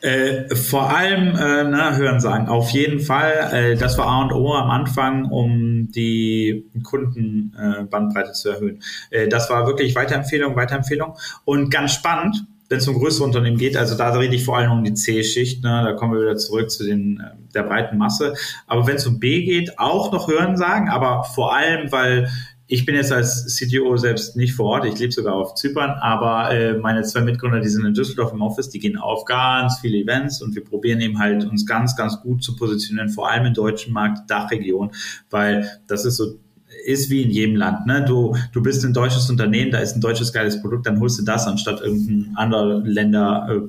Äh, 0.00 0.54
vor 0.54 0.94
allem 0.94 1.34
äh, 1.34 1.64
na, 1.64 1.96
Hören 1.96 2.20
sagen, 2.20 2.48
auf 2.48 2.70
jeden 2.70 3.00
Fall. 3.00 3.50
Äh, 3.52 3.76
das 3.76 3.98
war 3.98 4.06
A 4.06 4.22
und 4.22 4.32
O 4.32 4.54
am 4.54 4.70
Anfang, 4.70 5.24
um 5.24 5.90
die 5.90 6.64
Kundenbandbreite 6.84 8.32
zu 8.32 8.50
erhöhen. 8.50 8.82
Äh, 9.10 9.28
das 9.28 9.50
war 9.50 9.66
wirklich 9.66 9.94
Weiterempfehlung, 9.94 10.54
Weiterempfehlung. 10.54 11.16
Und 11.44 11.70
ganz 11.70 11.94
spannend, 11.94 12.44
wenn 12.68 12.78
es 12.78 12.88
um 12.88 12.98
größere 12.98 13.24
Unternehmen 13.24 13.58
geht, 13.58 13.76
also 13.76 13.96
da 13.96 14.10
rede 14.10 14.34
ich 14.34 14.44
vor 14.44 14.56
allem 14.56 14.72
um 14.72 14.84
die 14.84 14.94
C-Schicht, 14.94 15.62
ne, 15.62 15.82
da 15.84 15.92
kommen 15.92 16.14
wir 16.14 16.20
wieder 16.20 16.36
zurück 16.36 16.70
zu 16.70 16.84
den, 16.84 17.20
äh, 17.20 17.52
der 17.54 17.64
breiten 17.64 17.98
Masse. 17.98 18.34
Aber 18.66 18.86
wenn 18.86 18.96
es 18.96 19.06
um 19.06 19.20
B 19.20 19.44
geht, 19.44 19.78
auch 19.78 20.12
noch 20.12 20.28
Hören 20.28 20.56
sagen, 20.56 20.88
aber 20.88 21.24
vor 21.24 21.54
allem, 21.54 21.92
weil 21.92 22.30
ich 22.66 22.86
bin 22.86 22.94
jetzt 22.94 23.12
als 23.12 23.56
CTO 23.56 23.96
selbst 23.98 24.36
nicht 24.36 24.54
vor 24.54 24.66
Ort, 24.66 24.86
ich 24.86 24.98
lebe 24.98 25.12
sogar 25.12 25.34
auf 25.34 25.54
Zypern, 25.54 25.90
aber 26.00 26.50
äh, 26.50 26.74
meine 26.74 27.02
zwei 27.02 27.20
Mitgründer, 27.20 27.60
die 27.60 27.68
sind 27.68 27.84
in 27.84 27.92
Düsseldorf 27.92 28.32
im 28.32 28.40
Office, 28.40 28.70
die 28.70 28.78
gehen 28.78 28.96
auf 28.96 29.26
ganz 29.26 29.80
viele 29.80 29.98
Events 29.98 30.40
und 30.40 30.54
wir 30.54 30.64
probieren 30.64 31.00
eben 31.00 31.18
halt 31.18 31.44
uns 31.44 31.66
ganz, 31.66 31.94
ganz 31.94 32.20
gut 32.22 32.42
zu 32.42 32.56
positionieren, 32.56 33.10
vor 33.10 33.30
allem 33.30 33.46
im 33.46 33.54
deutschen 33.54 33.92
Markt, 33.92 34.30
Dachregion, 34.30 34.92
weil 35.28 35.70
das 35.86 36.06
ist 36.06 36.16
so 36.16 36.38
ist 36.84 37.10
wie 37.10 37.22
in 37.22 37.30
jedem 37.30 37.56
Land. 37.56 37.86
Ne? 37.86 38.04
Du, 38.04 38.36
du 38.52 38.62
bist 38.62 38.84
ein 38.84 38.92
deutsches 38.92 39.28
Unternehmen, 39.30 39.70
da 39.70 39.78
ist 39.78 39.96
ein 39.96 40.00
deutsches 40.00 40.32
geiles 40.32 40.60
Produkt, 40.60 40.86
dann 40.86 41.00
holst 41.00 41.18
du 41.18 41.24
das 41.24 41.46
anstatt 41.46 41.80
irgendein 41.80 42.36
anderer 42.36 42.80
Länder 42.80 43.48
äh. 43.50 43.66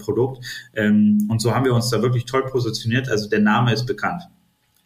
Ähm, 0.76 1.28
und 1.30 1.41
so 1.41 1.53
haben 1.53 1.66
wir 1.66 1.74
uns 1.74 1.89
da 1.89 2.01
wirklich 2.01 2.26
toll 2.26 2.45
positioniert. 2.45 3.10
Also 3.10 3.30
der 3.30 3.39
Name 3.39 3.74
ist 3.74 3.86
bekannt. 3.86 4.24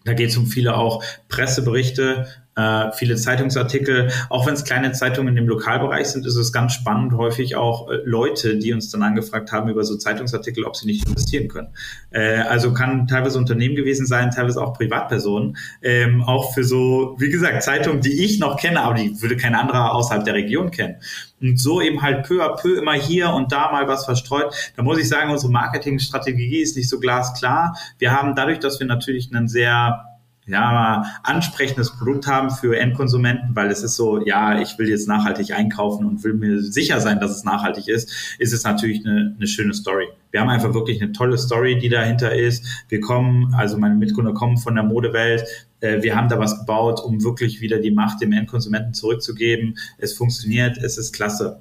Da 0.05 0.13
geht 0.13 0.29
es 0.29 0.37
um 0.37 0.47
viele 0.47 0.75
auch 0.75 1.03
Presseberichte, 1.27 2.25
äh, 2.59 2.91
viele 2.91 3.15
Zeitungsartikel. 3.15 4.11
Auch 4.29 4.45
wenn 4.45 4.53
es 4.53 4.63
kleine 4.63 4.91
Zeitungen 4.91 5.37
im 5.37 5.47
Lokalbereich 5.47 6.07
sind, 6.07 6.25
ist 6.25 6.35
es 6.35 6.51
ganz 6.51 6.73
spannend, 6.73 7.13
häufig 7.13 7.55
auch 7.55 7.89
äh, 7.89 7.99
Leute, 8.03 8.57
die 8.57 8.73
uns 8.73 8.89
dann 8.89 9.01
angefragt 9.01 9.51
haben 9.51 9.69
über 9.69 9.83
so 9.85 9.95
Zeitungsartikel, 9.95 10.65
ob 10.65 10.75
sie 10.75 10.85
nicht 10.85 11.07
investieren 11.07 11.47
können. 11.47 11.69
Äh, 12.11 12.39
also 12.39 12.73
kann 12.73 13.07
teilweise 13.07 13.37
Unternehmen 13.37 13.75
gewesen 13.75 14.05
sein, 14.05 14.31
teilweise 14.31 14.61
auch 14.61 14.73
Privatpersonen. 14.73 15.57
Ähm, 15.81 16.21
auch 16.23 16.53
für 16.53 16.63
so, 16.63 17.15
wie 17.17 17.29
gesagt, 17.29 17.63
Zeitungen, 17.63 18.01
die 18.01 18.25
ich 18.25 18.39
noch 18.39 18.57
kenne, 18.57 18.81
aber 18.81 18.95
die 18.95 19.21
würde 19.21 19.37
kein 19.37 19.55
anderer 19.55 19.93
außerhalb 19.93 20.25
der 20.25 20.33
Region 20.33 20.71
kennen. 20.71 20.95
Und 21.41 21.57
so 21.57 21.81
eben 21.81 22.01
halt 22.01 22.27
peu 22.27 22.43
à 22.43 22.59
peu 22.59 22.77
immer 22.77 22.93
hier 22.93 23.29
und 23.29 23.51
da 23.51 23.71
mal 23.71 23.87
was 23.87 24.03
verstreut. 24.03 24.53
Da 24.75 24.83
muss 24.83 24.99
ich 24.99 25.07
sagen, 25.07 25.31
unsere 25.31 25.51
Marketingstrategie 25.51 26.61
ist 26.61 26.75
nicht 26.75 26.89
so 26.89 26.99
glasklar. 26.99 27.77
Wir 27.97 28.11
haben 28.11 28.35
dadurch, 28.35 28.59
dass 28.59 28.79
wir 28.79 28.87
natürlich 28.87 29.33
einen 29.33 29.47
sehr 29.47 30.08
ja, 30.49 31.03
ansprechendes 31.23 31.95
Produkt 31.95 32.27
haben 32.27 32.49
für 32.49 32.77
Endkonsumenten, 32.77 33.55
weil 33.55 33.69
es 33.69 33.83
ist 33.83 33.95
so, 33.95 34.25
ja, 34.25 34.59
ich 34.59 34.77
will 34.77 34.89
jetzt 34.89 35.07
nachhaltig 35.07 35.53
einkaufen 35.53 36.05
und 36.05 36.23
will 36.23 36.33
mir 36.33 36.61
sicher 36.61 36.99
sein, 36.99 37.19
dass 37.19 37.31
es 37.31 37.43
nachhaltig 37.43 37.87
ist, 37.87 38.11
ist 38.39 38.53
es 38.53 38.63
natürlich 38.63 39.05
eine, 39.05 39.35
eine 39.37 39.47
schöne 39.47 39.73
Story. 39.73 40.07
Wir 40.31 40.41
haben 40.41 40.49
einfach 40.49 40.73
wirklich 40.73 41.01
eine 41.01 41.11
tolle 41.11 41.37
Story, 41.37 41.77
die 41.77 41.89
dahinter 41.89 42.33
ist. 42.33 42.65
Wir 42.89 42.99
kommen, 42.99 43.53
also 43.53 43.77
meine 43.77 43.95
Mitgründer 43.95 44.33
kommen 44.33 44.57
von 44.57 44.75
der 44.75 44.83
Modewelt. 44.83 45.43
Äh, 45.81 46.01
wir 46.01 46.15
haben 46.15 46.29
da 46.29 46.39
was 46.39 46.59
gebaut, 46.59 46.99
um 47.03 47.23
wirklich 47.23 47.61
wieder 47.61 47.79
die 47.79 47.91
Macht 47.91 48.21
dem 48.21 48.33
Endkonsumenten 48.33 48.93
zurückzugeben. 48.93 49.77
Es 49.97 50.13
funktioniert, 50.13 50.77
es 50.77 50.97
ist 50.97 51.13
klasse 51.13 51.59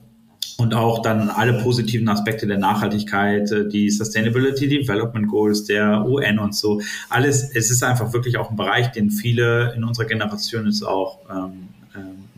und 0.61 0.75
auch 0.75 1.03
dann 1.03 1.31
alle 1.31 1.55
positiven 1.63 2.09
Aspekte 2.09 2.47
der 2.47 2.59
Nachhaltigkeit, 2.59 3.51
äh, 3.53 3.69
die 3.69 3.91
Sustainability 3.91 4.69
Development 4.69 5.29
Goals 5.29 5.65
der 5.65 6.05
UN 6.05 6.39
und 6.41 6.55
so. 6.55 6.81
Alles, 7.09 7.55
es 7.55 7.71
ist 7.71 7.83
einfach 7.83 8.13
wirklich 8.13 8.37
auch 8.39 8.51
ein 8.51 8.57
Bereich, 8.57 8.89
den 8.89 9.11
viele 9.11 9.73
in 9.75 9.85
unserer 9.85 10.07
Generation 10.07 10.67
jetzt 10.67 10.83
auch 10.83 11.19
ähm, 11.31 11.69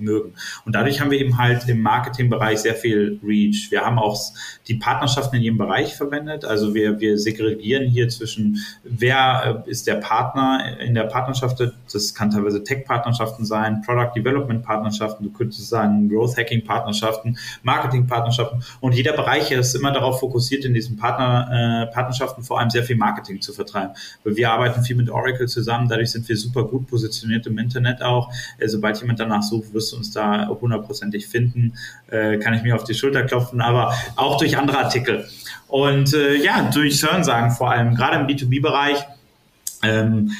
mögen. 0.01 0.35
Und 0.65 0.75
dadurch 0.75 1.01
haben 1.01 1.11
wir 1.11 1.19
eben 1.19 1.39
halt 1.39 1.69
im 1.69 1.81
Marketingbereich 1.81 2.59
sehr 2.59 2.75
viel 2.75 3.21
Reach. 3.23 3.71
Wir 3.71 3.83
haben 3.83 3.99
auch 3.99 4.19
die 4.67 4.75
Partnerschaften 4.75 5.37
in 5.37 5.43
jedem 5.43 5.59
Bereich 5.59 5.95
verwendet. 5.95 6.45
Also 6.45 6.75
wir, 6.75 7.01
wir 7.01 7.19
segregieren 7.19 7.87
hier 7.87 8.09
zwischen, 8.09 8.59
wer 8.83 9.65
äh, 9.67 9.71
ist 9.71 9.87
der 9.87 9.97
Partner 9.97 10.79
in 10.81 10.95
der 10.95 11.05
Partnerschaft. 11.05 11.61
Das 11.93 12.15
kann 12.15 12.31
teilweise 12.31 12.63
Tech-Partnerschaften 12.63 13.45
sein, 13.45 13.83
Product 13.83 14.13
Development-Partnerschaften, 14.17 15.25
du 15.25 15.31
könntest 15.31 15.69
sagen 15.69 16.09
Growth 16.09 16.37
Hacking-Partnerschaften, 16.37 17.39
Marketing-Partnerschaften. 17.63 18.63
Und 18.81 18.95
jeder 18.95 19.13
Bereich 19.13 19.51
ist 19.51 19.75
immer 19.75 19.93
darauf 19.93 20.21
fokussiert, 20.21 20.65
in 20.65 20.75
diesen 20.75 20.97
Partner, 20.97 21.87
äh, 21.89 21.93
Partnerschaften 21.93 22.43
vor 22.43 22.59
allem 22.61 22.71
sehr 22.71 22.85
viel 22.85 22.97
Marketing 22.97 23.41
zu 23.41 23.53
vertreiben. 23.53 23.95
Weil 24.25 24.37
wir 24.37 24.51
arbeiten 24.51 24.83
viel 24.83 24.97
mit 24.97 25.11
Oracle 25.11 25.49
zusammen, 25.49 25.89
dadurch 25.89 26.11
sind 26.11 26.29
wir 26.29 26.37
super 26.37 26.65
gut 26.65 26.87
positioniert 26.87 27.47
im 27.47 27.59
Internet 27.59 28.03
auch. 28.03 28.33
Äh, 28.59 28.69
sobald 28.69 29.01
jemand 29.01 29.21
danach 29.21 29.43
sucht, 29.43 29.73
wirst 29.73 29.93
du 29.93 29.97
uns 29.97 30.13
da 30.13 30.49
hundertprozentig 30.49 31.27
finden, 31.27 31.75
äh, 32.09 32.39
kann 32.39 32.55
ich 32.55 32.63
mir 32.63 32.75
auf 32.75 32.85
die 32.85 32.95
Schulter 32.95 33.23
klopfen, 33.25 33.61
aber 33.61 33.95
auch 34.17 34.37
durch 34.37 34.57
andere 34.57 34.79
Artikel. 34.79 35.27
Und 35.69 36.15
äh, 36.15 36.35
ja, 36.37 36.69
durch 36.73 37.03
Hörensagen 37.03 37.53
vor 37.53 37.71
allem, 37.71 37.95
gerade 37.95 38.17
im 38.19 38.27
B2B-Bereich. 38.27 38.99
Ähm, 39.83 40.33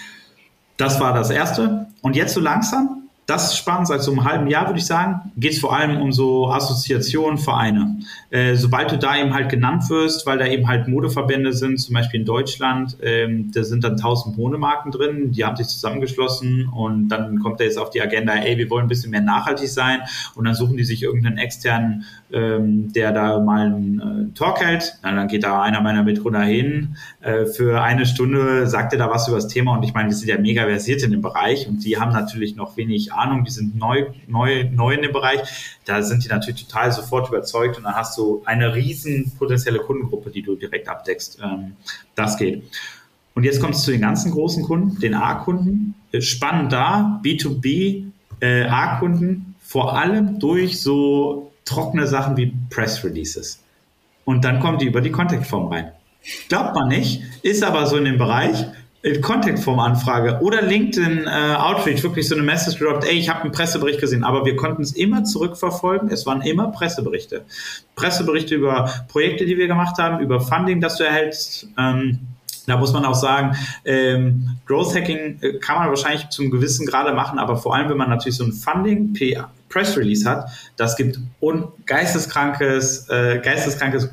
das 0.81 1.01
war 1.01 1.13
das 1.13 1.31
Erste. 1.31 1.87
Und 2.03 2.17
jetzt 2.17 2.35
so 2.35 2.41
langsam 2.41 3.01
das 3.31 3.53
ist 3.53 3.59
spannend. 3.59 3.87
Seit 3.87 4.03
so 4.03 4.11
einem 4.11 4.25
halben 4.25 4.49
Jahr, 4.49 4.67
würde 4.67 4.81
ich 4.81 4.87
sagen, 4.87 5.31
geht 5.37 5.53
es 5.53 5.61
vor 5.61 5.75
allem 5.75 6.01
um 6.01 6.11
so 6.11 6.51
Assoziationen, 6.51 7.39
Vereine. 7.39 8.01
Äh, 8.31 8.57
sobald 8.57 8.91
du 8.91 8.99
da 8.99 9.17
eben 9.17 9.33
halt 9.33 9.49
genannt 9.49 9.89
wirst, 9.89 10.27
weil 10.27 10.39
da 10.39 10.47
eben 10.47 10.67
halt 10.67 10.89
Modeverbände 10.89 11.53
sind, 11.53 11.79
zum 11.79 11.95
Beispiel 11.95 12.21
in 12.21 12.27
Deutschland, 12.27 12.97
ähm, 13.03 13.53
da 13.55 13.63
sind 13.63 13.85
dann 13.85 13.93
1000 13.93 14.37
Modemarken 14.37 14.91
drin, 14.91 15.31
die 15.31 15.45
haben 15.45 15.57
sich 15.57 15.69
zusammengeschlossen 15.69 16.69
und 16.69 17.09
dann 17.09 17.39
kommt 17.39 17.61
da 17.61 17.65
jetzt 17.65 17.79
auf 17.79 17.91
die 17.91 18.03
Agenda, 18.03 18.35
ey, 18.35 18.59
wir 18.59 18.69
wollen 18.69 18.87
ein 18.87 18.89
bisschen 18.89 19.13
mehr 19.13 19.21
nachhaltig 19.21 19.69
sein 19.69 20.01
und 20.35 20.45
dann 20.45 20.55
suchen 20.55 20.77
die 20.77 20.85
sich 20.85 21.03
irgendeinen 21.03 21.39
externen, 21.39 22.05
ähm, 22.33 22.93
der 22.93 23.13
da 23.13 23.41
mal 23.41 23.67
einen 23.67 24.31
äh, 24.33 24.39
Talk 24.39 24.61
hält. 24.61 24.99
Na, 25.03 25.15
dann 25.15 25.29
geht 25.29 25.45
da 25.45 25.63
einer 25.63 25.81
meiner 25.81 26.03
Mitgründer 26.03 26.43
hin, 26.43 26.97
äh, 27.21 27.47
für 27.47 27.83
eine 27.83 28.07
Stunde 28.07 28.67
sagt 28.67 28.93
er 28.93 28.99
da 28.99 29.11
was 29.11 29.29
über 29.29 29.37
das 29.37 29.49
Thema 29.49 29.77
und 29.77 29.83
ich 29.83 29.95
meine, 29.95 30.09
wir 30.09 30.17
sind 30.17 30.29
ja 30.29 30.39
mega 30.39 30.65
versiert 30.65 31.03
in 31.03 31.11
dem 31.11 31.23
Bereich 31.23 31.69
und 31.69 31.85
die 31.85 31.99
haben 31.99 32.13
natürlich 32.13 32.57
noch 32.57 32.77
wenig 32.77 33.13
Ahnung, 33.13 33.45
die 33.45 33.51
sind 33.51 33.77
neu, 33.77 34.07
neu, 34.27 34.65
neu 34.71 34.95
in 34.95 35.03
dem 35.03 35.13
Bereich, 35.13 35.41
da 35.85 36.03
sind 36.03 36.25
die 36.25 36.29
natürlich 36.29 36.67
total 36.67 36.93
sofort 36.93 37.29
überzeugt 37.29 37.77
und 37.77 37.85
dann 37.85 37.95
hast 37.95 38.17
du 38.17 38.43
eine 38.45 38.75
riesen 38.75 39.33
potenzielle 39.39 39.79
Kundengruppe, 39.81 40.31
die 40.31 40.43
du 40.43 40.57
direkt 40.57 40.89
abdeckst. 40.89 41.39
Ähm, 41.43 41.73
das 42.15 42.37
geht. 42.37 42.63
Und 43.35 43.45
jetzt 43.45 43.61
kommt 43.61 43.75
es 43.75 43.83
zu 43.83 43.91
den 43.93 44.01
ganzen 44.01 44.33
großen 44.33 44.65
Kunden, 44.65 45.01
den 45.01 45.15
A-Kunden. 45.15 45.95
Spannend 46.19 46.73
da, 46.73 47.21
B2B, 47.25 48.05
äh, 48.41 48.65
A-Kunden, 48.65 49.55
vor 49.61 49.97
allem 49.97 50.39
durch 50.39 50.81
so 50.81 51.50
trockene 51.71 52.07
Sachen 52.07 52.37
wie 52.37 52.53
Press 52.69 53.05
Releases. 53.05 53.63
Und 54.25 54.45
dann 54.45 54.61
kommen 54.61 54.79
die 54.79 54.87
über 54.87 55.01
die 55.01 55.11
Kontaktform 55.11 55.69
rein. 55.69 55.93
Glaubt 56.49 56.75
man 56.75 56.89
nicht, 56.89 57.23
ist 57.43 57.65
aber 57.65 57.87
so 57.87 57.97
in 57.97 58.05
dem 58.05 58.19
Bereich. 58.19 58.67
Contact-Form-Anfrage 59.23 60.41
oder 60.43 60.61
LinkedIn 60.61 61.27
äh, 61.27 61.55
Outreach 61.57 62.03
wirklich 62.03 62.29
so 62.29 62.35
eine 62.35 62.45
Message 62.45 62.79
gedroppt, 62.79 63.07
ey, 63.07 63.15
ich 63.15 63.31
habe 63.31 63.45
einen 63.45 63.53
Pressebericht 63.53 63.99
gesehen, 63.99 64.25
aber 64.25 64.45
wir 64.45 64.57
konnten 64.57 64.83
es 64.83 64.93
immer 64.93 65.25
zurückverfolgen. 65.25 66.11
Es 66.11 66.27
waren 66.27 66.43
immer 66.43 66.71
Presseberichte. 66.71 67.47
Presseberichte 67.97 68.55
über 68.55 68.93
Projekte, 69.09 69.47
die 69.47 69.57
wir 69.57 69.69
gemacht 69.69 69.97
haben, 69.97 70.23
über 70.23 70.43
Funding, 70.43 70.83
das 70.83 70.99
du 70.99 71.05
erhältst. 71.05 71.67
Ähm, 71.79 72.19
da 72.67 72.77
muss 72.77 72.93
man 72.93 73.07
auch 73.07 73.15
sagen, 73.15 73.57
ähm, 73.87 74.59
Growth 74.67 74.95
Hacking 74.95 75.39
äh, 75.41 75.53
kann 75.55 75.79
man 75.79 75.89
wahrscheinlich 75.89 76.29
zum 76.29 76.51
gewissen 76.51 76.85
Grade 76.85 77.15
machen, 77.15 77.39
aber 77.39 77.57
vor 77.57 77.75
allem, 77.75 77.89
wenn 77.89 77.97
man 77.97 78.11
natürlich 78.11 78.37
so 78.37 78.45
ein 78.45 78.53
Funding 78.53 79.15
Press 79.71 79.97
Release 79.97 80.29
hat, 80.29 80.51
das 80.77 80.97
gibt 80.97 81.19
un 81.41 81.69
geisteskrankes, 81.87 83.09
äh, 83.09 83.41
geisteskrankes 83.43 84.11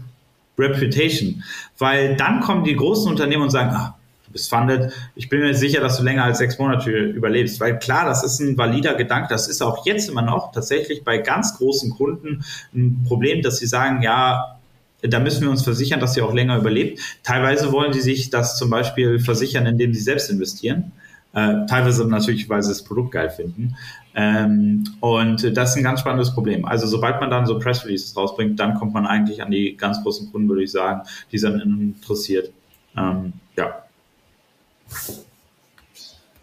Reputation, 0.58 1.44
weil 1.78 2.16
dann 2.16 2.40
kommen 2.40 2.64
die 2.64 2.76
großen 2.76 3.12
Unternehmen 3.12 3.44
und 3.44 3.50
sagen, 3.50 3.72
ah, 3.72 3.98
du 4.26 4.32
bist 4.32 4.50
funded. 4.50 4.92
Ich 5.16 5.30
bin 5.30 5.42
mir 5.42 5.54
sicher, 5.54 5.82
dass 5.82 5.98
du 5.98 6.04
länger 6.04 6.24
als 6.24 6.38
sechs 6.38 6.58
Monate 6.58 6.92
überlebst. 6.92 7.60
Weil 7.60 7.80
klar, 7.80 8.06
das 8.06 8.24
ist 8.24 8.40
ein 8.40 8.58
valider 8.58 8.96
Gedanke. 8.96 9.28
Das 9.30 9.48
ist 9.48 9.62
auch 9.62 9.86
jetzt 9.86 10.10
immer 10.10 10.22
noch 10.22 10.52
tatsächlich 10.52 11.04
bei 11.04 11.18
ganz 11.18 11.58
großen 11.58 11.92
Kunden 11.92 12.44
ein 12.74 13.04
Problem, 13.08 13.42
dass 13.42 13.58
sie 13.58 13.68
sagen, 13.68 14.02
ja, 14.02 14.58
da 15.02 15.20
müssen 15.20 15.42
wir 15.42 15.52
uns 15.52 15.64
versichern, 15.64 16.00
dass 16.00 16.16
sie 16.16 16.22
auch 16.22 16.34
länger 16.34 16.58
überlebt. 16.58 17.00
Teilweise 17.24 17.72
wollen 17.72 17.94
sie 17.94 18.02
sich 18.02 18.30
das 18.30 18.58
zum 18.58 18.70
Beispiel 18.70 19.20
versichern, 19.20 19.66
indem 19.66 19.94
sie 19.94 20.02
selbst 20.02 20.30
investieren. 20.30 20.92
Äh, 21.34 21.68
teilweise 21.68 22.08
natürlich, 22.08 22.50
weil 22.50 22.64
sie 22.64 22.70
das 22.70 22.84
Produkt 22.84 23.12
geil 23.12 23.30
finden. 23.30 23.76
Ähm, 24.20 24.84
und 25.00 25.56
das 25.56 25.70
ist 25.70 25.78
ein 25.78 25.84
ganz 25.84 26.00
spannendes 26.00 26.34
Problem. 26.34 26.66
Also 26.66 26.88
sobald 26.88 27.22
man 27.22 27.30
dann 27.30 27.46
so 27.46 27.60
Press 27.60 27.86
Releases 27.86 28.18
rausbringt, 28.18 28.60
dann 28.60 28.74
kommt 28.74 28.96
man 28.96 29.06
eigentlich 29.06 29.44
an 29.44 29.52
die 29.52 29.78
ganz 29.78 30.02
großen 30.02 30.32
Kunden, 30.32 30.50
würde 30.50 30.64
ich 30.64 30.72
sagen, 30.72 31.08
die 31.32 31.38
sind 31.38 31.62
interessiert. 31.62 32.52
Ähm, 32.98 33.34
ja. 33.56 33.84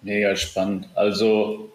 Mega 0.03 0.37
spannend. 0.37 0.87
Also 0.95 1.69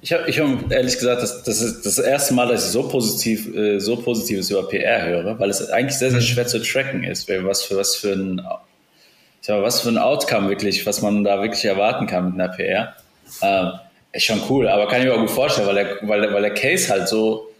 ich 0.00 0.12
habe 0.12 0.28
ich 0.28 0.40
hab 0.40 0.72
ehrlich 0.72 0.98
gesagt, 0.98 1.22
das, 1.22 1.44
das 1.44 1.60
ist 1.60 1.86
das 1.86 2.00
erste 2.00 2.34
Mal, 2.34 2.48
dass 2.48 2.66
ich 2.66 2.72
so 2.72 2.88
positiv, 2.88 3.54
äh, 3.54 3.78
so 3.78 3.96
Positives 3.96 4.50
über 4.50 4.66
PR 4.66 5.06
höre, 5.06 5.38
weil 5.38 5.50
es 5.50 5.70
eigentlich 5.70 5.96
sehr, 5.96 6.10
sehr 6.10 6.20
schwer 6.20 6.48
zu 6.48 6.60
tracken 6.60 7.04
ist, 7.04 7.28
was 7.28 7.62
für 7.62 7.76
was 7.76 7.94
für 7.94 8.12
ein 8.12 8.42
ich 9.40 9.46
sag, 9.46 9.62
was 9.62 9.80
für 9.80 9.88
ein 9.88 9.98
Outcome 9.98 10.48
wirklich, 10.48 10.84
was 10.84 11.00
man 11.00 11.22
da 11.22 11.40
wirklich 11.40 11.64
erwarten 11.64 12.08
kann 12.08 12.32
mit 12.32 12.40
einer 12.40 12.52
PR. 12.52 12.94
Ähm, 13.40 13.70
Ist 14.12 14.24
schon 14.24 14.40
cool, 14.48 14.66
aber 14.68 14.88
kann 14.88 15.00
ich 15.00 15.06
mir 15.06 15.14
auch 15.14 15.20
gut 15.20 15.30
vorstellen, 15.30 15.68
weil 15.68 15.74
der, 15.76 15.96
weil 16.02 16.20
der, 16.20 16.32
weil 16.32 16.42
der 16.42 16.54
Case 16.54 16.90
halt 16.90 17.08
so, 17.08 17.50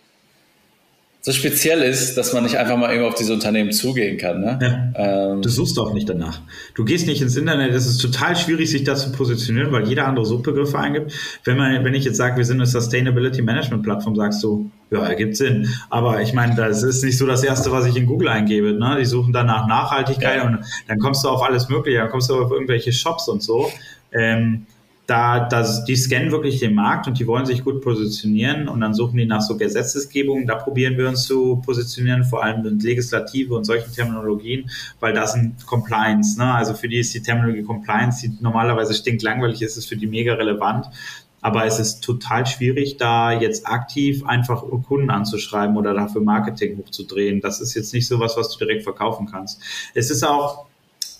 so 1.20 1.30
speziell 1.32 1.82
ist, 1.82 2.16
dass 2.16 2.32
man 2.32 2.42
nicht 2.42 2.56
einfach 2.56 2.76
mal 2.76 2.92
eben 2.92 3.04
auf 3.04 3.14
diese 3.14 3.34
Unternehmen 3.34 3.70
zugehen 3.70 4.16
kann. 4.16 4.40
Ne? 4.40 4.58
Ja. 4.60 5.30
Ähm, 5.32 5.42
du 5.42 5.48
suchst 5.48 5.78
auch 5.78 5.92
nicht 5.92 6.08
danach. 6.08 6.40
Du 6.74 6.84
gehst 6.84 7.06
nicht 7.06 7.22
ins 7.22 7.36
Internet. 7.36 7.72
Es 7.72 7.86
ist 7.86 7.98
total 7.98 8.34
schwierig, 8.34 8.68
sich 8.68 8.82
da 8.82 8.96
zu 8.96 9.12
positionieren, 9.12 9.70
weil 9.70 9.86
jeder 9.86 10.08
andere 10.08 10.24
Suchbegriffe 10.26 10.76
eingibt. 10.76 11.12
Wenn 11.44 11.56
man, 11.56 11.84
wenn 11.84 11.94
ich 11.94 12.04
jetzt 12.04 12.16
sage, 12.16 12.36
wir 12.36 12.44
sind 12.44 12.56
eine 12.56 12.66
Sustainability 12.66 13.42
Management 13.42 13.84
Plattform, 13.84 14.16
sagst 14.16 14.42
du, 14.42 14.70
ja, 14.90 15.06
ergibt 15.06 15.36
Sinn. 15.36 15.68
Aber 15.88 16.20
ich 16.20 16.32
meine, 16.32 16.56
das 16.56 16.82
ist 16.82 17.04
nicht 17.04 17.18
so 17.18 17.26
das 17.26 17.44
Erste, 17.44 17.70
was 17.70 17.86
ich 17.86 17.94
in 17.94 18.06
Google 18.06 18.28
eingebe. 18.28 18.72
Ne? 18.72 18.96
Die 18.98 19.04
suchen 19.04 19.32
dann 19.32 19.46
nach 19.46 19.68
Nachhaltigkeit 19.68 20.38
ja. 20.38 20.46
und 20.46 20.64
dann 20.88 20.98
kommst 20.98 21.22
du 21.22 21.28
auf 21.28 21.42
alles 21.42 21.68
Mögliche. 21.68 21.98
Dann 21.98 22.08
kommst 22.08 22.28
du 22.28 22.42
auf 22.42 22.50
irgendwelche 22.50 22.92
Shops 22.92 23.28
und 23.28 23.40
so. 23.40 23.70
Ähm, 24.10 24.66
da, 25.10 25.40
das, 25.40 25.84
die 25.84 25.96
scannen 25.96 26.30
wirklich 26.30 26.60
den 26.60 26.76
Markt 26.76 27.08
und 27.08 27.18
die 27.18 27.26
wollen 27.26 27.44
sich 27.44 27.64
gut 27.64 27.82
positionieren 27.82 28.68
und 28.68 28.80
dann 28.80 28.94
suchen 28.94 29.16
die 29.16 29.26
nach 29.26 29.40
so 29.40 29.56
Gesetzesgebungen. 29.56 30.46
Da 30.46 30.54
probieren 30.54 30.96
wir 30.96 31.08
uns 31.08 31.24
zu 31.24 31.60
positionieren, 31.66 32.22
vor 32.22 32.44
allem 32.44 32.64
in 32.64 32.78
Legislative 32.78 33.56
und 33.56 33.64
solchen 33.64 33.92
Terminologien, 33.92 34.70
weil 35.00 35.12
das 35.12 35.32
sind 35.32 35.66
Compliance. 35.66 36.38
Ne? 36.38 36.54
Also 36.54 36.74
für 36.74 36.86
die 36.86 36.98
ist 36.98 37.12
die 37.12 37.22
Terminologie 37.22 37.64
Compliance, 37.64 38.20
die 38.20 38.40
normalerweise 38.40 38.94
stinklangweilig 38.94 39.62
ist, 39.62 39.76
ist 39.76 39.86
für 39.86 39.96
die 39.96 40.06
mega 40.06 40.34
relevant. 40.34 40.86
Aber 41.40 41.64
es 41.64 41.80
ist 41.80 42.04
total 42.04 42.46
schwierig, 42.46 42.96
da 42.98 43.32
jetzt 43.32 43.66
aktiv 43.66 44.24
einfach 44.26 44.62
Kunden 44.86 45.10
anzuschreiben 45.10 45.76
oder 45.76 45.92
dafür 45.92 46.20
Marketing 46.20 46.78
hochzudrehen. 46.78 47.40
Das 47.40 47.60
ist 47.60 47.74
jetzt 47.74 47.92
nicht 47.94 48.06
so 48.06 48.20
was, 48.20 48.36
was 48.36 48.52
du 48.52 48.64
direkt 48.64 48.84
verkaufen 48.84 49.26
kannst. 49.26 49.60
Es 49.94 50.10
ist 50.10 50.22
auch 50.22 50.66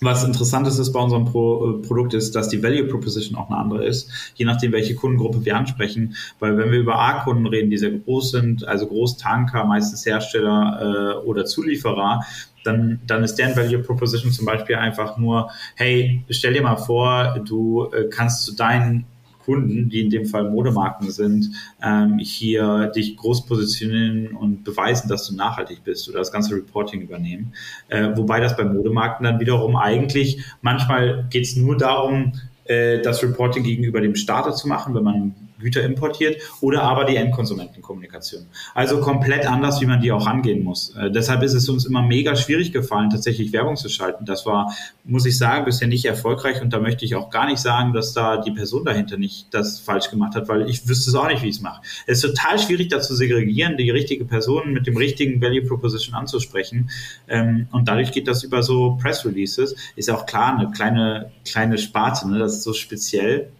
was 0.03 0.23
interessant 0.23 0.67
ist 0.67 0.91
bei 0.91 0.99
unserem 0.99 1.25
Pro 1.25 1.77
äh, 1.77 1.87
Produkt 1.87 2.15
ist, 2.15 2.35
dass 2.35 2.49
die 2.49 2.61
Value 2.63 2.85
Proposition 2.85 3.37
auch 3.37 3.49
eine 3.49 3.59
andere 3.59 3.85
ist, 3.85 4.09
je 4.33 4.45
nachdem, 4.45 4.71
welche 4.71 4.95
Kundengruppe 4.95 5.45
wir 5.45 5.55
ansprechen. 5.55 6.15
Weil 6.39 6.57
wenn 6.57 6.71
wir 6.71 6.79
über 6.79 6.99
A-Kunden 6.99 7.45
reden, 7.45 7.69
die 7.69 7.77
sehr 7.77 7.91
groß 7.91 8.31
sind, 8.31 8.67
also 8.67 8.87
Großtanker, 8.87 9.63
meistens 9.65 10.03
Hersteller 10.05 11.19
äh, 11.21 11.25
oder 11.25 11.45
Zulieferer, 11.45 12.25
dann, 12.63 12.99
dann 13.05 13.23
ist 13.23 13.35
deren 13.35 13.55
Value 13.55 13.79
Proposition 13.79 14.31
zum 14.31 14.45
Beispiel 14.45 14.75
einfach 14.75 15.17
nur, 15.17 15.51
hey, 15.75 16.23
stell 16.29 16.53
dir 16.53 16.63
mal 16.63 16.77
vor, 16.77 17.39
du 17.47 17.85
äh, 17.91 18.09
kannst 18.09 18.43
zu 18.43 18.55
deinen 18.55 19.05
Kunden, 19.43 19.89
die 19.89 20.01
in 20.01 20.09
dem 20.09 20.25
Fall 20.25 20.49
Modemarken 20.49 21.11
sind, 21.11 21.51
ähm, 21.83 22.19
hier 22.19 22.91
dich 22.95 23.17
groß 23.17 23.45
positionieren 23.45 24.35
und 24.35 24.63
beweisen, 24.63 25.07
dass 25.07 25.27
du 25.27 25.35
nachhaltig 25.35 25.83
bist 25.83 26.09
oder 26.09 26.19
das 26.19 26.31
ganze 26.31 26.55
Reporting 26.55 27.01
übernehmen. 27.01 27.53
Äh, 27.89 28.09
wobei 28.15 28.39
das 28.39 28.55
bei 28.55 28.65
Modemarken 28.65 29.23
dann 29.23 29.39
wiederum 29.39 29.75
eigentlich, 29.75 30.43
manchmal 30.61 31.27
geht 31.29 31.45
es 31.45 31.55
nur 31.55 31.77
darum, 31.77 32.33
äh, 32.65 33.01
das 33.01 33.23
Reporting 33.23 33.63
gegenüber 33.63 34.01
dem 34.01 34.15
Starter 34.15 34.53
zu 34.53 34.67
machen, 34.67 34.93
wenn 34.95 35.03
man 35.03 35.35
Güter 35.61 35.83
importiert 35.83 36.41
oder 36.61 36.83
aber 36.83 37.05
die 37.05 37.15
Endkonsumentenkommunikation. 37.15 38.47
Also 38.73 38.99
komplett 38.99 39.45
anders, 39.45 39.81
wie 39.81 39.85
man 39.85 40.01
die 40.01 40.11
auch 40.11 40.27
angehen 40.27 40.63
muss. 40.63 40.95
Äh, 40.95 41.11
deshalb 41.11 41.43
ist 41.43 41.53
es 41.53 41.69
uns 41.69 41.85
immer 41.85 42.01
mega 42.01 42.35
schwierig 42.35 42.71
gefallen, 42.71 43.09
tatsächlich 43.09 43.53
Werbung 43.53 43.75
zu 43.75 43.89
schalten. 43.89 44.25
Das 44.25 44.45
war, 44.45 44.75
muss 45.03 45.25
ich 45.25 45.37
sagen, 45.37 45.65
bisher 45.65 45.87
nicht 45.87 46.05
erfolgreich 46.05 46.61
und 46.61 46.73
da 46.73 46.79
möchte 46.79 47.05
ich 47.05 47.15
auch 47.15 47.29
gar 47.29 47.47
nicht 47.47 47.59
sagen, 47.59 47.93
dass 47.93 48.13
da 48.13 48.37
die 48.37 48.51
Person 48.51 48.85
dahinter 48.85 49.17
nicht 49.17 49.53
das 49.53 49.79
falsch 49.79 50.09
gemacht 50.09 50.35
hat, 50.35 50.47
weil 50.47 50.69
ich 50.69 50.87
wüsste 50.87 51.09
es 51.09 51.15
auch 51.15 51.27
nicht, 51.27 51.43
wie 51.43 51.49
ich 51.49 51.55
es 51.55 51.61
mache. 51.61 51.81
Es 52.07 52.23
ist 52.23 52.35
total 52.35 52.59
schwierig, 52.59 52.89
da 52.89 52.99
zu 53.01 53.15
segregieren, 53.15 53.77
die 53.77 53.89
richtige 53.89 54.25
Person 54.25 54.73
mit 54.73 54.87
dem 54.87 54.97
richtigen 54.97 55.41
Value 55.41 55.63
Proposition 55.63 56.15
anzusprechen. 56.15 56.89
Ähm, 57.27 57.67
und 57.71 57.87
dadurch 57.87 58.11
geht 58.11 58.27
das 58.27 58.43
über 58.43 58.63
so 58.63 58.97
Press 59.01 59.25
Releases. 59.25 59.75
Ist 59.95 60.09
auch 60.09 60.25
klar, 60.25 60.57
eine 60.57 60.71
kleine, 60.71 61.31
kleine 61.45 61.77
Sparte, 61.77 62.29
ne? 62.29 62.39
das 62.39 62.53
ist 62.53 62.63
so 62.63 62.73
speziell 62.73 63.51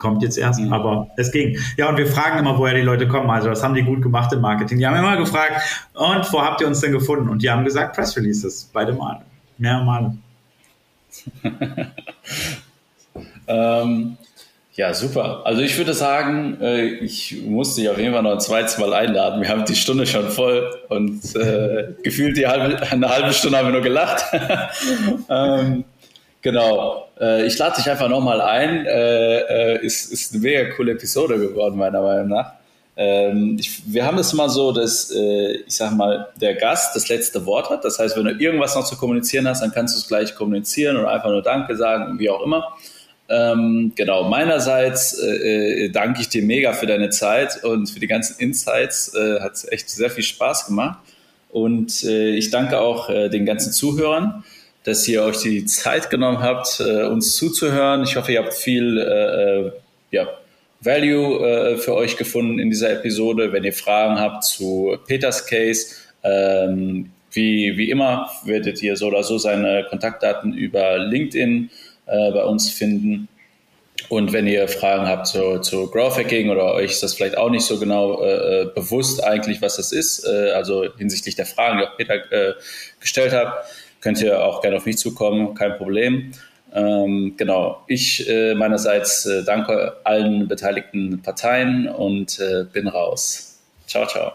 kommt 0.00 0.22
jetzt 0.22 0.36
erst, 0.36 0.58
mhm. 0.58 0.72
aber 0.72 1.08
es 1.16 1.30
ging. 1.30 1.56
Ja, 1.76 1.88
und 1.88 1.96
wir 1.96 2.08
fragen 2.08 2.38
immer, 2.38 2.58
woher 2.58 2.74
die 2.74 2.80
Leute 2.80 3.06
kommen. 3.06 3.30
Also, 3.30 3.48
das 3.48 3.62
haben 3.62 3.74
die 3.74 3.82
gut 3.82 4.02
gemacht 4.02 4.32
im 4.32 4.40
Marketing. 4.40 4.78
Die 4.78 4.86
haben 4.86 4.96
immer 4.96 5.16
gefragt, 5.16 5.62
und 5.94 6.32
wo 6.32 6.42
habt 6.42 6.60
ihr 6.60 6.66
uns 6.66 6.80
denn 6.80 6.92
gefunden? 6.92 7.28
Und 7.28 7.42
die 7.42 7.50
haben 7.50 7.64
gesagt, 7.64 7.94
Press 7.94 8.16
Releases, 8.16 8.68
beide 8.72 8.92
Male. 8.92 9.20
Mehr 9.58 9.84
Male. 9.84 10.16
ähm, 13.46 14.16
ja, 14.80 14.94
super. 14.94 15.42
Also 15.44 15.60
ich 15.60 15.76
würde 15.76 15.92
sagen, 15.92 16.58
äh, 16.60 16.84
ich 16.86 17.42
muss 17.44 17.74
dich 17.74 17.90
auf 17.90 17.98
jeden 17.98 18.14
Fall 18.14 18.22
noch 18.22 18.32
ein 18.32 18.40
zweites 18.40 18.78
Mal 18.78 18.94
einladen. 18.94 19.42
Wir 19.42 19.48
haben 19.50 19.64
die 19.66 19.74
Stunde 19.74 20.06
schon 20.06 20.30
voll 20.30 20.70
und 20.88 21.36
äh, 21.36 21.88
gefühlt 22.02 22.36
die 22.36 22.46
halbe, 22.46 22.80
eine 22.90 23.08
halbe 23.08 23.32
Stunde 23.32 23.58
haben 23.58 23.66
wir 23.66 23.72
nur 23.72 23.82
gelacht. 23.82 24.24
ähm, 25.28 25.84
Genau. 26.42 27.08
Äh, 27.20 27.46
ich 27.46 27.58
lade 27.58 27.76
dich 27.76 27.90
einfach 27.90 28.08
nochmal 28.08 28.40
ein. 28.40 28.86
Äh, 28.86 29.74
äh, 29.74 29.84
ist, 29.84 30.10
ist 30.12 30.32
eine 30.32 30.42
mega 30.42 30.70
coole 30.74 30.92
Episode 30.92 31.38
geworden, 31.38 31.76
meiner 31.76 32.00
Meinung 32.00 32.28
nach. 32.28 32.52
Ähm, 32.96 33.56
ich, 33.58 33.82
wir 33.86 34.04
haben 34.04 34.18
es 34.18 34.32
mal 34.32 34.48
so, 34.48 34.72
dass, 34.72 35.10
äh, 35.10 35.52
ich 35.66 35.76
sag 35.76 35.92
mal, 35.92 36.28
der 36.40 36.54
Gast 36.54 36.96
das 36.96 37.08
letzte 37.08 37.44
Wort 37.46 37.70
hat. 37.70 37.84
Das 37.84 37.98
heißt, 37.98 38.16
wenn 38.16 38.24
du 38.24 38.30
irgendwas 38.32 38.74
noch 38.74 38.84
zu 38.84 38.96
kommunizieren 38.96 39.46
hast, 39.48 39.62
dann 39.62 39.72
kannst 39.72 39.94
du 39.94 40.00
es 40.00 40.08
gleich 40.08 40.34
kommunizieren 40.34 40.96
oder 40.96 41.10
einfach 41.10 41.30
nur 41.30 41.42
Danke 41.42 41.76
sagen, 41.76 42.18
wie 42.18 42.30
auch 42.30 42.42
immer. 42.42 42.76
Ähm, 43.28 43.92
genau, 43.94 44.24
meinerseits 44.24 45.16
äh, 45.18 45.84
äh, 45.84 45.90
danke 45.90 46.20
ich 46.20 46.30
dir 46.30 46.42
mega 46.42 46.72
für 46.72 46.86
deine 46.86 47.10
Zeit 47.10 47.62
und 47.62 47.88
für 47.88 48.00
die 48.00 48.08
ganzen 48.08 48.40
Insights. 48.40 49.12
Hat 49.40 49.64
echt 49.70 49.88
sehr 49.90 50.10
viel 50.10 50.24
Spaß 50.24 50.66
gemacht. 50.66 50.98
Und 51.50 52.04
ich 52.04 52.50
danke 52.50 52.78
auch 52.78 53.08
den 53.08 53.44
ganzen 53.44 53.72
Zuhörern 53.72 54.44
dass 54.90 55.06
ihr 55.06 55.22
euch 55.22 55.38
die 55.38 55.64
Zeit 55.66 56.10
genommen 56.10 56.40
habt, 56.40 56.80
äh, 56.80 57.04
uns 57.04 57.36
zuzuhören. 57.36 58.02
Ich 58.02 58.16
hoffe, 58.16 58.32
ihr 58.32 58.42
habt 58.42 58.54
viel 58.54 58.98
äh, 58.98 59.66
äh, 59.68 59.72
ja, 60.10 60.28
Value 60.80 61.78
für 61.78 61.94
euch 61.94 62.16
gefunden 62.16 62.58
in 62.58 62.70
dieser 62.70 62.90
Episode. 62.90 63.52
Wenn 63.52 63.62
ihr 63.62 63.72
Fragen 63.72 64.18
habt 64.18 64.44
zu 64.44 64.96
Peters 65.06 65.46
Case, 65.46 65.94
ähm, 66.24 67.12
wie, 67.30 67.76
wie 67.76 67.90
immer 67.90 68.28
werdet 68.44 68.82
ihr 68.82 68.96
so 68.96 69.06
oder 69.06 69.22
so 69.22 69.38
seine 69.38 69.86
Kontaktdaten 69.88 70.54
über 70.54 70.98
LinkedIn 70.98 71.70
äh, 72.06 72.32
bei 72.32 72.44
uns 72.44 72.70
finden. 72.70 73.28
Und 74.08 74.32
wenn 74.32 74.48
ihr 74.48 74.66
Fragen 74.66 75.06
habt 75.06 75.28
zu, 75.28 75.60
zu 75.60 75.88
Growth 75.88 76.16
Hacking 76.16 76.50
oder 76.50 76.74
euch 76.74 76.90
ist 76.92 77.02
das 77.02 77.14
vielleicht 77.14 77.36
auch 77.36 77.50
nicht 77.50 77.64
so 77.64 77.78
genau 77.78 78.24
äh, 78.24 78.66
bewusst 78.74 79.22
eigentlich, 79.22 79.62
was 79.62 79.76
das 79.76 79.92
ist, 79.92 80.26
äh, 80.26 80.50
also 80.50 80.86
hinsichtlich 80.96 81.36
der 81.36 81.46
Fragen, 81.46 81.78
die 81.78 81.84
auch 81.84 81.96
Peter 81.96 82.56
gestellt 82.98 83.32
hat, 83.32 83.64
könnt 84.00 84.22
ihr 84.22 84.44
auch 84.44 84.60
gerne 84.60 84.76
auf 84.76 84.86
mich 84.86 84.98
zukommen, 84.98 85.54
kein 85.54 85.76
Problem. 85.76 86.32
Ähm, 86.72 87.34
genau, 87.36 87.82
ich 87.88 88.28
äh, 88.28 88.54
meinerseits 88.54 89.26
äh, 89.26 89.42
danke 89.44 89.96
allen 90.04 90.46
beteiligten 90.46 91.20
Parteien 91.22 91.88
und 91.88 92.38
äh, 92.38 92.64
bin 92.72 92.86
raus. 92.86 93.58
Ciao, 93.86 94.06
ciao. 94.06 94.32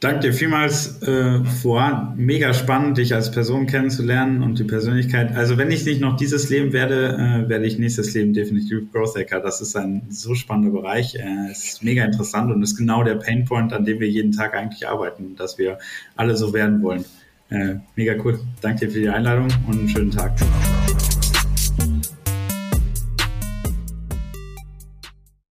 Danke 0.00 0.20
dir 0.20 0.32
vielmals, 0.32 1.02
äh, 1.02 1.42
Fuad. 1.42 2.16
Mega 2.16 2.54
spannend, 2.54 2.98
dich 2.98 3.16
als 3.16 3.32
Person 3.32 3.66
kennenzulernen 3.66 4.44
und 4.44 4.60
die 4.60 4.64
Persönlichkeit. 4.64 5.34
Also 5.34 5.58
wenn 5.58 5.72
ich 5.72 5.84
nicht 5.84 6.00
noch 6.00 6.16
dieses 6.16 6.48
Leben 6.50 6.72
werde, 6.72 7.16
äh, 7.18 7.48
werde 7.48 7.66
ich 7.66 7.80
nächstes 7.80 8.14
Leben 8.14 8.32
definitiv 8.32 8.92
Growth 8.92 9.16
Hacker. 9.16 9.40
Das 9.40 9.60
ist 9.60 9.74
ein 9.74 10.02
so 10.08 10.36
spannender 10.36 10.70
Bereich. 10.70 11.16
Äh, 11.16 11.50
ist 11.50 11.82
mega 11.82 12.04
interessant 12.04 12.52
und 12.52 12.62
ist 12.62 12.76
genau 12.76 13.02
der 13.02 13.16
Painpoint, 13.16 13.72
an 13.72 13.84
dem 13.84 13.98
wir 13.98 14.08
jeden 14.08 14.30
Tag 14.30 14.54
eigentlich 14.54 14.86
arbeiten, 14.86 15.34
dass 15.34 15.58
wir 15.58 15.78
alle 16.14 16.36
so 16.36 16.52
werden 16.52 16.80
wollen. 16.80 17.04
Äh, 17.50 17.76
mega 17.96 18.14
cool. 18.24 18.40
Danke 18.60 18.86
dir 18.86 18.92
für 18.92 19.00
die 19.00 19.08
Einladung 19.08 19.48
und 19.66 19.78
einen 19.78 19.88
schönen 19.88 20.10
Tag. 20.10 20.32